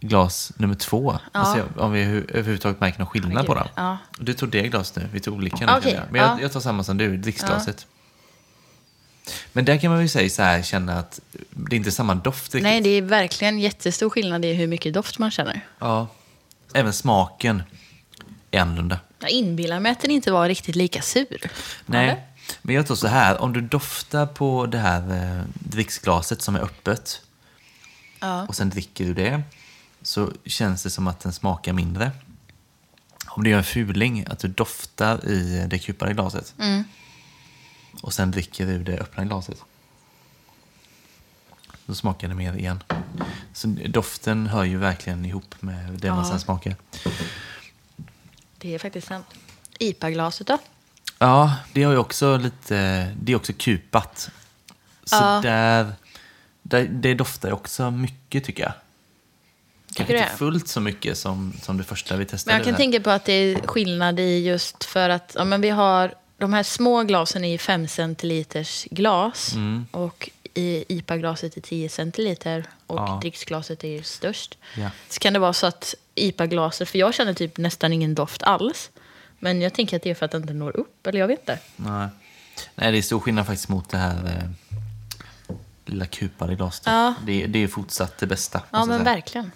glas 0.01 0.53
nummer 0.57 0.75
två? 0.75 1.19
Ja. 1.33 1.55
Se 1.55 1.81
om 1.81 1.93
vi 1.93 2.03
över- 2.03 2.25
överhuvudtaget 2.31 2.81
märker 2.81 2.99
någon 2.99 3.07
skillnad 3.09 3.47
på 3.47 3.55
dem. 3.55 3.69
Ja. 3.75 3.99
Du 4.19 4.35
tog 4.35 4.49
det 4.51 4.63
glas 4.69 4.97
nu, 4.97 5.09
vi 5.13 5.21
tog 5.21 5.35
olika 5.35 5.57
känner 5.57 5.73
jag. 5.73 6.03
Men 6.11 6.21
jag, 6.21 6.31
ja. 6.31 6.39
jag 6.43 6.53
tar 6.53 6.61
samma 6.61 6.85
som 6.85 6.99
du, 6.99 7.17
dricksglaset. 7.17 7.87
Men 9.53 9.65
där 9.65 9.77
kan 9.79 9.93
man 9.93 10.03
ju 10.03 10.09
säga 10.09 10.31
så 10.31 10.43
här, 10.43 10.63
känna 10.63 10.99
att 10.99 11.21
det 11.51 11.75
är 11.75 11.79
inte 11.79 11.93
samma 11.93 12.15
doft 12.15 12.45
riktigt. 12.45 12.63
Nej, 12.63 12.81
det 12.81 12.91
är 12.91 13.03
verkligen 13.03 13.59
jättestor 13.59 14.11
skillnad 14.11 14.45
i 14.45 14.55
hur 14.55 14.67
mycket 14.67 14.95
doft 14.95 15.19
man 15.19 15.31
känner. 15.31 15.61
Ja. 15.79 16.07
Även 16.75 16.93
smaken 16.93 17.63
är 18.51 18.61
annorlunda. 18.61 19.01
Jag 19.19 19.31
inbillar 19.31 19.81
mig 19.81 19.93
att 19.93 20.01
den 20.01 20.11
inte 20.11 20.33
var 20.33 20.49
riktigt 20.49 20.77
lika 20.77 21.03
sur. 21.03 21.51
Nej, 21.87 22.05
Eller? 22.09 22.23
men 22.63 22.75
jag 22.75 22.87
tror 22.87 22.97
så 22.97 23.07
här, 23.09 23.41
om 23.41 23.53
du 23.53 23.61
doftar 23.61 24.27
på 24.27 24.67
det 24.67 24.79
här 24.79 25.01
eh, 25.39 25.43
dricksglaset 25.55 26.43
som 26.43 26.57
är 26.57 26.61
öppet 26.61 27.21
Ja. 28.21 28.47
och 28.49 28.57
sen 28.57 28.71
dricker 28.71 29.05
du 29.05 29.15
det 29.15 29.43
så 30.03 30.31
känns 30.45 30.83
det 30.83 30.91
som 30.91 31.07
att 31.09 31.21
den 31.21 31.33
smakar 31.33 31.73
mindre. 31.73 32.11
Om 33.27 33.45
du 33.45 33.51
gör 33.51 33.59
en 33.59 33.65
fuling, 33.65 34.25
att 34.31 34.39
du 34.39 34.49
doftar 34.49 35.29
i 35.29 35.67
det 35.71 35.79
kupade 35.79 36.13
glaset 36.15 36.55
Mm. 36.59 36.85
Och 38.01 38.13
sen 38.13 38.31
dricker 38.31 38.67
du 38.67 38.83
det 38.83 38.99
öppna 38.99 39.25
glaset. 39.25 39.63
Då 41.87 41.95
smakar 41.95 42.29
det 42.29 42.35
mer 42.35 42.55
igen. 42.55 42.83
Så 43.53 43.67
doften 43.89 44.47
hör 44.47 44.65
ju 44.65 44.79
verkligen 44.79 45.25
ihop 45.25 45.55
med 45.63 45.91
det 45.99 46.11
man 46.11 46.19
Ja. 46.19 46.31
sen 46.31 46.41
smakar. 46.41 46.77
Det 48.59 48.75
är 48.75 48.79
faktiskt 48.79 49.07
sant. 49.09 49.27
IPA-glaset 49.79 50.47
då? 50.47 50.59
Ja, 51.19 51.55
det 51.73 51.83
har 51.83 51.93
ju 51.93 51.99
också 51.99 52.37
lite, 52.37 52.75
det 53.23 53.33
är 53.33 53.37
också 53.37 53.53
kupat. 53.59 54.31
Så 55.05 55.15
Ja. 55.17 55.41
där, 55.43 55.93
där, 56.63 56.85
det 56.91 57.15
doftar 57.15 57.53
också 57.53 57.91
mycket 57.91 58.45
tycker 58.45 58.63
jag. 58.63 58.73
Kanske 59.95 60.19
inte 60.19 60.37
fullt 60.37 60.69
så 60.69 60.81
mycket 60.81 61.19
som, 61.19 61.53
som 61.63 61.79
det 61.79 61.85
första 61.85 62.17
vi 62.17 62.25
testade. 62.25 62.53
Men 62.57 62.59
jag 62.61 62.67
kan 62.67 62.77
tänka 62.77 63.01
på 63.01 63.11
att 63.11 63.25
det 63.25 63.33
är 63.33 63.67
skillnad 63.67 64.21
i 64.21 64.39
just 64.47 64.85
för 64.85 65.09
att 65.09 65.33
ja, 65.39 65.45
men 65.45 65.61
vi 65.61 65.69
har 65.71 66.15
de 66.43 66.53
här 66.53 66.63
små 66.63 67.03
glasen 67.03 67.45
i 67.45 67.59
5 67.59 67.89
centiliters 67.89 68.85
glas. 68.91 69.53
Mm. 69.55 69.87
Och 69.91 70.31
i 70.55 70.85
IPA-glaset 70.89 71.57
är 71.57 71.61
10 71.61 71.89
centiliter 71.89 72.65
och 72.87 72.99
Ja. 72.99 73.19
dricksglaset 73.23 73.85
är 73.85 74.03
störst. 74.03 74.59
Ja. 74.77 74.91
Så 75.09 75.21
kan 75.21 75.33
det 75.33 75.39
vara 75.39 75.53
så 75.53 75.67
att 75.67 75.95
IPA-glaset, 76.15 76.89
för 76.89 76.99
jag 76.99 77.15
känner 77.15 77.35
typ 77.35 77.59
nästan 77.59 77.93
ingen 77.93 78.15
doft 78.15 78.43
alls. 78.43 78.91
Men 79.39 79.61
jag 79.61 79.75
tänker 79.75 79.97
att 79.97 80.03
det 80.03 80.11
är 80.11 80.15
för 80.15 80.25
att 80.25 80.31
det 80.33 80.39
inte 80.39 80.53
når 80.53 80.77
upp, 80.77 81.07
eller 81.07 81.19
jag 81.21 81.29
vet 81.29 81.41
inte. 81.41 81.59
Nej. 81.77 82.09
Nej, 82.75 82.93
det 82.93 82.99
är 82.99 83.03
stor 83.03 83.21
skillnad 83.21 83.47
faktiskt 83.47 83.69
mot 83.69 83.89
det 83.91 83.99
här 83.99 84.17
eh, 84.27 84.77
lilla 85.87 86.07
kupade 86.07 86.55
glaset. 86.55 86.83
Ja. 86.87 87.15
Det, 87.27 87.47
det 87.47 87.59
är 87.63 87.69
fortsatt 87.69 88.19
det 88.19 88.27
bästa. 88.27 88.61
Ja, 88.71 88.79
men 88.85 88.99
säga. 88.99 89.15
verkligen. 89.15 89.51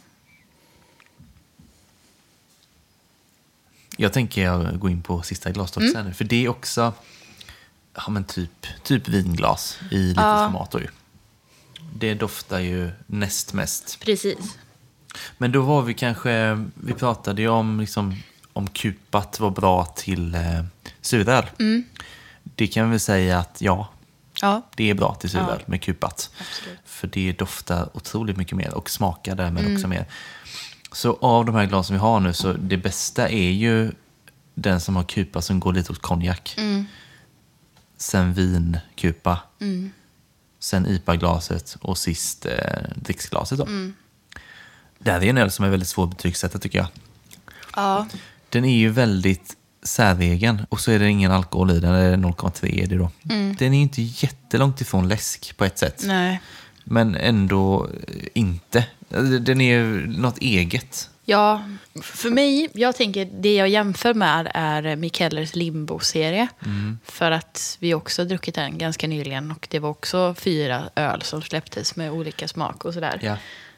Jag 3.96 4.12
tänker 4.12 4.42
jag 4.44 4.78
gå 4.78 4.88
in 4.88 5.02
på 5.02 5.22
sista 5.22 5.50
glasstoppet 5.50 5.94
Mm. 5.94 6.06
nu. 6.06 6.14
För 6.14 6.24
det 6.24 6.44
är 6.44 6.48
också 6.48 6.92
ja, 7.94 8.08
men 8.08 8.24
typ, 8.24 8.66
typ 8.82 9.08
vinglas 9.08 9.78
i 9.90 9.96
litet 9.98 10.22
Ja. 10.24 10.44
format. 10.46 10.70
Då 10.70 10.80
ju. 10.80 10.88
Det 11.94 12.14
doftar 12.14 12.58
ju 12.58 12.90
näst 13.06 13.52
mest. 13.52 14.00
Precis. 14.00 14.38
Men 15.38 15.52
då 15.52 15.60
var 15.62 15.82
vi 15.82 15.94
kanske, 15.94 16.64
vi 16.74 16.92
pratade 16.92 17.42
ju 17.42 17.48
om, 17.48 17.80
liksom, 17.80 18.16
om 18.52 18.66
kupat 18.68 19.40
var 19.40 19.50
bra 19.50 19.84
till 19.84 20.34
eh, 20.34 20.64
suröl. 21.00 21.44
Mm. 21.58 21.84
Det 22.42 22.66
kan 22.66 22.90
vi 22.90 22.98
säga 22.98 23.38
att 23.38 23.56
ja, 23.60 23.88
Ja. 24.42 24.62
det 24.74 24.90
är 24.90 24.94
bra 24.94 25.14
till 25.14 25.30
suröl 25.30 25.56
Ja. 25.58 25.64
med 25.66 25.82
kupat. 25.82 26.30
Absolut. 26.40 26.78
För 26.84 27.06
det 27.08 27.32
doftar 27.32 27.88
otroligt 27.96 28.36
mycket 28.36 28.56
mer 28.56 28.74
och 28.74 28.90
smakar 28.90 29.34
därmed 29.34 29.62
Mm. 29.64 29.74
också 29.76 29.88
mer. 29.88 30.06
Så 30.96 31.18
av 31.20 31.44
de 31.44 31.54
här 31.54 31.66
glasen 31.66 31.94
vi 31.94 32.00
har 32.00 32.20
nu 32.20 32.32
så 32.32 32.52
det 32.52 32.76
bästa 32.76 33.28
är 33.28 33.50
ju 33.50 33.92
den 34.54 34.80
som 34.80 34.96
har 34.96 35.04
kupa 35.04 35.42
som 35.42 35.60
går 35.60 35.72
lite 35.72 35.92
åt 35.92 36.02
konjak. 36.02 36.54
Mm. 36.58 36.86
Sen 37.96 38.34
vinkupa. 38.34 39.38
Sen 40.58 40.86
IPA-glaset 40.86 41.76
och 41.80 41.98
sist 41.98 42.46
eh, 42.46 42.82
dricksglaset. 42.94 43.58
Då. 43.58 43.64
Mm. 43.64 43.94
Det 44.98 45.10
här 45.10 45.22
är 45.22 45.30
en 45.30 45.38
öl 45.38 45.50
som 45.50 45.64
är 45.64 45.68
väldigt 45.68 45.88
svår 45.88 46.04
att 46.04 46.10
betygsätta 46.10 46.58
tycker 46.58 46.78
jag. 46.78 46.88
Ja. 47.76 48.06
Den 48.48 48.64
är 48.64 48.76
ju 48.76 48.90
väldigt 48.90 49.56
säregen 49.82 50.66
och 50.68 50.80
så 50.80 50.90
är 50.90 50.98
det 50.98 51.08
ingen 51.08 51.32
alkohol 51.32 51.70
i 51.70 51.80
den, 51.80 51.94
är 51.94 52.16
0,3 52.16 52.82
är 52.82 52.86
det 52.86 52.96
då. 52.96 53.10
Den 53.58 53.72
är 53.72 53.76
ju 53.76 53.82
inte 53.82 54.02
jättelångt 54.02 54.80
ifrån 54.80 55.08
läsk 55.08 55.56
på 55.56 55.64
ett 55.64 55.78
sätt. 55.78 56.02
Nej. 56.06 56.40
Men 56.88 57.14
ändå 57.14 57.88
inte. 58.34 58.84
Den 59.40 59.60
är 59.60 59.78
ju 59.78 60.06
något 60.06 60.38
eget. 60.38 61.10
Ja, 61.24 61.62
för 62.02 62.30
mig, 62.30 62.68
jag 62.74 62.96
tänker 62.96 63.24
det 63.24 63.54
jag 63.54 63.68
jämför 63.68 64.14
med 64.14 64.50
är 64.54 64.96
Mikellers 64.96 65.54
Limbo-serie. 65.54 66.48
Mm. 66.64 66.98
För 67.04 67.30
att 67.30 67.76
vi 67.80 67.94
också 67.94 68.22
har 68.22 68.26
druckit 68.26 68.54
den 68.54 68.78
ganska 68.78 69.08
nyligen 69.08 69.50
och 69.50 69.68
det 69.70 69.78
var 69.78 69.90
också 69.90 70.34
fyra 70.38 70.82
öl 70.96 71.22
som 71.22 71.42
släpptes 71.42 71.96
med 71.96 72.12
olika 72.12 72.48
smak 72.48 72.84
och 72.84 72.94
sådär. 72.94 73.18
Ja. 73.22 73.36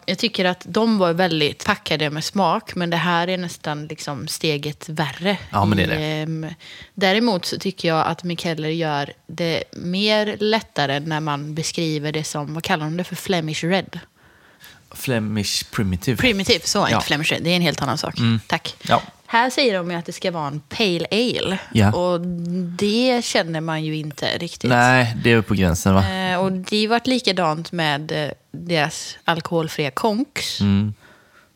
Jag 0.09 0.19
tycker 0.19 0.45
att 0.45 0.63
de 0.69 0.99
var 0.99 1.13
väldigt 1.13 1.65
packade 1.65 2.11
med 2.11 2.25
smak, 2.25 2.75
men 2.75 2.91
det 2.91 2.97
här 2.97 3.29
är 3.29 3.39
nästan 3.39 3.87
liksom 3.87 4.29
steget 4.29 4.89
värre. 4.89 5.39
Ja, 5.51 5.65
men 5.65 5.79
det 5.79 5.85
är 5.85 5.89
det. 5.89 5.95
ehm, 5.95 6.47
däremot 6.95 7.45
så 7.45 7.59
tycker 7.59 7.89
jag 7.89 8.07
att 8.07 8.25
Mikeller 8.25 8.69
gör 8.69 9.13
det 9.27 9.65
mer 9.73 10.37
lättare 10.41 11.01
när 11.01 11.21
man 11.21 11.55
beskriver 11.55 12.13
det 12.13 12.25
som, 12.25 12.55
vad 12.55 12.65
kallar 12.65 12.85
de 12.85 12.97
det 12.97 13.05
för, 13.05 13.17
Flemish 13.17 13.65
Red? 13.65 14.01
Flemish 14.95 15.65
Primitive. 15.71 16.17
Primitive, 16.17 16.61
så, 16.65 16.79
Ja. 16.79 16.87
Mm. 16.87 16.95
inte 16.97 17.07
Flemish 17.07 17.33
Red. 17.33 17.43
Det 17.43 17.51
är 17.51 17.57
en 17.57 17.63
helt 17.63 17.83
annan 17.83 17.99
sak. 17.99 18.15
Tack. 18.47 18.75
Ja. 18.83 19.03
Här 19.31 19.51
säger 19.51 19.75
de 19.75 19.91
ju 19.91 19.97
att 19.97 20.07
det 20.07 20.13
ska 20.13 20.31
vara 20.31 20.47
en 20.47 20.61
pale 20.61 21.07
ale. 21.11 21.59
Ja. 21.73 21.93
Och 21.93 22.21
det 22.79 23.25
känner 23.25 23.61
man 23.61 23.85
ju 23.85 23.97
inte 23.97 24.39
riktigt. 24.39 24.71
Nej, 24.71 25.17
det 25.25 25.33
är 25.33 25.43
på 25.43 25.55
gränsen 25.55 25.95
va? 25.95 26.11
Eh, 26.11 26.39
och 26.41 26.53
det 26.53 26.83
har 26.85 26.89
varit 26.89 27.07
likadant 27.07 27.73
med 27.73 28.13
eh, 28.13 28.31
deras 28.51 29.19
alkoholfria 29.25 29.91
konks. 29.91 30.61
Mm. 30.61 30.95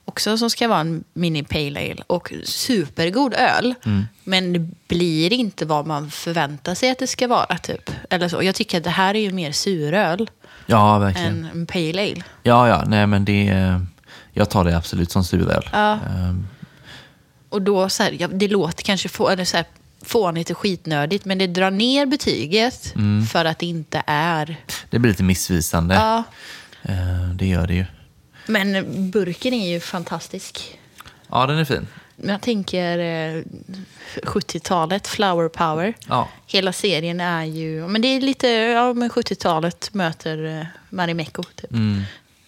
Också 0.05 0.39
som 0.39 0.51
ska 0.51 0.69
vara 0.69 0.81
en 0.81 1.05
mini 1.15 1.43
pale 1.43 1.81
ale. 1.81 2.03
Och 2.07 2.33
supergod 2.45 3.35
öl. 3.35 3.75
Mm. 3.85 4.05
Men 4.25 4.53
det 4.53 4.69
blir 4.89 5.33
inte 5.33 5.65
vad 5.67 5.87
man 5.87 6.11
förväntar 6.11 6.75
sig 6.75 6.91
att 6.91 6.99
det 6.99 7.07
ska 7.07 7.29
vara. 7.29 7.59
Typ. 7.59 7.91
Eller 8.11 8.29
så. 8.29 8.43
Jag 8.43 8.55
tycker 8.55 8.79
att 8.79 8.85
det 8.85 8.91
här 8.91 9.15
är 9.15 9.21
ju 9.21 9.33
mer 9.33 9.53
suröl 9.53 10.31
Ja, 10.67 10.99
verkligen. 10.99 11.29
än 11.45 11.51
en 11.55 11.67
pale 11.67 12.03
ale. 12.03 12.23
Ja, 12.43 12.69
ja, 12.69 12.85
nej 12.87 13.07
men 13.07 13.25
det. 13.25 13.81
Jag 14.33 14.51
tar 14.51 14.65
det 14.65 14.77
absolut 14.77 15.11
som 15.11 15.25
suröl. 15.25 15.69
Ja. 15.73 15.93
Ehm, 15.93 16.47
Och 17.53 17.63
då, 17.63 17.89
så 17.89 18.03
här, 18.03 18.17
ja, 18.21 18.29
det 18.29 18.49
låter 18.49 18.83
kanske 18.85 19.09
få, 19.09 19.29
eller 19.29 19.45
så 19.45 19.57
här, 19.57 19.67
fånigt 20.05 20.51
och 20.51 20.59
skitnördigt, 20.59 21.25
men 21.25 21.39
det 21.39 21.47
drar 21.47 21.71
ner 21.71 22.07
betyget 22.07 22.93
Mm. 22.97 23.27
för 23.27 23.45
att 23.45 23.59
det 23.59 23.67
inte 23.67 24.03
är... 24.07 24.57
det 24.91 24.99
blir 24.99 25.11
lite 25.13 25.23
missvisande. 25.23 25.95
Ja, 25.95 26.23
Ehm, 26.83 27.37
det 27.37 27.47
gör 27.47 27.67
det 27.67 27.75
ju. 27.75 27.85
men 28.47 29.11
burken 29.11 29.55
är 29.55 29.69
ju 29.73 29.81
fantastisk. 29.81 30.79
Ja, 31.31 31.47
den 31.47 31.59
är 31.59 31.65
fin. 31.65 31.87
Jag 32.17 32.41
tänker 32.41 32.99
eh, 32.99 33.43
70-talet, 34.23 35.07
Flower 35.09 35.49
Power. 35.49 35.95
Ja. 36.09 36.29
Hela 36.47 36.73
serien 36.73 37.21
är 37.21 37.45
ju... 37.45 37.89
Men 37.89 38.03
det 38.03 38.09
är 38.09 38.21
lite... 38.21 38.49
Ja, 38.49 38.93
men 38.95 39.11
70-talet 39.11 39.95
möter 39.95 40.59
eh, 40.61 40.67
Marimekko, 40.91 41.43
typ. 41.43 41.73
Mm. 41.73 42.03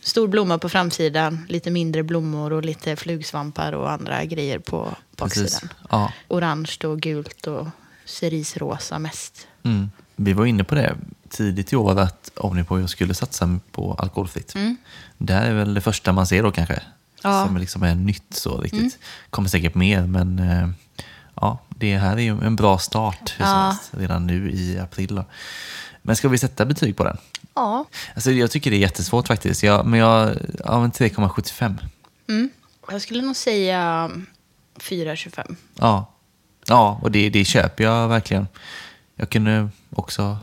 Stor 0.04 0.28
blomma 0.28 0.58
på 0.58 0.68
framsidan, 0.68 1.46
lite 1.48 1.70
mindre 1.70 2.02
blommor 2.02 2.52
och 2.52 2.64
lite 2.64 2.96
flugsvampar 2.96 3.72
och 3.72 3.90
andra 3.90 4.24
grejer 4.24 4.58
på 4.58 4.96
baksidan. 5.16 5.68
Ja. 5.90 6.12
Orange 6.28 6.76
och 6.84 7.00
gult 7.00 7.46
och 7.46 7.66
cerisrosa 8.04 8.98
mest. 8.98 9.46
Mm. 9.62 9.90
Vi 10.16 10.32
var 10.32 10.46
inne 10.46 10.64
på 10.64 10.74
det 10.74 10.96
tidigt 11.30 11.72
i 11.72 11.76
år 11.76 12.00
att 12.00 12.30
Omnipojo 12.36 12.88
skulle 12.88 13.14
satsa 13.14 13.58
på 13.72 13.94
alkoholfritt. 13.94 14.54
Det 15.18 15.32
här 15.32 15.50
är 15.50 15.54
väl 15.54 15.74
det 15.74 15.80
första 15.80 16.12
man 16.12 16.26
ser 16.26 16.42
då 16.42 16.52
kanske. 16.52 16.74
Mm. 16.74 16.86
Ja. 17.22 17.36
Mm. 17.36 17.46
Som 17.46 17.56
liksom 17.56 17.82
är 17.82 17.94
nytt 17.94 18.34
så 18.34 18.60
riktigt. 18.60 18.98
Kommer 19.30 19.48
säkert 19.48 19.74
mer 19.74 20.06
men 20.06 20.38
eh, 20.38 20.68
ja, 21.34 21.58
det 21.68 21.96
här 21.98 22.16
är 22.16 22.20
ju 22.22 22.44
en 22.44 22.56
bra 22.56 22.78
start 22.78 23.34
Ja. 23.38 23.44
helst, 23.44 23.90
redan 23.90 24.26
nu 24.26 24.50
i 24.50 24.78
april. 24.78 25.14
Då. 25.14 25.24
Men 26.02 26.16
ska 26.16 26.28
vi 26.28 26.38
sätta 26.38 26.64
betyg 26.64 26.96
på 26.96 27.04
den? 27.04 27.16
Ja. 27.54 27.84
Alltså, 28.14 28.30
jag 28.32 28.50
tycker 28.50 28.70
det 28.70 28.76
är 28.76 28.78
jättesvårt 28.78 29.26
faktiskt. 29.26 29.62
Jag, 29.62 29.86
men 29.86 30.00
jag, 30.00 30.36
ja, 30.64 30.80
men 30.80 30.92
3,75. 30.92 31.74
Mm. 32.28 32.50
Jag 32.90 33.02
skulle 33.02 33.22
nog 33.22 33.36
säga 33.36 34.10
4,25. 34.78 35.56
Ja, 35.74 36.12
ja 36.66 37.00
och 37.02 37.10
det, 37.10 37.30
det 37.30 37.44
köper 37.44 37.84
jag 37.84 38.08
verkligen. 38.08 38.46
Jag 39.16 39.30
kunde 39.30 39.68
också 39.90 40.38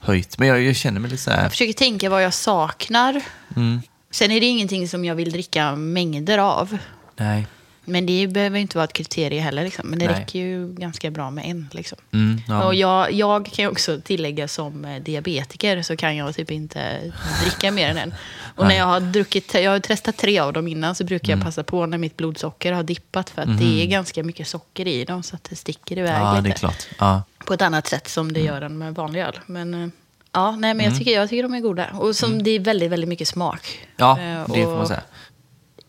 höjt, 0.00 0.38
men 0.38 0.48
jag, 0.48 0.62
jag 0.62 0.76
känner 0.76 1.00
mig 1.00 1.10
lite 1.10 1.22
så 1.22 1.30
här... 1.30 1.42
Jag 1.42 1.50
försöker 1.50 1.72
tänka 1.72 2.10
vad 2.10 2.24
jag 2.24 2.34
saknar. 2.34 3.22
Mm, 3.56 3.82
Sen 4.10 4.30
är 4.30 4.40
det 4.40 4.46
ingenting 4.46 4.88
som 4.88 5.04
jag 5.04 5.14
vill 5.14 5.30
dricka 5.32 5.76
mängder 5.76 6.38
av. 6.38 6.78
nej. 7.16 7.46
Men 7.84 8.06
det 8.06 8.26
behöver 8.26 8.58
inte 8.58 8.76
vara 8.78 8.84
ett 8.84 8.92
kriterie 8.92 9.40
heller. 9.40 9.64
Liksom. 9.64 9.88
Men 9.88 9.98
det 9.98 10.06
Nej. 10.06 10.14
räcker 10.20 10.38
ju 10.38 10.68
ganska 10.74 11.10
bra 11.10 11.30
med 11.30 11.44
en. 11.50 11.68
Liksom. 11.72 11.98
Mm, 12.12 12.40
ja. 12.48 12.64
Och 12.64 12.74
jag, 12.74 13.12
jag 13.12 13.46
kan 13.46 13.64
ju 13.64 13.68
också 13.70 14.00
tillägga 14.00 14.48
som 14.48 14.84
eh, 14.84 15.02
diabetiker 15.02 15.82
så 15.82 15.96
kan 15.96 16.16
jag 16.16 16.34
typ 16.34 16.50
inte 16.50 17.12
dricka 17.42 17.70
mer 17.70 17.88
än 17.88 17.96
en. 17.98 18.14
Och 18.56 18.66
när 18.66 18.74
jag 18.76 18.84
har 18.84 19.00
druckit, 19.00 19.54
jag 19.54 19.70
har 19.70 19.78
testat 19.78 20.16
tre 20.16 20.38
av 20.38 20.52
dem 20.52 20.68
innan 20.68 20.94
så 20.94 21.04
brukar 21.04 21.32
Mm. 21.32 21.38
jag 21.38 21.46
passa 21.46 21.62
på 21.64 21.86
när 21.86 21.98
mitt 21.98 22.16
blodsocker 22.16 22.72
har 22.72 22.82
dippat. 22.82 23.30
För 23.30 23.42
att 23.42 23.58
det 23.58 23.82
är 23.82 23.86
ganska 23.86 24.22
mycket 24.22 24.48
socker 24.48 24.88
i 24.88 25.04
dem 25.04 25.22
så 25.22 25.36
att 25.36 25.44
det 25.44 25.56
sticker 25.56 25.98
iväg 25.98 26.12
Mhm. 26.14 26.22
ja, 26.22 26.32
lite. 26.34 26.42
det 26.48 26.50
är 26.50 26.58
klart. 26.58 26.86
Ja. 26.98 27.22
På 27.46 27.54
ett 27.54 27.62
annat 27.62 27.86
sätt 27.86 28.08
som 28.08 28.32
det 28.32 28.40
Mm. 28.40 28.54
gör 28.54 28.62
än 28.62 28.78
med 28.78 28.94
vanlig 28.94 29.20
öl. 29.20 29.38
Men 29.46 29.74
eh, 29.84 29.88
ja, 30.32 30.50
nej, 30.56 30.74
men 30.74 30.86
jag, 30.86 30.98
tycker, 30.98 31.10
jag 31.12 31.28
tycker 31.28 31.42
de 31.42 31.54
är 31.54 31.60
goda. 31.60 31.86
Och 31.92 32.16
som 32.16 32.42
det 32.42 32.50
är 32.50 32.60
väldigt, 32.60 32.90
väldigt 32.90 33.08
mycket 33.08 33.28
smak. 33.28 33.78
Mm. 33.78 33.88
Ja, 33.96 34.18
Eh, 34.20 34.54
det 34.54 34.62
får 34.64 34.76
man 34.76 34.86
säga. 34.86 35.02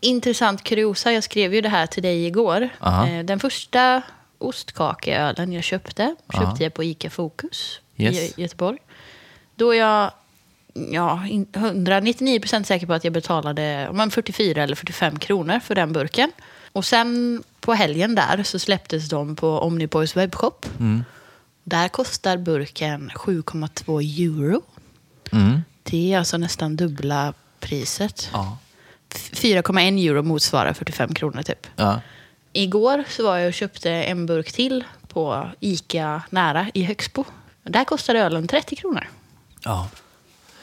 Intressant 0.04 0.62
kuriosa, 0.64 1.12
jag 1.12 1.24
skrev 1.24 1.54
ju 1.54 1.60
det 1.60 1.68
här 1.68 1.86
till 1.86 2.02
dig 2.02 2.26
igår. 2.26 2.68
Aha. 2.80 3.08
Eh, 3.08 3.24
Den 3.24 3.40
första 3.40 4.02
ostkakeölen 4.38 5.52
jag 5.52 5.64
köpte, 5.64 6.16
Aha. 6.34 6.42
köpte 6.46 6.62
jag 6.62 6.74
på 6.74 6.84
ICA 6.84 7.10
Fokus 7.10 7.80
Yes. 7.96 8.14
i 8.38 8.42
Göteborg. 8.42 8.78
Då 9.56 9.70
är 9.74 9.78
jag 9.78 10.10
ja, 10.92 11.26
in- 11.26 11.46
199% 11.52 12.62
säker 12.64 12.86
på 12.86 12.92
att 12.94 13.04
jag 13.04 13.12
betalade 13.12 13.86
om 13.90 13.96
man 13.96 14.10
44 14.10 14.62
eller 14.62 14.76
45 14.76 15.18
kronor 15.18 15.60
för 15.60 15.74
den 15.74 15.92
burken. 15.92 16.32
Och 16.72 16.84
sen 16.84 17.42
på 17.60 17.72
helgen 17.74 18.14
där 18.14 18.42
så 18.42 18.58
släpptes 18.58 19.08
de 19.08 19.36
på 19.36 19.58
Omniboys 19.58 20.16
webbshop. 20.16 20.66
Mm. 20.80 21.04
Där 21.64 21.88
kostar 21.88 22.36
burken 22.36 23.10
7,2 23.14 24.00
euro. 24.00 24.62
Mm. 25.32 25.60
Det 25.82 26.12
är 26.12 26.18
alltså 26.18 26.36
nästan 26.36 26.76
dubbla 26.76 27.34
priset. 27.60 28.28
Ja. 28.32 28.58
4,1 29.16 30.08
euro 30.08 30.22
motsvarar 30.22 30.72
45 30.72 31.14
kronor 31.14 31.42
typ. 31.42 31.66
Ja. 31.76 32.00
Igår 32.52 33.04
så 33.08 33.22
var 33.24 33.38
jag 33.38 33.48
och 33.48 33.54
köpte 33.54 33.90
en 33.90 34.26
burk 34.26 34.52
till 34.52 34.84
på 35.08 35.50
Ica 35.60 36.22
nära 36.30 36.66
i 36.74 36.82
Högsbo. 36.82 37.24
Där 37.62 37.84
kostade 37.84 38.18
ölen 38.20 38.46
30 38.48 38.76
kronor. 38.76 39.08
ja. 39.64 39.88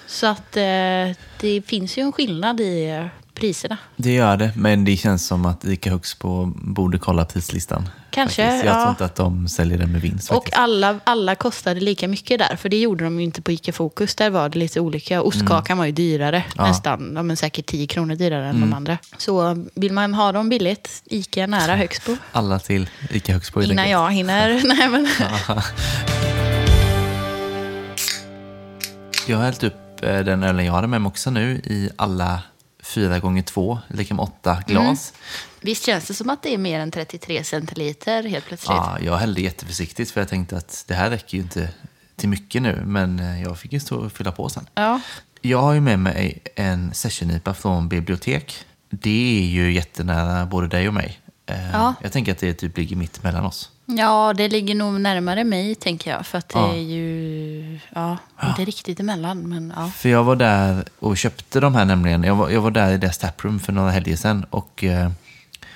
Så 0.08 0.28
att 0.28 0.58
eh, 0.58 1.16
det 1.39 1.62
finns 1.66 1.97
ju 1.97 2.02
en 2.02 2.12
skillnad 2.12 2.60
i 2.60 2.86
eh, 2.89 3.06
priserna. 3.42 3.78
Det 3.96 4.14
gör 4.14 4.38
det, 4.38 4.52
men 4.56 4.86
det 4.86 4.98
känns 4.98 5.28
som 5.28 5.46
att 5.46 5.66
ICA 5.66 5.89
Högsbo 5.89 6.46
borde 6.56 6.98
kolla 6.98 7.26
prislistan. 7.26 7.89
Kanske, 8.10 8.44
faktiskt. 8.46 8.66
Jag 8.66 8.76
ja. 8.76 8.80
tror 8.80 8.89
inte 8.89 9.06
att 9.06 9.16
de 9.16 9.48
säljer 9.48 9.78
den 9.78 9.92
med 9.92 10.02
vinst. 10.02 10.30
Och 10.30 10.36
faktiskt. 10.36 10.58
alla, 10.58 11.00
alla 11.04 11.36
kostade 11.36 11.80
lika 11.80 12.08
mycket 12.08 12.39
där, 12.39 12.56
för 12.56 12.70
det 12.70 12.78
gjorde 12.80 13.04
de 13.04 13.20
ju 13.20 13.26
inte 13.26 13.42
på 13.42 13.52
ICA 13.52 13.72
Fokus. 13.72 14.16
Där 14.16 14.30
var 14.30 14.50
det 14.50 14.60
lite 14.60 14.80
olika. 14.80 15.22
Ostkakan 15.22 15.78
var 15.78 15.86
ju 15.86 15.92
dyrare, 15.92 16.38
Mm. 16.38 16.52
Ja. 16.56 16.62
Mm. 16.62 16.72
nästan. 16.72 17.12
Ja, 17.16 17.24
men 17.24 17.38
säkert 17.38 17.66
10 17.66 17.88
kronor 17.88 18.16
dyrare 18.16 18.48
än 18.50 18.62
de 18.62 18.74
andra. 18.74 18.98
Så 19.18 19.66
vill 19.76 19.94
man 19.94 20.14
ha 20.14 20.32
dem 20.32 20.50
billigt, 20.50 21.04
ICA 21.06 21.48
nära 21.48 21.76
Högsbo. 21.82 22.18
Alla 22.32 22.60
till 22.60 22.89
ICA 23.10 23.34
Högsbo. 23.34 23.62
Innan 23.62 23.89
jag 23.89 24.12
hinner. 24.12 24.62
Nej, 24.68 24.89
men, 24.89 25.08
Jag 29.28 29.38
har 29.38 29.44
hällt 29.44 29.64
upp 29.64 30.04
eh, 30.04 30.20
den 30.20 30.44
ölen 30.44 30.66
jag 30.66 30.74
hade 30.74 30.88
med 30.88 31.02
mig 31.02 31.10
också 31.10 31.32
nu 31.32 31.52
i 31.64 31.89
alla 31.96 32.39
fyra 32.82 33.20
gånger 33.20 33.42
två, 33.44 33.80
lika 33.88 34.14
med 34.14 34.24
åtta 34.24 34.64
glas. 34.68 35.14
visst 35.62 35.86
känns 35.86 36.06
det 36.08 36.14
som 36.14 36.30
att 36.30 36.44
det 36.44 36.54
är 36.54 36.58
mer 36.58 36.80
än 36.80 36.92
33 36.92 37.44
centiliter 37.44 38.24
helt 38.24 38.46
plötsligt? 38.46 38.78
Ja, 38.78 38.98
jag 39.02 39.18
hällde 39.18 39.42
jätteförsiktigt 39.42 40.12
för 40.12 40.22
jag 40.22 40.30
tänkte 40.30 40.58
att 40.58 40.84
det 40.88 40.94
här 40.94 41.10
räcker 41.10 41.38
ju 41.38 41.44
inte 41.44 41.70
till 42.16 42.30
mycket 42.30 42.62
nu, 42.62 42.84
men 42.86 43.20
eh, 43.20 43.42
jag 43.42 43.60
fick 43.60 43.74
ju 43.74 43.80
stå 43.80 43.96
och 43.98 44.12
fylla 44.12 44.32
på 44.32 44.50
sen. 44.50 44.68
Ja. 44.74 45.02
Jag 45.42 45.62
har 45.62 45.74
ju 45.74 45.82
med 45.82 46.00
mig 46.00 46.42
en 46.56 46.94
sessionipa 46.94 47.54
från 47.54 47.90
bibliotek. 47.90 48.66
Det 48.90 49.40
är 49.40 49.46
ju 49.46 49.74
jättenära 49.74 50.46
både 50.46 50.68
dig 50.68 50.88
och 50.88 50.94
mig. 50.94 51.20
Eh, 51.46 51.72
Ja. 51.72 51.94
Jag 52.02 52.12
tänker 52.12 52.32
att 52.32 52.38
det 52.38 52.54
typ 52.54 52.78
ligger 52.78 52.96
mitt 52.96 53.24
mellan 53.24 53.46
oss. 53.46 53.70
Ja, 53.98 54.34
det 54.38 54.48
ligger 54.48 54.76
nog 54.76 55.02
närmare 55.02 55.44
mig, 55.44 55.76
tänker 55.76 56.12
jag. 56.12 56.26
För 56.26 56.38
att 56.38 56.50
det 56.50 56.60
Ja. 56.60 56.74
är 56.74 56.80
ju... 56.82 57.80
Ja, 57.96 58.18
inte 58.48 58.66
riktigt 58.66 59.00
emellan, 59.00 59.50
men 59.50 59.74
ja. 59.76 59.88
För 59.89 60.10
jag 60.10 60.24
var 60.24 60.36
där 60.36 60.84
och 61.00 61.18
köpte 61.18 61.60
de 61.60 61.76
här 61.76 61.86
nämligen. 61.86 62.24
Jag 62.24 62.36
var, 62.36 62.50
jag 62.50 62.62
var 62.62 62.72
där 62.72 62.92
i 62.92 62.98
deras 62.98 63.18
taproom 63.18 63.60
för 63.60 63.74
några 63.74 63.92
helger 63.92 64.16
sedan 64.16 64.46
och 64.50 64.84
eh, 64.84 65.12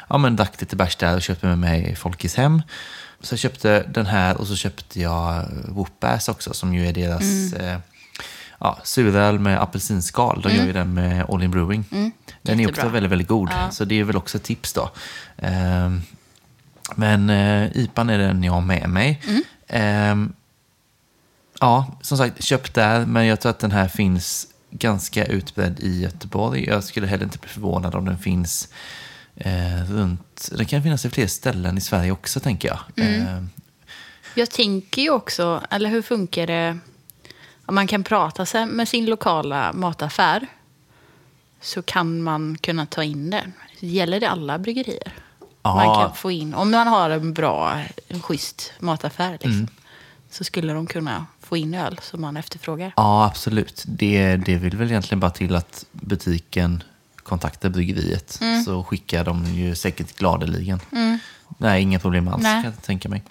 ja, 0.07 0.17
men 0.17 0.35
drack 0.35 0.61
lite 0.61 0.75
bärs 0.75 0.95
där 0.95 1.15
och 1.15 1.21
köpte 1.21 1.45
med 1.47 1.57
mig 1.57 1.95
Folkis 1.95 2.35
hem. 2.35 2.61
Så 3.21 3.33
jag 3.33 3.39
köpte 3.39 3.83
den 3.83 4.05
här 4.05 4.37
och 4.37 4.47
så 4.47 4.55
köpte 4.55 5.01
jag 5.01 5.45
Whoop-Ass 5.67 6.29
också 6.29 6.53
som 6.53 6.73
ju 6.73 6.87
är 6.87 6.93
deras 6.93 7.53
eh, 7.53 7.77
ja, 8.59 8.77
suröl 8.83 9.39
med 9.39 9.61
apelsinskal. 9.61 10.41
De 10.41 10.53
gör 10.55 10.65
ju 10.65 10.73
den 10.73 10.93
med 10.93 11.25
All 11.29 11.43
In 11.43 11.51
Brewing. 11.51 11.83
Den 12.41 12.59
är 12.59 12.69
också 12.69 12.87
väldigt, 12.89 13.11
väldigt 13.11 13.27
god. 13.27 13.49
Så 13.71 13.85
det 13.85 13.99
är 13.99 14.03
väl 14.03 14.17
också 14.17 14.37
ett 14.37 14.43
tips 14.43 14.73
då. 14.73 14.89
Ehm, 15.37 16.01
men 16.95 17.29
eh, 17.29 17.77
IPAn 17.77 18.09
är 18.09 18.17
den 18.17 18.43
jag 18.43 18.53
har 18.53 18.61
med 18.61 18.89
mig. 18.89 19.21
Ehm, 19.67 20.33
Ja, 21.59 21.97
som 22.01 22.17
sagt, 22.17 22.43
köpt 22.43 22.73
där, 22.73 23.05
men 23.05 23.25
jag 23.25 23.41
tror 23.41 23.49
att 23.49 23.59
den 23.59 23.71
här 23.71 23.87
finns 23.87 24.47
ganska 24.71 25.25
utbredd 25.25 25.79
i 25.79 26.01
Göteborg. 26.01 26.65
Jag 26.65 26.83
skulle 26.83 27.07
heller 27.07 27.23
inte 27.23 27.37
bli 27.37 27.49
förvånad 27.49 27.95
om 27.95 28.05
den 28.05 28.17
finns 28.17 28.67
eh, 29.35 29.83
runt... 29.89 30.49
Den 30.51 30.65
kan 30.65 30.83
finnas 30.83 31.05
i 31.05 31.09
fler 31.09 31.27
ställen 31.27 31.77
i 31.77 31.81
Sverige 31.81 32.11
också, 32.11 32.39
tänker 32.39 32.67
jag. 32.67 32.79
Eh, 33.05 33.43
Jag 34.33 34.51
tänker 34.51 35.01
ju 35.01 35.09
också, 35.09 35.61
eller 35.69 35.89
hur 35.89 36.01
funkar 36.01 36.47
det 36.47 36.77
om 37.65 37.75
man 37.75 37.87
kan 37.87 38.03
prata 38.03 38.65
med 38.65 38.87
sin 38.87 39.05
lokala 39.05 39.73
mataffär 39.73 40.47
så 41.61 41.81
kan 41.81 42.21
man 42.21 42.57
kunna 42.61 42.85
ta 42.85 43.03
in 43.03 43.29
den. 43.29 43.53
Gäller 43.79 44.19
det 44.19 44.29
alla 44.29 44.59
bryggerier? 44.59 45.13
Ja. 45.65 45.75
Man 45.75 45.95
kan 45.95 46.15
få 46.15 46.31
in, 46.31 46.53
om 46.53 46.71
man 46.71 46.87
har 46.87 47.09
en 47.09 47.33
bra, 47.33 47.81
en 48.07 48.21
schysst 48.21 48.71
mataffär 48.79 49.31
liksom, 49.31 49.67
så 50.31 50.43
skulle 50.43 50.73
de 50.73 50.87
kunna 50.87 51.25
få 51.41 51.57
in 51.57 51.73
öl 51.73 51.99
som 52.01 52.21
man 52.21 52.37
efterfrågar. 52.37 52.93
ja, 52.95 53.25
absolut. 53.25 53.83
Det, 53.87 54.35
det 54.37 54.55
vill 54.55 54.77
väl 54.77 54.87
egentligen 54.91 55.19
bara 55.19 55.31
till 55.31 55.55
att 55.55 55.85
butiken 55.91 56.83
kontaktar 57.23 57.69
bryggeriet. 57.69 58.39
Så 58.65 58.83
skickar 58.83 59.23
de 59.23 59.45
ju 59.45 59.75
säkert 59.75 60.17
gladeligen. 60.17 60.79
Nej, 61.57 61.81
inga 61.81 61.99
problem 61.99 62.27
alls, 62.27 62.43
Nej. 62.43 62.63
kan 62.63 62.71
jag 62.71 62.83
tänka 62.83 63.09
mig. 63.09 63.23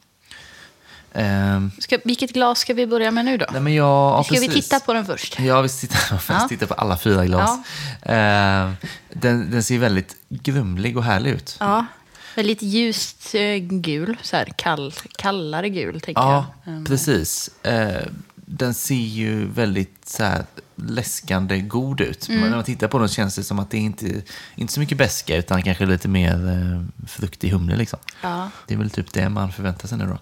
Ehm, 1.13 1.71
Ska, 1.79 1.99
vilket 2.05 2.33
glas 2.33 2.59
ska 2.59 2.75
vi 2.75 2.87
börja 2.87 3.11
med 3.11 3.25
nu 3.25 3.37
då? 3.37 3.47
nej, 3.53 3.61
men 3.61 3.75
jag, 3.75 3.87
ja, 4.19 4.25
ska 4.25 4.35
vi 4.41 4.47
precis. 4.47 4.65
titta 4.69 4.81
på 4.81 4.93
den 4.95 5.07
först? 5.07 5.39
Ja, 5.41 5.61
vi 5.61 5.69
tittar, 5.81 6.19
först 6.19 6.61
Ja. 6.61 6.67
på 6.67 6.75
alla 6.75 6.97
fyra 6.99 7.25
glas. 7.27 7.59
Eh, 8.03 8.71
den, 9.13 9.51
den 9.51 9.63
ser 9.63 9.79
väldigt 9.79 10.17
grumlig 10.29 10.97
och 10.97 11.05
härlig 11.05 11.31
ut. 11.31 11.57
Ja, 11.61 11.87
väldigt 12.35 12.63
ljust 12.63 13.35
eh, 13.35 13.57
gul, 13.57 14.17
så 14.23 14.37
här 14.37 14.53
kall, 14.57 14.93
kallare 15.19 15.69
gul 15.69 16.01
tänker 16.01 16.23
Ja, 16.23 16.47
jag. 16.65 16.75
än- 16.75 16.85
precis. 16.85 17.51
Eh, 17.63 18.07
den 18.37 18.75
ser 18.75 18.95
ju 18.95 19.47
väldigt 19.47 20.09
så 20.09 20.25
här, 20.25 20.45
läskande 20.77 21.61
god 21.61 22.01
ut. 22.01 22.29
Mm. 22.29 22.41
Men 22.41 22.51
när 22.51 22.57
man 22.57 22.65
tittar 22.65 22.89
på 22.89 22.99
den 22.99 23.09
känns 23.09 23.35
det 23.37 23.45
som 23.45 23.59
att 23.59 23.71
det 23.71 23.79
inte 23.79 24.23
inte 24.55 24.73
så 24.73 24.81
mycket 24.81 24.99
beska 24.99 25.37
utan 25.37 25.63
kanske 25.63 25.87
lite 25.87 26.09
mer 26.09 26.49
eh, 26.49 27.07
fruktig 27.09 27.51
humle. 27.51 27.77
Liksom. 27.77 27.99
Ja. 28.23 28.51
Det 28.67 28.75
är 28.75 28.79
väl 28.79 28.91
typ 28.91 29.13
det 29.13 29.29
man 29.29 29.53
förväntar 29.53 29.89
sig 29.89 29.99
nu 29.99 30.07
då. 30.07 30.19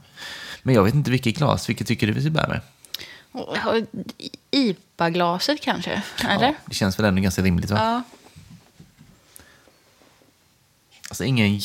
Men 0.63 0.75
jag 0.75 0.85
vet 0.85 0.95
inte 0.95 1.11
vilket 1.11 1.37
glas. 1.37 1.69
Vilket 1.69 1.87
tycker 1.87 2.07
du 2.07 2.13
vi 2.13 2.21
ska 2.21 2.31
börja 2.31 2.49
med? 2.49 2.61
IPA-glaset 4.51 5.61
kanske? 5.61 6.03
Eller? 6.29 6.47
Ja, 6.47 6.55
det 6.67 6.75
känns 6.75 6.99
väl 6.99 7.07
ändå 7.07 7.23
ganska 7.23 7.43
rimligt 7.43 7.71
va? 7.71 7.79
Ja. 7.81 8.03
Alltså 11.09 11.25
ingen 11.25 11.59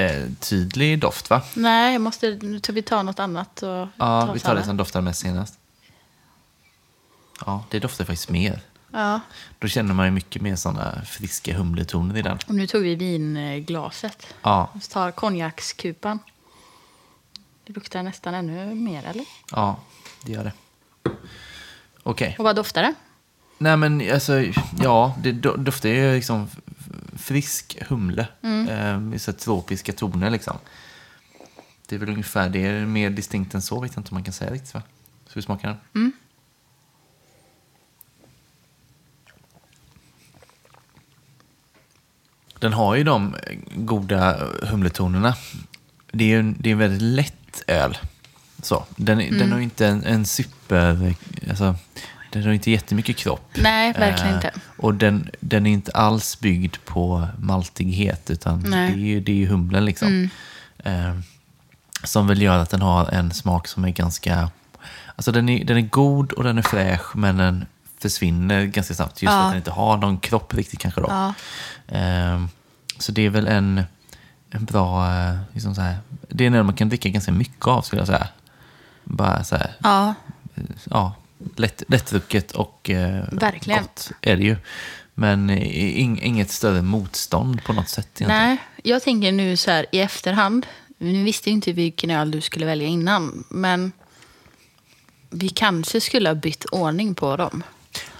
jättetydlig 0.00 0.98
doft 1.00 1.30
va? 1.30 1.42
Nej, 1.54 1.92
jag 1.92 2.00
måste, 2.02 2.38
nu 2.42 2.58
tar 2.60 2.72
vi 2.72 2.82
ta 2.82 3.02
något 3.02 3.18
annat. 3.18 3.62
Och 3.62 3.88
Ja, 3.96 4.32
vi 4.32 4.40
tar 4.40 4.54
det 4.54 4.64
som 4.64 4.76
doftade 4.76 5.04
mest 5.04 5.20
senast. 5.20 5.58
Ja, 7.46 7.64
det 7.70 7.78
doftar 7.78 8.04
faktiskt 8.04 8.28
mer. 8.30 8.60
Ja, 8.92 9.20
Då 9.58 9.68
känner 9.68 9.94
man 9.94 10.06
ju 10.06 10.10
mycket 10.12 10.42
mer 10.42 10.56
sådana 10.56 11.02
friska 11.04 11.56
humletoner 11.56 12.16
i 12.16 12.22
den. 12.22 12.38
och 12.46 12.54
nu 12.54 12.66
tog 12.66 12.82
vi 12.82 12.94
vinglaset. 12.94 14.26
Ja, 14.42 14.70
Vi 14.74 14.80
tar 14.80 15.10
konjakskupan. 15.10 16.18
Det 17.66 17.72
luktar 17.72 18.02
nästan 18.02 18.34
ännu 18.34 18.74
mer, 18.74 19.04
eller? 19.06 19.24
ja, 19.52 19.76
det 20.22 20.32
gör 20.32 20.44
det. 20.44 20.52
Okej. 22.02 22.36
Och 22.38 22.44
vad 22.44 22.56
doftar 22.56 22.82
det? 22.82 22.94
Nej 23.58 23.76
men 23.76 24.12
alltså, 24.12 24.32
ja, 24.82 25.14
det 25.22 25.32
do- 25.32 25.56
doftar 25.56 25.88
ju 25.88 26.14
liksom 26.14 26.48
frisk 27.26 27.76
humle. 27.88 28.28
Mm. 28.42 29.12
Eh, 29.12 29.18
så 29.18 29.32
tropiska 29.32 29.92
toner 29.92 30.30
liksom. 30.30 30.58
Det 31.86 31.94
är 31.94 31.98
väl 31.98 32.08
ungefär 32.08 32.48
det. 32.48 32.66
Är 32.66 32.86
mer 32.86 33.10
distinkt 33.10 33.54
än 33.54 33.62
så 33.62 33.80
vet 33.80 33.92
jag 33.94 34.00
inte 34.00 34.10
om 34.10 34.14
man 34.14 34.24
kan 34.24 34.32
säga 34.34 34.52
riktigt 34.52 34.74
va? 34.74 34.82
Ska 35.26 35.38
vi 35.38 35.42
smaka 35.42 35.76
den? 35.92 36.12
Den 42.58 42.72
har 42.72 42.94
ju 42.94 43.04
de 43.04 43.34
goda 43.74 44.48
humletonerna. 44.62 45.34
Det 46.12 46.24
är 46.24 46.28
ju 46.28 46.38
en, 46.40 46.56
det 46.60 46.68
är 46.68 46.72
en 46.72 46.78
väldigt 46.78 47.02
lätt 47.02 47.62
öl. 47.66 47.98
Så, 48.62 48.84
den, 48.96 49.20
är- 49.20 49.30
den 49.38 49.50
har 49.52 49.58
ju 49.58 49.64
inte 49.64 49.86
en, 49.86 50.04
en 50.04 50.26
super... 50.26 51.14
Alltså, 51.48 51.74
den 52.40 52.46
har 52.46 52.52
inte 52.52 52.70
jättemycket 52.70 53.16
kropp. 53.16 53.50
Nej, 53.54 53.92
verkligen 53.92 54.28
Eh, 54.30 54.34
inte. 54.34 54.50
Och 54.76 54.94
den, 54.94 55.30
den 55.40 55.66
är 55.66 55.70
inte 55.70 55.92
alls 55.92 56.40
byggd 56.40 56.76
på 56.84 57.28
maltighet, 57.38 58.30
utan 58.30 58.62
det 58.70 58.76
är, 58.76 58.90
ju, 58.90 59.20
det 59.20 59.32
är 59.32 59.36
ju 59.36 59.46
humlen 59.46 59.84
liksom. 59.84 60.30
Eh, 60.78 61.14
som 62.04 62.26
väl 62.26 62.42
gör 62.42 62.58
att 62.58 62.70
den 62.70 62.82
har 62.82 63.08
en 63.10 63.32
smak 63.32 63.68
som 63.68 63.84
är 63.84 63.90
ganska... 63.90 64.50
Alltså 65.16 65.32
den 65.32 65.48
är, 65.48 65.64
den 65.64 65.76
är 65.76 65.80
god 65.80 66.32
och 66.32 66.44
den 66.44 66.58
är 66.58 66.62
fräsch, 66.62 67.16
men 67.16 67.36
den 67.36 67.66
försvinner 67.98 68.64
ganska 68.64 68.94
snabbt. 68.94 69.22
Just 69.22 69.32
Ja. 69.32 69.42
att 69.42 69.50
den 69.50 69.56
inte 69.56 69.70
har 69.70 69.96
någon 69.96 70.18
kropp 70.18 70.54
riktigt 70.54 70.80
kanske 70.80 71.00
då. 71.00 71.06
Ja. 71.10 71.34
Eh, 71.96 72.44
så 72.98 73.12
det 73.12 73.22
är 73.26 73.30
väl 73.30 73.46
en, 73.46 73.82
en 74.50 74.64
bra... 74.64 75.06
eh, 75.12 75.36
Liksom 75.52 75.74
så 75.74 75.80
här, 75.80 75.96
det 76.28 76.44
är 76.44 76.48
en 76.48 76.54
öl 76.54 76.64
man 76.64 76.74
kan 76.74 76.88
dricka 76.88 77.08
ganska 77.08 77.32
mycket 77.32 77.66
av 77.66 77.82
skulle 77.82 78.00
jag 78.00 78.06
säga. 78.06 78.28
Bara 79.04 79.44
så 79.44 79.56
här, 79.56 79.72
Ja, 79.82 80.14
ja, 80.90 81.14
lätt, 81.56 81.82
lättdrucket 81.88 82.52
och 82.52 82.90
eh, 82.90 83.24
Verkligen. 83.32 83.82
gott 83.82 84.10
är 84.20 84.36
det 84.36 84.42
ju. 84.44 84.56
Men 85.14 85.50
eh, 85.50 85.98
ing, 86.00 86.20
inget 86.22 86.50
större 86.50 86.82
motstånd 86.82 87.64
på 87.64 87.72
något 87.72 87.88
sätt 87.88 88.08
egentligen. 88.20 88.48
nej. 88.48 88.58
Jag 88.82 89.02
tänker 89.02 89.32
nu 89.32 89.56
så 89.56 89.70
här 89.70 89.86
i 89.92 90.00
efterhand. 90.00 90.66
Nu 90.98 91.24
visste 91.24 91.50
jag 91.50 91.54
inte 91.54 91.72
vilken 91.72 92.10
öl 92.10 92.30
du 92.30 92.40
skulle 92.40 92.66
välja 92.66 92.86
innan. 92.88 93.44
Men 93.48 93.92
vi 95.30 95.48
kanske 95.48 96.00
skulle 96.00 96.28
ha 96.28 96.34
bytt 96.34 96.64
ordning 96.64 97.14
på 97.14 97.36
dem. 97.36 97.62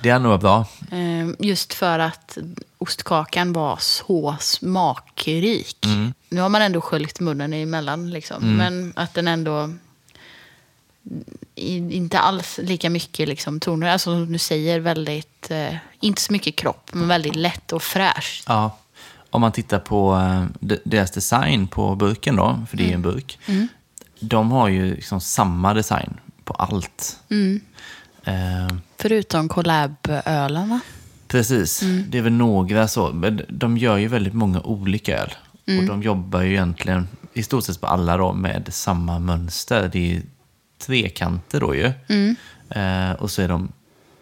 Det 0.03 0.11
är 0.11 0.19
nog 0.19 0.41
bra. 0.41 0.67
Eh, 0.93 1.29
Just 1.47 1.75
för 1.75 1.99
att 1.99 2.39
ostkakan 2.79 3.53
var 3.53 3.77
så 3.81 4.37
smakrik. 4.41 5.87
Nu 6.29 6.41
har 6.41 6.49
man 6.49 6.63
ändå 6.63 6.81
sköljt 6.81 7.21
munnen 7.21 7.53
emellan, 7.53 8.11
liksom. 8.11 8.57
men 8.57 8.93
att 8.97 9.15
den 9.15 9.29
ändå 9.29 9.71
inte 11.55 12.19
alls 12.19 12.61
lika 12.63 12.91
mycket 12.91 13.29
liksom, 13.29 13.61
toner. 13.61 13.89
Alltså 13.89 14.11
som 14.11 14.33
du 14.33 14.39
säger, 14.39 14.81
väldigt, 14.81 15.51
eh, 15.51 15.75
inte 16.01 16.23
så 16.23 16.33
mycket 16.33 16.57
kropp, 16.57 16.91
men 16.93 17.09
väldigt 17.09 17.37
lätt 17.37 17.73
och 17.73 17.83
fräscht. 17.83 18.45
Ja. 18.49 18.79
Om 19.31 19.41
man 19.41 19.53
tittar 19.53 19.79
på 19.79 20.15
eh, 20.17 20.45
de- 20.61 20.79
deras 20.85 21.11
design 21.11 21.69
på 21.69 21.95
burken 21.95 22.37
då, 22.37 22.61
för 22.71 22.77
det 22.77 22.83
är 22.85 22.89
ju 22.89 22.95
en 22.95 23.03
burk. 23.03 23.39
De 24.21 24.51
har 24.51 24.69
ju 24.69 24.95
liksom 24.95 25.21
samma 25.21 25.75
design 25.75 26.15
på 26.45 26.55
allt. 26.55 27.21
Eh, 28.25 28.77
Förutom 28.99 29.49
collab-ölen, 29.49 30.69
va? 30.71 30.81
Precis, 31.29 31.83
det 32.09 32.19
är 32.19 32.23
väl 32.23 32.33
några 32.33 32.89
så. 32.89 33.13
Men 33.13 33.41
de 33.49 33.77
gör 33.79 33.97
ju 33.97 34.09
väldigt 34.09 34.35
många 34.35 34.61
olika 34.61 35.19
öl. 35.19 35.35
Och 35.79 35.85
de 35.87 36.03
jobbar 36.03 36.41
ju 36.43 36.51
egentligen 36.53 37.09
i 37.33 37.43
stort 37.43 37.65
sett 37.65 37.81
på 37.81 37.87
alla 37.87 38.17
då 38.17 38.33
med 38.33 38.69
samma 38.71 39.19
mönster. 39.19 39.91
Det 39.93 40.17
är 40.17 40.23
trekanter 40.79 41.61
då 41.61 41.75
ju. 41.75 41.93
Eh, 42.71 43.13
och 43.13 43.31
så 43.31 43.43
är 43.43 43.49
de 43.49 43.73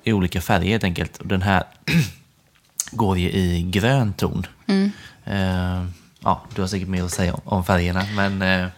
i 0.05 0.13
olika 0.13 0.41
färger 0.41 0.71
helt 0.71 0.85
enkelt. 0.85 1.17
Och 1.17 1.27
den 1.27 1.43
här 1.43 1.65
går 2.91 3.19
ju 3.19 3.31
i 3.31 3.63
grön 3.63 4.13
ton. 4.13 4.47
Eh, 5.25 5.85
ja, 6.21 6.45
du 6.55 6.61
har 6.61 6.69
säkert 6.69 6.89
mer 6.89 7.05
att 7.05 7.13
säga 7.13 7.35
om, 7.35 7.41
om 7.45 7.65
färgerna, 7.65 8.07
men 8.17 8.43
eh, 8.43 8.69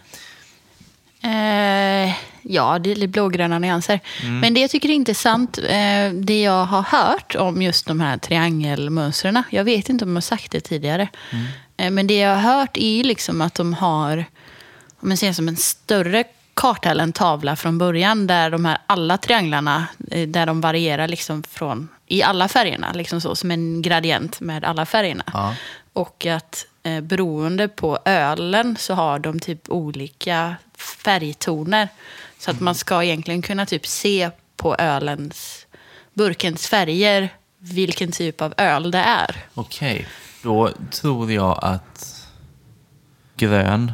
Eh, 1.27 2.13
ja, 2.41 2.79
det 2.79 2.91
är 2.91 3.07
blågröna 3.07 3.59
nyanser. 3.59 3.99
Men 4.41 4.53
det 4.53 4.59
jag 4.59 4.69
tycker 4.69 4.89
är 4.89 4.93
intressant, 4.93 5.57
eh, 5.57 6.11
det 6.13 6.41
jag 6.41 6.65
har 6.65 6.81
hört 6.81 7.35
om 7.35 7.61
just 7.61 7.85
de 7.85 7.99
här 7.99 8.17
triangelmönstren. 8.17 9.43
Jag 9.49 9.63
vet 9.63 9.89
inte 9.89 10.05
om 10.05 10.11
jag 10.11 10.15
har 10.15 10.21
sagt 10.21 10.51
det 10.51 10.59
tidigare. 10.59 11.07
Eh, 11.77 11.91
men 11.91 12.07
det 12.07 12.17
jag 12.17 12.35
har 12.35 12.59
hört 12.59 12.77
är 12.77 13.03
liksom 13.03 13.41
att 13.41 13.53
de 13.53 13.73
har, 13.73 14.25
om 14.99 15.07
man 15.07 15.17
ser 15.17 15.33
som 15.33 15.47
en 15.47 15.57
större 15.57 16.23
karta 16.57 16.89
eller 16.91 17.03
en 17.03 17.13
tavla 17.13 17.55
från 17.55 17.77
början 17.77 18.27
där 18.27 18.49
de 18.49 18.65
här 18.65 18.77
alla 18.87 19.17
trianglarna, 19.17 19.87
eh, 20.11 20.27
där 20.27 20.45
de 20.45 20.61
varierar 20.61 21.07
liksom 21.07 21.43
från, 21.43 21.87
i 22.05 22.23
alla 22.23 22.47
färgerna, 22.47 22.91
liksom 22.93 23.21
så, 23.21 23.35
som 23.35 23.51
en 23.51 23.81
gradient 23.81 24.39
med 24.39 24.63
alla 24.63 24.85
färgerna. 24.85 25.23
Ja. 25.33 25.55
Och 25.93 26.25
att 26.25 26.65
eh, 26.83 27.01
beroende 27.01 27.67
på 27.67 27.99
ölen 28.05 28.77
så 28.79 28.93
har 28.93 29.19
de 29.19 29.39
typ 29.39 29.69
olika 29.69 30.55
färgtoner. 30.77 31.89
Så 32.39 32.51
att 32.51 32.59
man 32.59 32.75
ska 32.75 33.03
egentligen 33.03 33.41
kunna 33.41 33.65
typ 33.65 33.87
se 33.87 34.29
på 34.55 34.75
ölens, 34.75 35.65
burkens 36.13 36.67
färger 36.67 37.29
vilken 37.59 38.11
typ 38.11 38.41
av 38.41 38.53
öl 38.57 38.91
det 38.91 38.97
är. 38.97 39.45
okej. 39.53 40.07
Då 40.43 40.71
tror 40.91 41.31
jag 41.31 41.59
att 41.61 42.27
grön, 43.35 43.91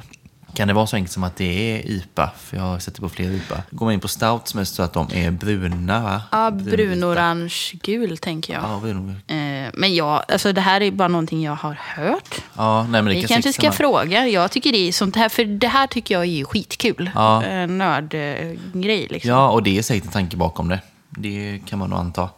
kan 0.54 0.68
det 0.68 0.74
vara 0.74 0.88
så 0.88 0.96
enkelt 0.96 1.12
som 1.12 1.24
att 1.24 1.36
det 1.36 1.72
är 1.78 1.88
IPA? 1.92 2.32
För 2.38 2.58
jag 2.58 2.64
har 2.64 2.80
sett 2.80 2.96
det 2.96 3.02
på 3.02 3.10
fler 3.10 3.32
IPA. 3.32 3.64
Går 3.72 3.86
man 3.86 3.94
in 3.94 4.00
på 4.00 4.08
stout 4.08 4.48
som 4.48 4.60
är 4.60 4.64
så 4.64 4.84
att 4.84 4.94
de 4.94 5.08
är 5.14 5.32
bruna 5.32 6.00
va? 6.02 6.22
Ja, 6.32 6.52
brunorange, 6.52 7.54
gul 7.74 8.18
tänker 8.18 8.54
jag. 8.54 8.64
Ja, 8.64 8.80
brun. 8.84 9.10
Eh, 9.28 9.70
men 9.74 9.96
ja, 9.96 10.24
alltså 10.28 10.54
det 10.54 10.62
här 10.62 10.82
är 10.82 10.92
bara 10.92 11.08
någonting 11.08 11.44
jag 11.44 11.56
har 11.56 11.74
hört. 11.96 12.36
ja 12.58 12.84
nej, 12.90 13.02
Vi 13.04 13.22
kan 13.22 13.28
kanske 13.28 13.54
ska 13.54 13.62
samma- 13.62 13.72
fråga. 13.74 14.28
Jag 14.28 14.52
tycker 14.52 14.72
det 14.72 14.88
är 14.88 14.92
sånt 14.92 15.16
här, 15.16 15.30
för 15.30 15.46
det 15.46 15.68
här 15.68 15.88
tycker 15.88 16.16
jag 16.16 16.26
är 16.26 16.46
skitkul. 16.46 17.10
Ja. 17.16 17.44
Eh, 17.46 17.68
Nördgrej 17.68 19.08
liksom. 19.10 19.32
Ja, 19.32 19.50
och 19.50 19.64
det 19.64 19.78
är 19.78 19.82
säkert 19.82 20.06
en 20.06 20.12
tanke 20.12 20.38
bakom 20.38 20.70
det. 20.70 20.80
Det 21.10 21.60
kan 21.66 21.80
man 21.80 21.90
nog 21.90 22.00
anta. 22.00 22.30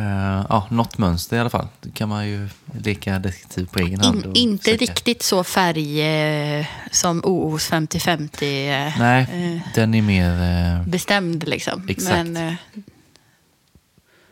Uh, 0.00 0.46
ja, 0.48 0.66
något 0.70 0.98
mönster 0.98 1.36
i 1.36 1.40
alla 1.40 1.50
fall. 1.50 1.68
Det 1.80 1.90
kan 1.90 2.08
man 2.08 2.28
ju 2.28 2.48
leka 2.84 3.18
detektiv 3.18 3.66
på 3.72 3.78
egen 3.78 4.00
hand. 4.00 4.24
In, 4.24 4.30
och 4.30 4.36
inte 4.36 4.64
försöka- 4.64 4.82
riktigt 4.92 5.22
så 5.22 5.44
färg 5.44 6.00
eh, 6.60 6.66
som 6.90 7.20
OOs 7.24 7.70
50-50 7.70 8.16
eh, 8.42 8.98
Nej, 8.98 9.22
eh, 9.22 9.72
den 9.74 9.94
är 9.94 10.02
mer... 10.02 10.30
eh, 10.80 10.86
bestämd 10.88 11.48
liksom. 11.48 11.88
Exakt. 11.88 12.28
Men 12.28 12.56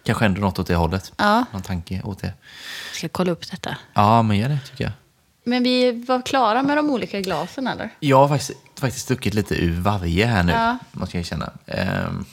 kanske 0.04 0.24
ändå 0.24 0.40
något 0.40 0.58
åt 0.58 0.66
det 0.66 0.74
hållet. 0.74 1.12
ja, 1.16 1.44
Någon 1.52 1.62
tanke 1.62 2.02
åt 2.04 2.18
det. 2.22 2.32
jag 2.90 2.96
ska 2.96 3.08
kolla 3.08 3.32
upp 3.32 3.50
detta. 3.50 3.76
Ja, 3.94 4.22
men 4.22 4.38
gör 4.38 4.48
det 4.48 4.58
tycker 4.70 4.84
jag. 4.84 4.92
Men 5.44 5.62
vi 5.62 5.92
var 6.08 6.22
klara 6.22 6.62
med 6.62 6.76
de 6.76 6.90
olika 6.90 7.20
glasen 7.20 7.66
eller? 7.66 7.90
Jag 8.00 8.16
har 8.18 8.28
faktiskt, 8.28 8.52
faktiskt 8.80 9.04
stuckit 9.04 9.34
lite 9.34 9.54
ur 9.54 9.80
varje 9.80 10.26
här 10.26 10.42
nu, 10.42 10.52
Ja. 10.52 10.78
måste 10.92 11.16
jag 11.16 11.26
känna. 11.26 11.52
Ehm, 11.66 12.24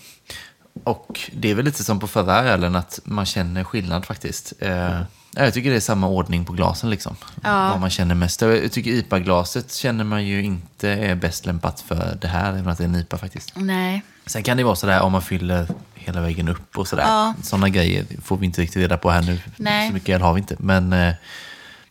och 0.84 1.20
det 1.34 1.52
är 1.52 1.56
väl 1.56 1.66
lite 1.66 1.84
som 1.84 2.00
på 2.00 2.08
förra 2.08 2.44
ölen, 2.44 2.76
att 2.76 3.00
man 3.04 3.26
känner 3.26 3.64
skillnad 3.64 4.06
faktiskt. 4.06 4.54
Eh, 4.60 5.02
jag 5.36 5.54
tycker 5.54 5.70
det 5.70 5.76
är 5.76 5.80
samma 5.80 6.08
ordning 6.08 6.46
på 6.46 6.54
glasen, 6.54 6.90
liksom. 6.90 7.16
Ja. 7.44 7.70
Vad 7.70 7.80
man 7.80 7.90
känner 7.90 8.16
mest. 8.16 8.42
Jag 8.42 8.72
tycker 8.72 8.92
IPA-glaset 8.92 9.74
känner 9.74 10.04
man 10.04 10.26
ju 10.26 10.44
inte 10.44 10.90
är 10.90 11.16
bäst 11.16 11.46
lämpat 11.46 11.82
för 11.82 12.18
det 12.22 12.28
här, 12.28 12.50
även 12.50 12.68
att 12.68 12.78
det 12.78 12.84
är 12.84 12.88
en 12.88 12.96
IPA 12.96 13.18
faktiskt. 13.18 13.52
Nej. 13.56 14.02
Sen 14.26 14.44
kan 14.44 14.58
det 14.58 14.64
vara 14.64 14.76
sådär 14.76 15.02
om 15.02 15.12
man 15.12 15.22
fyller 15.22 15.68
hela 15.96 16.22
vägen 16.22 16.50
upp 16.50 16.78
och 16.78 16.88
sådär. 16.88 17.04
Ja. 17.04 17.34
Sådana 17.44 17.70
grejer 17.70 18.06
får 18.24 18.38
vi 18.38 18.46
inte 18.46 18.62
riktigt 18.62 18.82
reda 18.82 18.98
på 18.98 19.10
här 19.10 19.22
nu. 19.22 19.40
Nej. 19.58 19.88
Så 19.88 19.94
mycket 19.94 20.16
öl 20.16 20.22
har 20.22 20.34
vi 20.34 20.40
inte. 20.40 20.56
Men, 20.60 20.94
eh, 20.94 21.14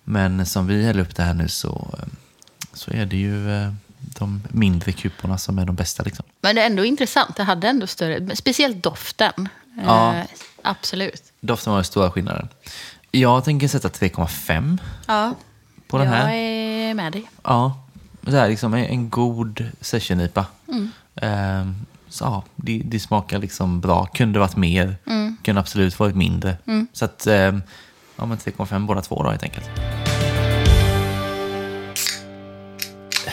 men 0.05 0.47
som 0.47 0.67
vi 0.67 0.85
häller 0.85 1.01
upp 1.01 1.17
det 1.17 1.23
här 1.23 1.35
nu 1.35 1.49
så, 1.49 1.95
eh, 1.99 2.09
så 2.73 2.91
är 2.91 3.07
det 3.07 3.17
ju 3.17 3.63
eh, 3.63 3.73
de 4.19 4.43
mindre 4.49 4.93
kuporna 4.93 5.39
som 5.39 5.59
är 5.59 5.65
de 5.67 5.77
bästa. 5.77 6.03
Liksom. 6.03 6.25
Men 6.41 6.57
det 6.57 6.63
är 6.63 6.67
ändå 6.67 6.85
intressant. 6.85 7.37
Det 7.37 7.43
hade 7.43 7.69
ändå 7.69 7.87
större, 7.87 8.37
speciellt 8.37 8.83
doften. 8.83 9.49
Ja. 9.85 10.15
Eh, 10.15 10.25
absolut. 10.63 11.23
Doften 11.41 11.71
var 11.71 11.79
den 11.79 11.85
stora 11.85 12.11
skillnaden. 12.11 12.49
Jag 13.11 13.45
tänker 13.45 13.69
sätta 13.69 13.89
3,5 13.89 14.79
Ja, 15.07 15.35
på 15.89 15.99
den 15.99 16.07
jag 16.07 16.13
här. 16.15 16.31
är 16.33 16.95
med 16.95 17.13
dig. 17.13 17.31
Ja, 17.45 17.83
så 18.25 18.31
här, 18.37 18.49
liksom 18.49 18.75
en, 18.75 19.11
god 19.11 19.65
session-IPA. 19.81 20.47
Mm. 20.69 20.91
Ehm, 21.17 21.75
så 22.09 22.25
ja, 22.25 22.43
det, 22.57 22.83
det 22.85 23.01
smakar 23.01 23.39
liksom 23.39 23.81
bra. 23.81 24.07
Kunde 24.07 24.39
varit 24.39 24.57
mer, 24.57 24.97
Mm. 25.07 25.37
kunde 25.43 25.61
absolut 25.61 25.99
varit 25.99 26.17
mindre. 26.17 26.57
Så 26.93 27.05
att, 27.05 27.27
ehm, 27.27 27.63
ja 28.17 28.27
men 28.27 28.39
3,5 28.39 28.87
båda 28.87 29.01
två 29.03 29.23
då 29.23 29.31
helt 29.31 29.43
enkelt. 29.43 29.71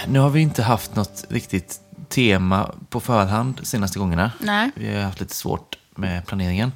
Nu 0.08 0.20
har 0.20 0.30
vi 0.30 0.42
inte 0.42 0.64
haft 0.64 0.96
något 0.96 1.26
riktigt 1.30 1.80
tema 2.10 2.72
på 2.90 3.00
förhand 3.00 3.56
de 3.56 3.66
senaste 3.66 4.00
gångerna. 4.00 4.32
Nej. 4.40 4.72
Vi 4.76 4.96
har 4.96 5.04
haft 5.04 5.20
lite 5.20 5.36
svårt 5.36 5.78
med 5.96 6.26
planeringen. 6.28 6.72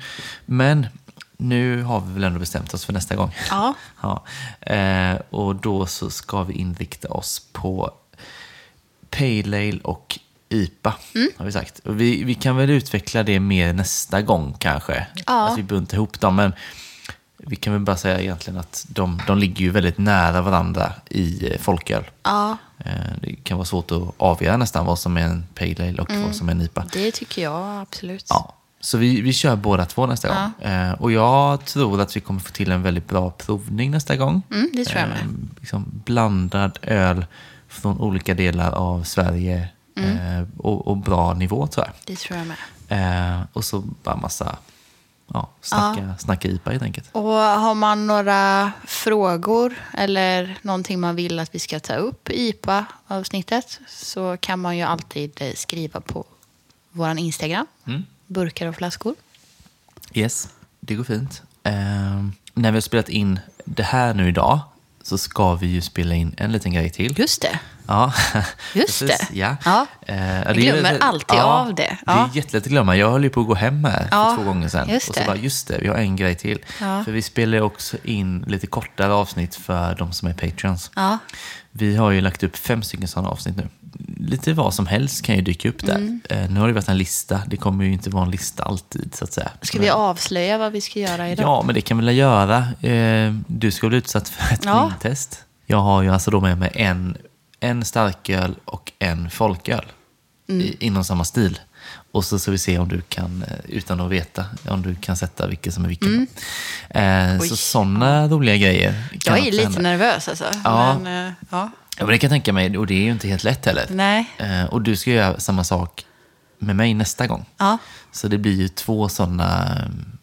Men 0.45 0.88
nu 1.38 1.84
har 1.84 2.01
vi 2.01 2.14
väl 2.14 2.23
ändå 2.23 2.39
bestämt 2.39 2.73
oss 2.73 2.85
för 2.85 2.93
nästa 2.93 3.15
gång. 3.15 3.35
Ja. 3.49 3.73
Ja, 4.01 4.23
eh, 4.76 5.18
och 5.30 5.56
då 5.56 5.85
så 5.85 6.10
ska 6.10 6.43
vi 6.43 6.53
inrikta 6.53 7.07
oss 7.07 7.41
på 7.53 7.91
Pale 9.10 9.57
Ale 9.57 9.80
och 9.84 10.19
IPA, 10.49 10.93
Mm. 11.15 11.30
har 11.38 11.45
vi 11.45 11.51
sagt. 11.51 11.80
Och 11.80 12.01
vi, 12.01 12.23
vi 12.23 12.35
kan 12.35 12.56
väl 12.57 12.69
utveckla 12.69 13.23
det 13.23 13.39
mer 13.39 13.73
nästa 13.73 14.22
gång 14.22 14.56
kanske. 14.60 15.07
Ja. 15.27 15.47
Att 15.49 15.57
vi 15.57 15.64
buntar 15.64 15.97
ihop 15.97 16.19
dem, 16.19 16.35
men 16.35 16.53
vi 17.40 17.56
kan 17.56 17.74
väl 17.74 17.82
bara 17.82 17.98
säga 17.98 18.20
egentligen 18.22 18.60
att 18.60 18.86
de, 18.90 19.22
de 19.28 19.38
ligger 19.38 19.61
ju 19.61 19.70
väldigt 19.72 19.98
nära 19.98 20.41
varandra 20.41 20.94
i 21.10 21.52
eh, 21.53 21.60
folköl. 21.60 22.03
Ja, 22.24 22.57
Eh, 22.86 22.91
det 23.22 23.36
kan 23.36 23.57
vara 23.57 23.66
svårt 23.66 23.91
att 23.91 24.02
avgöra 24.18 24.57
nästan 24.57 24.86
vad 24.86 24.99
som 24.99 25.18
är 25.18 25.22
en 25.22 25.45
Pale 25.56 25.76
Ale 25.90 26.02
och 26.02 26.10
Mm. 26.10 26.24
vad 26.24 26.36
som 26.36 26.48
är 26.49 26.52
en 26.52 26.61
IPA. 26.61 26.86
det 26.94 27.11
tycker 27.11 27.41
jag 27.41 27.82
absolut. 27.82 28.26
Ja, 28.30 28.56
så 28.80 28.98
vi, 28.98 29.22
vi 29.22 29.34
kör 29.34 29.56
båda 29.56 29.86
två 29.86 30.06
nästa 30.06 30.28
gång. 30.28 30.70
Eh, 30.72 30.91
och 30.91 31.11
jag 31.11 31.66
tror 31.66 32.02
att 32.02 32.16
vi 32.16 32.22
kommer 32.22 32.40
få 32.40 32.52
till 32.52 32.72
en 32.72 32.84
väldigt 32.84 33.07
bra 33.07 33.30
provning 33.32 33.91
nästa 33.91 34.16
gång. 34.16 34.41
Mm, 34.52 34.70
det 34.74 34.86
tror 34.86 34.99
jag 34.99 35.10
med. 35.10 35.48
Liksom 35.60 36.02
blandad 36.06 36.80
öl 36.82 37.26
från 37.68 37.99
olika 37.99 38.34
delar 38.34 38.72
av 38.72 39.03
Sverige 39.03 39.68
Mm. 39.98 40.48
och, 40.57 40.88
och 40.88 40.98
bra 40.98 41.34
nivå 41.34 41.68
tror 41.68 41.86
jag. 41.86 41.95
Det 42.06 42.16
tror 42.16 42.40
jag 42.40 42.48
med. 42.48 43.45
Och 43.53 43.66
så 43.66 43.84
bara 44.03 44.16
massa 44.16 44.57
ja, 45.34 45.49
snacka, 45.61 46.15
snacka 46.19 46.47
IPA 46.47 46.72
helt 46.72 46.84
enkelt. 46.84 47.10
Och 47.11 47.34
har 47.34 47.73
man 47.76 48.07
några 48.07 48.72
frågor 48.88 49.73
eller 49.93 50.57
någonting 50.61 50.99
man 50.99 51.15
vill 51.15 51.39
att 51.39 51.56
vi 51.56 51.60
ska 51.60 51.80
ta 51.80 51.93
upp 51.95 52.30
i 52.30 52.47
IPA-avsnittet 52.49 53.80
så 53.88 54.38
kan 54.38 54.60
man 54.60 54.77
ju 54.77 54.84
alltid 54.84 55.31
eh, 55.41 55.53
skriva 55.56 56.01
på 56.01 56.26
vår 56.91 57.18
Instagram, 57.19 57.65
Mm. 57.88 58.06
burkar 58.27 58.68
och 58.68 58.76
flaskor. 58.76 59.15
Yes, 60.14 60.49
det 60.80 60.95
går 60.95 61.03
fint. 61.03 61.41
Eh, 61.64 61.73
när 62.53 62.72
vi 62.72 62.76
har 62.76 62.81
spelat 62.81 63.10
in 63.10 63.39
det 63.65 63.84
här 63.84 64.14
nu 64.14 64.27
idag 64.30 64.60
så 65.03 65.18
ska 65.18 65.56
vi 65.56 65.68
ju 65.68 65.81
spela 65.81 66.15
in 66.15 66.34
en 66.38 66.51
liten 66.51 66.73
grej 66.73 66.89
till. 66.89 67.19
Just 67.19 67.41
det. 67.41 67.60
Ja, 67.90 68.14
Just 68.74 68.99
precis. 68.99 69.28
det. 69.30 69.36
Ja. 69.38 69.56
Ja. 69.66 69.86
Eh, 70.07 70.38
Jag 70.44 70.56
det 70.56 70.61
glömmer 70.61 70.98
alltid 71.02 71.40
av 71.40 71.68
det. 71.76 71.84
Det 71.84 71.98
Ja. 72.06 72.30
är 72.34 72.38
jättelätt 72.38 72.64
att 72.64 72.70
glömma. 72.72 72.95
Jag 72.95 73.11
höll 73.11 73.24
ju 73.24 73.30
på 73.30 73.41
att 73.41 73.48
gå 73.48 73.56
hem 73.56 73.86
här 73.86 74.07
Ja, 74.11 74.30
för 74.30 74.36
två 74.36 74.44
gånger 74.44 74.68
sedan. 74.70 74.90
just 74.90 75.10
och 75.10 75.16
så 75.16 75.22
det. 75.22 75.28
bara, 75.28 75.38
just 75.38 75.68
det, 75.68 75.78
vi 75.82 75.88
har 75.88 75.95
en 75.95 76.16
grej 76.16 76.36
till. 76.36 76.60
Ja. 76.82 77.03
För 77.03 77.11
vi 77.11 77.22
spelar 77.22 77.61
också 77.61 77.98
in 78.03 78.44
lite 78.48 78.68
kortare 78.68 79.14
avsnitt 79.14 79.56
för 79.56 79.95
de 79.95 80.11
som 80.14 80.28
är 80.28 80.34
patreons. 80.34 80.91
Ja. 80.95 81.18
Vi 81.72 81.95
har 81.95 82.11
ju 82.11 82.22
lagt 82.22 82.44
upp 82.44 82.57
fem 82.57 82.84
stycken 82.84 83.07
sådana 83.07 83.30
avsnitt 83.30 83.56
nu. 83.57 83.68
Lite 84.18 84.53
vad 84.53 84.74
som 84.74 84.88
helst 84.88 85.26
kan 85.26 85.36
ju 85.36 85.41
dyka 85.41 85.70
upp 85.70 85.86
där. 85.86 85.95
Mm. 85.95 86.22
Eh, 86.30 86.49
nu 86.49 86.60
har 86.60 86.68
det 86.68 86.74
varit 86.74 86.88
en 86.90 86.98
lista. 86.98 87.41
Det 87.48 87.57
kommer 87.57 87.86
ju 87.86 87.94
inte 87.94 88.10
vara 88.10 88.24
en 88.26 88.32
lista 88.32 88.64
alltid, 88.64 89.16
så 89.16 89.24
att 89.24 89.34
säga. 89.34 89.49
Ska 89.61 89.80
vi 89.80 89.90
avslöja 89.90 90.57
vad 90.57 90.72
vi 90.72 90.82
ska 90.82 90.99
göra 90.99 91.30
idag? 91.30 91.44
Ja, 91.45 91.64
men 91.66 91.76
det 91.76 91.82
kan 91.82 91.98
vi 91.99 92.06
väl 92.06 92.18
göra. 92.18 92.57
Eh, 92.82 93.34
Du 93.48 93.72
ska 93.72 93.88
bli 93.88 93.98
utsatt 93.98 94.30
för 94.30 94.53
ett 94.53 94.66
Ja. 94.66 94.88
vintest. 94.88 95.44
Jag 95.66 95.78
har 95.78 96.02
ju 96.02 96.10
alltså 96.14 96.32
då 96.32 96.40
med 96.41 96.57
mig 96.57 96.72
en, 96.74 97.18
en 97.60 97.86
starköl 97.86 98.56
och 98.65 98.91
en 98.99 99.30
folköl 99.30 99.86
Mm. 100.49 100.61
i, 100.61 100.77
inom 100.80 101.03
samma 101.03 101.23
stil. 101.26 101.60
Och 102.11 102.26
så 102.26 102.40
ska 102.40 102.52
vi 102.52 102.57
se 102.57 102.77
om 102.80 102.88
du 102.90 103.02
kan, 103.02 103.44
eh, 103.48 103.57
utan 103.65 103.99
att 104.02 104.11
veta, 104.11 104.45
om 104.69 104.81
du 104.81 104.95
kan 104.95 105.18
sätta 105.18 105.48
vilken 105.48 105.73
som 105.73 105.84
är 105.86 105.90
vilken. 105.90 106.27
Eh, 106.90 107.03
Mm. 107.30 107.40
Oj. 107.41 107.48
så 107.49 107.56
sådana 107.56 108.27
roliga 108.27 108.56
grejer. 108.57 109.03
Jag 109.26 109.38
är 109.40 109.52
lite 109.52 109.64
hända. 109.64 109.81
nervös 109.81 110.27
alltså. 110.27 110.45
Ja. 110.64 110.99
Men, 110.99 111.27
eh, 111.27 111.34
ja. 111.49 111.72
Ja, 111.98 112.06
men 112.06 112.07
det 112.07 112.18
kan 112.18 112.27
jag 112.27 112.31
tänka 112.34 112.53
mig, 112.53 112.77
och 112.77 112.88
det 112.88 112.94
är 112.94 113.03
ju 113.03 113.11
inte 113.11 113.27
helt 113.27 113.44
lätt 113.44 113.65
heller. 113.65 113.86
Nej. 113.90 114.30
Eh, 114.38 114.64
och 114.65 114.81
du 114.81 114.95
ska 114.95 115.11
göra 115.11 115.40
samma 115.40 115.64
sak 115.64 116.06
med 116.60 116.76
mig 116.76 116.94
nästa 116.94 117.27
gång. 117.27 117.45
Ja. 117.57 117.77
Så 118.11 118.27
det 118.27 118.38
blir 118.38 118.56
ju 118.61 118.68
två 118.68 119.10
sådana 119.10 119.77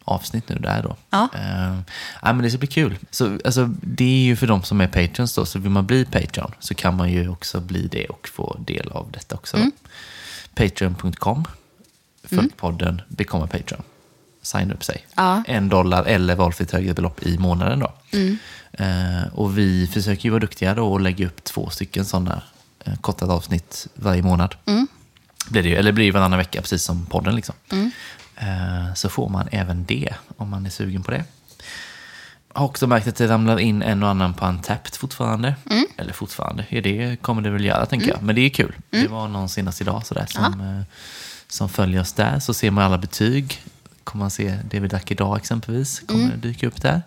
avsnitt 0.07 0.49
nu 0.49 0.55
där 0.55 0.83
då. 0.83 0.95
Ja. 1.09 1.29
Eh, 1.35 1.79
ja, 2.21 2.33
men 2.33 2.37
det 2.37 2.49
ska 2.49 2.59
bli 2.59 2.67
kul. 2.67 2.97
Så, 3.11 3.39
alltså, 3.45 3.69
det 3.81 4.03
är 4.03 4.25
ju 4.25 4.35
för 4.35 4.47
de 4.47 4.63
som 4.63 4.81
är 4.81 4.87
Patreons 4.87 5.35
då, 5.35 5.45
så 5.45 5.59
vill 5.59 5.71
man 5.71 5.85
bli 5.85 6.05
Patreon 6.05 6.51
så 6.59 6.75
kan 6.75 6.95
man 6.95 7.11
ju 7.11 7.29
också 7.29 7.59
bli 7.59 7.87
det 7.87 8.05
och 8.05 8.27
få 8.27 8.57
del 8.59 8.91
av 8.91 9.11
detta 9.11 9.35
också. 9.35 9.57
Mm. 9.57 9.71
Patreon.com, 10.55 11.45
följ 12.23 12.49
podden, 12.49 13.01
become 13.07 13.47
Patreon. 13.47 13.81
Signa 14.41 14.73
upp 14.73 14.83
sig. 14.83 15.05
Ja. 15.15 15.43
En 15.47 15.69
dollar 15.69 16.03
eller 16.03 16.35
valfritt 16.35 16.71
högre 16.71 16.93
belopp 16.93 17.23
i 17.23 17.37
månaden 17.37 17.79
då. 17.79 17.91
Eh, 18.71 19.27
och 19.33 19.57
vi 19.57 19.87
försöker 19.87 20.23
ju 20.23 20.29
vara 20.29 20.39
duktiga 20.39 20.73
då 20.73 20.91
och 20.91 21.01
lägga 21.01 21.27
upp 21.27 21.43
två 21.43 21.69
stycken 21.69 22.05
sådana 22.05 22.41
eh, 22.85 22.95
kortade 23.01 23.33
avsnitt 23.33 23.87
varje 23.93 24.21
månad. 24.21 24.55
Blir 25.49 25.63
det 25.63 25.69
ju, 25.69 25.75
eller 25.75 25.91
blir 25.91 26.05
det 26.05 26.11
varannan 26.11 26.39
vecka, 26.39 26.61
precis 26.61 26.83
som 26.83 27.05
podden. 27.05 27.35
Liksom. 27.35 27.55
Eh, 27.71 27.87
så 28.95 29.09
får 29.09 29.29
man 29.29 29.47
även 29.51 29.85
det 29.85 30.13
om 30.37 30.49
man 30.49 30.65
är 30.65 30.69
sugen 30.69 31.03
på 31.03 31.11
det. 31.11 31.23
Har 32.53 32.65
också 32.65 32.87
märkt 32.87 33.07
att 33.07 33.15
det 33.15 33.27
ramlar 33.27 33.59
in 33.59 33.81
en 33.81 34.03
och 34.03 34.09
annan 34.09 34.33
på 34.33 34.45
Antapped 34.45 34.95
fortfarande. 34.95 35.55
Eller 35.97 36.13
fortfarande, 36.13 36.65
ja, 36.69 36.81
det 36.81 37.21
kommer 37.21 37.41
det 37.41 37.49
väl 37.49 37.65
göra 37.65 37.85
tänker 37.85 38.07
jag. 38.09 38.21
Men 38.21 38.35
det 38.35 38.41
är 38.41 38.49
kul. 38.49 38.75
Det 38.89 39.07
var 39.07 39.27
någon 39.27 39.49
senast 39.49 39.81
idag 39.81 40.05
sådär, 40.05 40.25
som, 40.29 40.43
eh, 40.61 40.83
som 41.47 41.69
följer 41.69 42.01
oss 42.01 42.13
där. 42.13 42.39
Så 42.39 42.53
ser 42.53 42.71
man 42.71 42.83
alla 42.83 42.97
betyg. 42.97 43.61
Kommer 44.03 44.23
man 44.23 44.31
se 44.31 44.59
det 44.69 44.79
vi 44.79 44.87
drack 44.87 45.11
idag 45.11 45.37
exempelvis. 45.37 45.99
Kommer 45.99 46.23
det 46.29 46.35
dyka 46.47 46.67
upp 46.67 46.81
där. 46.81 47.01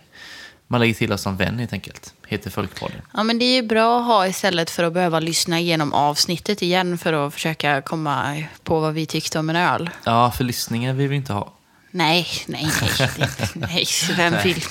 Man 0.72 0.80
lägger 0.80 0.94
till 0.94 1.12
oss 1.12 1.22
som 1.22 1.36
vän 1.36 1.58
helt 1.58 1.72
enkelt. 1.72 2.14
Heter 2.26 2.50
Folkpodden. 2.50 3.02
Ja, 3.14 3.22
men 3.22 3.38
det 3.38 3.44
är 3.44 3.54
ju 3.54 3.62
bra 3.62 4.00
att 4.00 4.06
ha 4.06 4.26
istället 4.26 4.70
för 4.70 4.84
att 4.84 4.92
behöva 4.92 5.20
lyssna 5.20 5.60
igenom 5.60 5.92
avsnittet 5.92 6.62
igen 6.62 6.98
för 6.98 7.12
att 7.12 7.34
försöka 7.34 7.82
komma 7.82 8.42
på 8.64 8.80
vad 8.80 8.94
vi 8.94 9.06
tyckte 9.06 9.38
om 9.38 9.50
en 9.50 9.56
öl. 9.56 9.90
Ja, 10.04 10.30
för 10.30 10.44
lyssningar 10.44 10.92
vill 10.92 11.08
vi 11.08 11.16
inte 11.16 11.32
ha. 11.32 11.52
Nej, 11.90 12.26
nej, 12.46 12.68
nej. 12.98 13.10
nej 13.54 13.86
vem 14.16 14.34
vill? 14.44 14.60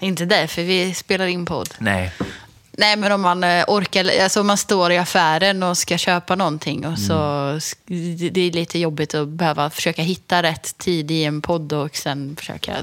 Det 0.00 0.06
är 0.06 0.08
inte 0.08 0.24
därför 0.24 0.62
vi 0.62 0.94
spelar 0.94 1.26
in 1.26 1.46
podd. 1.46 1.74
Nej. 1.78 2.12
Nej, 2.78 2.96
men 2.96 3.12
om 3.12 3.20
man 3.20 3.44
eh, 3.44 3.64
orkar, 3.68 4.22
alltså 4.22 4.40
om 4.40 4.46
man 4.46 4.56
står 4.56 4.92
i 4.92 4.98
affären 4.98 5.62
och 5.62 5.78
ska 5.78 5.98
köpa 5.98 6.34
någonting 6.34 6.86
och 6.86 6.98
så 6.98 7.14
det- 7.86 8.30
det 8.30 8.40
är 8.40 8.52
lite 8.52 8.78
jobbigt 8.78 9.14
att 9.14 9.28
behöva 9.28 9.70
försöka 9.70 10.02
hitta 10.02 10.42
rätt 10.42 10.78
tid 10.78 11.10
i 11.10 11.24
en 11.24 11.42
podd 11.42 11.72
och 11.72 11.96
sen 11.96 12.36
försöka 12.36 12.76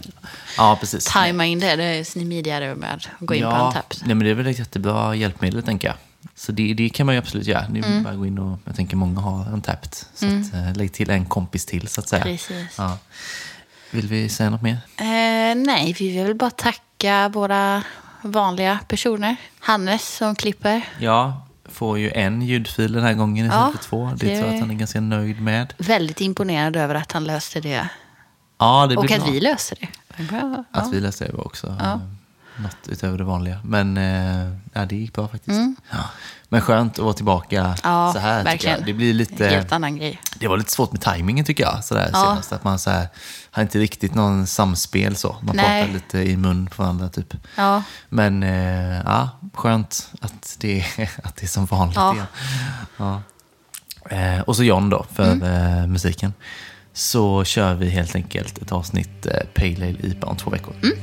Ja, 0.57 0.77
precis. 0.79 1.05
tajma 1.05 1.45
in 1.45 1.59
det. 1.59 1.75
Det 1.75 1.83
är 1.83 2.03
smidigare 2.03 2.75
med 2.75 2.93
att 2.93 3.07
gå 3.27 3.33
in 3.33 3.43
på 3.43 3.49
ja, 3.49 3.55
Antapped. 3.55 3.97
nej, 4.05 4.15
men 4.15 4.25
det 4.25 4.29
är 4.29 4.35
väl 4.35 4.47
ett 4.47 4.59
jättebra 4.59 5.15
hjälpmedel, 5.15 5.63
tänker 5.63 5.87
jag. 5.87 5.97
Så 6.35 6.51
det, 6.51 6.73
det 6.73 6.89
kan 6.89 7.05
man 7.05 7.15
ju 7.15 7.19
absolut 7.19 7.47
göra. 7.47 7.65
Det 7.69 7.79
är 7.79 7.83
Mm. 7.83 8.03
bara 8.03 8.15
gå 8.15 8.25
in 8.25 8.37
och, 8.39 8.59
jag 8.65 8.75
tänker 8.75 8.95
många 8.97 9.21
har 9.21 9.53
Untapped. 9.53 9.95
Så 10.15 10.25
att, 10.25 10.53
eh, 10.53 10.73
lägg 10.75 10.93
till 10.93 11.09
en 11.09 11.25
kompis 11.25 11.65
till, 11.65 11.87
så 11.87 12.01
att 12.01 12.09
säga. 12.09 12.23
Precis. 12.23 12.67
Ja. 12.77 12.97
Vill 13.91 14.07
vi 14.07 14.29
säga 14.29 14.49
något 14.49 14.61
mer? 14.61 14.77
Eh, 14.97 15.55
nej, 15.55 15.95
vi 15.99 16.23
vill 16.23 16.35
bara 16.35 16.49
tacka 16.49 17.29
våra 17.29 17.83
vanliga 18.21 18.79
personer. 18.87 19.35
Hannes 19.59 20.15
som 20.15 20.35
klipper. 20.35 20.81
Ja, 20.99 21.45
får 21.65 21.99
ju 21.99 22.11
en 22.11 22.41
ljudfil 22.41 22.91
den 22.93 23.03
här 23.03 23.13
gången 23.13 23.45
istället 23.45 23.65
Ja, 23.73 23.77
för 23.77 23.83
två. 23.89 24.05
Det, 24.05 24.25
det- 24.25 24.35
tror 24.37 24.47
jag 24.47 24.55
att 24.55 24.61
han 24.61 24.71
är 24.71 24.75
ganska 24.75 25.01
nöjd 25.01 25.41
med. 25.41 25.73
Väldigt 25.77 26.21
imponerad 26.21 26.75
över 26.75 26.95
att 26.95 27.11
han 27.11 27.23
löste 27.23 27.61
det. 27.61 27.89
Ja, 28.57 28.87
det 28.87 28.97
Och 28.97 29.11
att 29.11 29.23
bra. 29.23 29.31
vi 29.31 29.39
löste 29.39 29.75
det. 29.79 30.23
Bra. 30.23 30.63
Att 30.71 30.85
Ja. 30.85 30.89
vi 30.91 30.99
läste 30.99 31.25
det 31.25 31.33
var 31.33 31.45
också 31.45 31.75
Ja. 31.79 31.91
eh, 31.93 31.99
något 32.63 32.87
utöver 32.87 33.17
det 33.17 33.23
vanliga. 33.23 33.59
Men 33.63 33.97
eh, 33.97 34.55
ja, 34.73 34.85
det 34.85 34.95
gick 34.95 35.13
bra 35.13 35.27
faktiskt. 35.27 35.57
Mm. 35.57 35.75
Ja. 35.91 35.97
Men 36.51 36.61
skönt 36.61 36.93
att 36.93 36.99
vara 37.05 37.13
tillbaka 37.13 37.75
Ja, 37.83 38.13
så 38.13 38.19
här. 38.19 38.43
verkligen. 38.43 38.83
Det 38.85 38.93
blir 38.93 39.13
lite... 39.13 39.47
helt 39.47 39.71
annan 39.71 39.97
grej. 39.97 40.21
Det 40.39 40.47
var 40.47 40.57
lite 40.57 40.71
svårt 40.71 40.91
med 40.91 41.01
tajmingen 41.01 41.45
tycker 41.45 41.63
jag. 41.63 41.83
Sådär, 41.83 42.09
Ja. 42.13 42.19
senast, 42.23 42.51
att 42.51 42.63
man 42.63 42.79
så 42.79 42.89
här, 42.89 43.07
har 43.51 43.63
inte 43.63 43.79
riktigt 43.79 44.15
någon 44.15 44.47
samspel 44.47 45.15
så. 45.15 45.35
Man 45.41 45.55
Nej. 45.55 45.81
pratar 45.83 45.93
lite 45.93 46.19
i 46.31 46.37
mun 46.37 46.67
på 46.67 46.83
varandra 46.83 47.09
typ. 47.09 47.33
Ja. 47.55 47.83
Men 48.09 48.43
eh, 48.43 49.01
ja, 49.05 49.29
skönt 49.53 50.09
att 50.21 50.55
det, 50.59 50.85
att 51.23 51.35
det 51.35 51.43
är 51.45 51.47
som 51.47 51.65
vanligt 51.65 51.95
Ja. 51.95 52.13
igen. 52.13 52.25
Ja. 52.97 53.21
Eh, 54.09 54.41
och 54.41 54.55
så 54.55 54.63
John 54.63 54.89
då, 54.89 55.05
för 55.13 55.31
Mm. 55.31 55.77
eh, 55.81 55.87
musiken. 55.87 56.33
Så 56.93 57.43
kör 57.43 57.73
vi 57.73 57.89
helt 57.89 58.15
enkelt 58.15 58.57
ett 58.57 58.71
avsnitt 58.71 59.25
eh, 59.25 59.33
Pale 59.55 59.75
Ale 59.87 59.97
IPA 60.01 60.27
om 60.27 60.37
två 60.37 60.49
veckor. 60.49 60.73
Mm. 60.83 60.97